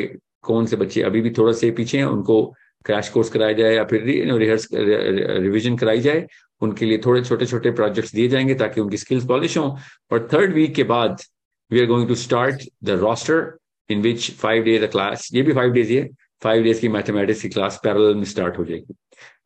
कौन 0.42 0.66
से 0.66 0.76
बच्चे 0.76 1.02
अभी 1.02 1.20
भी 1.20 1.30
थोड़ा 1.38 1.52
से 1.52 1.70
पीछे 1.70 1.98
हैं 1.98 2.04
उनको 2.04 2.42
क्रैश 2.84 3.08
कोर्स 3.08 3.28
कराया 3.30 3.52
जाए 3.52 3.74
या 3.74 3.84
फिर 3.84 4.02
रिहर्स 4.38 4.68
रिविजन 4.72 5.76
कराई 5.76 6.00
जाए 6.00 6.26
उनके 6.62 6.86
लिए 6.86 6.98
थोड़े 7.06 7.22
छोटे 7.24 7.46
छोटे 7.46 7.70
प्रोजेक्ट्स 7.70 8.14
दिए 8.14 8.28
जाएँगे 8.28 8.54
ताकि 8.54 8.80
उनकी 8.80 8.96
स्किल्स 8.96 9.24
पॉलिश 9.26 9.56
हों 9.58 9.70
और 10.12 10.28
थर्ड 10.32 10.54
वीक 10.54 10.74
के 10.74 10.82
बाद 10.92 11.22
we 11.70 11.80
are 11.80 11.86
going 11.86 12.08
to 12.08 12.14
start 12.14 12.62
the 12.84 12.98
roster 13.00 13.52
in 13.90 14.02
which 14.02 14.30
five 14.40 14.62
days 14.64 14.84
a 14.84 14.86
class 14.90 15.28
ये 15.34 15.42
भी 15.42 15.52
फाइव 15.52 15.72
डेज़ 15.72 15.92
है 15.92 16.08
फाइव 16.42 16.62
डेज़ 16.62 16.80
की 16.80 16.88
मैथमेटिक्स 16.88 17.42
की 17.42 17.48
क्लास 17.48 17.80
पैरल 17.84 18.14
में 18.14 18.24
स्टार्ट 18.32 18.58
हो 18.58 18.64
जाएगी 18.64 18.94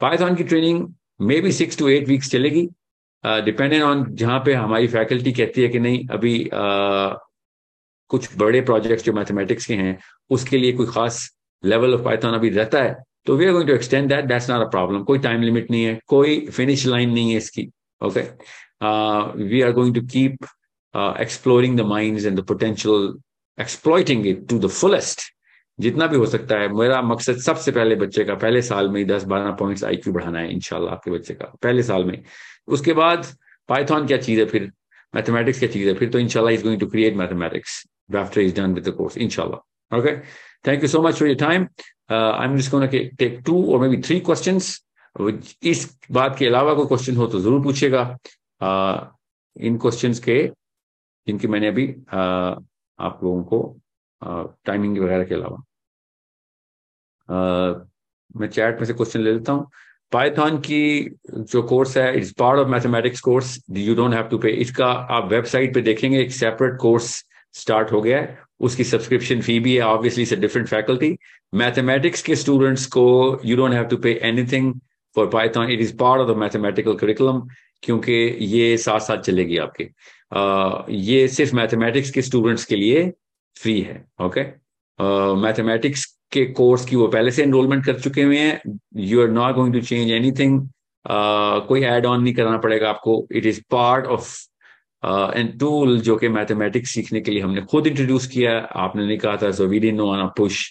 पाइथन 0.00 0.34
की 0.34 0.44
training 0.44 0.86
may 1.20 1.40
be 1.40 1.52
six 1.52 1.78
to 1.78 1.88
eight 1.88 2.08
weeks 2.08 2.30
चलेगी 2.30 2.68
डिपेंडेंट 3.24 3.82
ऑन 3.82 4.04
जहाँ 4.14 4.38
पे 4.44 4.54
हमारी 4.54 4.86
फैकल्टी 4.88 5.32
कहती 5.32 5.62
है 5.62 5.68
कि 5.68 5.80
नहीं 5.80 6.06
अभी 6.10 6.38
uh, 6.44 7.16
कुछ 8.10 8.28
बड़े 8.38 8.60
प्रोजेक्ट्स 8.60 9.04
जो 9.04 9.12
मैथमेटिक्स 9.12 9.66
के 9.66 9.74
हैं 9.74 9.98
उसके 10.30 10.58
लिए 10.58 10.72
कोई 10.72 10.86
खास 10.86 11.28
लेवल 11.64 11.94
ऑफ़ 11.94 12.02
पाइथन 12.04 12.34
अभी 12.34 12.50
रहता 12.50 12.82
है 12.82 12.96
तो 13.26 13.36
we 13.36 13.46
are 13.46 13.52
going 13.52 13.68
to 13.68 13.74
extend 13.74 14.08
that 14.08 14.24
that's 14.24 14.50
not 14.50 14.66
a 14.66 14.70
problem 14.70 15.02
कोई 15.04 15.18
टाइम 15.18 15.42
लिमिट 15.42 15.70
नहीं 15.70 15.84
है 15.84 15.98
कोई 16.06 16.38
फिनिश 16.46 16.86
लाइन 16.86 17.10
नहीं 17.10 17.30
है 17.30 17.36
इसकी 17.36 17.68
okay 18.04 18.20
we 19.44 19.62
are 19.62 19.72
going 19.72 19.94
to 19.94 20.00
keep 20.06 20.46
exploring 21.20 21.78
the 21.78 21.80
mind 21.80 22.20
and 22.20 22.40
the 22.40 22.44
potential 22.46 23.14
exploiting 23.58 24.26
it 24.26 24.48
to 24.48 24.58
the 24.58 24.66
fullest 24.66 25.20
जितना 25.78 26.06
भी 26.06 26.16
हो 26.16 26.26
सकता 26.26 26.56
है। 26.58 26.68
मेरा 26.72 27.00
मकसद 27.02 27.36
सबसे 27.42 27.72
पहले 27.72 27.94
बच्चे 27.96 28.24
का 28.24 28.34
पहले 28.34 28.62
साल 28.62 28.88
में 28.90 29.06
दस 29.06 29.24
बारह 29.24 29.50
पॉइंट्स 29.60 29.84
आईक्यू 29.84 30.12
बढ़ाना 30.12 30.38
है 30.38 30.52
इंशाल्लाह 30.52 30.92
आपके 30.94 31.10
बच्चे 31.10 31.34
का 31.34 31.52
पहले 31.62 31.82
साल 31.82 32.04
में। 32.04 32.22
उसके 32.68 32.92
बाद 32.92 33.26
पाइथन 33.68 34.06
क्या 34.06 34.18
चीज़ 34.18 34.40
है 34.40 34.46
फिर? 34.46 34.70
मैथमेटिक्स 35.14 35.58
क्या 35.58 35.68
चीज़ 35.68 35.88
है 35.88 35.94
फिर? 35.94 36.10
तो 36.10 36.18
इंशाल्लाह 36.18 36.54
is 36.54 36.62
going 36.64 36.80
to 36.80 36.86
create 36.86 37.16
mathematics 37.16 37.82
after 38.16 38.40
is 38.40 38.54
done 38.56 38.74
with 38.74 38.88
the 38.88 38.94
course 38.96 39.16
इंशाल्लाह 39.18 39.98
okay 39.98 40.16
thank 40.66 40.82
you 40.82 40.88
so 40.88 41.02
much 41.02 41.18
for 41.18 41.28
your 41.28 41.38
time 41.38 41.66
I 42.10 42.44
am 42.44 42.56
just 42.56 42.70
gonna 42.70 42.86
take 42.86 43.42
two 43.46 43.62
और 43.72 43.80
मे 43.80 43.88
बी 43.88 44.00
थ्री 44.02 44.20
क्वेश्चंस 44.20 44.78
इस 45.62 45.88
बात 46.10 46.36
के 46.38 46.46
अलावा 46.46 46.74
कोई 46.74 46.86
क्वेश्चन 46.86 47.16
हो 47.16 47.26
तो 47.26 47.40
ज़रूर 47.40 47.62
पूछेगा 47.62 48.02
uh, 48.60 49.06
इन 49.56 49.78
क्वेश्चंस 49.78 50.18
के 50.20 50.42
जिनकी 51.26 51.48
मैंने 51.48 51.68
अभी 51.68 51.86
uh, 51.88 52.62
आप 52.98 53.20
लोगों 53.22 53.42
को 53.44 53.58
टाइमिंग 54.66 54.96
uh, 54.96 55.02
वगैरह 55.02 55.24
के 55.24 55.34
अलावा 55.34 55.56
uh, 57.28 57.88
मैं 58.36 58.48
चैट 58.48 58.78
में 58.78 58.84
से 58.86 58.94
क्वेश्चन 58.94 59.20
ले 59.20 59.32
लेता 59.32 59.52
हूँ 59.52 59.70
पाइथन 60.12 60.56
की 60.66 60.80
जो 61.30 61.62
कोर्स 61.68 61.96
है 61.96 62.16
it's 62.16 62.30
part 62.38 62.60
of 62.60 62.68
mathematics 62.68 63.20
course 63.20 63.58
you 63.78 63.94
don't 63.94 64.14
have 64.14 64.28
to 64.30 64.38
pay 64.38 64.50
इसका 64.64 64.86
आप 64.86 65.28
वेबसाइट 65.32 65.74
पे 65.74 65.80
देखेंगे 65.82 66.20
एक 66.20 66.32
सेपरेट 66.32 66.76
कोर्स 66.80 67.12
स्टार्ट 67.54 67.92
हो 67.92 68.00
गया 68.02 68.18
है। 68.20 68.38
उसकी 68.60 68.84
सब्सक्रिप्शन 68.84 69.40
फ़ी 69.40 69.58
भी 69.60 69.74
है। 69.74 69.82
ऑब्वियसली 69.82 70.24
से 70.26 70.36
डिफरेंट 70.36 70.68
फैकल्टी 70.68 71.16
मैथमेटिक्स 71.54 72.22
के 72.22 72.36
स्टूडेंट्स 72.36 72.86
को 72.96 73.04
you 73.44 73.56
don't 73.56 73.72
have 73.74 73.84
to 73.84 73.96
pay 73.96 74.12
anything 74.24 74.72
for 75.16 75.26
Python 75.28 75.70
it 75.70 75.80
is 75.80 75.96
part 75.98 76.20
of 76.20 76.30
the 76.30 76.36
mathematical 76.38 76.94
curriculum 76.96 77.40
क्योंकि 77.82 78.12
ये 78.40 78.76
साथ 78.78 79.00
साथ 79.00 79.22
चलेगी 79.22 79.56
आपके। 79.58 79.84
uh, 79.84 80.84
ये 80.88 81.26
सिर्फ़ 81.28 81.54
मैथमेटिक्स 81.56 82.10
के 82.10 82.22
स्टूडेंट्स 82.22 82.64
के 82.64 82.76
लिए 82.76 83.10
फ्री 83.56 83.80
है 83.80 84.04
ओके 84.22 84.42
मैथमेटिक्स 85.42 86.06
के 86.32 86.44
कोर्स 86.52 86.84
की 86.84 86.96
वो 86.96 87.06
पहले 87.08 87.30
से 87.30 87.42
एनरोलमेंट 87.42 87.84
कर 87.84 87.98
चुके 88.00 88.22
हुए 88.22 88.38
हैं। 88.38 88.76
You 88.96 89.22
are 89.22 89.28
not 89.30 89.54
going 89.54 89.74
to 89.74 89.80
change 89.82 90.10
anything 90.12 90.60
कोई 91.68 91.84
एड 91.84 92.06
ऑन 92.06 92.22
नहीं 92.22 92.34
करना 92.34 92.56
पड़ेगा 92.58 92.88
आपको। 92.90 93.26
It 93.32 93.46
is 93.46 93.60
part 93.70 94.06
of 94.06 94.34
and 95.36 95.58
tool 95.60 95.98
जो 96.00 96.16
कि 96.16 96.28
मैथमेटिक्स 96.28 96.90
सीखने 96.94 97.20
के 97.20 97.30
लिए 97.30 97.42
हमने 97.42 97.62
खुद 97.70 97.86
इंट्रोड्यूस 97.86 98.26
किया 98.26 98.58
आपने 98.58 99.06
नहीं 99.06 99.18
कहा 99.18 99.36
था 99.36 99.50
so 99.52 99.66
we 99.66 99.78
D 99.80 99.92
no 99.92 100.06
on 100.12 100.26
push 100.36 100.62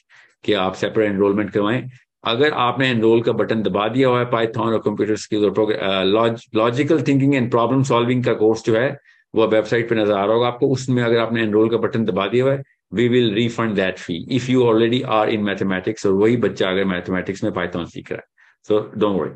कि 0.43 0.53
आप 0.59 0.73
सेपरेट 0.75 1.09
एनरोलमेंट 1.09 1.49
करवाएँ। 1.51 1.81
अगर 2.23 2.51
आपने 2.61 2.89
एनरोल 2.89 3.21
का 3.21 3.31
बटन 3.33 3.61
दबा 3.63 3.87
दिया 3.89 4.07
हुआ 4.07 4.19
है 4.19 4.25
पाइथन 4.31 4.59
और 4.61 4.77
कंप्यूटर 4.79 5.15
स्किल्स 5.17 5.45
और 5.45 6.37
logical 6.55 7.01
thinking 7.03 7.35
and 7.35 7.49
problem 7.51 7.83
solving 7.83 8.23
का 8.23 8.33
कोर्स 8.35 8.63
जो 8.65 8.75
है, 8.75 8.89
वो 9.33 9.47
वेबसाइट 9.47 9.89
पे 9.89 9.95
नज़र 9.95 10.13
आ 10.13 10.23
रहा 10.25 10.33
होगा 10.33 10.47
आपको। 10.47 10.67
उसमें 10.73 11.01
अगर 11.03 11.17
आपने 11.19 11.41
एनरोल 11.43 11.69
का 11.69 11.77
बटन 11.79 12.05
दबा 12.05 12.27
दिया 12.27 12.43
हुआ 12.43 12.53
है 12.53 12.63
we 12.91 13.07
will 13.09 13.33
refund 13.35 13.77
that 13.77 13.99
fee. 13.99 14.19
If 14.29 14.49
you 14.49 14.63
already 14.63 15.03
are 15.19 15.27
in 15.29 15.43
mathematics 15.49 16.05
or 16.05 16.13
वही 16.21 16.37
बच्चा 16.37 16.69
अगर 16.69 16.85
mathematics 16.91 17.43
में 17.43 17.51
Python 17.51 17.87
सीख 17.89 18.11
रहा 18.11 18.19
है। 18.19 18.25
So 18.67 18.79
don't 19.03 19.17
worry. 19.19 19.35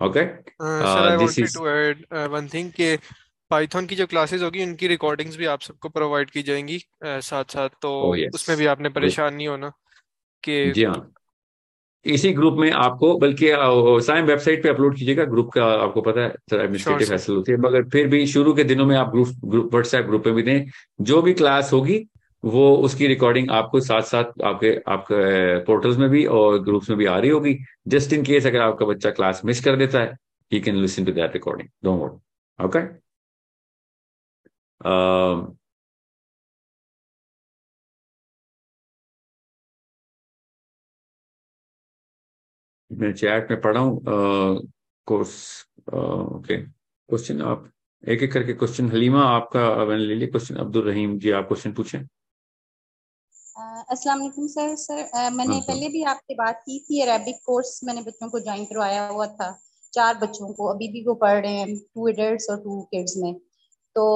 Okay? 0.00 0.26
Uh, 0.60 0.80
sir 0.82 1.06
I 1.10 1.16
wanted 1.16 1.44
is... 1.44 1.56
to 1.56 1.68
add 1.68 2.04
uh, 2.10 2.28
one 2.36 2.48
thing 2.54 2.72
कि 2.76 2.96
पाइथन 3.50 3.86
की 3.86 3.96
जो 3.96 4.06
क्लासेस 4.06 4.42
होगी 4.42 4.64
उनकी 4.64 4.88
रिकॉर्डिंग्स 4.88 5.36
भी 5.36 5.46
आप 5.46 5.60
सबको 5.60 5.88
प्रोवाइड 5.88 6.30
की 6.30 6.42
जाएँगी 6.42 6.78
साथ 7.04 7.44
साथ 7.44 7.68
तो 7.82 7.92
oh, 8.08 8.18
yes. 8.20 8.34
उसमें 8.34 8.58
भी 8.58 8.66
आपने 8.66 8.88
परेशान 8.88 9.34
नहीं 9.34 9.48
होना 9.48 9.68
कि 10.44 10.72
जी 10.72 10.84
हाँ। 10.84 11.12
इसी 12.04 12.32
ग्रुप 12.32 12.58
में 12.58 12.70
आपको 12.72 13.16
बल्कि 13.18 13.48
साइम 14.06 14.26
वेबसाइट 14.26 14.62
पे 14.62 14.68
अपलोड 14.68 14.96
कीजिएगा 14.96 15.24
ग्रुप 15.24 15.50
का 15.54 15.64
आपको 15.84 16.00
पता 16.00 16.20
है 16.20 16.28
सर 16.50 16.60
एडमिनिस्ट्रेटिव 16.60 17.12
हैसल 17.12 17.34
होती 17.34 17.52
है। 17.52 17.58
मगर 17.58 17.88
फिर 17.92 18.06
भी 18.08 18.26
शुरू 18.26 18.54
के 18.54 18.64
दिनों 18.64 18.86
में 18.86 18.96
आप 18.96 19.10
ग्रुप 19.12 19.28
ग्रुप 19.44 19.70
व्हाट्सएप 19.72 20.04
ग्रुप 20.06 20.26
में 20.26 20.34
भी 20.34 20.42
दें। 20.42 20.70
जो 21.00 21.22
भी 21.22 21.34
क्लास 21.34 21.72
होगी 21.72 21.98
वो 22.44 22.74
उसकी 22.86 23.06
रिकॉर्डिंग 23.06 23.50
आपको 23.50 23.80
साथ 23.80 24.02
साथ 24.02 24.42
आपके 24.44 24.74
आपके 24.92 25.58
पोर्टल्स 25.64 25.96
में 25.98 26.08
भी 26.10 26.24
और 26.40 26.58
ग्रुप्स 26.64 26.88
में 26.90 26.98
भी 26.98 27.06
आ 27.06 27.18
रही 27.18 27.30
होगी 27.30 27.56
जस्ट 27.88 28.12
इन 28.12 28.24
केस 28.24 28.46
अगर 28.46 28.60
आपका 28.60 28.86
बच्चा 28.86 29.10
क्लास 29.10 29.42
मिस 29.44 29.64
कर 29.64 29.76
देता 29.76 30.00
है 30.00 30.16
he 30.52 30.60
can 30.60 30.76
listen 30.76 31.04
to 31.04 31.12
that 31.12 31.32
recording 31.34 31.68
don't 31.84 32.20
okay 32.58 32.86
मैं 42.90 43.12
चैट 43.12 43.50
में 43.50 43.60
पढ़ा 43.60 43.80
हूँ 43.80 44.00
कोर्स 45.06 45.34
ओके 45.94 46.56
क्वेश्चन 46.56 47.42
आप 47.42 47.70
एक 48.04 48.22
एक 48.22 48.32
करके 48.32 48.52
क्वेश्चन 48.54 48.88
हलीमा, 48.90 49.22
आपका 49.22 49.84
मैंने 49.84 50.04
ले 50.04 50.14
लिया 50.14 50.28
क्वेश्चन 50.30 50.56
अब्दुल 50.56 50.84
रहीम 50.88 51.18
जी, 51.18 51.30
आप 51.30 51.46
क्वेश्चन 51.48 51.72
पूछें। 51.72 51.98
अस्सलाम 53.78 54.18
वालेकुम 54.18 54.46
सर 54.46 54.74
सर 54.76 55.30
मैंने 55.30 55.60
पहले 55.66 55.88
भी 55.88 56.02
आपसे 56.12 56.34
बात 56.34 56.60
की 56.66 56.78
थी 56.80 57.00
अरेबिक 57.02 57.36
कोर्स 57.46 57.80
मैंने 57.84 58.02
बच्चों 58.02 58.28
को 58.30 58.40
ज्वाइन 58.40 58.64
करवाया 58.64 59.06
हुआ 59.08 59.26
था। 59.34 59.48
चार 59.92 60.14
बच्चों 60.18 60.48
को 60.52 60.66
अभी 60.66 60.88
भी 60.88 61.04
वो 61.04 61.14
पढ़ 61.14 61.40
रहे 61.42 61.52
हैं 61.52 61.76
टू 61.78 62.08
एडल्ट 62.08 62.50
और 62.50 62.60
टू 62.62 62.80
किड्स 62.90 63.14
में। 63.16 63.34
तो 63.96 64.06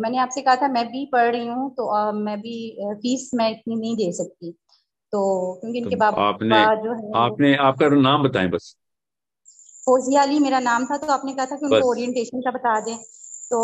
मैंने 0.00 0.18
आपसे 0.18 0.42
कहा 0.42 0.56
था 0.56 0.68
मैं 0.68 0.86
भी 0.88 1.04
पढ़ 1.12 1.30
रही 1.32 1.46
हूँ 1.46 1.70
तो 1.74 1.86
आ, 1.86 2.12
मैं 2.12 2.40
भी 2.40 2.56
फ़ीस 2.94 3.30
मैं 3.34 3.50
इतनी 3.50 3.76
नहीं 3.76 3.96
दे 3.96 4.10
सकती। 4.12 4.52
तो 5.12 5.20
क्योंकि 5.60 5.78
इनके 5.78 5.94
तो 5.96 6.00
बाबा 6.00 6.22
आपने 6.22 6.64
जो 6.82 6.94
है 6.94 7.24
आपने 7.24 7.54
आपका 7.66 7.88
नाम 8.00 8.22
बताएँ 8.22 8.48
बस। 8.48 8.74
फौजिया 9.84 10.22
अली 10.22 10.38
मेरा 10.38 10.60
नाम 10.60 10.84
था 10.84 10.96
तो 10.96 11.12
आपने 11.12 11.34
कहा 11.34 11.46
था 11.46 11.56
कि 11.56 11.66
उनको 11.66 11.90
ओरिएंटेशन 11.90 12.40
का 12.40 12.50
बता 12.50 12.80
दें। 12.80 12.96
तो 13.50 13.60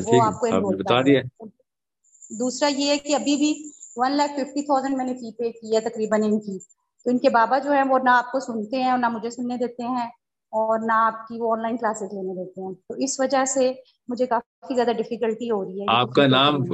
वो 0.00 0.20
आपको 0.20 0.76
बता 0.76 1.02
दिया। 1.02 1.22
दूसरा 2.32 2.68
ये 2.68 2.90
है 2.90 2.98
कि 2.98 3.14
अभी 3.14 3.36
भी 3.36 3.52
वन 3.96 4.16
लाख 4.16 4.30
फिफ्टी 4.36 4.62
थाउज़ेंड 4.62 4.96
मैंने 4.96 5.14
फ़ी 5.14 5.30
पे 5.38 5.50
की 5.50 5.74
है 5.74 5.80
तकरीबन 5.82 6.24
इनकी। 6.24 6.58
तो 7.06 7.10
इनके 7.10 7.28
बाबा 7.30 7.58
जो 7.58 7.70
है 7.72 7.82
वो 7.84 7.98
ना 7.98 8.12
आपको 8.14 8.40
सुनते 8.40 8.76
हैं 8.76 8.92
और 8.92 8.98
ना 8.98 9.08
मुझे 9.10 9.30
सुनने 9.30 9.56
देते 9.58 9.82
हैं 9.84 10.10
और 10.52 10.84
ना 10.86 10.94
आपकी 11.04 11.38
वो 11.38 11.50
ऑनलाइन 11.52 11.76
क्लासेस 11.76 12.10
लेने 12.12 12.34
देते 12.34 12.60
हैं। 12.60 12.74
तो 12.74 12.96
इस 13.04 13.16
वजह 13.20 13.44
से 13.52 13.68
मुझे 14.10 14.26
काफ़ी 14.26 14.74
ज़्यादा 14.74 14.92
डिफिकल्टी 14.92 15.48
हो 15.48 15.62
रही 15.62 15.80
है। 15.80 15.86
आपका 15.90 16.26
नाम 16.26 16.64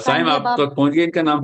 साइम 0.00 0.28
आप 0.30 0.54
तक 0.58 0.74
पहुँच 0.76 0.92
गए 0.92 1.04
इनका 1.04 1.22
नाम? 1.22 1.42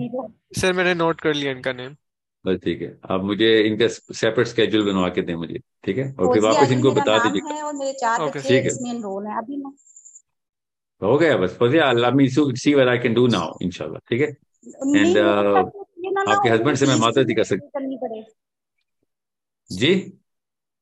सर 0.61 0.73
मैंने 0.73 0.95
नोट 0.95 1.21
कर 1.21 1.35
लिया 1.35 1.53
इनका 1.53 1.73
नेम 1.73 1.97
बस 2.45 2.59
ठीक 2.65 2.81
है। 2.83 2.97
आप 3.11 3.21
मुझे 3.25 3.49
इनका 3.63 3.89
सेपरेट 3.89 4.47
स्केड्यूल 4.47 4.85
बनवा 4.87 5.09
के 5.09 5.23
दें 5.23 5.35
मुझे 5.37 5.59
ठीक 5.85 5.99
है? 5.99 6.15
और 6.15 6.33
फिर 6.33 6.43
वापस 6.43 6.71
इनको 6.73 6.93
बता 6.93 7.19
दीजिए। 7.25 7.63
और 7.63 7.75
मेरे 7.75 7.93
चार 8.01 8.25
बच्चे 8.27 8.61
इसमें 8.61 8.91
एनरोल 8.91 9.27
हैं। 9.27 9.37
अभी 9.39 9.63
हो 11.03 11.17
गया 11.19 11.37
बस 11.37 11.57
Fauzia 11.59 11.91
let 11.95 12.17
me 12.17 12.29
see 12.31 12.75
what 12.77 12.89
I 12.91 12.97
can 13.05 13.15
do 13.15 13.29
now 13.31 13.47
इंशाल्लाह 13.63 14.01
ठीक 14.11 14.21
है? 14.21 14.33
एंड 14.67 15.17
uh, 15.17 16.29
आपके 16.29 16.49
हस्बैंड 16.49 16.77
से 16.77 16.87
मैं 16.87 16.97
माता 16.97 17.23
जी 17.23 17.35
कर 17.35 17.45
सकती 17.45 18.25
जी? 19.71 20.13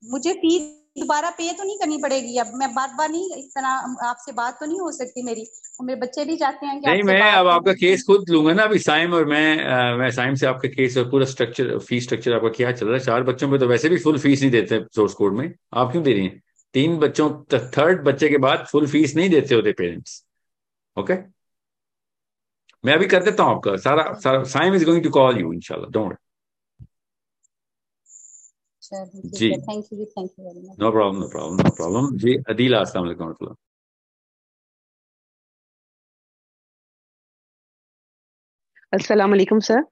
मुझे 0.02 0.32
फ़ीस 0.32 0.62
दोबारा 0.98 1.31
पे 1.31 1.52
तो 1.52 1.65
नहीं 1.65 1.78
करनी 1.78 1.97
पड़ेगी। 1.98 2.36
अब 2.39 2.52
मैं 2.55 2.69
बार 2.74 2.89
बार 2.98 3.09
नहीं 3.09 3.35
इस 3.35 3.51
तरह 3.51 4.07
आपसे 4.09 4.32
बात 4.32 4.57
तो 4.61 4.66
नहीं 4.66 4.81
हो 4.81 4.90
सकती 4.93 5.23
मेरी। 5.23 5.47
मेरे 5.82 6.01
बच्चे 6.01 6.24
भी 6.24 6.36
चाहते 6.36 6.66
हैं 6.66 6.81
कि 6.81 6.86
नहीं 6.86 7.02
मैं 7.02 7.20
अब 7.32 7.47
आपका 7.47 7.73
केस 7.73 8.02
खुद 8.07 8.31
लूँगा 8.31 8.52
ना 8.52 8.62
अभी 8.62 8.78
साइम 8.78 9.12
और 9.15 9.24
मैं 9.24 9.65
आ, 9.65 9.97
मैं 9.97 10.11
साइम 10.11 10.35
से 10.35 10.47
आपका 10.47 10.69
केस 10.69 10.97
और 10.98 11.11
पूरा 11.11 11.27
स्ट्रक्चर 11.27 11.78
फ़ीस 11.78 12.05
स्ट्रक्चर 12.05 12.32
आपका 12.32 12.48
क्या 12.48 12.73
चल 12.73 12.86
रहा 12.86 12.94
है? 12.94 13.05
चार 13.05 13.23
बच्चों 13.23 13.48
में 13.48 13.59
तो 13.61 13.66
वैसे 13.66 13.89
भी 13.89 13.98
फुल 13.98 14.19
फ़ीस 14.19 14.40
नहीं 14.40 14.51
देते 14.51 14.85
सोर्स 14.94 15.15
कोड 15.15 15.36
में। 15.36 15.52
आप 15.74 15.93
क्यों 15.93 16.02
दे 16.05 16.12
रही 16.12 16.24
हैं? 16.24 16.43
तीन 16.74 16.97
बच्चों 16.98 17.31
थर्ड 17.78 18.05
बच्चे 18.05 18.28
के 18.28 18.39
बाद 18.39 18.66
फुल 18.73 18.86
फ़ीस 18.86 19.16
नहीं 19.16 19.31
देते 19.31 19.55
होते 19.55 19.73
पेरेंट्स 19.73 20.24
ओके 20.97 21.15
मैं 22.85 22.94
अभी 22.94 23.07
कर 23.09 23.24
देता 23.24 23.43
हूँ 23.43 23.55
आपका। 23.57 23.77
सारा 23.78 24.12
सारा 24.20 24.43
Saim 24.51 24.74
is 24.74 24.85
going 24.86 25.02
to 25.05 25.11
call 25.12 25.40
you 25.40 25.52
इंशाल्लाह 25.52 25.90
don't 25.93 26.16
ji. 29.35 29.51
Thank 29.51 29.85
you 29.93 30.05
thank 30.05 30.31
you 30.31 30.44
very 30.44 30.61
much 30.61 30.77
no 30.81 30.90
problem 30.90 31.20
no 31.20 31.28
problem 31.28 31.57
no 31.57 31.70
problem 31.77 32.16
जी 32.19 32.35
अदील 32.51 32.74
अस्सलाम 32.77 33.05
वालेकुम 33.05 33.55
अस्सलाम 38.93 39.31
वालेकुम 39.31 39.59
सर। 39.61 39.82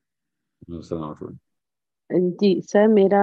जी 2.40 2.50
सर 2.62 2.86
मेरा 2.88 3.22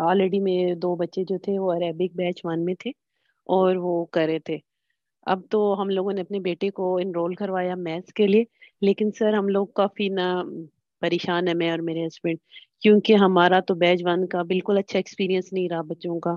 ऑलरेडी 0.00 0.40
मेरे 0.40 0.74
दो 0.76 0.94
बच्चे 0.96 1.24
जो 1.24 1.38
थे 1.38 1.58
वो 1.58 1.72
अरेबिक 1.74 2.16
बैच 2.16 2.42
वन 2.46 2.60
में 2.60 2.74
थे 2.84 2.92
और 3.46 3.76
वो 3.78 4.04
कर 4.12 4.26
रहे 4.26 4.38
थे। 4.48 4.60
अब 5.26 5.42
तो 5.50 5.74
हम 5.74 5.90
लोगों 5.90 6.12
ने 6.12 6.20
अपने 6.20 6.40
बेटे 6.40 6.70
को 6.70 6.98
इनरोल 7.00 7.34
करवाया 7.36 7.76
मैथ्स 7.76 8.12
के 8.12 8.26
लिए 8.26 8.46
लेकिन 8.82 9.10
सर, 9.10 9.34
हम 9.34 9.48
लोग 9.48 9.72
काफ़ी 9.76 10.08
ना 10.10 10.26
परेशान 11.02 11.48
है, 11.48 11.54
मैं 11.54 11.70
और 11.72 11.80
मेरे 11.82 12.04
हस्बैंड 12.04 12.38
क्योंकि 12.82 13.14
हमारा 13.16 13.60
तो 13.62 13.74
बैच 13.76 14.02
वन 14.04 14.26
का 14.28 14.42
बिल्कुल 14.44 14.76
अच्छा 14.78 14.98
एक्सपीरियंस 14.98 15.50
नहीं 15.52 15.68
रहा 15.68 15.82
बच्चों 15.84 16.18
का। 16.20 16.34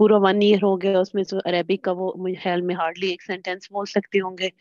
पूरा 0.00 0.16
वन 0.18 0.42
ईयर 0.42 0.62
हो 0.62 0.76
गया, 0.78 1.00
उसमें 1.00 1.22
से 1.24 1.38
अरेबिक 1.46 1.84
का 1.84 1.92
वो, 1.92 2.14
मुझे 2.18 2.34
ख्याल 2.36 2.62
में 2.62 2.74
हार्डली 2.76 3.10
एक 3.12 3.22
सेंटेंस 3.22 3.68
बोल 3.72 3.86
सकते 3.88 4.18
होंगे। 4.18 4.52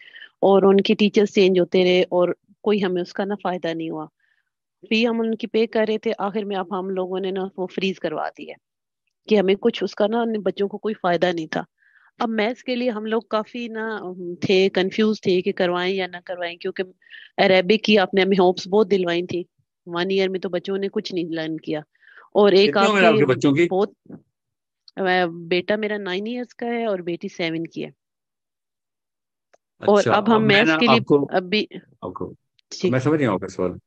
और 0.43 0.65
उनके 0.65 0.95
टीचर्स 0.95 1.33
चेंज 1.33 1.59
होते 1.59 1.83
रहे 1.83 2.03
और 2.13 2.35
कोई 2.63 2.79
हमें 2.81 3.01
उसका 3.01 3.25
ना 3.25 3.35
फ़ायदा 3.37 3.73
नहीं 3.73 3.89
हुआ। 3.91 4.05
फ़ी 4.83 5.03
हम 5.05 5.19
उनकी 5.21 5.47
पे 5.47 5.65
कर 5.67 5.87
रहे 5.87 5.97
थे, 6.05 6.11
आखिर 6.13 6.45
में 6.45 6.55
अब 6.57 6.73
हम 6.73 6.89
लोगों 6.91 7.19
ने 7.21 7.31
ना 7.31 7.49
वो 7.59 7.67
फ्रीज 7.67 7.99
करवा 7.99 8.29
दिया 8.31 8.55
कि 9.27 9.35
हमें 9.37 9.55
कुछ 9.57 9.83
उसका 9.83 10.07
ना, 10.07 10.25
बच्चों 10.39 10.67
को 10.67 10.77
कोई 10.79 10.93
फ़ायदा 10.95 11.31
नहीं 11.33 11.47
था। 11.47 11.65
अब 12.19 12.29
मैथ्स 12.29 12.61
के 12.61 12.75
लिए 12.75 12.89
हम 12.89 13.05
लोग 13.05 13.29
काफ़ी 13.31 13.69
ना 13.69 14.13
थे 14.43 14.69
कंफ्यूज 14.69 15.19
थे 15.25 15.41
कि 15.41 15.51
करवाएँ 15.51 15.93
या 15.93 16.07
ना 16.07 16.19
करवाएँ 16.19 16.55
क्योंकि 16.57 16.83
अरेबिक 17.39 17.83
की 17.83 17.97
आपने 17.97 18.21
हमें 18.21 18.37
होप्स 18.37 18.67
बहुत 18.67 18.87
दिलवाई 18.87 19.21
थी। 19.23 19.45
वन 19.87 20.11
ईयर 20.11 20.29
में 20.29 20.41
तो 20.41 20.49
बच्चों 20.49 20.77
ने 20.77 20.87
कुछ 20.87 21.13
नहीं 21.13 21.25
लर्न 21.29 21.57
किया। 21.57 21.83
और 22.35 22.53
एक 22.53 22.77
आपके 22.77 23.25
बच्चों 23.25 23.53
की? 23.53 23.67
बहुत 23.67 23.93
बेटा 24.99 25.77
मेरा 25.77 25.97
नाइन 25.97 26.27
इयर्स 26.27 26.53
का 26.53 26.65
है 26.65 26.87
और 26.87 27.01
बेटी 27.01 27.29
सेवन 27.29 27.65
की 27.65 27.81
है। 27.81 27.91
अच्छा, 29.81 29.91
और 29.91 30.07
अब 30.07 30.29
हम 30.29 30.43
मैथ्स 30.43 30.77
के 30.79 30.87
लिए 30.87 30.95
आपको, 30.95 31.25
अभी 31.25 31.67
आपको 32.03 32.33
मैं 32.91 32.99
समझ 32.99 33.21
रहा 33.21 33.31
हूँ 33.31 33.47
सवाल। 33.47 33.79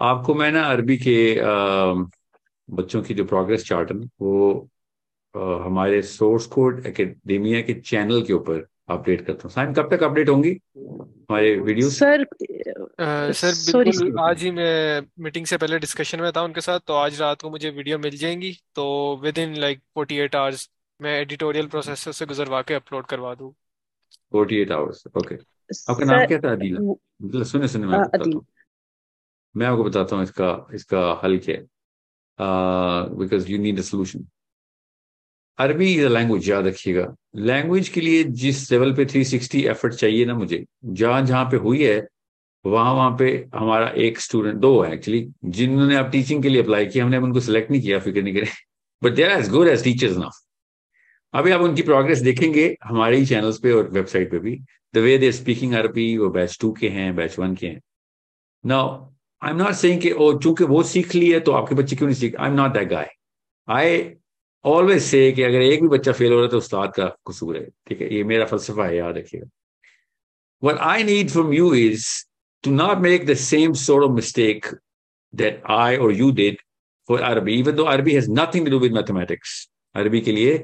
आपको 0.00 0.34
मैं 0.34 0.50
ना 0.52 0.62
अरबी 0.62 0.96
के 0.96 1.38
आ, 1.40 1.94
बच्चों 2.68 3.02
की 3.02 3.14
जो 3.14 3.24
प्रोग्रेस 3.24 3.64
चार्ट 3.64 3.92
है 3.92 3.96
वो 3.96 4.68
हमारे 5.34 6.00
सोर्स 6.02 6.46
कोड 6.46 6.86
एकेडमिया 6.86 7.60
के 7.62 7.74
चैनल 7.80 8.22
के 8.22 8.32
ऊपर 8.32 8.66
अपडेट 8.90 9.24
करता 9.26 9.42
हूँ। 9.44 9.50
साइम 9.50 9.72
कब 9.74 9.90
तक 9.90 10.02
अपडेट 10.02 10.28
होंगी? 10.28 10.50
हमारे 10.76 11.54
वीडियो 11.60 11.90
सर 11.90 12.22
आ, 12.22 13.30
सर 13.32 13.82
बिल्कुल 13.84 14.18
आज 14.20 14.42
ही 14.42 14.50
मैं 14.50 15.02
मीटिंग 15.24 15.46
से 15.46 15.56
पहले 15.56 15.78
डिस्कशन 15.78 16.20
में 16.20 16.30
था 16.36 16.42
उनके 16.42 16.60
साथ 16.60 16.80
तो 16.86 16.94
आज 16.94 17.20
रात 17.20 17.42
को 17.42 17.50
मुझे 17.50 17.70
वीडियो 17.70 17.98
मिल 17.98 18.16
जाएँगी 18.16 18.52
तो 18.74 18.84
within 19.38 19.54
like 19.60 19.80
forty 19.94 20.18
eight 20.20 20.36
hours 20.36 20.68
मैं 21.00 21.18
एडिटोरियल 21.20 21.66
प्रोसेस 21.66 22.08
से 22.18 22.26
गुजरवा 22.26 22.60
के 22.62 22.74
अपलोड 22.74 23.06
करवा 23.06 23.34
दूँ। 23.34 23.50
फोर्टी 24.32 24.60
एट 24.60 24.72
आवर्स 24.72 25.04
ओके 25.16 25.34
आपका 25.90 26.04
नाम 26.04 26.26
क्या 26.26 26.38
था 26.38 26.52
अदीला? 26.52 26.80
मतलब 27.22 27.44
सुने 27.44 27.68
सुने 27.68 27.86
मैं 27.86 28.00
बताता 28.00 28.30
हूँ। 28.30 28.44
मैं 29.54 29.66
आपको 29.66 29.84
बताता 29.84 30.16
हूँ 30.16 30.24
इसका 30.24 30.50
इसका 30.74 31.00
हल 31.24 31.38
क्या 31.46 31.56
है। 31.56 31.66
Because 33.18 33.50
you 33.52 33.58
need 33.58 33.78
a 33.78 33.82
solution 33.82 34.26
Arabi 35.58 35.92
is 35.94 36.06
language 36.06 36.48
याद 36.50 36.66
रखिएगा। 36.66 37.06
लैंग्वेज 37.36 37.88
के 37.88 38.00
लिए 38.00 38.22
जिस 38.24 38.70
लेवल 38.72 38.92
पे 38.94 39.04
360 39.04 39.64
एफर्ट 39.66 39.94
चाहिए 39.94 40.24
ना 40.26 40.34
मुझे, 40.34 40.64
जहाँ 40.84 41.24
जहाँ 41.26 41.44
पे 41.44 41.56
हुई 41.56 41.82
है, 41.84 42.06
वहाँ 42.64 42.92
वहाँ 42.94 43.16
पे 43.18 43.28
हमारा 43.54 43.88
एक 43.98 44.18
स्टूडेंट 44.20 44.56
दो 44.56 44.80
है 44.82 44.92
एक्चुअली 44.94 45.26
जिन्होंने 45.44 45.96
आप 45.96 46.10
टीचिंग 46.12 46.42
के 46.42 46.48
लिए 46.48 46.62
अप्लाई 46.62 46.86
किया, 46.86 47.04
हमने 47.04 47.18
उनको 47.18 47.40
सिलेक्ट 47.40 47.70
नहीं 47.70 47.80
किया, 47.82 47.98
फ़िक्र 47.98 48.22
नहीं 48.22 48.34
करें। 48.34 48.48
But 49.02 49.14
they're 49.14 49.30
as 49.30 49.48
good 49.50 49.68
as 49.68 49.84
teachers 49.84 50.16
ना 50.16 50.30
अभी 51.34 51.50
आप 51.50 51.60
उनकी 51.60 51.82
प्रोग्रेस 51.82 52.20
देखेंगे 52.20 52.64
हमारे 52.84 53.16
ही 53.16 53.26
चैनल्स 53.26 53.58
पे 53.58 53.72
और 53.72 53.88
वेबसाइट 53.90 54.30
पे 54.30 54.38
भी। 54.38 54.54
द 54.94 54.98
वे 54.98 55.16
देर 55.18 55.32
स्पीकिंग 55.32 55.72
अरबी, 55.74 56.16
वो 56.16 56.28
बैच 56.30 56.58
टू 56.60 56.72
के 56.72 56.88
हैं 56.88 57.14
बैच 57.16 57.38
वन 57.38 57.54
के 57.54 57.66
हैं। 57.66 57.80
नाउ 58.64 58.88
आई 59.42 59.50
एम 59.50 59.56
नॉट 59.56 60.00
कि 60.02 60.10
चूँकि 60.42 60.64
वो 60.64 60.82
सीख 60.82 61.14
ली 61.14 61.30
है 61.30 61.40
तो 61.40 61.52
आपके 61.52 61.74
बच्चे 61.74 61.96
क्यों 61.96 62.08
नहीं 62.08 62.18
सीख? 62.18 62.36
I 62.36 62.48
am 62.48 62.54
not 62.54 62.72
that 62.72 62.88
guy 62.88 63.10
I 63.68 63.98
always 64.64 65.02
say 65.02 65.32
कि 65.32 65.42
अगर 65.42 65.62
एक 65.62 65.82
भी 65.82 65.88
बच्चा 65.88 66.12
फेल 66.12 66.32
हो 66.32 66.36
रहा 66.36 66.44
है 66.44 66.50
तो 66.50 66.58
उस्ताद 66.58 66.92
का 66.92 67.06
कसूर 67.28 67.56
है। 67.56 67.64
ठीक 67.88 68.00
है? 68.00 68.14
ये 68.14 68.24
मेरा 68.24 68.44
फलसफा 68.44 68.86
है 68.86 68.96
याद 68.96 69.16
रखिएगा। 69.16 69.48
What 70.62 70.78
I 70.78 71.02
need 71.02 71.30
from 71.30 71.52
you 71.52 71.72
is 71.74 72.26
to 72.64 72.70
not 72.70 73.00
make 73.00 73.26
the 73.26 73.36
same 73.36 73.74
sort 73.74 74.04
of 74.04 74.12
mistake 74.14 74.66
that 75.34 75.60
I 75.64 75.96
or 75.96 76.12
you 76.12 76.30
did 76.32 76.60
for 77.08 77.20
Arabic, 77.20 77.54
even 77.54 77.74
though 77.74 77.88
Arabic 77.88 78.14
has 78.14 78.28
nothing 78.28 78.64
to 78.64 78.70
do 78.70 78.78
with 78.78 78.92
mathematics. 78.92 79.54
अरबी 79.96 80.20
के 80.20 80.32
लिए 80.32 80.54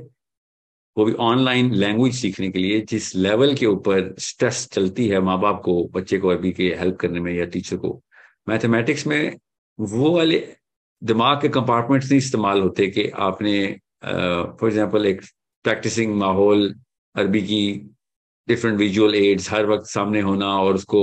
वो 0.97 1.05
भी 1.05 1.12
ऑनलाइन 1.12 1.73
लैंग्वेज 1.75 2.15
सीखने 2.15 2.51
के 2.51 2.59
लिए 2.59 2.81
जिस 2.81 3.15
level 3.16 3.55
के 3.55 3.66
ऊपर 3.66 4.15
स्ट्रेस 4.19 4.69
चलती 4.73 5.09
है 5.09 5.20
माँ 5.20 5.39
बाप 5.41 5.61
को 5.65 5.85
बच्चे 5.95 6.19
को 6.19 6.29
अरबी 6.29 6.53
के 6.53 6.69
हेल्प 6.79 6.97
करने 6.97 7.20
में 7.20 7.33
या 7.33 7.45
टीचर 7.45 7.77
को 7.77 8.03
मैथमेटिक्स 8.49 9.07
में 9.07 9.37
वो 9.81 10.11
वाले 10.16 10.39
दिमाग 11.03 11.41
के 11.41 11.49
कंपार्टमेंट्स 11.49 12.09
नहीं 12.09 12.19
इस्तेमाल 12.19 12.61
होते 12.61 12.87
कि 12.87 13.09
आपने 13.09 13.81
फॉर 14.03 14.69
एग्ज़ाम्पल 14.69 15.07
एक 15.07 15.23
प्रैक्टिसिंग 15.65 16.15
माहौल 16.16 16.75
अरबी 17.15 17.43
की 17.43 17.62
डिफरेंट 18.49 18.79
विजुअल 18.79 19.15
एड्स 19.15 19.51
हर 19.53 19.66
वक्त 19.66 19.87
सामने 19.87 20.20
होना 20.20 20.47
और 20.59 20.75
उसको 20.75 21.03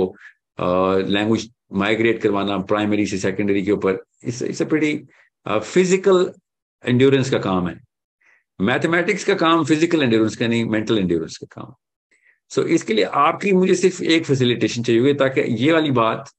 लैंग्वेज 0.60 1.50
माइग्रेट 1.74 2.22
करवाना 2.22 2.58
प्राइमरी 2.64 3.06
से 3.06 3.18
सेकेंडरी 3.18 3.62
के 3.62 3.72
ऊपर 3.72 3.94
अ 3.94 4.64
प्रीटी 4.64 4.96
फ़िज़िकल 5.46 6.30
एंड्योरेंस 6.84 7.30
का 7.30 7.38
काम 7.38 7.68
है 7.68 7.80
मैथमेटिक्स 8.58 9.24
का 9.24 9.34
काम 9.34 9.64
फ़िज़िकल 9.64 10.02
एंड्योरेंस 10.02 10.36
का 10.36 10.46
नहीं 10.46 10.64
मेंटल 10.64 10.98
एंड्योरेंस 10.98 11.36
का 11.36 11.46
काम 11.52 11.74
सो 12.50 12.62
so, 12.62 12.68
इसके 12.68 12.94
लिए 12.94 13.04
आपकी 13.04 13.52
मुझे 13.52 13.74
सिर्फ़ 13.74 14.02
एक 14.04 14.24
फैसिलिटेशन 14.24 14.82
चाहिए 14.82 15.14
ताकि 15.14 15.40
ये 15.64 15.72
वाली 15.72 15.90
बात 15.90 16.30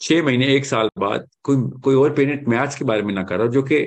छह 0.00 0.22
महीने 0.22 0.46
एक 0.54 0.64
साल 0.64 0.88
बाद 0.98 1.28
कोई 1.42 1.56
कोई 1.80 1.94
और 1.94 2.14
पेरेंट 2.14 2.48
मैथ्स 2.48 2.76
के 2.76 2.84
बारे 2.84 3.02
में 3.02 3.12
ना 3.14 3.22
कर 3.22 3.38
रहा 3.38 3.46
जो 3.48 3.62
कि 3.62 3.80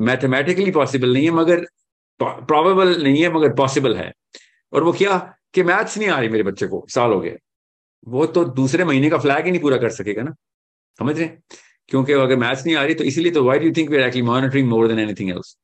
मैथमेटिकली 0.00 0.70
पॉसिबल 0.70 1.12
नहीं 1.12 1.24
है 1.24 1.30
मगर 1.30 1.64
प्रॉबेबल 2.20 3.02
नहीं 3.02 3.22
है 3.22 3.32
मगर 3.32 3.54
पॉसिबल 3.54 3.96
है। 3.96 4.12
और 4.72 4.84
वो 4.84 4.92
क्या? 4.92 5.18
कि 5.54 5.62
मैथ्स 5.62 5.98
नहीं 5.98 6.08
आ 6.08 6.18
रही 6.20 6.28
मेरे 6.28 6.44
बच्चे 6.44 6.66
को 6.66 6.84
साल 6.88 7.12
हो 7.12 7.20
गए। 7.20 7.36
वो 8.08 8.26
तो 8.26 8.44
दूसरे 8.44 8.84
महीने 8.84 9.10
का 9.10 9.18
फ्लैग 9.18 9.44
ही 9.44 9.50
नहीं 9.50 9.60
पूरा 9.60 9.76
कर 9.76 9.90
सकेगा 9.90 10.22
ना। 10.22 10.34
समझ 10.98 11.18
रहे 11.18 11.28
क्योंकि 11.88 12.12
अगर 12.12 12.36
मैथ्स 12.36 12.66
नहीं 12.66 12.76
आ 12.76 12.84
रही 12.84 12.94
तो 12.94 13.04
इसीलिए 13.04 13.32
तो 13.32 13.44
why 13.44 13.58
do 13.58 13.70
think 13.76 13.90
we 13.90 13.96
are 13.96 14.02
actually 14.02 14.26
monitoring 14.26 14.68
more 14.68 14.88
than 14.88 14.98
anything 14.98 15.30
else 15.30 15.56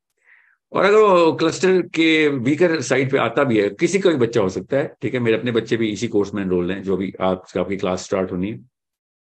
और 0.72 0.84
अगर 0.84 0.98
वो 0.98 1.32
क्लस्टर 1.32 1.80
के 1.94 2.28
वीकर 2.28 2.80
साइड 2.82 3.10
पे 3.10 3.18
आता 3.18 3.44
भी 3.44 3.60
है 3.60 3.68
किसी 3.70 3.98
का 3.98 4.10
भी 4.10 4.16
बच्चा 4.16 4.40
हो 4.40 4.48
सकता 4.48 4.76
है 4.76 4.94
ठीक 5.02 5.14
है? 5.14 5.20
मेरे 5.20 5.38
अपने 5.38 5.50
बच्चे 5.52 5.76
भी 5.76 5.90
इसी 5.92 6.08
कोर्स 6.08 6.34
में 6.34 6.42
एनरोल 6.42 6.70
हैं 6.72 6.82
जो 6.82 6.96
भी 6.96 7.12
आप 7.20 7.44
आपकी 7.58 7.76
क्लास 7.76 8.04
स्टार्ट 8.04 8.32
होनी 8.32 8.50
है। 8.50 8.60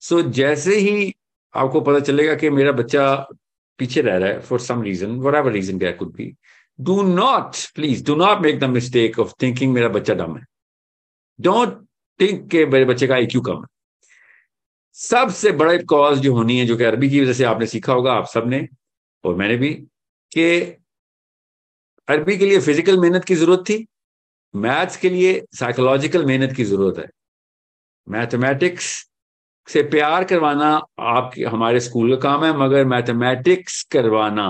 सो 0.02 0.22
so, 0.22 0.28
जैसे 0.28 0.76
ही 0.76 1.14
आपको 1.56 1.82
पता 1.82 2.00
चलेगा 2.00 2.36
कि 2.36 2.50
मेरा 2.50 2.72
बच्चा 2.72 3.28
पीछे 3.80 4.02
रह 4.02 4.18
रहा 4.18 4.30
है 4.30 4.40
for 4.42 4.60
some 4.60 4.82
reason 4.84 5.16
whatever 5.36 5.52
reason 5.52 5.80
क्या 5.80 5.92
could 5.92 6.14
be 6.16 6.34
do 6.80 7.02
not 7.04 7.56
please 7.76 8.06
do 8.06 8.16
not 8.16 8.42
make 8.42 8.60
the 8.60 8.64
mistake 8.70 9.20
of 9.20 9.34
thinking 9.42 9.74
मेरा 9.74 9.90
बच्चा 9.90 10.14
डम 10.14 10.38
है. 10.38 10.46
डोंट 11.40 11.78
थिंक 12.20 12.50
के 12.52 12.66
मेरे 12.66 12.86
बच्चे 12.86 13.08
का 13.08 13.16
आई 13.16 13.26
क्यू 13.26 13.42
कम 13.42 13.62
है. 13.62 13.68
सबसे 14.96 15.52
बड़ा 15.52 15.78
कॉज 15.90 16.20
जो 16.20 16.34
होनी 16.36 16.58
है, 16.60 16.66
जो 16.66 16.78
कि 16.78 16.84
अरबी 16.84 17.10
की 17.10 17.22
वजह 17.22 17.34
से 17.34 17.44
आपने 17.44 17.66
सीखा 17.66 17.94
होगा, 17.94 18.14
आप 18.14 18.28
सबने 18.28 18.68
और 19.24 19.36
मैंने 19.36 19.58
भी, 19.58 19.70
कि 20.32 20.60
अरबी 22.08 22.38
के 22.38 22.46
लिए 22.46 22.60
फ़िज़िकल 22.60 23.00
मेहनत 23.00 23.26
की 23.26 23.36
ज़रूरत 23.36 23.64
थी 23.70 23.86
मैथ्स 24.54 24.98
के 24.98 25.10
लिए 25.10 25.42
साइकोलॉजिकल 25.56 26.26
मेहनत 26.26 26.56
की 26.56 26.64
ज़रूरत 26.64 26.98
है. 27.00 27.10
मैथमेटिक्स 28.08 29.09
से 29.70 29.82
प्यार 29.86 30.24
करवाना 30.24 30.68
आपके, 31.00 31.44
हमारे 31.44 31.80
स्कूल 31.80 32.16
का 32.16 32.22
काम 32.22 32.44
है, 32.46 32.58
मगर 32.58 32.86
मैथमेटिक्स 32.86 33.82
करवाना 33.92 34.50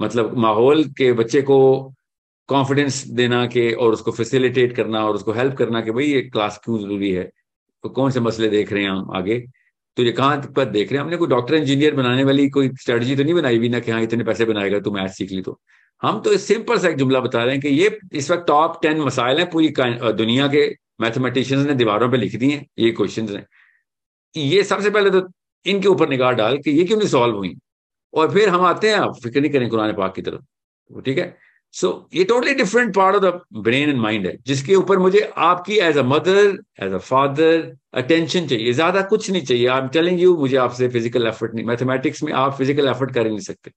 मतलब 0.00 0.36
माहौल 0.38 0.82
के 0.98 1.12
बच्चे 1.12 1.42
को 1.42 1.58
कॉन्फिडेंस 2.48 3.04
देना 3.08 3.44
के 3.46 3.70
और 3.72 3.92
उसको 3.92 4.12
फैसिलिटेट 4.12 4.74
करना 4.76 5.04
और 5.06 5.14
उसको 5.14 5.32
हेल्प 5.32 5.54
करना 5.56 5.80
कि 5.80 5.90
भाई 5.90 6.04
ये 6.04 6.20
क्लास 6.22 6.60
क्यों 6.64 6.78
ज़रूरी 6.78 7.10
है? 7.12 7.24
तो 7.84 7.88
कौन 7.88 8.10
से 8.10 8.20
मसले 8.20 8.48
देख 8.48 8.72
रहे 8.72 8.82
हैं 8.82 8.90
हम 8.90 9.10
आगे? 9.16 9.38
तो 9.96 10.02
ये 10.02 10.12
कहाँ 10.12 10.36
पर 10.56 10.64
देख 10.66 10.90
रहे 10.90 10.98
हैं? 10.98 11.04
हमने 11.04 11.16
कोई 11.16 11.28
डॉक्टर 11.28 11.54
इंजीनियर 11.54 11.94
बनाने 11.94 12.24
वाली 12.24 12.48
कोई 12.50 12.68
स्ट्रेटजी 12.80 13.16
तो 13.16 13.22
नहीं 13.22 13.34
बनाई 13.34 13.58
भी 13.58 13.68
ना 13.68 13.78
कि 13.78 13.90
हाँ 13.90 14.02
इतने 14.02 14.24
पैसे 14.24 14.44
बनाएगा 14.44 14.78
तो 14.80 14.90
मैथ 14.90 15.08
सीख 15.08 15.32
ली 15.32 15.42
तो। 15.42 15.58
हम 16.02 16.20
तो 16.20 16.36
सिंपल 16.36 16.78
सा 16.78 16.88
एक 16.88 16.96
जुमला 16.96 17.20
बता 17.20 17.42
रहे 17.44 17.52
हैं 17.52 17.60
कि 17.60 17.68
ये 17.68 17.98
इस 18.12 18.30
वक्त 18.30 18.46
टॉप 18.46 18.78
टेन 18.82 19.00
मसाइल 19.00 19.38
हैं 19.38 19.50
पूरी 19.50 19.72
दुनिया 19.78 20.48
के 20.48 20.68
मैथमेटिशियंस 21.00 21.66
ने 21.66 21.74
दीवारों 21.74 22.10
पर 22.10 22.18
लिख 22.18 22.34
दी 22.36 22.50
हैं, 22.50 22.66
ये 22.78 22.90
क्वेश्चन 22.90 23.28
हैं। 23.28 23.46
ये 24.36 24.62
सबसे 24.64 24.90
पहले 24.90 25.10
तो 25.10 25.26
इनके 25.66 25.88
ऊपर 25.88 26.08
निगाह 26.08 26.32
डाल 26.32 26.58
कि 26.58 26.70
ये 26.70 26.84
क्यों 26.84 26.98
नहीं 26.98 27.08
सॉल्व 27.08 27.36
हुई? 27.36 27.54
और 28.14 28.32
फिर 28.32 28.48
हम 28.48 28.60
आते 28.66 28.88
हैं 28.88 28.96
आप 28.96 29.18
फ़िक्र 29.22 29.40
नहीं 29.40 29.50
करें 29.52 29.68
कुरान 29.70 29.92
पाक 29.92 30.14
की 30.14 30.22
तरफ़। 30.22 31.00
ठीक 31.00 31.18
है? 31.18 31.36
सो 31.74 31.88
so, 31.88 32.16
ये 32.16 32.24
totally 32.24 32.54
different 32.54 32.94
part 32.96 33.16
of 33.16 33.24
the 33.24 33.60
brain 33.62 33.88
and 33.90 33.98
mind 34.00 34.26
है 34.26 34.36
जिसके 34.46 34.74
ऊपर 34.74 34.98
मुझे 34.98 35.20
आपकी 35.36 35.78
as 35.78 35.96
a 35.98 36.02
mother 36.02 36.58
as 36.82 36.92
a 36.92 36.98
father 36.98 37.72
attention 37.94 38.46
चाहिए। 38.46 38.72
ज़्यादा 38.72 39.02
कुछ 39.12 39.30
नहीं 39.30 39.42
चाहिए। 39.42 39.66
आई 39.68 39.80
एम 39.80 39.88
टेलिंग 39.88 40.20
यू 40.20 40.36
मुझे 40.38 40.56
आपसे 40.56 40.88
फ़िज़िकल 40.88 41.26
एफर्ट 41.26 41.54
नहीं। 41.54 41.64
मैथमेटिक्स 41.66 42.22
में 42.22 42.32
आप 42.32 42.54
फ़िज़िकल 42.58 42.88
एफर्ट 42.88 43.14
कर 43.14 43.28
नहीं 43.28 43.38
सकते। 43.40 43.70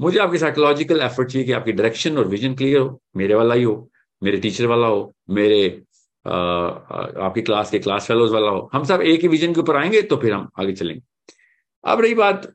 मुझे 0.00 0.18
आपकी 0.20 0.38
साइकोलॉजिकल 0.38 1.00
एफर्ट 1.02 1.30
चाहिए 1.30 1.46
कि 1.46 1.52
आपकी 1.52 1.72
डायरेक्शन 1.72 2.18
और 2.18 2.28
विजन 2.28 2.54
क्लियर 2.54 2.80
हो। 2.80 3.00
मेरे 3.16 3.34
वाला 3.34 3.54
ही 3.54 3.62
हो। 3.62 3.76
मेरे 4.22 4.38
टीचर 4.38 4.66
वाला 4.66 4.86
हो। 4.86 5.12
मेरे 5.30 5.60
आपकी 6.26 7.42
क्लास 7.42 7.70
के 7.70 7.78
क्लास 7.78 8.06
फेलोज 8.08 8.32
वाला 8.32 8.50
हो। 8.50 8.68
हम 8.72 8.84
सब 8.84 9.00
एक 9.02 9.20
ही 9.22 9.28
विजन 9.28 9.54
के 9.54 9.60
ऊपर 9.60 9.76
आएँगे 9.76 10.02
तो 10.02 10.16
फिर 10.16 10.32
हम 10.32 10.48
आगे 10.60 10.72
चलेंगे। 10.72 11.02
अब 11.84 12.00
रही 12.00 12.14
बात 12.14 12.52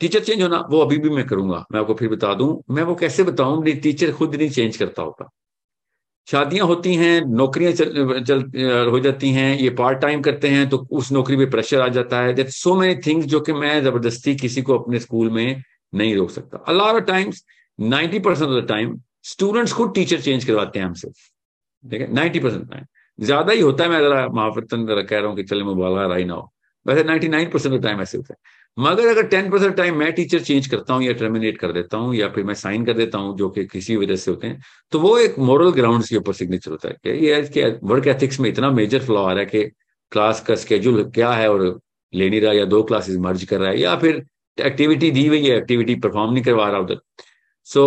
टीचर 0.00 0.20
चेंज 0.20 0.42
होना 0.42 0.58
वो 0.70 0.78
अभी 0.80 0.98
भी 0.98 1.10
मैं 1.10 1.26
करूँगा। 1.26 1.64
मैं 1.72 1.80
आपको 1.80 1.94
फिर 1.94 2.08
बता 2.08 2.32
दूँ 2.34 2.62
मैं 2.70 2.82
वो 2.82 2.94
कैसे 2.94 3.22
बताऊँ? 3.24 3.62
नहीं 3.64 3.80
टीचर 3.80 4.12
खुद 4.12 4.34
नहीं 4.34 4.50
चेंज 4.50 4.76
करता 4.76 5.02
होता। 5.02 5.28
शादियाँ 6.28 6.66
होती 6.66 6.94
हैं 6.94 7.20
नौकरियाँ 7.26 7.72
चल, 7.72 8.22
चल 8.22 8.88
हो 8.90 8.98
जाती 9.00 9.30
हैं 9.32 9.56
ये 9.58 9.70
पार्ट 9.78 9.98
टाइम 10.00 10.20
करते 10.22 10.48
हैं 10.48 10.68
तो 10.68 10.78
उस 10.92 11.10
नौकरी 11.12 11.36
पे 11.36 11.46
प्रेशर 11.50 11.80
आ 11.80 11.88
जाता 11.88 12.20
है। 12.22 12.32
दैट 12.34 12.48
सो 12.50 12.74
मेनी 12.74 13.00
थिंग्स 13.06 13.26
जो 13.26 13.40
कि 13.40 13.52
मैं 13.52 13.82
ज़बरदस्ती 13.84 14.34
किसी 14.36 14.62
को 14.62 14.78
अपने 14.78 14.98
स्कूल 15.00 15.30
में 15.30 15.62
नहीं 15.92 16.14
रोक 16.16 16.30
सकता। 16.30 16.64
अल्लाह 16.68 16.98
times 17.00 17.44
ninety 17.78 18.18
percent 18.20 18.48
of 18.48 18.60
the 18.60 18.66
time 18.68 18.98
students 19.24 19.72
खुद 19.72 19.92
टीचर 19.94 20.20
चेंज 20.20 20.44
करवाते 20.44 20.78
हैं 20.78 20.86
हमसे। 20.86 21.08
ठीक 21.84 22.00
है? 22.00 22.12
नाइन्टी 22.14 22.40
परसेंट 22.40 22.70
टाइम 22.70 22.84
ज़्यादा 23.18 23.52
ही 23.52 23.60
होता 23.60 23.84
है, 23.84 23.90
मैं 23.90 24.00
जरा 24.00 24.26
महाफतन 24.30 24.86
जरा 24.86 25.02
कह 25.02 25.18
रहा 25.18 25.28
हूँ 25.28 25.36
कि 25.36 25.42
चले 25.44 25.64
मुबाला 25.64 26.06
राई 26.06 26.24
ना 26.24 26.34
हो। 26.34 26.50
वैसे 26.86 27.02
ninety 27.04 27.28
nine 27.28 27.48
percent 27.50 27.74
of 27.74 27.82
time 27.82 28.00
ऐसे 28.02 28.18
होता 28.18 28.34
है। 28.34 28.58
मगर 28.76 29.06
अगर 29.08 29.26
टेन 29.28 29.50
परसेंट 29.50 29.74
टाइम 29.76 29.96
मैं 29.98 30.12
टीचर 30.14 30.40
चेंज 30.40 30.66
करता 30.66 30.94
हूँ 30.94 31.02
या 31.02 31.12
टर्मिनेट 31.12 31.58
कर 31.58 31.72
देता 31.72 31.96
हूँ 31.96 32.14
या 32.14 32.28
फिर 32.28 32.44
मैं 32.44 32.54
साइन 32.54 32.84
कर 32.86 32.92
देता 32.94 33.18
हूँ, 33.18 33.36
जो 33.38 33.48
कि 33.50 33.64
किसी 33.66 33.96
वजह 33.96 34.16
से 34.16 34.30
होते 34.30 34.46
हैं 34.46 34.60
तो 34.92 35.00
वो 35.00 35.16
एक 35.18 35.38
मॉरल 35.40 35.70
ग्राउंड 35.72 36.04
के 36.08 36.16
ऊपर 36.16 36.32
सिग्नेचर 36.32 36.70
होता 36.70 36.88
है 36.88 37.16
ये 37.18 37.68
वर्क 37.84 38.06
एथिक्स 38.08 38.40
में 38.40 38.48
इतना 38.50 38.70
मेजर 38.70 39.04
फ्लॉ 39.04 39.24
आ 39.24 39.32
रहा 39.32 39.40
है 39.40 39.46
कि 39.46 39.64
क्लास 40.12 40.40
का 40.46 40.54
स्केड्यूल 40.56 41.02
क्या 41.14 41.30
है 41.32 41.50
और 41.50 41.64
ले 42.12 42.28
नहीं 42.30 42.40
रहा 42.40 42.52
या 42.52 42.64
दो 42.66 42.82
क्लासेस 42.82 43.16
मर्ज 43.20 43.44
कर 43.44 43.60
रहा 43.60 43.70
है 43.70 43.80
या 43.80 43.96
फिर 43.96 44.24
एक्टिविटी 44.58 45.10
दी 45.10 45.26
हुई 45.26 45.44
है 45.44 45.56
एक्टिविटी 45.56 45.94
परफॉर्म 45.96 46.32
नहीं 46.32 46.42
करवा 46.44 46.68
रहा 46.70 46.80
उधर। 46.80 46.98
सो 47.68 47.82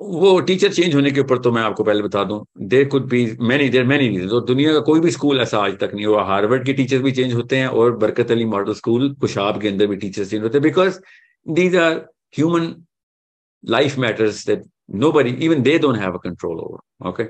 वो 0.00 0.38
टीचर 0.48 0.72
चेंज 0.72 0.94
होने 0.94 1.10
के 1.10 1.20
ऊपर 1.20 1.38
तो 1.42 1.50
मैं 1.52 1.62
आपको 1.62 1.84
पहले 1.84 2.02
बता 2.02 2.22
दूँ 2.24 2.44
there 2.72 2.84
could 2.88 3.08
be 3.10 3.24
many 3.40 3.68
there 3.68 3.84
many 3.86 4.08
reason 4.08 4.28
तो 4.28 4.40
दुनिया 4.40 4.72
का 4.72 4.80
कोई 4.88 5.00
भी 5.00 5.10
स्कूल 5.10 5.40
ऐसा 5.40 5.58
आज 5.58 5.78
तक 5.78 5.90
नहीं 5.94 6.06
हुआ. 6.06 6.22
हार्वर्ड 6.24 6.64
के 6.66 6.72
टीचर 6.72 6.98
भी 7.02 7.12
चेंज 7.12 7.32
होते 7.34 7.56
हैं 7.56 7.66
और 7.68 7.96
बरकत 7.96 8.30
अली 8.30 8.44
मॉडल 8.44 8.74
स्कूल 8.74 9.12
कुशाब 9.20 9.60
के 9.62 9.68
अंदर 9.68 9.86
भी 9.86 9.96
टीचर्स 9.96 10.30
चेंज 10.30 10.42
होते 10.42 10.58
हैं 10.58 10.62
because 10.62 10.98
these 11.46 11.76
are 11.76 11.94
human 12.38 12.74
life 13.64 13.98
matters 13.98 14.46
that 14.46 14.62
nobody 15.12 15.30
even 15.46 15.62
they 15.62 15.78
don't 15.78 15.98
have 15.98 16.14
a 16.14 16.20
control 16.24 16.58
over 16.58 17.08
okay 17.08 17.24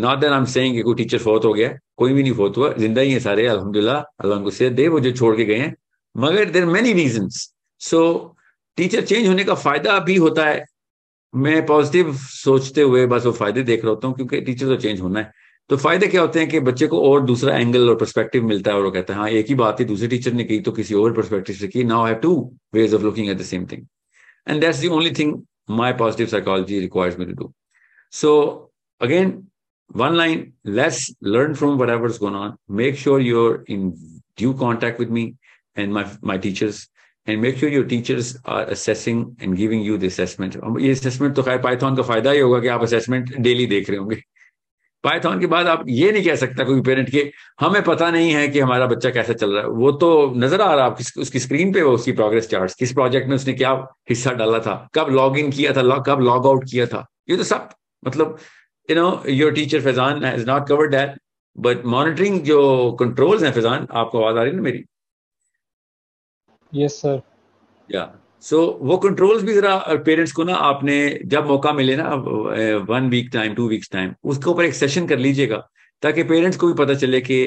not 0.00 0.18
that 0.18 0.30
I 0.30 0.38
am 0.38 0.44
saying 0.54 0.82
कोई 0.84 0.94
टीचर 0.94 1.18
फोत 1.18 1.44
हो 1.44 1.52
गया, 1.52 1.68
कोई 1.96 2.12
भी 2.12 2.22
नहीं 2.22 2.32
फोत 2.32 2.56
हुआ. 2.56 2.72
ज़िंदा 2.78 3.00
ही 3.00 3.12
है 3.12 3.20
सारे 3.20 3.46
अलहमदिल्ला 3.46 3.94
अल्लाह 4.20 4.42
को 4.42 4.50
से 4.50 4.70
दे, 4.70 4.88
वो 4.88 5.00
जो 5.00 5.12
छोड़ 5.12 5.36
के 5.36 5.44
गए 5.44 5.58
हैं. 5.58 5.74
मगर 6.14 6.50
there 6.50 6.66
many 6.66 6.92
reason 6.92 7.28
so 7.80 8.02
teacher 8.76 9.04
change 9.04 9.26
होने 9.28 9.44
का 9.44 9.54
फ़ायदा 9.54 9.98
भी 10.00 10.16
होता 10.16 10.46
है 10.46 10.64
मैं 11.34 11.64
पॉजिटिव 11.66 12.12
सोचते 12.16 12.82
हुए 12.82 13.06
बस 13.06 13.26
वो 13.26 13.32
फ़ायदे 13.32 13.62
देख 13.62 13.84
रहा 13.84 13.90
होता 13.90 14.08
हूँ 14.08 14.16
क्योंकि 14.16 14.40
टीचर 14.40 14.66
तो 14.66 14.76
चेंज 14.76 15.00
होना 15.00 15.20
है। 15.20 15.32
तो 15.70 15.76
फ़ायदे 15.76 16.06
क्या 16.06 16.20
होते 16.20 16.40
हैं 16.40 16.48
कि 16.48 16.60
बच्चे 16.60 16.86
को 16.86 17.02
और 17.10 17.20
दूसरा 17.26 17.56
एंगल 17.58 17.88
और 17.88 17.96
परस्पेक्टिव 17.96 18.44
मिलता 18.44 18.70
है 18.70 18.76
और 18.76 18.84
वो 18.84 18.90
कहता 18.90 19.14
है 19.14 19.20
हाँ 19.20 19.28
एक 19.30 19.46
ही 19.46 19.54
बात 19.54 19.80
ही 19.80 19.84
दूसरे 19.84 20.08
टीचर 20.08 20.32
ने 20.32 20.44
की 20.44 20.58
तो 20.60 20.72
किसी 20.72 20.94
और 20.94 21.12
परस्पेक्टिव 21.16 21.56
से 21.56 21.68
की 21.68 21.84
now 21.84 22.06
have 22.06 22.16
two 22.22 22.34
ways 22.74 22.94
of 22.94 23.02
looking 23.02 23.28
at 23.30 23.38
the 23.38 23.42
same 23.42 23.66
thing 23.72 23.86
and 24.48 24.60
that's 24.60 24.82
the 24.82 24.88
only 24.92 25.10
thing 25.18 25.36
my 25.70 25.92
positive 25.92 26.26
psychology 26.26 26.80
requires 26.80 27.18
me 27.18 27.24
to 27.24 27.32
do 27.32 27.52
so 28.12 28.32
again 29.00 29.40
one 29.90 30.16
line, 30.16 30.52
let's 30.64 31.12
learn 31.20 31.54
from 31.54 31.76
whatever's 31.76 32.18
going 32.18 32.34
on. 32.34 32.56
Make 32.68 32.96
sure 32.96 33.18
you're 33.20 33.62
in 33.66 34.20
due 34.36 34.54
contact 34.54 35.00
with 35.00 35.10
me 35.10 35.34
and 35.76 35.92
my 35.92 36.06
my 36.22 36.38
teachers. 36.38 36.88
And 37.30 37.42
make 37.42 37.60
sure 37.60 37.70
your 37.72 37.86
teachers 37.90 38.32
are 38.54 38.64
assessing 38.74 39.22
and 39.42 39.56
giving 39.60 39.86
you 39.88 39.96
the 40.02 40.10
assessment. 40.14 40.56
ये 40.80 40.94
assessment 40.94 41.34
तो 41.36 41.42
खैर 41.42 41.58
Python 41.62 41.96
का 41.96 42.02
फ़ायदा 42.02 42.30
ही 42.30 42.40
होगा 42.40 42.60
कि 42.60 42.68
आप 42.68 42.82
assessment 42.86 43.32
daily 43.38 43.66
देख 43.66 43.90
रहे 43.90 43.98
होंगे। 43.98 44.22
पाइथन 45.04 45.40
के 45.40 45.46
बाद 45.46 45.66
आप 45.66 45.84
ये 45.88 46.10
नहीं 46.12 46.24
कह 46.24 46.34
सकता 46.36 46.64
कोई 46.64 46.80
पेरेंट 46.86 47.10
के, 47.10 47.20
हमें 47.60 47.82
पता 47.82 48.10
नहीं 48.10 48.30
है 48.32 48.46
कि 48.48 48.60
हमारा 48.60 48.86
बच्चा 48.86 49.10
कैसा 49.10 49.32
चल 49.32 49.52
रहा 49.52 49.62
है। 49.62 49.68
वो 49.68 49.92
तो 50.02 50.10
नज़र 50.36 50.60
आ 50.60 50.74
रहा 50.74 50.84
है 50.84 50.90
आप 50.90 50.98
उसकी 51.18 51.38
स्क्रीन 51.40 51.72
पे 51.72 51.82
वो 51.82 51.92
उसकी 51.94 52.12
प्रोग्रेस 52.12 52.48
चार्ट 52.48 52.72
किस 52.78 52.92
प्रोजेक्ट 52.92 53.28
में 53.28 53.34
उसने 53.36 53.52
क्या 53.52 53.72
हिस्सा 54.10 54.32
डाला 54.42 54.58
था? 54.58 54.74
कब 54.94 55.10
लॉग 55.12 55.38
इन 55.38 55.50
किया 55.50 55.72
था? 55.72 55.82
कब 56.08 56.20
लॉग 56.20 56.46
आउट 56.46 56.64
किया 56.70 56.86
था? 56.86 57.06
ये 57.30 57.36
तो 57.36 57.42
सब 57.44 57.68
मतलब 58.06 58.36
you 58.88 58.96
know 58.96 59.22
your 59.28 59.52
teacher 59.52 59.80
Faizan 59.80 60.24
has 60.24 60.46
not 60.46 60.68
covered 60.68 60.90
that 60.90 61.18
but 61.56 61.84
monitoring 61.86 62.40
जो 62.42 62.60
कंट्रोल्स 63.00 63.42
हैं 63.42 63.52
फैजान 63.52 63.86
आपको 63.92 64.22
आवाज़ 64.22 64.36
आ 64.36 64.42
रही 64.42 64.50
है 64.50 64.56
ना 64.56 64.62
मेरी? 64.62 64.84
यस 66.72 67.00
सर 67.02 67.20
या 67.88 68.04
सो 68.44 68.60
वो 68.82 68.96
कंट्रोल्स 68.98 69.42
भी 69.42 69.54
जरा 69.54 69.76
पेरेंट्स 70.04 70.32
को 70.32 70.44
ना 70.44 70.54
आपने 70.68 70.98
जब 71.24 71.46
मौका 71.46 71.72
मिले 71.72 71.96
ना 71.96 72.14
one 72.88 73.08
week 73.10 73.30
time 73.32 73.54
two 73.54 73.68
weeks 73.68 73.90
time 73.90 74.14
उसके 74.24 74.50
ऊपर 74.50 74.64
एक 74.64 74.74
सेशन 74.74 75.06
कर 75.06 75.18
लीजिएगा 75.18 75.56
ताकि 76.02 76.22
पेरेंट्स 76.22 76.58
को 76.58 76.66
भी 76.66 76.74
पता 76.74 76.94
चले 76.94 77.20
कि 77.20 77.44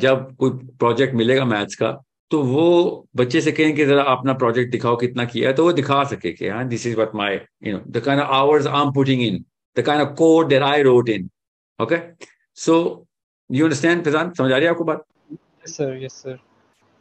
जब 0.00 0.34
कोई 0.38 0.50
प्रोजेक्ट 0.78 1.14
मिलेगा 1.14 1.44
मैथ्स 1.44 1.74
का 1.74 1.92
तो 2.30 2.42
वो 2.42 2.66
बच्चे 3.16 3.40
से 3.40 3.52
कहें 3.52 3.74
कि 3.76 3.84
जरा 3.86 4.02
अपना 4.12 4.32
प्रोजेक्ट 4.34 4.70
दिखाओ 4.72 4.96
कितना 4.96 5.24
किया 5.24 5.48
है 5.48 5.54
तो 5.54 5.64
वो 5.64 5.72
दिखा 5.72 6.02
सके 6.04 6.32
कि 6.32 6.48
हाँ 6.48 6.66
this 6.68 6.86
is 6.86 6.96
what 6.96 7.14
my 7.14 7.34
you 7.34 7.72
know 7.72 7.82
the 7.88 8.00
kind 8.04 8.22
of 8.22 8.30
hours 8.32 8.66
I 8.66 8.82
am 8.82 8.92
putting 8.92 9.22
in 9.22 9.44
the 9.76 9.82
kind 9.86 10.02
of 10.02 10.14
code 10.18 10.48
that 10.48 10.62
I 10.62 10.82
wrote 10.82 11.08
in 11.08 11.28
okay 11.78 11.96
so 12.58 12.76
you 13.50 13.64
understand 13.64 14.04
Faizan 14.04 14.32
समझ 14.32 14.52
आ 14.52 14.56
रही 14.56 14.64
है 14.64 14.70
आपको 14.70 14.84
बात? 14.84 15.04
Yes 15.64 15.76
sir 15.76 16.02
yes 16.04 16.12
sir 16.12 16.38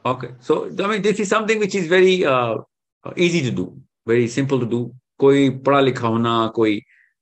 Okay, 0.05 0.29
so 0.41 0.69
I 0.83 0.87
mean, 0.87 1.01
this 1.01 1.19
is 1.19 1.29
something 1.29 1.59
which 1.59 1.75
is 1.75 1.87
very 1.87 2.25
uh, 2.25 2.55
easy 3.15 3.41
to 3.41 3.51
do, 3.51 3.81
very 4.05 4.27
simple 4.27 4.59
to 4.59 4.65
do. 4.65 4.81
कोई 5.19 5.49
पढ़ा 5.65 5.79
लिखा 5.79 6.07
होना 6.07 6.35
कोई 6.55 6.79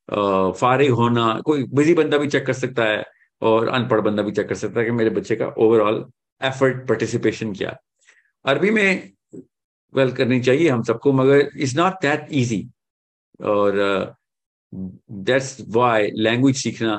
फारिग 0.09 0.91
होना 0.99 1.25
कोई 1.45 1.63
बिज़ी 1.73 1.93
बंदा 1.93 2.17
भी 2.17 2.27
चेक 2.27 2.45
कर 2.45 2.53
सकता 2.53 2.83
है 2.85 3.03
और 3.41 3.67
अनपढ़ 3.69 4.01
बंदा 4.01 4.23
भी 4.23 4.31
चेक 4.31 4.47
कर 4.49 4.55
सकता 4.55 4.79
है 4.79 4.85
कि 4.85 4.91
मेरे 4.91 5.09
बच्चे 5.09 5.35
का 5.35 5.47
ओवरऑल 5.65 6.03
एफर्ट 6.41 6.87
पार्टिसिपेशन 6.87 7.53
क्या 7.53 7.75
अरबी 8.45 8.71
में 8.71 9.11
वेल 9.93 10.11
करनी 10.11 10.39
चाहिए 10.41 10.69
हम 10.69 10.83
सबको 10.83 11.13
मगर 11.13 11.49
इट्स 11.57 11.75
नॉट 11.75 12.01
दैट 12.01 12.27
इजी 12.41 12.61
और 13.53 13.79
दैट्स 15.29 15.55
वाई 15.75 16.09
लैंग्वेज 16.17 16.55
सीखना 16.63 16.97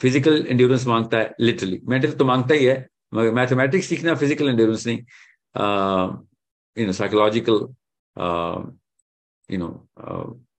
फ़िज़िकल 0.00 0.44
एंड्योरेंस 0.48 0.86
माँगता 0.86 1.18
है 1.18 1.34
लिटरली 1.40 1.80
मेंटल 1.88 2.12
तो 2.12 2.24
माँगता 2.24 2.54
ही 2.54 2.64
है 2.64 2.86
मगर 3.12 3.32
मैथमेटिक्स 3.34 3.86
सीखना 3.88 4.14
फ़िज़िकल 4.14 4.48
एंड्योरेंस 4.48 4.86
नहीं 4.86 4.98
you 6.76 6.86
know 6.86 6.92
psychological 6.92 7.54
you 9.48 9.58
know 9.58 9.70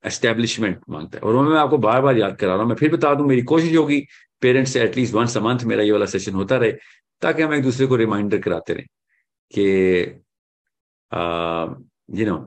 establishment 0.06 0.80
माँगता 0.90 1.18
है। 1.18 1.23
और 1.23 1.36
वो 1.36 1.41
मैं 1.44 1.57
आपको 1.60 1.78
बार 1.78 2.02
बार 2.02 2.18
याद 2.18 2.36
करा 2.38 2.53
रहा 2.53 2.61
हूँ। 2.61 2.69
मैं 2.69 2.76
फिर 2.76 2.91
बता 2.95 3.14
दूँ, 3.15 3.28
मेरी 3.28 3.41
कोशिश 3.44 3.76
होगी 3.76 3.99
पेरेंट्स 4.41 4.72
से 4.73 4.82
एटलीस्ट 4.84 5.14
वंस 5.15 5.38
अ 5.38 5.41
मंथ 5.41 5.64
मेरा 5.65 5.84
ये 5.84 5.91
वाला 5.91 6.06
सेशन 6.06 6.34
होता 6.36 6.57
रहे, 6.57 6.72
ताकि 7.22 7.41
हम 7.44 7.53
एक 7.53 7.64
दूसरे 7.64 7.88
को 7.88 7.95
रिमाइंडर 7.95 8.40
कराते 8.41 8.73
रहें 8.73 8.86
कि 9.53 9.64
यू 12.19 12.26
नो 12.26 12.38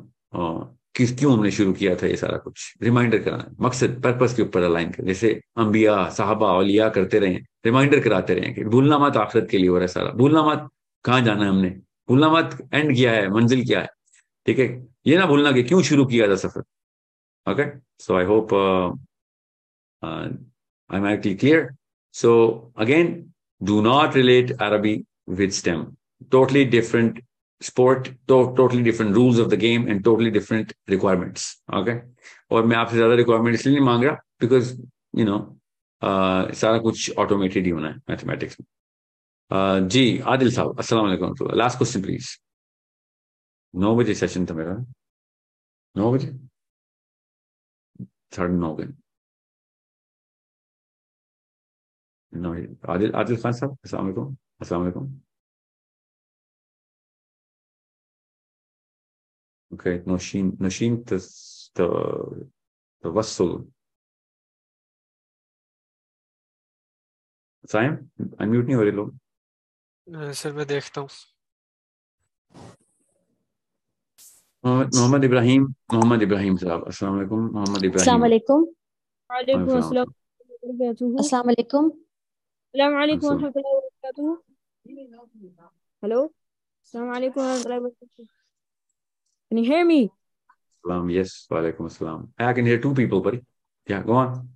किस 0.95 1.17
क्यों 1.19 1.33
हमने 1.33 1.51
शुरू 1.51 1.73
किया 1.73 1.95
था 1.97 2.07
ये 2.07 2.17
सारा 2.17 2.37
कुछ? 2.39 2.75
रिमाइंडर 2.83 3.19
कराना। 3.19 3.55
मकसद 3.61 4.01
पर्पस 4.03 4.35
के 4.35 4.43
ऊपर 4.43 4.63
अलाइन 4.63 4.91
कर। 4.93 5.05
जैसे 5.05 5.33
अंबिया, 5.57 6.09
साहबा, 6.11 6.53
औलिया 6.53 6.89
करते 6.89 7.19
रहे। 7.19 7.35
रिमाइंडर 7.67 8.01
कराते 8.01 8.35
रहे 8.35 8.53
कि 8.55 8.65
भूलना 8.65 8.99
मत 8.99 9.17
आखिरत 9.17 9.49
के 9.51 9.59
लिए 9.59 9.69
हो 9.69 9.75
रहा 9.75 9.83
है 9.83 9.89
सारा। 9.89 10.11
भूलना 10.13 10.43
मत 10.47 10.69
कहाँ 11.05 11.21
जाना 11.21 11.45
है 11.45 11.49
हमने? 11.51 11.71
भूलना 12.09 12.29
मत 12.29 12.59
एंड 12.75 12.95
किया 12.95 13.13
है, 13.13 13.29
मंजिल 13.31 13.65
क्या 13.67 13.81
है? 13.81 13.89
ठीक 14.47 14.59
है? 14.59 14.67
ये 15.07 15.19
ना 15.19 15.27
भूलना 15.27 15.53
कि 15.53 15.63
क्यों 15.63 15.83
शुरू 15.83 16.05
किया 16.07 16.29
था 16.29 16.35
सफ़र? 16.37 16.63
Okay 17.47 17.65
so 18.05 18.17
I 18.17 18.25
hope 18.25 18.55
I 20.05 20.99
am 20.99 21.07
actually 21.09 21.35
clear 21.35 21.69
so 22.15 22.31
again 22.79 23.33
do 23.63 23.81
not 23.83 24.17
relate 24.17 24.51
Arabi 24.63 24.95
with 25.29 25.51
STEM 25.51 25.85
totally 26.31 26.65
different 26.71 27.21
sport 27.67 28.09
to, 28.29 28.37
totally 28.61 28.83
different 28.89 29.17
rules 29.19 29.39
of 29.45 29.51
the 29.55 29.61
game 29.65 29.89
and 29.89 30.05
totally 30.09 30.33
different 30.39 30.73
requirements 30.95 31.49
okay? 31.81 31.97
और 32.51 32.67
मैं 32.67 32.77
आपसे 32.77 32.97
ज़्यादा 32.97 33.15
requirement 33.23 33.55
इसलिए 33.55 33.75
नहीं 33.75 33.87
मांग 33.87 34.05
रहा 34.05 34.15
because 34.41 34.73
you 35.19 35.25
know 35.25 35.39
सारा 36.03 36.79
कुछ 36.87 37.11
ऑटोमेटेड 37.19 37.65
ही 37.65 37.71
होना 37.71 37.89
है 37.89 37.97
मैथमेटिक्स 38.11 38.57
में। 38.61 38.67
Uh, 39.51 39.89
जी 39.93 40.19
आदिल 40.33 40.51
साहब 40.55 40.79
अस्सलाम 40.79 41.35
लास्ट 41.57 41.79
क्वेश्चन 41.79 42.03
प्लीज़ 42.03 42.29
नौ 43.75 43.95
बजे 43.97 44.15
सेशन 44.15 44.47
था 44.47 44.55
मेरा। 44.55 44.75
नौ 45.97 46.13
बजे? 46.13 46.29
साढ़े 48.37 48.55
नौ 48.55 48.75
बजे। 48.77 48.93
आदिल 52.93 53.13
आदिल 53.23 53.37
खान 53.43 53.53
साहब 53.53 53.77
अस्सलाम 53.85 54.05
वालेकुम। 54.07 55.09
अस्सलाम 59.75 59.81
वालेकुम 59.81 59.81
Okay, 59.81 59.99
Noshin, 60.01 60.57
Noshin 60.59 61.05
the 61.07 61.89
Tawassul. 63.05 63.67
Saim 67.65 67.95
unmute 68.41 68.65
नहीं 68.65 68.77
हो 68.77 68.83
रहे 68.83 68.93
लोग 68.93 69.19
सर 70.35 70.53
मैं 70.53 70.67
देखता 70.67 71.01
हूँ 71.01 71.09
मोहम्मद 74.65 75.25
इब्राहिम 75.25 75.65
मोहम्मद 75.95 76.23
इब्राहिम 76.23 76.57
साहब 76.57 76.85
अस्सलाम 76.89 77.15
वालेकुम 77.15 77.41
मोहम्मद 77.55 77.85
इब्राहिम 77.85 78.01
अस्सलाम 78.01 78.21
वालेकुम 78.21 78.67
वालेकुम 79.31 79.77
अस्सलाम 79.79 80.09
अस्सलाम 81.19 81.47
वालेकुम 81.47 81.91
अस्सलाम 86.85 87.09
वालेकुम 87.09 87.43
वरहमतुल्लाहि 87.43 87.81
वबरकातुहू 87.81 88.27
Can 89.49 89.59
you 89.59 89.65
hear 89.65 89.85
me? 89.85 90.11
Salam, 90.85 91.09
yes. 91.11 91.47
Walaikum 91.51 91.87
assalam. 91.87 92.29
I 92.39 92.53
can 92.53 92.67
hear 92.67 92.79
two 92.79 92.95
people, 92.95 93.21
buddy. 93.21 93.41
Yeah, 93.87 94.03
go 94.03 94.15
on. 94.15 94.49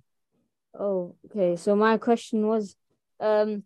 Oh, 0.77 1.15
okay. 1.25 1.55
So 1.55 1.75
my 1.75 1.97
question 1.97 2.45
was, 2.47 2.75
um, 3.19 3.63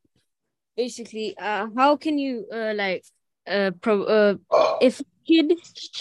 basically, 0.77 1.35
uh, 1.37 1.67
how 1.75 1.97
can 1.97 2.17
you, 2.17 2.45
uh, 2.51 2.73
like, 2.75 3.03
uh, 3.47 3.71
pro- 3.81 4.03
uh, 4.03 4.35
if 4.81 5.01
kid 5.27 5.53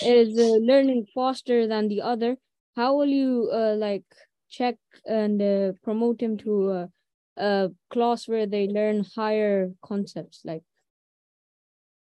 is 0.04 0.38
uh, 0.38 0.58
learning 0.70 1.06
faster 1.14 1.66
than 1.66 1.88
the 1.88 2.02
other, 2.02 2.36
how 2.76 2.96
will 2.96 3.08
you, 3.08 3.50
uh, 3.52 3.74
like, 3.76 4.04
check 4.48 4.76
and 5.06 5.40
uh, 5.40 5.72
promote 5.82 6.20
him 6.20 6.36
to 6.38 6.70
a, 6.70 6.88
a 7.36 7.70
class 7.90 8.28
where 8.28 8.46
they 8.46 8.68
learn 8.68 9.04
higher 9.16 9.72
concepts, 9.82 10.42
like 10.44 10.62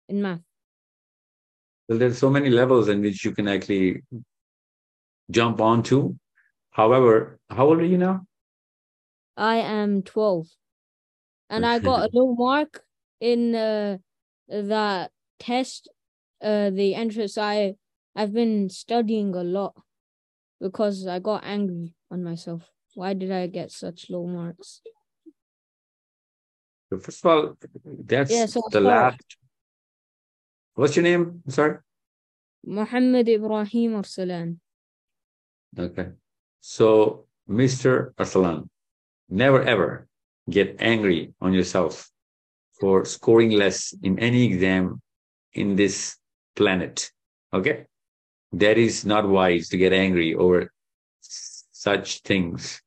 in 0.09 0.23
math? 0.23 0.46
Well, 1.89 1.99
there's 1.99 2.19
so 2.19 2.31
many 2.31 2.51
levels 2.51 2.89
in 2.89 3.01
which 3.01 3.25
you 3.25 3.33
can 3.33 3.47
actually 3.47 4.03
jump 5.31 5.61
onto. 5.61 6.17
However, 6.71 7.39
how 7.49 7.67
old 7.67 7.79
are 7.79 7.85
you 7.85 7.99
now? 7.99 8.27
I 9.37 9.57
am 9.57 10.03
12. 10.03 10.49
And 11.49 11.65
I 11.65 11.79
got 11.79 12.09
a 12.09 12.11
low 12.13 12.35
mark 12.35 12.83
in 13.21 13.55
uh, 13.55 13.99
that 14.49 15.13
test, 15.39 15.89
uh, 16.43 16.71
the 16.71 16.95
entrance. 16.95 17.39
I, 17.39 17.75
I've 18.17 18.33
been 18.33 18.69
studying 18.69 19.35
a 19.35 19.45
lot 19.45 19.75
because 20.61 21.07
I 21.07 21.21
got 21.21 21.45
angry 21.45 21.95
on 22.11 22.25
myself. 22.25 22.69
Why 22.95 23.15
did 23.15 23.31
I 23.31 23.47
get 23.47 23.71
such 23.71 24.11
low 24.11 24.27
marks? 24.27 24.81
So 26.91 26.99
first 26.99 27.25
of 27.25 27.31
all, 27.31 27.57
that's 27.85 28.31
yeah, 28.31 28.47
so 28.47 28.63
the 28.71 28.81
last 28.81 29.37
What's 30.77 30.95
your 30.95 31.05
name? 31.05 31.43
I'm 31.45 31.51
sorry. 31.51 31.79
Muhammad 32.63 33.27
Ibrahim 33.29 33.93
Arsalan. 33.95 34.59
Okay. 35.79 36.09
So, 36.61 37.25
Mr. 37.49 38.13
Arsalan, 38.21 38.69
never 39.31 39.63
ever 39.63 40.07
get 40.51 40.77
angry 40.79 41.33
on 41.41 41.55
yourself 41.55 42.11
for 42.79 43.07
scoring 43.07 43.53
less 43.53 43.95
in 44.03 44.19
any 44.19 44.45
exam 44.45 45.01
in 45.55 45.77
this 45.77 46.19
planet. 46.55 47.11
Okay? 47.55 47.87
That 48.53 48.77
is 48.77 49.07
not 49.07 49.27
wise 49.27 49.71
to 49.71 49.79
get 49.79 49.95
angry 49.95 50.35
over 50.35 50.71
such 51.21 52.21
things 52.21 52.83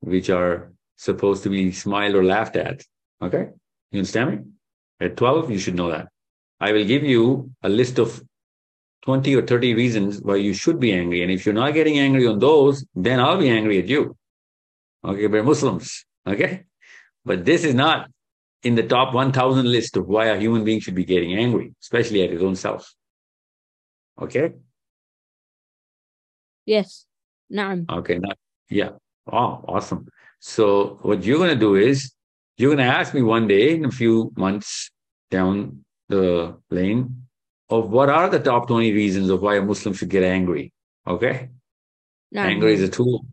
which 0.00 0.28
are 0.28 0.72
supposed 0.96 1.44
to 1.44 1.50
be 1.50 1.70
smiled 1.70 2.16
or 2.16 2.24
laughed 2.24 2.56
at. 2.56 2.82
Okay? 3.22 3.50
You 3.92 4.00
understand 4.00 4.30
me? 4.30 4.38
At 4.98 5.16
12, 5.16 5.52
you 5.52 5.58
should 5.60 5.76
know 5.76 5.90
that. 5.90 6.08
I 6.60 6.72
will 6.72 6.84
give 6.84 7.04
you 7.04 7.50
a 7.62 7.68
list 7.68 7.98
of 7.98 8.22
20 9.02 9.34
or 9.36 9.46
30 9.46 9.74
reasons 9.74 10.20
why 10.20 10.36
you 10.36 10.52
should 10.52 10.80
be 10.80 10.92
angry. 10.92 11.22
And 11.22 11.30
if 11.30 11.46
you're 11.46 11.54
not 11.54 11.74
getting 11.74 11.98
angry 11.98 12.26
on 12.26 12.38
those, 12.38 12.84
then 12.94 13.20
I'll 13.20 13.38
be 13.38 13.48
angry 13.48 13.78
at 13.78 13.88
you. 13.88 14.16
Okay, 15.04 15.26
we're 15.28 15.44
Muslims. 15.44 16.04
Okay. 16.26 16.64
But 17.24 17.44
this 17.44 17.64
is 17.64 17.74
not 17.74 18.10
in 18.62 18.74
the 18.74 18.82
top 18.82 19.14
1000 19.14 19.70
list 19.70 19.96
of 19.96 20.08
why 20.08 20.26
a 20.26 20.38
human 20.38 20.64
being 20.64 20.80
should 20.80 20.94
be 20.94 21.04
getting 21.04 21.34
angry, 21.34 21.74
especially 21.80 22.22
at 22.22 22.30
his 22.30 22.42
own 22.42 22.56
self. 22.56 22.92
Okay. 24.20 24.54
Yes. 26.66 27.06
Naam. 27.52 27.88
Okay. 27.88 28.18
Now, 28.18 28.32
yeah. 28.68 28.90
Oh, 29.30 29.64
awesome. 29.68 30.08
So 30.40 30.98
what 31.02 31.24
you're 31.24 31.38
going 31.38 31.54
to 31.54 31.56
do 31.56 31.76
is 31.76 32.12
you're 32.56 32.74
going 32.74 32.86
to 32.86 32.92
ask 32.92 33.14
me 33.14 33.22
one 33.22 33.46
day 33.46 33.74
in 33.74 33.84
a 33.84 33.90
few 33.90 34.32
months 34.36 34.90
down 35.30 35.84
the 36.08 36.56
lane 36.70 37.28
of 37.70 37.90
what 37.90 38.08
are 38.08 38.28
the 38.28 38.40
top 38.40 38.66
20 38.66 38.92
reasons 38.92 39.30
of 39.30 39.42
why 39.42 39.56
a 39.56 39.62
Muslim 39.62 39.94
should 39.94 40.08
get 40.08 40.24
angry. 40.24 40.72
Okay. 41.06 41.50
anger 42.34 42.68
is 42.68 42.82
a 42.82 42.88
tool. 42.88 43.26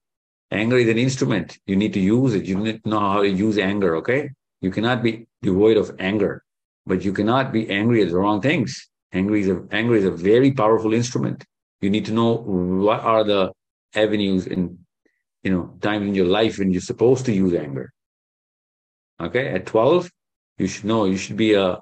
Anger 0.51 0.77
is 0.77 0.89
an 0.89 0.97
instrument. 0.97 1.57
You 1.65 1.75
need 1.75 1.93
to 1.93 1.99
use 1.99 2.33
it. 2.35 2.45
You 2.45 2.57
need 2.57 2.83
to 2.83 2.89
know 2.89 2.99
how 2.99 3.21
to 3.21 3.29
use 3.29 3.57
anger. 3.57 3.95
Okay. 3.97 4.29
You 4.61 4.71
cannot 4.71 5.03
be 5.03 5.27
devoid 5.41 5.77
of 5.77 5.95
anger, 5.99 6.43
but 6.85 7.03
you 7.03 7.13
cannot 7.13 7.51
be 7.51 7.69
angry 7.69 8.01
at 8.03 8.09
the 8.09 8.17
wrong 8.17 8.41
things. 8.41 8.89
Anger 9.11 9.35
is 9.35 9.47
a, 9.47 9.63
anger 9.71 9.95
is 9.95 10.05
a 10.05 10.11
very 10.11 10.51
powerful 10.51 10.93
instrument. 10.93 11.45
You 11.81 11.89
need 11.89 12.05
to 12.05 12.13
know 12.13 12.35
what 12.35 13.01
are 13.01 13.23
the 13.23 13.51
avenues 13.95 14.47
in, 14.47 14.79
you 15.43 15.51
know, 15.51 15.77
times 15.81 16.07
in 16.07 16.15
your 16.15 16.25
life 16.25 16.57
when 16.59 16.71
you're 16.71 16.81
supposed 16.81 17.25
to 17.25 17.33
use 17.33 17.53
anger. 17.53 17.91
Okay. 19.21 19.47
At 19.49 19.65
12, 19.65 20.09
you 20.57 20.67
should 20.67 20.85
know 20.85 21.05
you 21.05 21.17
should 21.17 21.37
be 21.37 21.53
a 21.53 21.79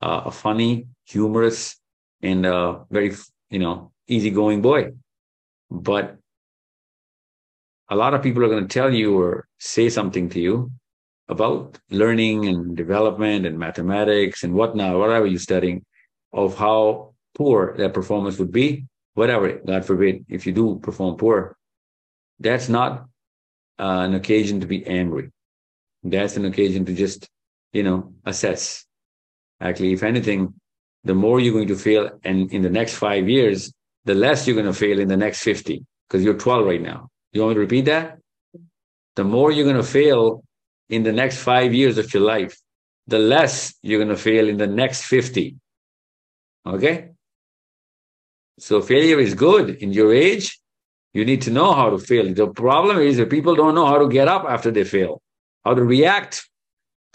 uh, 0.00 0.22
a 0.26 0.30
funny, 0.30 0.86
humorous, 1.04 1.76
and 2.22 2.46
a 2.46 2.84
very, 2.90 3.14
you 3.50 3.58
know, 3.58 3.92
easygoing 4.08 4.62
boy. 4.62 4.92
But 5.70 6.16
a 7.88 7.96
lot 7.96 8.14
of 8.14 8.22
people 8.22 8.44
are 8.44 8.48
going 8.48 8.66
to 8.66 8.72
tell 8.72 8.92
you 8.92 9.18
or 9.20 9.46
say 9.58 9.88
something 9.88 10.28
to 10.30 10.40
you 10.40 10.70
about 11.28 11.78
learning 11.90 12.46
and 12.46 12.76
development 12.76 13.46
and 13.46 13.58
mathematics 13.58 14.44
and 14.44 14.54
whatnot, 14.54 14.96
whatever 14.96 15.26
you're 15.26 15.38
studying, 15.38 15.84
of 16.32 16.56
how 16.56 17.14
poor 17.34 17.76
that 17.76 17.94
performance 17.94 18.38
would 18.38 18.52
be, 18.52 18.86
whatever, 19.14 19.52
God 19.52 19.84
forbid, 19.84 20.24
if 20.28 20.46
you 20.46 20.52
do 20.52 20.78
perform 20.82 21.16
poor, 21.16 21.56
that's 22.38 22.68
not 22.68 23.06
uh, 23.78 24.04
an 24.06 24.14
occasion 24.14 24.60
to 24.60 24.66
be 24.66 24.86
angry. 24.86 25.30
That's 26.02 26.36
an 26.36 26.44
occasion 26.44 26.84
to 26.86 26.94
just, 26.94 27.28
you 27.72 27.82
know, 27.82 28.14
assess 28.24 28.85
Actually, 29.60 29.92
if 29.92 30.02
anything, 30.02 30.54
the 31.04 31.14
more 31.14 31.40
you're 31.40 31.52
going 31.52 31.68
to 31.68 31.76
fail 31.76 32.10
and 32.24 32.52
in 32.52 32.62
the 32.62 32.70
next 32.70 32.94
five 32.94 33.28
years, 33.28 33.72
the 34.04 34.14
less 34.14 34.46
you're 34.46 34.54
going 34.54 34.66
to 34.66 34.72
fail 34.72 34.98
in 34.98 35.08
the 35.08 35.16
next 35.16 35.42
50 35.42 35.84
because 36.08 36.22
you're 36.24 36.34
12 36.34 36.66
right 36.66 36.82
now. 36.82 37.08
You 37.32 37.40
want 37.42 37.50
me 37.50 37.54
to 37.54 37.60
repeat 37.60 37.84
that? 37.86 38.18
The 39.16 39.24
more 39.24 39.50
you're 39.50 39.64
going 39.64 39.76
to 39.76 39.82
fail 39.82 40.42
in 40.88 41.02
the 41.02 41.12
next 41.12 41.38
five 41.38 41.74
years 41.74 41.98
of 41.98 42.12
your 42.12 42.22
life, 42.22 42.56
the 43.06 43.18
less 43.18 43.74
you're 43.82 43.98
going 43.98 44.14
to 44.14 44.22
fail 44.22 44.48
in 44.48 44.56
the 44.56 44.66
next 44.66 45.02
50. 45.02 45.56
Okay? 46.66 47.10
So 48.58 48.80
failure 48.80 49.18
is 49.18 49.34
good 49.34 49.70
in 49.76 49.92
your 49.92 50.14
age. 50.14 50.58
You 51.12 51.24
need 51.24 51.42
to 51.42 51.50
know 51.50 51.72
how 51.72 51.90
to 51.90 51.98
fail. 51.98 52.32
The 52.32 52.48
problem 52.48 52.98
is 52.98 53.16
that 53.16 53.30
people 53.30 53.54
don't 53.54 53.74
know 53.74 53.86
how 53.86 53.98
to 53.98 54.08
get 54.08 54.28
up 54.28 54.44
after 54.48 54.70
they 54.70 54.84
fail, 54.84 55.22
how 55.64 55.74
to 55.74 55.82
react 55.82 56.48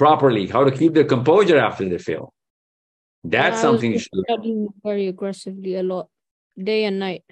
properly, 0.01 0.47
how 0.47 0.63
to 0.63 0.71
keep 0.71 0.95
their 0.95 1.09
composure 1.15 1.59
after 1.59 1.87
they 1.87 1.99
fail. 1.99 2.33
That's 3.23 3.57
yeah, 3.57 3.61
something 3.61 3.91
you 3.91 3.99
should 3.99 4.23
studying 4.27 4.69
very 4.83 5.07
aggressively 5.13 5.75
a 5.75 5.83
lot, 5.83 6.07
day 6.57 6.85
and 6.85 6.97
night. 6.97 7.23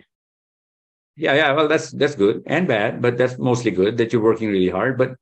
Yeah, 1.16 1.34
yeah. 1.34 1.52
Well, 1.54 1.68
that's 1.68 1.90
that's 1.90 2.14
good 2.14 2.44
and 2.46 2.68
bad, 2.68 3.02
but 3.02 3.18
that's 3.18 3.40
mostly 3.40 3.72
good 3.72 3.98
that 3.98 4.14
you're 4.14 4.22
working 4.22 4.50
really 4.50 4.70
hard. 4.70 5.00
But 5.00 5.16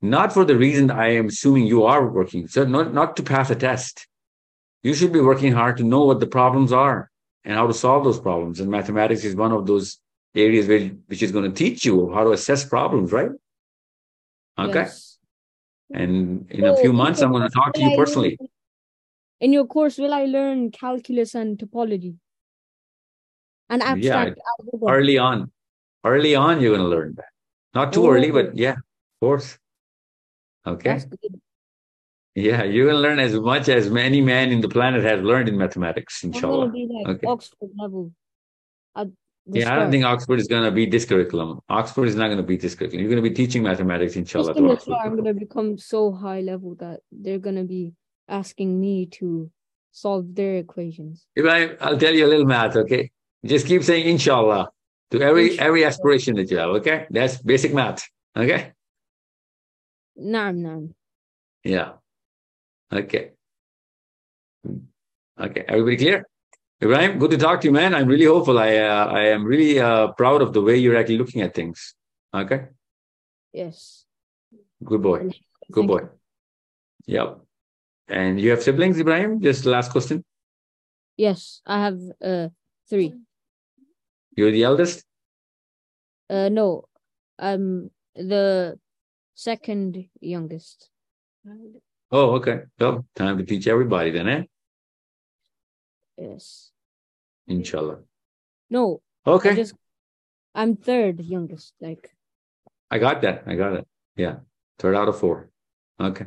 not 0.00 0.32
for 0.32 0.44
the 0.44 0.56
reason 0.56 0.92
I 0.92 1.08
am 1.20 1.26
assuming 1.34 1.66
you 1.66 1.82
are 1.82 2.06
working. 2.06 2.46
So 2.46 2.64
not 2.64 2.94
not 2.94 3.16
to 3.16 3.24
pass 3.24 3.50
a 3.50 3.56
test. 3.56 4.06
You 4.84 4.94
should 4.94 5.12
be 5.12 5.26
working 5.30 5.52
hard 5.52 5.78
to 5.78 5.84
know 5.92 6.04
what 6.04 6.20
the 6.20 6.30
problems 6.38 6.70
are 6.72 7.10
and 7.44 7.56
how 7.58 7.66
to 7.66 7.74
solve 7.74 8.04
those 8.04 8.20
problems. 8.20 8.60
And 8.60 8.70
mathematics 8.70 9.24
is 9.24 9.34
one 9.34 9.50
of 9.50 9.66
those 9.66 9.98
areas 10.36 10.68
where, 10.68 10.84
which 11.08 11.22
is 11.24 11.32
going 11.32 11.50
to 11.50 11.56
teach 11.64 11.84
you 11.84 12.12
how 12.14 12.22
to 12.22 12.32
assess 12.38 12.64
problems, 12.76 13.10
right? 13.10 13.32
Okay. 14.56 14.86
Yes. 14.86 15.13
And 15.94 16.50
in 16.50 16.62
so, 16.62 16.74
a 16.74 16.76
few 16.76 16.92
months, 16.92 17.20
I'm 17.20 17.30
going 17.30 17.48
to 17.48 17.54
talk 17.54 17.72
to 17.74 17.80
you 17.80 17.96
personally. 17.96 18.36
In 19.40 19.52
your 19.52 19.66
course, 19.66 19.96
will 19.96 20.12
I 20.12 20.24
learn 20.24 20.70
calculus 20.70 21.34
and 21.34 21.56
topology? 21.58 22.16
And 23.68 23.82
abstract 23.82 24.38
yeah, 24.38 24.88
early 24.88 25.18
on. 25.18 25.50
Early 26.04 26.34
on, 26.34 26.60
you're 26.60 26.76
going 26.76 26.88
to 26.88 26.96
learn 26.96 27.14
that. 27.16 27.30
Not 27.74 27.92
too 27.92 28.06
oh. 28.06 28.10
early, 28.10 28.30
but 28.30 28.46
oh. 28.46 28.52
yeah, 28.54 28.72
of 28.72 29.20
course. 29.20 29.58
Okay. 30.66 31.00
Yeah, 32.34 32.64
you 32.64 32.86
will 32.86 33.00
learn 33.00 33.20
as 33.20 33.34
much 33.34 33.68
as 33.68 33.86
any 33.94 34.20
man 34.20 34.50
in 34.50 34.60
the 34.60 34.68
planet 34.68 35.04
has 35.04 35.22
learned 35.22 35.48
in 35.48 35.56
mathematics, 35.56 36.24
inshallah. 36.24 36.72
Like 36.74 37.16
okay. 37.18 37.26
Oxford 37.26 37.70
level. 37.78 38.12
Yeah, 39.46 39.74
I 39.74 39.78
don't 39.78 39.90
think 39.90 40.04
Oxford 40.04 40.40
is 40.40 40.48
going 40.48 40.64
to 40.64 40.70
beat 40.70 40.90
this 40.90 41.04
curriculum. 41.04 41.60
Oxford 41.68 42.08
is 42.08 42.16
not 42.16 42.26
going 42.28 42.38
to 42.38 42.42
beat 42.42 42.62
this 42.62 42.74
curriculum. 42.74 43.02
You're 43.02 43.10
going 43.10 43.22
to 43.22 43.28
be 43.28 43.34
teaching 43.34 43.62
mathematics, 43.62 44.16
inshallah. 44.16 44.54
I'm 44.56 45.16
going 45.16 45.24
to 45.24 45.34
become 45.34 45.76
so 45.76 46.12
high 46.12 46.40
level 46.40 46.74
that 46.76 47.00
they're 47.12 47.38
going 47.38 47.56
to 47.56 47.64
be 47.64 47.92
asking 48.26 48.80
me 48.80 49.06
to 49.06 49.50
solve 49.92 50.34
their 50.34 50.56
equations. 50.56 51.26
Ibrahim, 51.38 51.76
I, 51.80 51.84
I'll 51.84 51.98
tell 51.98 52.14
you 52.14 52.24
a 52.24 52.28
little 52.28 52.46
math, 52.46 52.74
okay? 52.74 53.10
Just 53.44 53.66
keep 53.66 53.84
saying 53.84 54.08
inshallah 54.08 54.70
to 55.10 55.20
every 55.20 55.50
inshallah. 55.50 55.68
every 55.68 55.84
aspiration 55.84 56.36
that 56.36 56.50
you 56.50 56.56
have, 56.56 56.70
okay? 56.70 57.06
That's 57.10 57.36
basic 57.36 57.74
math, 57.74 58.08
okay? 58.34 58.72
No, 60.16 60.52
no. 60.52 60.88
Yeah. 61.64 61.92
Okay. 62.92 63.32
Okay. 65.38 65.64
Everybody 65.68 65.96
clear? 65.96 66.26
Ibrahim, 66.84 67.18
good 67.18 67.30
to 67.30 67.38
talk 67.38 67.62
to 67.62 67.66
you, 67.66 67.72
man. 67.72 67.94
I'm 67.94 68.06
really 68.06 68.26
hopeful. 68.26 68.58
I 68.58 68.76
uh, 68.76 69.06
I 69.06 69.22
am 69.28 69.42
really 69.42 69.80
uh, 69.80 70.08
proud 70.12 70.42
of 70.42 70.52
the 70.52 70.60
way 70.60 70.76
you're 70.76 70.96
actually 70.96 71.16
looking 71.16 71.40
at 71.40 71.54
things. 71.54 71.94
Okay. 72.34 72.66
Yes. 73.54 74.04
Good 74.84 75.00
boy. 75.00 75.30
Good 75.72 75.86
boy. 75.86 76.02
Yep. 77.06 77.40
And 78.08 78.38
you 78.38 78.50
have 78.50 78.62
siblings, 78.62 79.00
Ibrahim? 79.00 79.40
Just 79.40 79.64
last 79.64 79.92
question. 79.92 80.24
Yes, 81.16 81.62
I 81.64 81.80
have 81.80 81.98
uh 82.22 82.48
three. 82.90 83.14
You're 84.36 84.52
the 84.52 84.64
eldest? 84.64 85.04
Uh 86.28 86.50
no. 86.50 86.84
I'm 87.38 87.90
the 88.14 88.78
second 89.34 90.04
youngest. 90.20 90.90
Oh, 92.12 92.36
okay. 92.36 92.68
Well, 92.78 93.06
time 93.16 93.38
to 93.38 93.44
teach 93.44 93.66
everybody 93.66 94.10
then, 94.10 94.28
eh? 94.28 94.42
Yes. 96.18 96.73
Inshallah. 97.46 97.98
No. 98.70 99.00
Okay. 99.26 99.50
I 99.50 99.54
just, 99.54 99.74
I'm 100.54 100.76
third 100.76 101.20
youngest. 101.20 101.74
Like. 101.80 102.10
I 102.90 102.98
got 102.98 103.22
that. 103.22 103.44
I 103.46 103.54
got 103.54 103.74
it. 103.74 103.86
Yeah. 104.16 104.36
Third 104.78 104.94
out 104.94 105.08
of 105.08 105.18
four. 105.18 105.50
Okay. 106.00 106.26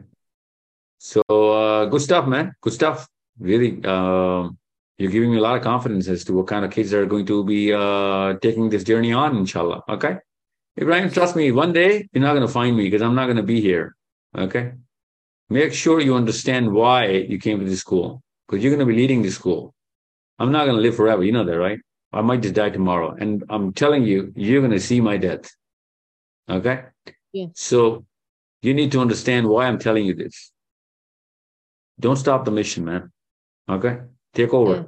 So 0.98 1.22
uh, 1.30 1.86
good 1.86 2.02
stuff, 2.02 2.28
man. 2.28 2.54
Good 2.62 2.74
stuff. 2.74 3.08
Really. 3.40 3.80
Uh, 3.84 4.50
you're 4.98 5.12
giving 5.12 5.32
me 5.32 5.38
a 5.38 5.42
lot 5.42 5.56
of 5.56 5.64
confidence 5.64 6.08
as 6.08 6.24
to 6.26 6.34
what 6.34 6.48
kind 6.48 6.66
of 6.66 6.72
kids 6.72 6.94
are 6.94 7.06
going 7.06 7.26
to 7.28 7.44
be 7.44 7.72
uh, 7.72 8.34
taking 8.42 8.70
this 8.70 8.84
journey 8.84 9.14
on, 9.14 9.38
inshallah. 9.38 9.84
Okay. 9.88 10.18
Ibrahim, 10.80 11.12
trust 11.12 11.36
me, 11.36 11.52
one 11.52 11.72
day 11.72 12.08
you're 12.12 12.24
not 12.24 12.34
going 12.34 12.46
to 12.46 12.52
find 12.52 12.76
me 12.76 12.84
because 12.84 13.02
I'm 13.02 13.16
not 13.16 13.26
going 13.26 13.38
to 13.38 13.44
be 13.44 13.62
here. 13.62 13.96
Okay. 14.36 14.74
Make 15.50 15.74
sure 15.74 16.00
you 16.02 16.16
understand 16.16 16.72
why 16.72 17.08
you 17.08 17.40
came 17.40 17.60
to 17.60 17.66
this 17.66 17.80
school 17.80 18.24
because 18.48 18.64
you're 18.64 18.76
going 18.76 18.86
to 18.86 18.92
be 18.92 19.00
leading 19.00 19.22
this 19.22 19.36
school. 19.36 19.74
I'm 20.40 20.52
not 20.52 20.66
going 20.66 20.78
to 20.78 20.82
live 20.82 20.96
forever. 20.96 21.24
You 21.24 21.32
know 21.32 21.44
that, 21.44 21.58
right? 21.58 21.80
I 22.14 22.22
might 22.22 22.42
just 22.42 22.56
die 22.56 22.70
tomorrow. 22.70 23.16
And 23.20 23.44
I'm 23.50 23.74
telling 23.74 24.04
you, 24.04 24.32
you're 24.36 24.62
going 24.62 24.72
to 24.72 24.80
see 24.80 25.02
my 25.02 25.18
death. 25.18 25.50
Okay? 26.50 26.84
Yeah. 27.34 27.48
So 27.54 28.06
you 28.62 28.74
need 28.74 28.92
to 28.94 29.00
understand 29.02 29.48
why 29.48 29.66
I'm 29.66 29.80
telling 29.80 30.06
you 30.06 30.16
this. 30.16 30.52
Don't 32.00 32.16
stop 32.16 32.46
the 32.46 32.52
mission, 32.52 32.86
man. 32.86 33.12
Okay? 33.70 34.00
Take 34.34 34.54
over. 34.54 34.76
Yeah. 34.76 34.84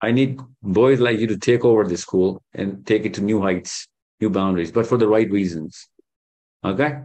I 0.00 0.12
need 0.12 0.40
boys 0.62 1.00
like 1.00 1.18
you 1.18 1.26
to 1.28 1.38
take 1.38 1.64
over 1.64 1.84
the 1.84 1.96
school 1.96 2.42
and 2.52 2.86
take 2.86 3.04
it 3.04 3.14
to 3.14 3.22
new 3.22 3.40
heights, 3.40 3.86
new 4.20 4.30
boundaries, 4.30 4.70
but 4.70 4.86
for 4.86 4.96
the 4.96 5.08
right 5.08 5.30
reasons. 5.30 5.88
Okay? 6.64 7.00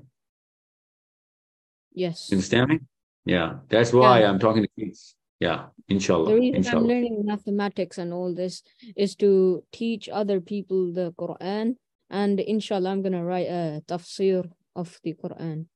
Yes. 1.94 2.30
You 2.30 2.36
understand 2.38 2.70
me? 2.70 2.80
Yeah. 3.26 3.58
That's 3.68 3.92
why 3.92 4.22
yeah. 4.22 4.30
I'm 4.30 4.40
talking 4.40 4.64
to 4.64 4.70
kids. 4.78 5.16
Yeah, 5.40 5.68
inshallah. 5.88 6.32
The 6.32 6.36
reason 6.36 6.56
inshallah. 6.56 6.84
I'm 6.84 6.88
learning 6.88 7.26
mathematics 7.26 7.98
and 7.98 8.14
all 8.14 8.36
this 8.36 8.62
is 8.96 9.16
to 9.18 9.64
teach 9.72 10.10
other 10.10 10.42
people 10.42 10.92
the 10.92 11.14
Quran. 11.14 11.76
And 12.10 12.40
inshallah, 12.40 12.90
I'm 12.90 13.02
going 13.02 13.14
to 13.14 13.24
write 13.24 13.48
a 13.48 13.82
tafsir 13.88 14.50
of 14.76 15.00
the 15.04 15.14
Quran 15.14 15.68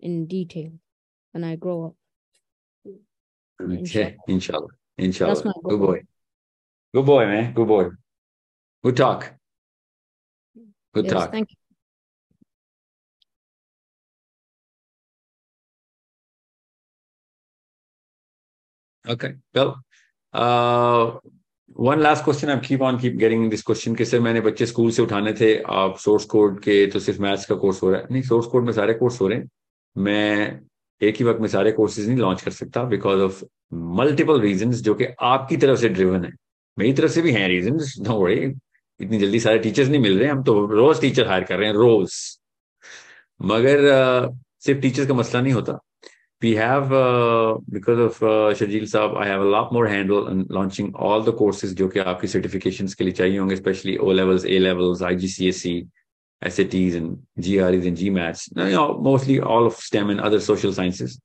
in 0.00 0.26
detail 0.26 0.72
when 1.32 1.44
I 1.44 1.56
grow 1.56 1.86
up. 1.86 1.96
Okay, 3.60 4.16
inshallah. 4.26 4.68
Inshallah. 4.98 5.34
That's 5.34 5.44
my 5.44 5.52
Good 5.68 5.80
boy. 5.80 6.00
Good 6.94 7.06
boy, 7.06 7.26
man. 7.26 7.52
Good 7.54 7.68
boy. 7.68 7.88
Good 8.82 8.96
talk. 8.96 9.34
Good 10.94 11.04
yes, 11.04 11.12
talk. 11.12 11.30
Thank 11.30 11.50
you. 11.52 11.56
Okay. 19.10 19.30
Well, 19.54 19.74
uh, 20.34 21.18
one 21.80 22.00
last 22.00 22.24
question 22.24 22.48
I 22.48 22.58
keep 22.58 22.82
on 22.82 22.98
keep 22.98 23.12
getting 23.12 23.50
this 23.50 23.62
question 23.62 23.94
कि 23.94 24.04
sir 24.04 24.20
मैंने 24.20 24.40
बच्चे 24.40 24.66
school 24.66 24.90
से 24.90 25.02
उठाने 25.02 25.32
थे 25.32 25.62
आप 25.62 25.96
source 25.98 26.24
code 26.24 26.60
के 26.60 26.86
तो 26.86 27.00
सिर्फ़ 27.00 27.20
मैथ्स 27.22 27.46
का 27.46 27.54
कोर्स 27.54 27.82
हो 27.82 27.90
रहा 27.90 28.00
है। 28.00 28.06
नहीं 28.10 28.22
सोर्स 28.22 28.46
कोड 28.46 28.64
में 28.64 28.72
सारे 28.72 28.94
कोर्स 28.94 29.20
हो 29.20 29.28
रहे 29.28 29.38
हैं। 29.38 29.48
मैं 29.96 30.60
एक 31.02 31.16
ही 31.16 31.24
वक्त 31.24 31.40
में 31.40 31.48
सारे 31.48 31.72
कोर्सेज 31.72 32.08
नहीं 32.08 32.18
लॉन्च 32.18 32.42
कर 32.42 32.50
सकता 32.50 32.84
बिकॉज़ 32.84 33.20
ऑफ़ 33.20 33.44
मल्टीपल 33.74 34.40
रीजन 34.40 34.70
जो 34.70 34.94
कि 34.94 35.04
आपकी 35.20 35.56
तरफ़ 35.56 35.80
से 35.80 35.88
ड्रिवन 35.88 36.24
है। 36.24 36.32
मेरी 36.78 36.92
तरफ़ 36.92 37.10
से 37.10 37.22
भी 37.22 37.32
हैं 37.32 37.48
रीजन 37.48 37.78
इतनी 39.00 39.18
जल्दी 39.18 39.40
सारे 39.40 39.58
टीचर्स 39.58 39.88
नहीं 39.88 40.00
मिल 40.00 40.18
रहे 40.18 40.28
हैं। 40.28 40.34
हम 40.34 40.42
तो 40.42 40.66
रोज 40.66 41.00
टीचर 41.00 41.28
हायर 41.28 41.44
कर 41.44 41.58
रहे 41.58 41.68
हैं 41.68 41.74
रोज। 41.74 42.38
मगर 43.42 43.78
uh, 43.78 44.38
सिर्फ़ 44.60 44.80
टीचर्स 44.80 45.08
का 45.08 45.14
मसला 45.14 45.40
नहीं 45.40 45.52
होता। 45.52 45.78
we 46.41 46.55
have 46.55 46.93
uh, 46.93 47.57
because 47.69 47.99
of 47.99 48.23
uh, 48.23 48.53
Shajil 48.53 48.83
Saab, 48.83 49.17
I 49.17 49.25
have 49.25 49.41
a 49.41 49.45
lot 49.45 49.73
more 49.73 49.87
handle 49.87 50.27
on 50.27 50.45
launching 50.49 50.93
all 50.93 51.21
the 51.21 51.33
courses 51.33 51.73
जो 51.73 51.87
कि 51.89 51.99
आपकी 51.99 52.27
certifications 52.27 52.93
के 52.93 53.03
लिए 53.03 53.13
चाहिए 53.13 53.37
होंगे, 53.39 53.55
especially 53.55 53.97
O 53.97 54.05
levels, 54.05 54.45
A 54.45 54.59
levels, 54.59 55.01
IGCSE, 55.01 55.87
SATs, 56.43 56.95
and 56.95 57.17
GREs 57.39 57.87
and 57.87 57.97
GMATs. 57.97 58.49
You 58.55 58.71
know, 58.71 58.99
mostly 58.99 59.39
all 59.39 59.65
of 59.65 59.75
STEM 59.75 60.11
and 60.11 60.21
other 60.21 60.39
social 60.39 60.71
sciences. 60.71 61.19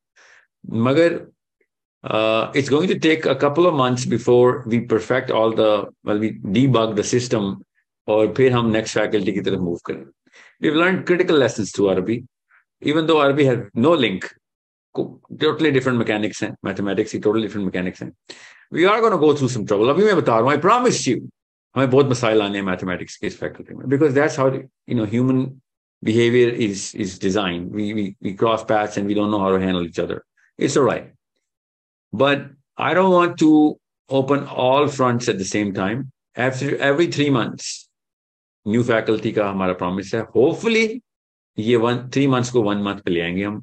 Magar, 0.71 1.27
uh, 2.05 2.51
it's 2.55 2.71
going 2.71 2.89
to 2.89 2.99
take 2.99 3.27
a 3.27 3.37
couple 3.37 3.67
of 3.67 3.75
months 3.75 4.07
before 4.07 4.65
we 4.67 4.81
perfect 4.81 5.31
all 5.31 5.53
the 5.53 5.89
well, 6.05 6.19
we 6.19 6.39
debug 6.39 6.97
the 6.97 7.05
system, 7.05 7.63
or 8.07 8.29
फिर 8.29 8.53
हम 8.53 8.73
next 8.73 8.93
faculty 8.95 9.33
की 9.33 9.41
तरफ 9.43 9.61
move 9.61 9.83
करें. 9.91 10.07
We've 10.61 10.75
learned 10.75 11.05
critical 11.05 11.37
lessons 11.37 11.71
to 11.73 11.91
Arabic, 11.91 12.25
even 12.81 13.07
though 13.07 13.21
Arabic 13.21 13.47
has 13.47 13.59
no 13.75 13.93
link 13.93 14.33
totally 14.97 15.71
different 15.71 15.99
mechanics 15.99 16.43
हैं 16.43 16.55
mathematics 16.67 17.13
की 17.13 17.21
totally 17.27 17.47
different 17.47 17.67
mechanics 17.67 18.03
हैं 18.03 18.13
we 18.73 18.87
are 18.87 19.01
going 19.01 19.13
to 19.13 19.19
go 19.19 19.33
through 19.35 19.51
some 19.55 19.67
trouble 19.67 19.91
अभी 19.91 20.05
मैं 20.05 20.17
बता 20.17 20.39
रहा 20.39 20.49
हूँ 20.49 20.53
I 20.53 20.61
promise 20.67 21.03
you 21.09 21.19
हमें 21.75 21.91
बहुत 21.91 22.07
मसाइल 22.07 22.43
आने 22.43 22.59
हैं 22.59 22.65
mathematics 22.67 23.17
के 23.17 23.27
इस 23.27 23.41
faculty 23.41 23.77
में 23.77 23.87
because 23.89 24.15
that's 24.15 24.37
how 24.37 24.49
you 24.53 24.97
know 24.99 25.07
human 25.15 25.45
behavior 26.03 26.49
is 26.69 26.95
is 27.05 27.19
designed 27.19 27.71
we 27.79 27.93
we 27.99 28.05
we 28.27 28.35
cross 28.43 28.65
paths 28.73 28.97
and 28.97 29.07
we 29.07 29.15
don't 29.15 29.31
know 29.31 29.41
how 29.45 29.53
to 29.57 29.61
handle 29.67 29.87
each 29.91 30.01
other 30.05 30.19
it's 30.59 30.77
all 30.77 30.89
right 30.89 31.13
but 32.13 32.51
I 32.89 32.93
don't 32.95 33.13
want 33.13 33.39
to 33.39 33.79
open 34.11 34.45
all 34.65 34.89
fronts 34.89 35.29
at 35.29 35.39
the 35.39 35.49
same 35.53 35.73
time 35.73 36.11
after 36.37 36.77
every 36.91 37.09
three 37.17 37.31
months 37.31 37.71
new 38.67 38.83
faculty 38.85 39.31
का 39.33 39.49
हमारा 39.51 39.73
promise 39.79 40.15
है 40.15 40.21
hopefully 40.35 40.85
ये 41.59 41.77
one 41.77 41.97
three 42.15 42.27
months 42.35 42.51
को 42.53 42.63
one 42.63 42.83
month 42.83 43.01
पे 43.05 43.11
ले 43.11 43.21
आएंगे 43.21 43.45
हम 43.45 43.63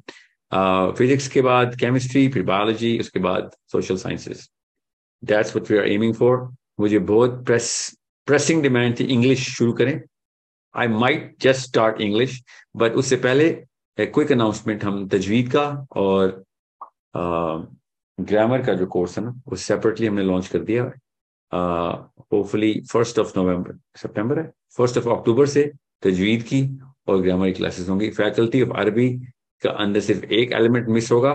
physics 0.51 1.27
uh, 1.27 1.33
के 1.33 1.41
बाद 1.41 1.75
केमिस्ट्री 1.79 2.27
फिर 2.29 2.43
बायोलॉजी 2.43 2.97
उसके 2.99 3.19
बाद 3.19 3.51
social 3.71 3.97
sciences 3.97 4.49
that's 5.23 5.55
what 5.55 5.71
we 5.71 5.77
are 5.77 5.87
aiming 5.87 6.13
for 6.15 6.37
मुझे 6.79 6.99
बहुत 6.99 7.43
प्रेस 7.45 7.69
प्रेसिंग 8.27 8.61
डिमांड 8.63 8.99
थी 8.99 9.03
इंग्लिश 9.03 9.47
शुरू 9.57 9.73
करें. 9.73 10.01
I 10.75 10.87
might 10.87 11.35
just 11.41 11.67
start 11.67 12.01
English 12.01 12.41
but 12.75 12.95
उससे 13.01 13.15
पहले 13.25 13.49
क्विक 13.97 14.31
अनाउंसमेंट 14.31 14.83
हम 14.83 15.07
तजवीद 15.09 15.51
का 15.51 15.65
और 15.95 16.43
ग्रामर 17.15 18.59
uh, 18.59 18.65
का 18.65 18.73
जो 18.73 18.85
कोर्स 18.85 19.17
है 19.17 19.23
ना 19.25 19.35
वो 19.47 19.55
सेपरेटली 19.55 20.07
हमने 20.07 20.23
लॉन्च 20.23 20.47
कर 20.47 20.59
दिया. 20.59 20.91
होपफुली 22.31 22.73
फ़र्स्ट 22.91 23.19
ऑफ़ 23.19 23.39
नवंबर 23.39 23.77
सितंबर 23.97 24.39
है. 24.39 24.51
फ़र्स्ट 24.77 24.97
ऑफ़ 24.97 25.09
अक्टूबर 25.09 25.45
से 25.47 25.71
तजवीद 26.03 26.43
की 26.43 26.67
और 27.07 27.21
ग्रामर 27.21 27.47
की 27.47 27.53
क्लासेस 27.53 27.89
होंगी. 27.89 28.09
फैकल्टी 28.11 28.61
ऑफ़ 28.61 28.77
अरबी 28.79 29.09
का 29.63 29.71
अंदर 29.83 29.99
सिर्फ़ 30.01 30.25
एक 30.25 30.51
एलिमेंट 30.53 30.87
मिस 30.89 31.11
होगा। 31.11 31.31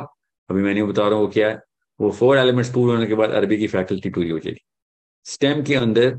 अभी 0.50 0.62
मैंने 0.62 0.82
बता 0.84 1.02
रहा 1.02 1.18
हूँ 1.18 1.24
वो 1.26 1.30
क्या 1.32 1.48
है। 1.48 1.60
वो 2.00 2.10
फोर 2.12 2.38
एलिमेंट्स 2.38 2.72
पूरे 2.74 2.92
होने 2.92 3.06
के 3.06 3.14
बाद 3.14 3.30
अरबी 3.32 3.56
की 3.58 3.66
फैकल्टी 3.68 4.10
पूरी 4.10 4.28
हो 4.30 4.38
जाएगी। 4.38 4.60
स्टेम 5.26 5.62
के 5.62 5.74
अंदर 5.76 6.18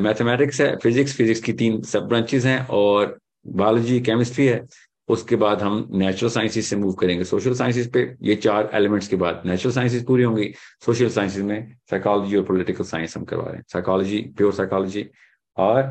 मैथमेटिक्स 0.00 0.60
है 0.60 0.76
फिजिक्स 0.82 1.16
फिजिक्स 1.16 1.40
की 1.42 1.52
तीन 1.52 1.80
सब 1.84 2.06
ब्रांचेस 2.08 2.44
हैं 2.44 2.66
और 2.68 3.18
बायोलॉजी 3.46 4.00
केमिस्ट्री 4.00 4.46
है। 4.46 4.62
उसके 5.08 5.36
बाद 5.36 5.62
हम 5.62 5.88
नेचुरल 5.92 6.30
साइंसेज 6.32 6.64
से 6.64 6.76
मूव 6.76 6.92
करेंगे। 6.94 7.24
सोशल 7.24 7.54
साइंसेज 7.54 7.90
पे 7.92 8.00
ये 8.22 8.34
चार 8.36 8.70
एलिमेंट्स 8.74 9.08
के 9.08 9.16
बाद 9.16 9.42
नेचुरल 9.46 9.74
साइंसेज 9.74 10.04
पूरी 10.06 10.22
होंगी। 10.22 10.52
सोशल 10.84 11.08
साइंसेज 11.10 11.42
में 11.44 11.76
साइकोलॉजी 11.90 12.36
और 12.36 12.44
पॉलिटिकल 12.44 12.84
साइंस 12.84 13.16
हम 13.16 13.24
करवा 13.24 13.44
रहे 13.44 13.56
हैं। 13.56 13.64
साइकोलॉजी 13.72 14.20
प्योर 14.36 14.52
साइकोलॉजी 14.54 15.06
और 15.56 15.82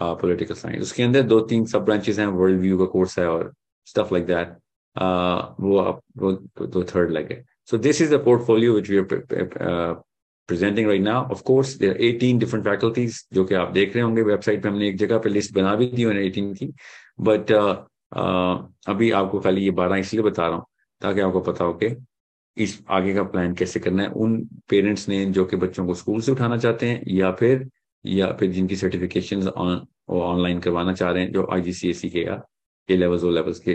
पॉलिटिकल 0.00 0.54
साइंस 0.54 0.82
उसके 0.82 1.02
अंदर 1.02 1.22
दो 1.24 1.40
तीन 1.42 1.64
सब 1.66 1.84
ब्रांचेस 1.84 2.18
हैं। 2.18 2.26
वर्ल्ड 2.26 2.60
व्यू 2.60 2.78
का 2.78 2.84
कोर्स 2.86 3.18
है 3.18 3.26
और 3.28 3.52
लाइक 3.96 4.26
दैट 4.26 4.48
वो 5.60 5.78
आप 5.78 6.02
वो 6.16 6.32
दो 6.66 6.84
थर्ड 6.84 7.16
है 7.32 7.44
so 7.70 7.78
this 7.78 8.02
is 8.02 8.14
the 8.14 8.18
portfolio 8.18 8.74
which 8.74 8.90
we 8.90 8.98
are 8.98 10.02
presenting 10.48 10.86
right 10.86 11.02
now. 11.02 11.28
Of 11.30 11.44
course, 11.44 11.76
there 11.76 11.90
are 11.90 11.98
18 12.00 12.38
different 12.38 12.64
faculties 12.64 13.12
जो 13.32 13.44
कि 13.44 13.54
आप 13.54 13.72
देख 13.72 13.94
रहे 13.94 14.04
होंगे 14.04 14.22
वेबसाइट 14.22 14.62
पे 14.62 14.68
हमने 14.68 14.88
एक 14.88 14.96
जगह 14.96 15.18
पे 15.18 15.28
लिस्ट 15.28 15.54
बना 15.54 15.74
भी 15.74 15.86
दी 15.86 16.04
18 16.04 16.54
की। 16.54 16.72
बट 17.20 17.50
अभी 18.88 19.10
आपको 19.10 19.40
खाली 19.40 19.64
ये 19.64 19.70
बारह 19.70 19.96
इसलिए 19.96 20.22
बता 20.22 20.46
रहा 20.46 20.56
हूँ 20.56 20.66
ताकि 21.00 21.20
आपको 21.20 21.40
पता 21.40 21.64
हो 21.64 21.72
कि 21.72 22.06
इस 22.56 22.84
आगे 22.90 23.14
का 23.14 23.22
प्लान 23.22 23.54
कैसे 23.54 23.80
करना 23.80 24.02
है। 24.02 24.08
उन 24.08 24.48
पेरेंट्स 24.68 25.08
ने 25.08 25.26
जो 25.26 25.44
कि 25.44 25.56
बच्चों 25.56 25.86
को 25.86 25.94
स्कूल 25.94 26.20
से 26.20 26.32
उठाना 26.32 26.56
चाहते 26.56 26.86
हैं 26.86 27.02
या 27.08 27.32
फिर 27.32 27.68
या 28.06 28.32
फिर 28.32 28.50
जिनकी 28.50 28.76
सर्टिफिकेशन 28.76 29.48
ऑनलाइन 29.48 30.60
करवाना 30.60 30.92
चाह 30.92 31.10
रहे 31.10 31.22
हैं 31.22 31.32
जो 31.32 31.46
आई 31.52 31.72
के 31.84 32.24
या 32.24 32.42
ए 32.90 32.96
लेवल्स 32.96 33.24
ओ 33.24 33.30
लेवल्स 33.30 33.58
के 33.68 33.72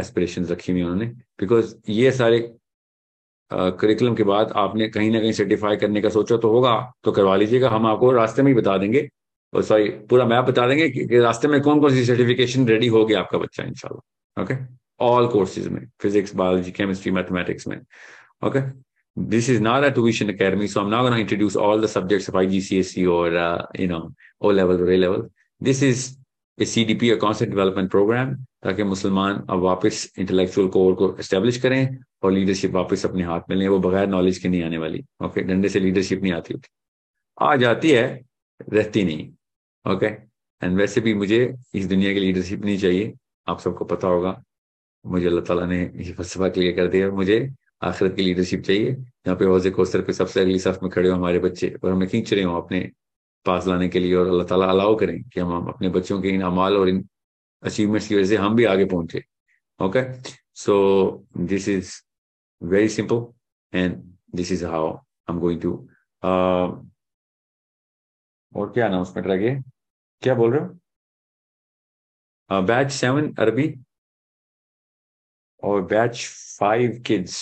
एस्पिरेशन 0.00 0.44
रखी 0.46 0.72
हुई 0.72 0.82
उन्होंने। 0.82 1.06
बिकॉज़ 1.40 1.74
ये 1.88 2.10
सारे 2.12 2.38
करिकुलम 3.50 4.14
के 4.16 4.24
बाद 4.24 4.52
आपने 4.56 4.88
कहीं 4.88 5.10
ना 5.10 5.20
कहीं 5.20 5.32
सर्टिफाई 5.32 5.76
करने 5.76 6.00
का 6.00 6.08
सोचा 6.10 6.36
तो 6.36 6.50
होगा 6.50 6.74
तो 7.04 7.12
करवा 7.12 7.36
लीजिएगा। 7.36 7.70
हम 7.70 7.86
आपको 7.86 8.10
रास्ते 8.12 8.42
में 8.42 8.52
ही 8.52 8.58
बता 8.60 8.76
देंगे। 8.78 9.08
और 9.52 9.62
सॉरी 9.62 9.88
पूरा 10.10 10.24
मैप 10.26 10.44
बता 10.44 10.66
देंगे 10.68 10.88
कि 10.90 11.18
रास्ते 11.20 11.48
में 11.48 11.60
कौन 11.62 11.80
कौन 11.80 11.90
सी 11.94 12.04
सर्टिफिकेशन 12.04 12.66
रेडी 12.68 12.86
हो 12.94 13.04
गया 13.06 13.20
आपका 13.20 13.38
बच्चा 13.38 13.64
इंशाल्लाह। 13.64 14.42
ओके 14.42 14.54
ऑल 15.04 15.26
कोर्सेज 15.28 15.68
में 15.68 15.86
फिजिक्स 16.00 16.34
बायोलॉजी 16.36 16.70
केमिस्ट्री 16.72 17.12
मैथमेटिक्स 17.12 17.68
में। 17.68 17.80
Okay 18.46 18.60
this 19.16 19.48
is 19.52 19.58
not 19.60 19.84
a 19.86 19.88
tuition 19.96 20.30
academy 20.32 20.66
so 20.66 20.80
i'm 20.80 20.90
not 20.92 21.02
going 21.02 21.14
to 21.14 21.20
introduce 21.22 21.56
all 21.64 21.80
the 21.80 21.88
subjects 21.94 22.28
of 22.28 22.36
igcse 22.42 23.02
or 23.14 23.24
uh, 23.40 23.62
you 23.80 23.88
know 23.88 23.98
o 24.40 24.52
level 24.58 24.80
or 24.84 24.86
a 24.90 24.96
level. 24.96 25.26
This 25.60 25.82
is 25.88 26.04
a 26.58 26.64
cdp 26.64 27.10
a 27.12 27.16
concept 27.16 27.50
development 27.50 27.90
program 27.90 28.34
ताकि 28.62 28.82
मुसलमान 28.84 29.42
अब 29.50 29.58
वापस 29.58 30.12
intellectual 30.18 30.68
core 30.68 30.94
को 30.94 31.16
establish 31.20 31.60
करें 31.60 31.98
और 32.22 32.32
leadership 32.32 32.70
वापस 32.70 33.04
अपने 33.06 33.24
हाथ 33.24 33.40
में 33.50 33.56
लें, 33.56 33.68
वो 33.68 33.78
बगैर 33.78 34.08
नॉलेज 34.08 34.38
के 34.38 34.48
नहीं 34.48 34.62
आने 34.62 34.78
वाली। 34.78 35.02
ओके 35.24 35.42
डंडे 35.42 35.68
से 35.68 35.80
लीडरशिप 35.80 36.22
नहीं 36.22 36.32
आती 36.32 36.54
होती। 36.54 36.68
आ 37.38 37.56
जाती 37.56 37.90
है, 37.90 38.04
रहती 38.72 39.02
नहीं। 39.04 39.28
ओके 39.84 40.06
एंड 40.62 40.78
वैसे 40.78 41.00
भी 41.00 41.14
मुझे 41.14 41.54
इस 41.74 41.86
दुनिया 41.88 42.12
की 42.12 42.20
लीडरशिप 42.20 42.64
नहीं 42.64 42.78
चाहिए। 42.78 43.12
आप 43.48 43.60
सबको 43.60 43.84
पता 43.84 44.08
होगा। 44.08 44.42
मुझे 45.04 45.26
अल्लाह 45.26 45.44
ताला 45.44 45.66
ने 45.66 45.80
ये 45.82 46.12
फलसफा 46.12 46.48
क्लियर 46.48 46.76
कर 46.76 46.86
दिया। 46.86 47.10
मुझे 47.10 47.38
आखिरत 47.82 48.14
की 48.16 48.22
लीडरशिप 48.22 48.60
चाहिए। 48.62 48.90
यहाँ 48.90 49.36
पे 49.36 49.44
हौजे 49.44 49.70
कोस्तर 49.70 50.02
पे 50.02 50.12
सबसे 50.12 50.40
अगली 50.40 50.58
सफ 50.58 50.78
में 50.82 50.90
खड़े 50.92 51.08
हो 51.08 51.14
हमारे 51.16 51.38
बच्चे 51.38 51.74
और 51.84 51.92
हमें 51.92 52.08
खींच 52.08 52.32
रहे 52.34 52.44
हो 52.44 52.60
अपने 52.60 52.80
पास 53.46 53.66
लाने 53.66 53.88
के 53.88 53.98
लिए 54.00 54.14
और 54.16 54.26
अल्लाह 54.26 54.46
ताला 54.46 54.66
अलाउ 54.70 54.96
करें 54.98 55.22
कि 55.28 55.40
हम 55.40 55.68
अपने 55.68 55.88
बच्चों 55.96 56.20
के 56.22 56.28
इन 56.28 56.42
अमाल 56.42 56.76
और 56.76 56.88
इन 56.88 57.08
अचीवमेंट्स 57.62 58.08
की 58.08 58.14
वजह 58.14 58.26
से 58.28 58.36
हम 58.36 58.56
भी 58.56 58.64
आगे 58.64 58.84
पहुँचे। 58.92 59.22
Okay 59.80 60.02
so 60.60 60.74
this 61.36 61.68
is 61.68 61.92
very 62.62 62.88
simple 62.88 63.78
and 63.78 63.96
this 64.34 64.52
is 64.52 64.64
how 64.66 64.92
I 64.94 65.34
am 65.34 65.38
going 65.40 65.60
to 65.62 65.72
और 68.52 68.72
क्या 68.72 68.86
अनाउंसमेंट 68.86 69.26
रह 69.28 69.36
गए? 69.36 69.56
क्या 70.22 70.34
बोल 70.34 70.52
रहे 70.54 70.60
हो? 70.60 70.68
बैच 72.50 72.90
सेवन 72.92 73.34
अरबी 73.40 73.68
और 75.62 75.82
बैच 75.92 76.26
फाइव 76.58 77.02
किड्स 77.06 77.36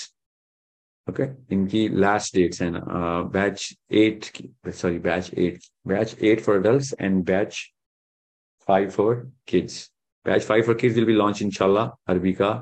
ओके 1.09 1.25
इनकी 1.55 1.89
लास्ट 1.89 2.35
डेट्स 2.35 2.63
हैं 2.63 2.71
ना। 2.71 2.81
Batch 3.33 3.69
eight 3.91 4.25
sorry 4.75 4.99
batch 4.99 5.31
eight 5.35 5.59
batch 5.89 6.17
eight 6.23 6.41
for 6.41 6.57
adult 6.57 7.01
and 7.01 7.25
batch 7.27 7.63
five 8.69 8.91
for 8.91 9.15
kids 9.49 9.87
batch 10.27 10.43
five 10.47 10.63
for 10.67 10.75
kids 10.81 10.95
will 10.97 11.07
be 11.07 11.13
launch 11.13 11.43
इंशाल्लाह 11.43 12.13
अरबी 12.13 12.33
का 12.33 12.53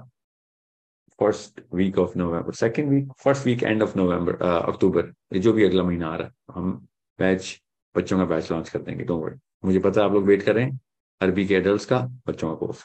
first 1.18 1.60
week 1.74 1.98
of 1.98 2.18
November 2.18 2.52
second 2.54 2.90
week 2.90 3.12
first 3.22 3.46
week 3.46 3.62
end 3.62 3.82
of 3.82 3.96
November 3.98 4.42
October 4.42 5.12
जो 5.38 5.52
भी 5.52 5.64
अगला 5.64 5.82
महीना 5.82 6.08
आ 6.08 6.16
रहा 6.16 6.26
है, 6.26 6.32
हम 6.54 6.72
batch 7.18 7.60
बच्चों 7.94 8.18
का 8.18 8.24
बैच 8.24 8.50
लॉन्च 8.52 8.68
कर 8.68 8.82
देंगे 8.82 9.04
डोंट 9.04 9.24
वरी 9.24 9.38
मुझे 9.64 9.78
पता 9.78 10.00
है 10.00 10.06
आप 10.06 10.12
लोग 10.12 10.24
वेट 10.24 10.42
कर 10.42 10.54
रहे 10.54 10.64
हैं 10.64 10.80
अरबी 11.20 11.46
के 11.46 11.54
एडल्ट 11.54 11.84
का, 11.88 11.98
बच्चों 12.26 12.48
का 12.48 12.54
कोर्स 12.56 12.84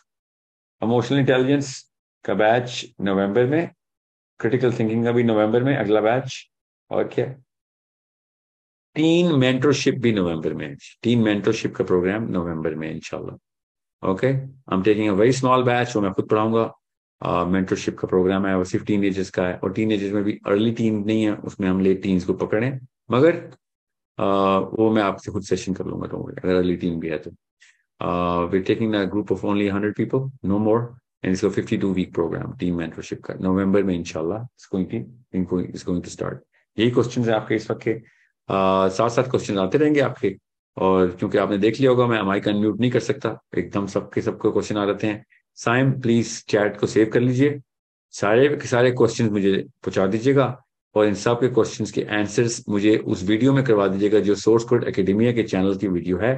इमोशनल 0.81 1.19
इंटेलिजेंस 1.19 1.91
का 2.25 2.33
बैच 2.33 2.85
नवंबर 3.01 3.45
में 3.45 3.69
क्रिटिकल 4.39 4.73
थिंकिंग 4.79 5.03
का 5.05 5.11
भी 5.11 5.23
नवंबर 5.23 5.63
में 5.63 5.75
अगला 5.75 6.01
बैच 6.01 6.35
और 6.91 7.07
क्या? 7.13 7.25
टीन 8.95 9.31
मेंटरशिप 9.39 9.95
भी 10.01 10.11
नवंबर 10.13 10.53
में 10.53 10.75
टीन 11.03 11.19
मेंटरशिप 11.23 11.75
का 11.75 11.83
प्रोग्राम 11.83 12.27
नवंबर 12.31 12.75
में 12.75 12.89
इंशाल्लाह। 12.91 14.09
Okay 14.11 14.27
I 14.27 14.73
am 14.73 14.83
taking 14.83 15.09
a 15.09 15.13
very 15.19 15.31
small 15.33 15.63
batch 15.63 15.95
वो 15.95 16.01
मैं 16.01 16.11
खुद 16.13 16.27
पढ़ाऊँगा। 16.29 17.43
मेंटरशिप 17.51 17.97
का 17.99 18.07
प्रोग्राम 18.07 18.45
है 18.47 18.55
वो 18.57 18.63
सिर्फ़ 18.63 18.85
टीन 18.85 19.03
एजेस 19.05 19.29
का 19.31 19.45
है 19.47 19.57
और 19.63 19.73
टीन 19.73 19.91
एजेस 19.91 20.13
में 20.13 20.23
भी 20.23 20.39
अर्ली 20.47 20.71
टीन 20.73 21.03
नहीं 21.05 21.23
है 21.23 21.33
उसमें 21.49 21.67
हम 21.69 21.79
लेट 21.81 22.01
टीन्स 22.03 22.25
को 22.25 22.33
पकड़े। 22.33 22.71
मगर 23.11 23.37
uh, 24.17 24.79
वो 24.79 24.89
मैं 24.93 25.03
आपसे 25.03 25.31
खुद 25.31 25.43
सेशन 25.43 25.73
कर 25.73 25.85
लूँगा 25.85 26.07
तो 26.07 26.23
अगर 26.23 26.55
अर्ली 26.55 26.75
टीम 26.77 26.99
भी 26.99 27.09
है 27.09 27.17
तो। 27.17 27.31
We 28.51 28.59
taking 28.61 28.93
a 28.95 29.03
group 29.05 29.31
of 29.31 29.45
only 29.45 29.67
hundred 29.67 29.95
people 29.95 30.29
no 30.49 30.57
more 30.59 30.79
and 31.23 31.33
इसका 31.33 31.49
fifty 31.49 31.77
two 31.77 31.91
week 31.93 32.13
program 32.13 32.53
team 32.59 32.77
mentorship 32.77 33.23
का 33.23 33.33
नवंबर 33.41 33.83
में 33.83 33.93
इंशाल्लाह 33.95 34.43
गोइंग 34.75 36.03
टू 36.03 36.09
स्टार्ट 36.09 36.39
यही 36.77 36.91
क्वेश्चन 36.91 37.23
है 37.23 37.33
आपके 37.33 37.55
इस 37.55 37.69
वक्त 37.71 37.81
के। 37.87 37.93
साथ 38.49 39.09
साथ 39.09 39.29
क्वेश्चन 39.29 39.57
आते 39.59 39.77
रहेंगे 39.77 39.99
आपके। 40.01 40.35
और 40.77 41.07
क्योंकि 41.19 41.37
आपने 41.37 41.57
देख 41.57 41.79
लिया 41.79 41.91
होगा, 41.91 42.05
मैं 42.07 42.21
माइक 42.21 42.47
अनम्यूट 42.47 42.79
नहीं 42.79 42.91
कर 42.91 42.99
सकता। 42.99 43.37
एकदम 43.57 43.87
सबके 43.87 44.21
सबको 44.21 44.51
क्वेश्चन 44.51 44.77
आ 44.77 44.85
जाते 44.85 45.07
हैं। 45.07 45.25
साइम 45.55 45.91
प्लीज़ 46.01 46.43
चैट 46.49 46.79
को 46.79 46.87
सेव 46.87 47.09
कर 47.13 47.21
लीजिए। 47.21 47.59
सारे 48.13 48.47
के 48.49 48.67
सारे 48.67 48.91
क्वेश्चन 48.91 49.29
मुझे 49.29 49.53
पहुँचा 49.83 50.07
दीजिएगा। 50.07 50.47
और 50.95 51.05
इन 51.07 51.13
सब 51.15 51.39
के 51.39 51.47
क्वेश्चंस 51.49 51.91
के 51.91 52.03
आंसर्स 52.17 52.63
मुझे 52.69 52.95
उस 52.97 53.23
वीडियो 53.23 53.53
में 53.53 53.63
करवा 53.63 53.87
दीजिएगा, 53.87 54.19
जो 54.19 54.35
सोर्स 54.35 54.63
कोड 54.63 54.83
एकेडमिया 54.87 55.31
के 55.33 55.43
चैनल 55.43 55.75
की 55.75 55.87
वीडियो 55.87 56.17
है। 56.17 56.33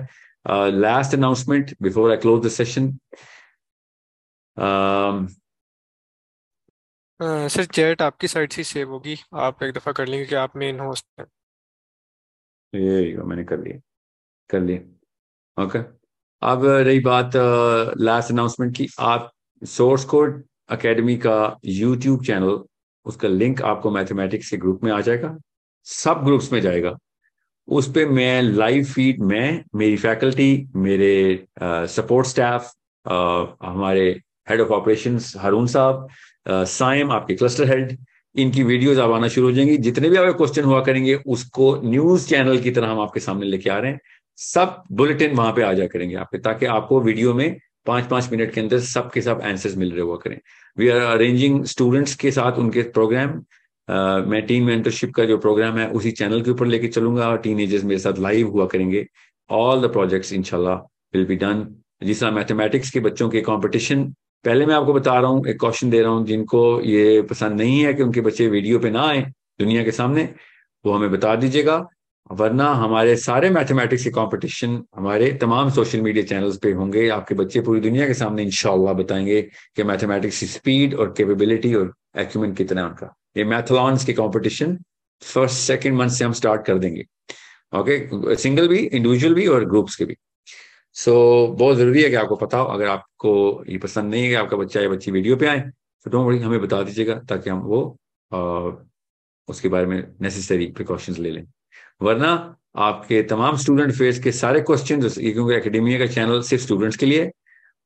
Last 0.72 1.16
announcement 1.16 1.74
before 1.82 2.12
I 2.12 2.18
close 2.18 2.46
the 2.46 2.50
session 2.50 2.88
sir 7.50 7.66
chat 7.66 8.02
आपकी 8.02 8.28
साइड 8.28 8.52
से 8.54 8.64
सेव 8.64 8.90
होगी। 8.92 9.18
आप 9.34 9.64
एक 9.64 9.74
दफ़ा 9.74 9.92
कर 9.92 10.08
लेंगे 10.08 10.26
कि 10.26 10.36
आप 10.36 10.56
मेन 10.58 10.80
होस्ट 10.80 11.06
हैं। 11.20 11.26
ये 12.74 13.18
मैंने 13.18 13.44
कर 13.44 13.60
लिया। 13.60 13.80
कर 14.50 14.60
लिया। 14.60 15.64
ओके 15.64 15.80
अब 16.42 16.66
रही 16.66 17.00
बात 17.00 17.32
लास्ट 17.98 18.32
अनाउंसमेंट 18.32 18.76
की। 18.78 18.88
आप 19.00 19.32
सोर्स 19.62 20.04
कोड 20.06 20.44
एकेडमी 20.72 21.16
का 21.18 21.58
यूट्यूब 21.66 22.24
चैनल 22.26 22.64
उसका 23.06 23.28
लिंक 23.28 23.62
आपको 23.62 23.92
मैथमेटिक्स 23.92 24.50
के 24.50 24.58
ग्रुप 24.58 24.84
में 24.84 24.92
आ 24.92 25.00
जाएगा। 25.02 25.38
सब 25.88 26.22
ग्रुप्स 26.24 26.52
में 26.52 26.60
जाएगा। 26.62 26.96
उस 27.68 27.88
पर 27.92 28.10
मैं 28.10 28.42
लाइव 28.42 28.84
फ़ीड 28.86 29.22
में 29.24 29.64
मेरी 29.76 29.98
फैकल्टी 29.98 30.68
मेरे 30.76 31.46
सपोर्ट 31.62 32.28
स्टाफ 32.28 32.74
हमारे 33.64 34.22
हेड 34.50 34.62
ऑफ़ 34.62 34.70
ऑपरेशन 34.74 35.20
हारून 35.40 35.68
साहब 35.68 36.08
साइम 36.48 37.12
आपके 37.12 37.36
क्लस्टर 37.36 37.70
हेड 37.70 37.98
इनकी 38.36 38.64
वीडियोज़ 38.64 39.00
अब 39.00 39.12
आना 39.14 39.28
शुरू 39.28 39.48
हो 39.48 39.54
जाएँगी। 39.54 39.78
जितने 39.78 40.10
भी 40.10 40.18
आपके 40.18 40.34
क्वेश्चन 40.38 40.64
हुआ 40.64 40.82
करेंगे, 40.84 41.14
उसको 41.16 41.82
न्यूज़ 41.84 42.28
चैनल 42.30 42.58
की 42.62 42.72
तरह 42.72 42.90
हम 42.90 43.00
आपके 43.00 43.20
सामने 43.20 43.46
लेके 43.46 43.70
आ 43.70 43.78
रहे 43.78 43.92
हैं। 43.92 44.00
सब 44.38 44.82
बुलेटिन 44.92 45.36
वहाँ 45.36 45.52
पे 45.54 45.62
आ 45.64 45.72
जा 45.74 45.86
करेंगे 45.88 46.16
आपके, 46.16 46.38
ताकि 46.38 46.66
आपको 46.68 47.00
वीडियो 47.02 47.34
में 47.34 47.58
पाँच 47.86 48.08
पाँच 48.10 48.30
मिनट 48.32 48.54
के 48.54 48.62
अंदर 48.62 48.80
सब 48.82 49.12
के 49.12 49.22
सब 49.22 49.42
आंसर्स 49.46 49.78
मिल 49.78 49.92
रहे 49.92 50.02
हुआ 50.02 50.18
करें। 50.18 50.40
वी 50.78 50.88
आर 50.90 51.00
अरेंजिंग 51.02 51.64
स्टूडेंट्स 51.66 52.16
के 52.16 52.32
साथ 52.32 52.58
उनके 52.60 52.82
प्रोग्राम 52.92 53.42
मैं 54.30 54.42
टीम 54.46 54.66
मेंटरशिप 54.66 55.14
का 55.16 55.26
जो 55.26 55.38
प्रोग्राम 55.38 55.78
है, 55.78 55.88
उसी 55.90 56.12
चैनल 56.12 56.42
के 56.42 56.52
ऊपर 56.52 56.66
लेके 56.66 56.88
चलूँगा 56.88 57.28
और 57.30 57.38
टीन 57.38 57.60
एजर्स 57.60 57.84
मेरे 57.84 58.00
साथ 58.00 58.20
लाइव 58.20 58.50
हुआ 58.52 58.66
करेंगे। 58.68 59.06
ऑल 59.50 59.82
द 59.82 59.92
प्रोजेक्ट्स 59.92 60.34
इनशाला 60.34 60.74
विल 61.14 61.26
बी 61.26 61.36
डन 61.36 61.66
जिस 62.04 62.20
तरह 62.20 62.32
मैथमेटिक्स 62.32 62.90
के 62.92 63.00
बच्चों 63.00 63.30
के 63.30 63.42
कंपटीशन 63.42 64.04
पहले 64.46 64.66
मैं 64.66 64.76
आपको 64.76 64.94
बता 64.94 65.20
रहा 65.20 65.30
हूँ, 65.32 65.46
एक 65.48 65.60
क्वेश्चन 65.60 65.90
दे 65.90 66.02
रहा 66.02 66.12
हूँ 66.12 66.26
जिनको 66.26 66.82
ये 66.82 67.22
पसंद 67.30 67.62
नहीं 67.62 67.80
है 67.84 67.94
कि 67.94 68.04
उनके 68.04 68.22
बच्चे 68.22 68.48
वीडियो 68.48 68.80
पे 68.80 68.90
ना 68.92 69.04
आए 69.04 69.22
दुनिया 69.60 69.84
के 69.84 69.92
सामने, 69.92 70.24
वो 70.86 70.94
हमें 70.94 71.12
बता 71.12 71.36
दीजिएगा, 71.36 71.78
वरना 72.30 72.68
हमारे 72.74 73.16
सारे 73.16 73.50
मैथमेटिक्स 73.50 74.04
के 74.04 74.10
कंपटीशन 74.10 74.82
हमारे 74.96 75.32
तमाम 75.42 75.70
सोशल 75.70 76.02
मीडिया 76.02 76.26
चैनल्स 76.26 76.58
पे 76.58 76.72
होंगे। 76.72 77.08
आपके 77.10 77.36
बच्चे 77.36 77.62
पूरी 77.62 77.80
दुनिया 77.82 78.08
के 78.08 78.14
सामने 78.14 78.44
इंशाल्लाह 78.44 78.94
बताएँगे 78.94 79.42
कि 79.76 79.84
मैथमेटिक्स 79.84 80.40
की 80.40 80.46
स्पीड 80.48 80.94
और 80.96 81.14
कैपेबिलिटी 81.18 81.74
और 81.76 81.94
एक्यूमेंट 82.20 82.56
कितना 82.58 82.82
है 82.82 82.88
उनका। 82.88 83.14
ये 83.38 83.44
मैथलॉन्स 83.46 84.06
के 84.06 84.14
कंपटीशन 84.14 84.78
फ़र्स्ट 85.22 85.58
सेकंड 85.58 85.98
मंथ 85.98 86.10
से 86.10 86.26
हम 86.26 86.34
स्टार्ट 86.34 86.66
कर 86.66 86.78
देंगे। 86.78 87.06
ओके 87.74 88.36
सिंगल 88.36 88.68
भी 88.68 88.78
इंडिविजुअल 88.78 89.34
भी 89.34 89.48
और 89.48 89.66
ग्रुप्स 89.66 89.96
के 89.96 90.06
भी। 90.06 90.18
सो 90.96 91.12
so, 91.12 91.60
बहुत 91.60 91.78
ज़रूरी 91.78 92.02
है 92.04 92.10
कि 92.10 92.16
आपको 92.16 92.36
पता 92.36 92.58
हो 92.58 92.66
अगर 92.66 92.88
आपको 92.88 93.64
ये 93.70 93.78
पसंद 93.78 94.12
नहीं 94.12 94.24
है 94.24 94.36
आपका 94.36 94.58
बच्चा 94.58 94.82
या 94.82 94.90
बच्ची 94.90 95.12
वीडियो 95.12 95.36
पे 95.36 95.48
आए 95.48 95.60
तो 96.06 96.12
डोंट 96.12 96.28
वरी 96.28 96.40
हमें 96.40 96.62
बता 96.62 96.82
दीजिएगा 96.84 97.16
ताकि 97.30 97.50
हम 97.50 97.60
वो 97.60 97.98
आ, 98.34 98.40
उसके 99.48 99.70
बारे 99.70 99.86
में 99.86 100.14
नेसेसरी 100.22 100.68
प्रिकॉशंस 100.68 101.20
ले 101.20 101.32
लें। 101.32 101.46
वरना 102.02 102.58
आपके 102.76 103.22
तमाम 103.24 103.58
स्टूडेंट 103.58 103.92
फेस 103.92 104.20
के 104.20 104.32
सारे 104.32 104.62
क्वेश्चन 104.62 105.02
क्योंकि 105.02 105.56
एकेडमिया 105.56 106.00
का 106.00 106.08
चैनल 106.08 106.42
सिर्फ़ 106.42 106.64
स्टूडेंट्स 106.64 106.98
के 106.98 107.06
लिए 107.06 107.32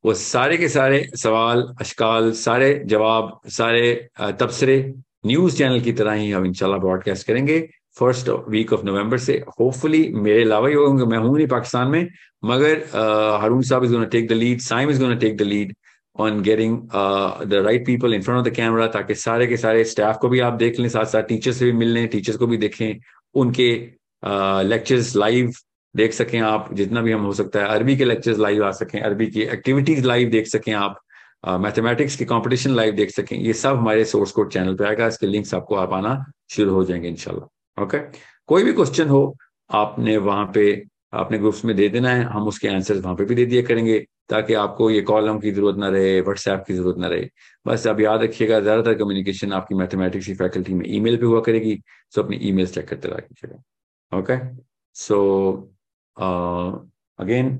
वो 0.06 0.14
सारे 0.14 0.58
के 0.58 0.70
सारे 0.70 1.10
सवाल 1.16 1.76
अशकाल 1.80 2.32
सारे 2.32 2.74
जवाब 2.86 3.40
सारे 3.48 4.10
तबसरे 4.22 4.78
न्यूज़ 5.26 5.58
चैनल 5.58 5.82
की 5.82 5.94
तरह 5.94 6.14
ही 6.14 6.32
हम 6.32 6.46
इंशाल्लाह 6.46 6.80
ब्रॉडकास्ट 6.80 7.28
करेंगे। 7.28 7.60
फ़र्स्ट 7.98 8.30
वीक 8.50 8.74
ऑफ़ 8.74 8.86
नवंबर 8.86 9.18
से 9.18 9.44
होपफुली 9.60 10.10
मेरे 10.10 10.44
अलावा 10.44 10.68
ही 10.68 10.74
होंगे। 10.74 11.06
मैं 11.06 11.18
हूँ 11.18 11.38
नहीं 11.38 11.48
पाकिस्तान 11.48 11.88
में 11.88 12.10
मगर 12.46 12.84
हारून 13.42 13.62
साहब 13.62 13.84
is 13.84 13.92
gonna 13.92 14.06
take 14.06 14.28
the 14.28 14.32
lead 14.32 14.60
Saim 14.60 14.90
is 14.90 15.02
gonna 15.04 15.16
take 15.16 15.38
the 15.38 15.42
lead 15.42 15.76
on 16.20 16.42
getting 16.42 16.80
the 17.46 17.62
right 17.66 17.86
people 17.86 18.14
in 18.14 18.22
front 18.22 18.38
of 18.40 18.46
the 18.46 18.50
camera 18.50 18.88
ताकि 18.88 19.16
सारे 19.16 19.48
के 19.48 19.58
सारे 19.58 19.84
स्टाफ 19.84 20.18
को 20.18 20.30
भी 20.30 20.40
आप 20.40 20.54
देख 20.54 20.80
लें 20.80 20.90
साथ 20.90 21.06
साथ 21.06 21.24
टीचर्स 21.24 21.58
से 21.58 21.66
भी 21.66 21.72
मिल 21.72 21.88
लें 21.88 22.08
टीचर्स 22.08 22.38
को 22.38 22.48
भी 22.48 22.58
देखें 22.58 23.00
उनके 23.34 24.00
लेक्चर्स 24.64 25.12
uh, 25.12 25.18
लाइव 25.18 25.52
देख 25.96 26.14
सकें 26.14 26.40
आप 26.40 26.74
जितना 26.74 27.02
भी 27.02 27.12
हम 27.12 27.22
हो 27.22 27.34
सकता 27.34 27.60
है 27.60 27.68
अरबी 27.68 27.98
के 27.98 28.06
लेक्चर्स 28.06 28.38
लाइव 28.38 28.66
आ 28.66 28.72
सकें 28.72 29.02
अरबी 29.02 29.28
की 29.28 29.42
एक्टिविटीज़ 29.42 30.06
लाइव 30.06 30.30
देख 30.30 30.48
सकें 30.48 30.74
आप 30.74 31.00
मैथमेटिक्स 31.48 32.14
uh, 32.14 32.20
की 32.20 32.26
कंपटीशन 32.26 32.70
लाइव 32.70 32.96
देख 32.96 33.10
सकें 33.10 33.38
ये 33.38 33.54
सब 33.54 33.76
हमारे 33.76 34.06
सोर्स 34.06 34.32
कोड 34.32 34.52
चैनल 34.52 34.76
पे 34.76 34.86
आएगा 34.86 35.08
इसके 35.08 35.28
लिंक्स 35.28 35.54
आपको 35.54 35.76
आप 35.76 35.94
आना 35.94 36.26
शुरू 36.50 36.74
हो 36.74 36.84
जाएँगे 36.84 37.08
इनशाला 37.08 37.48
ओके 37.80 37.98
कोई 38.50 38.64
भी 38.64 38.74
क्वेश्चन 38.74 39.10
हो, 39.10 39.36
आपने 39.70 40.16
वहाँ 40.18 40.46
पे, 40.56 40.64
आपने 41.14 41.38
ग्रुप्स 41.38 41.64
में 41.66 41.76
दे 41.76 41.88
देना 41.90 42.10
है, 42.12 42.24
हम 42.26 42.48
उसके 42.48 42.68
आंसर 42.68 42.98
वहाँ 43.02 43.16
पे 43.16 43.26
भी 43.26 43.36
दे 43.36 43.46
दिया 43.46 43.62
करेंगे, 43.68 44.00
ताकि 44.30 44.54
आपको 44.54 44.90
ये 44.92 45.02
कॉलम 45.02 45.40
की 45.40 45.52
ज़रूरत 45.52 45.78
ना 45.80 45.90
रहे 45.90 46.20
व्हाट्सएप 46.22 46.64
की 46.68 46.74
ज़रूरत 46.74 46.98
ना 47.00 47.08
रहे। 47.08 47.30
बस 47.66 47.88
अब 47.88 48.02
याद 48.02 48.22
रखिएगा, 48.24 48.60
ज़्यादातर 48.60 48.94
कम्युनिकेशन 49.00 49.54
आपकी 49.54 49.76
मैथमेटिक्स 49.76 50.26
की 50.26 50.34
फैकल्टी 50.36 50.74
में 50.74 50.86
ईमेल 50.88 51.18
पे 51.18 51.26
हुआ 51.26 51.42
करेगी 51.42 51.76
तो 52.14 52.24
अपनी 52.24 52.38
ईमेल 52.50 52.68
चेक 52.68 52.88
करते 52.90 53.08
रहा 53.08 53.20
कीजिएगा 53.20 54.18
okay 54.20 54.38
so 54.96 55.18
again 57.20 57.58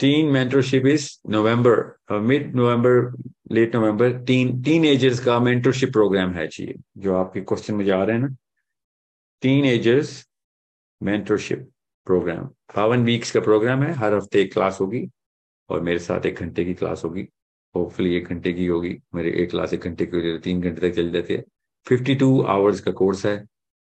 teen 0.00 0.26
mentorship 0.26 0.86
is 0.86 1.18
November, 1.24 1.98
uh, 2.08 2.18
mid 2.18 2.54
November, 2.54 3.14
late 3.48 3.72
November. 3.72 4.18
teen 4.20 4.62
teenagers 4.62 5.20
का 5.20 5.38
mentorship 5.40 5.92
program 5.92 6.34
है 6.34 6.46
जी 6.46 6.74
जो 6.98 7.14
आपके 7.16 7.40
क्वेश्चन 7.40 7.74
मुझे 7.74 7.90
आ 7.90 8.02
रहे 8.04 8.16
हैं 8.16 8.22
ना 8.22 8.36
teenagers 9.42 10.12
mentorship 11.00 11.64
program. 12.06 12.44
बावन 12.76 13.04
वीक्स 13.04 13.30
का 13.30 13.40
प्रोग्राम 13.40 13.82
है 13.82 13.92
हर 13.92 14.14
हफ़्ते 14.14 14.40
एक 14.40 14.52
क्लास 14.52 14.78
होगी 14.80 15.08
और 15.70 15.80
मेरे 15.80 15.98
साथ 15.98 16.26
एक 16.26 16.40
घंटे 16.40 16.64
की 16.64 16.74
क्लास 16.74 17.04
होगी 17.04 17.28
होपफुली 17.74 18.14
एक 18.16 18.28
घंटे 18.28 18.52
की 18.52 18.66
होगी 18.66 18.96
मेरे 19.14 19.30
एक 19.42 19.50
क्लास 19.50 19.72
एक 19.74 19.80
घंटे 19.80 20.06
की 20.06 20.38
तीन 20.38 20.60
घंटे 20.60 20.88
तक 20.88 20.96
चल 20.96 21.10
जाती 21.10 21.34
है 21.34 21.44
फिफ्टी 21.86 22.14
टू 22.14 22.40
आवर्स 22.42 22.80
का 22.80 22.92
कोर्स 22.92 23.24
है 23.26 23.36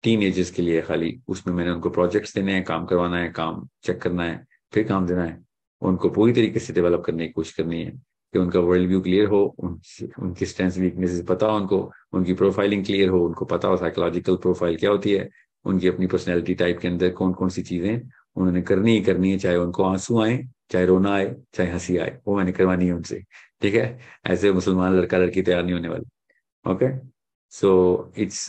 टीन 0.03 0.23
एजर्स 0.23 0.51
के 0.51 0.61
लिए 0.61 0.81
खाली 0.81 1.19
उसमें 1.27 1.53
मैंने 1.53 1.71
उनको 1.71 1.89
प्रोजेक्ट्स 1.89 2.35
देने 2.35 2.53
हैं 2.53 2.63
काम 2.63 2.85
करवाना 2.85 3.17
है 3.17 3.29
काम 3.31 3.67
चेक 3.83 4.01
करना 4.01 4.23
है 4.23 4.45
फिर 4.73 4.87
काम 4.87 5.07
देना 5.07 5.23
है 5.23 5.48
उनको 5.81 6.09
पूरी 6.09 6.33
तरीके 6.33 6.59
से 6.59 6.73
डेवलप 6.73 7.03
करने 7.05 7.27
की 7.27 7.33
कोशिश 7.33 7.53
करनी 7.53 7.81
है 7.83 7.91
कि 8.33 8.39
उनका 8.39 8.59
वर्ल्ड 8.59 8.87
व्यू 8.87 9.01
क्लियर 9.01 9.27
हो 9.27 9.43
उन, 9.59 9.79
उनकी 10.19 10.45
स्ट्रेंथ 10.45 10.71
वीकनेसेस 10.71 11.25
पता 11.29 11.47
हो 11.47 11.57
उनको 11.57 11.91
उनकी 12.13 12.33
प्रोफाइलिंग 12.33 12.85
क्लियर 12.85 13.09
हो 13.09 13.25
उनको 13.25 13.45
पता 13.45 13.67
हो 13.67 13.77
साइकोलॉजिकल 13.77 14.35
प्रोफ़ाइल 14.35 14.77
क्या 14.77 14.89
होती 14.89 15.13
है 15.13 15.29
उनकी 15.65 15.87
अपनी 15.87 16.07
पर्सनैलिटी 16.07 16.53
टाइप 16.55 16.79
के 16.79 16.87
अंदर 16.87 17.09
कौन 17.11 17.33
कौन 17.33 17.49
सी 17.49 17.61
चीज़ें 17.63 18.01
उन्होंने 18.35 18.61
करनी 18.61 18.91
ही 18.91 19.01
करनी 19.03 19.31
है 19.31 19.37
चाहे 19.37 19.55
उनको 19.57 19.83
आँसू 19.83 20.21
आए 20.21 20.37
चाहे 20.71 20.85
रोना 20.85 21.13
आए 21.15 21.35
चाहे 21.53 21.69
हँसी 21.71 21.97
आए 21.97 22.17
वो 22.27 22.35
मैंने 22.37 22.51
करवानी 22.51 22.85
है 22.87 22.93
उनसे 22.93 23.23
ठीक 23.61 23.75
है? 23.75 23.99
ऐसे 24.27 24.51
मुसलमान 24.51 24.97
लड़का 24.99 25.17
लड़की 25.17 25.41
तैयार 25.41 25.63
नहीं 25.63 25.73
होने 25.73 25.89
वाले 25.89 26.71
ओके? 26.71 26.87
सो 27.49 28.13
इट्स 28.17 28.47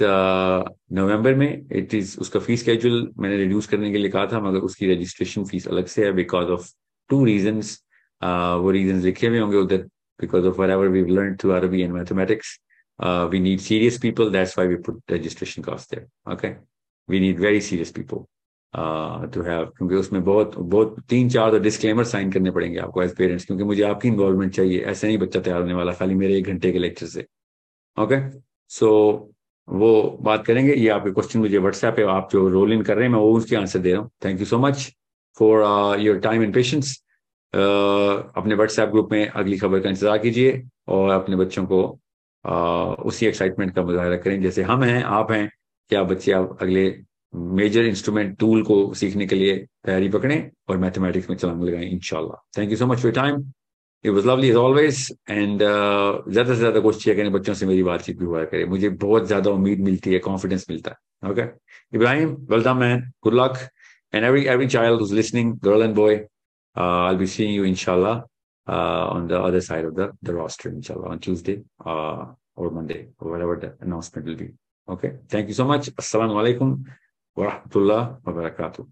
नवंबर 0.92 1.34
में 1.34 1.66
इट 1.72 1.94
इज़ 1.94 2.18
उसका 2.20 2.40
फ़ीस 2.40 2.62
कैजुअल 2.62 3.08
मैंने 3.18 3.36
रिड्यूस 3.36 3.66
करने 3.66 3.90
के 3.92 3.98
लिए 3.98 4.10
कहा 4.10 4.26
था 4.26 4.40
मगर 4.40 4.58
उसकी 4.58 4.92
रजिस्ट्रेशन 4.94 5.44
फ़ीस 5.44 5.68
अलग 5.68 5.86
से 5.86 6.04
है 6.04 6.12
because 6.12 6.48
of 6.48 6.70
two 7.10 7.24
reason 7.24 7.60
uh, 7.60 8.56
वो 8.62 8.70
रीजन 8.70 9.00
लिखे 9.00 9.26
हुए 9.26 9.38
होंगे 9.38 9.56
उधर 9.56 9.86
because 10.20 10.46
of 10.46 10.60
whatever 10.70 10.88
we 10.88 11.04
learn 11.10 11.36
through 11.36 11.50
Arabi 11.52 11.82
and 11.82 11.92
mathematics 11.92 12.58
we 13.30 13.38
need 13.40 13.60
serious 13.60 13.98
people 14.00 14.30
that's 14.32 14.58
why 14.58 14.66
we 14.68 14.74
put 14.86 15.12
registration 15.12 15.62
cost 15.62 15.94
there 15.94 16.32
okay 16.32 16.48
we 17.08 17.20
need 17.20 17.40
very 17.40 17.60
serious 17.60 17.90
people 17.92 18.24
to 19.34 19.42
have 19.42 19.64
क्योंकि 19.76 19.94
उसमें 19.96 20.22
बहुत 20.24 20.56
बहुत, 20.58 20.96
तीन 21.08 21.28
चार 21.28 21.50
तो 21.50 21.58
डिस्क्लेमर 21.58 22.04
साइन 22.04 22.30
करने 22.32 22.50
पड़ेंगे 22.50 22.78
आपको 22.78 23.02
एज 23.02 23.16
पेरेंट्स 23.16 23.44
क्योंकि 23.46 23.64
मुझे 23.64 23.82
आपकी 23.82 24.08
इन्वॉल्वमेंट 24.08 24.52
चाहिए, 24.54 24.80
ऐसे 24.80 25.06
नहीं 25.06 25.18
बच्चा 25.18 25.40
तैयार 25.40 25.60
होने 25.60 25.74
वाला, 25.74 25.92
खाली 25.92 26.14
मेरे 26.14 26.36
एक 26.38 26.46
घंटे 26.46 26.72
के 26.72 26.78
लेक्चर 26.78 27.06
से 27.06 27.26
ओके 27.96 28.20
सो 28.70 28.90
वो 29.68 30.18
बात 30.22 30.44
करेंगे, 30.46 30.74
ये 30.74 30.88
आपके 30.88 31.10
क्वेश्चन 31.10 31.40
मुझे 31.40 31.58
व्हाट्सएप 31.58 31.94
पे, 31.96 32.02
आप 32.02 32.28
जो 32.32 32.48
रोल 32.48 32.72
इन 32.72 32.82
कर 32.82 32.96
रहे 32.96 33.06
हैं, 33.06 33.12
मैं 33.12 33.20
वो 33.20 33.32
उसके 33.36 33.56
आंसर 33.56 33.78
दे 33.78 33.92
रहा 33.92 34.00
हूँ। 34.00 34.10
Thank 34.24 34.40
you 34.40 34.46
so 34.46 34.58
much 34.58 34.90
for 35.36 36.00
your 36.00 36.18
time 36.20 36.42
and 36.42 36.54
patience 36.54 36.96
अपने 37.52 38.54
व्हाट्सएप 38.54 38.88
ग्रुप 38.88 39.12
में 39.12 39.26
अगली 39.28 39.58
खबर 39.58 39.80
का 39.80 39.88
इंतज़ार 39.88 40.18
कीजिए 40.18 40.62
और 40.88 41.10
अपने 41.10 41.36
बच्चों 41.36 41.64
को 41.66 41.82
uh, 42.44 43.06
उसी 43.06 43.26
एक्साइटमेंट 43.26 43.74
का 43.74 43.82
मुजाहरा 43.82 44.16
करें। 44.16 44.42
जैसे 44.42 44.62
हम 44.62 44.82
हैं 44.82 45.02
आप 45.04 45.32
हैं 45.32 45.48
क्या 45.90 46.02
बच्चे 46.04 46.32
आप 46.32 46.58
अगले 46.62 46.84
मेजर 47.34 47.84
इंस्ट्रूमेंट 47.86 48.36
टूल 48.38 48.62
को 48.64 48.76
सीखने 48.94 49.26
के 49.26 49.36
लिए 49.36 49.56
तैयारी 49.84 50.08
पकड़ें 50.08 50.50
और 50.68 50.76
मैथमेटिक्स 50.78 51.30
में 51.30 51.36
चलाने 51.36 51.70
लगाएँ 51.70 51.88
इनशाला 51.90 52.42
thank 52.58 52.70
you 52.70 52.76
so 52.76 52.86
much 52.86 52.98
for 53.02 53.12
time 53.12 53.42
it 54.04 54.12
was 54.12 54.26
lovely 54.26 54.48
as 54.48 54.56
always 54.56 55.06
and 55.30 55.58
ज़्यादा 55.58 56.44
से 56.44 56.56
ज़्यादा 56.56 56.80
कोशिश 56.80 57.16
करें 57.16 57.32
बच्चों 57.32 57.54
से 57.54 57.66
मेरी 57.66 57.82
बातचीत 57.82 58.18
भी 58.18 58.24
हुआ 58.24 58.44
करे। 58.44 58.64
मुझे 58.66 58.88
बहुत 59.04 59.26
ज़्यादा 59.26 59.50
उम्मीद 59.50 59.80
मिलती 59.84 60.12
है 60.12 60.18
कॉन्फिडेंस 60.20 60.66
मिलता 60.70 60.90
है। 60.90 61.30
Okay 61.30 61.42
Ibrahim 61.96 62.36
welcome 62.50 62.76
man 62.76 63.10
good 63.24 63.34
luck 63.34 63.58
and 64.12 64.24
every 64.24 64.48
every 64.48 64.66
child 64.66 65.00
who's 65.00 65.12
listening, 65.12 65.56
girl 65.56 65.82
and 65.82 65.94
boy, 65.94 66.26
uh, 66.76 67.04
I'll 67.06 67.16
be 67.16 67.26
seeing 67.26 67.52
you 67.54 67.64
inshallah 67.64 68.24
uh, 68.68 69.06
on 69.16 69.28
the 69.28 69.40
other 69.40 69.60
side 69.60 69.84
of 69.84 69.94
the 69.94 70.12
the 70.22 70.34
roster, 70.34 70.68
inshallah, 70.68 71.08
on 71.08 71.18
Tuesday 71.18 71.62
uh, 71.84 72.26
or 72.56 72.70
Monday 72.70 73.08
or 73.18 73.30
whatever 73.30 73.56
the 73.56 73.74
announcement 73.80 74.26
will 74.26 74.36
be. 74.36 74.50
Okay, 74.88 75.12
thank 75.28 75.48
you 75.48 75.54
so 75.54 75.64
much. 75.64 75.86
Assalamu 75.90 76.34
alaikum 76.40 76.84
wa 77.36 77.50
rahmatullah 77.50 78.18
wa 78.24 78.32
barakatuh. 78.32 78.86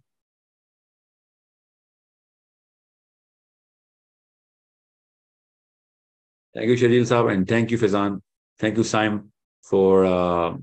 Thank 6.55 6.69
you, 6.71 6.77
Shadil 6.77 7.07
Saab, 7.07 7.33
and 7.33 7.47
thank 7.47 7.71
you, 7.71 7.79
Fazan. 7.79 8.21
Thank 8.59 8.77
you, 8.77 8.85
Simon, 8.85 9.33
for 9.63 10.05
uh, 10.05 10.57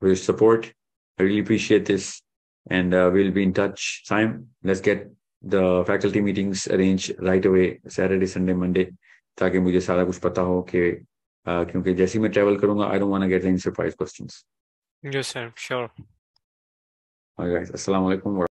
for 0.00 0.06
your 0.06 0.16
support. 0.16 0.72
I 1.18 1.22
really 1.22 1.38
appreciate 1.40 1.86
this 1.86 2.22
and 2.69 2.93
uh, 2.93 3.09
we'll 3.13 3.31
be 3.31 3.43
in 3.43 3.53
touch. 3.53 4.03
Time, 4.07 4.47
let's 4.63 4.81
get 4.81 5.09
the 5.43 5.83
faculty 5.87 6.21
meetings 6.21 6.67
arranged 6.67 7.13
right 7.19 7.45
away, 7.45 7.79
Saturday, 7.87 8.27
Sunday, 8.27 8.53
Monday, 8.53 8.87
ताकि 9.37 9.59
मुझे 9.59 9.81
सारा 9.81 10.03
कुछ 10.03 10.17
पता 10.19 10.41
हो 10.41 10.61
कि 10.69 10.81
uh, 11.45 11.65
क्योंकि 11.71 11.93
जैसे 11.93 12.17
ही 12.17 12.23
मैं 12.23 12.31
ट्रैवल 12.31 12.57
करूंगा 12.59 12.87
I 12.87 12.99
don't 12.99 13.11
want 13.11 13.23
to 13.23 13.29
get 13.29 13.45
any 13.45 13.57
surprise 13.57 13.93
questions 13.93 14.43
yes 15.15 15.33
sir 15.33 15.51
sure 15.57 15.89
All 17.39 17.47
right, 17.47 17.69
assalamu 17.73 18.11
alaikum 18.11 18.47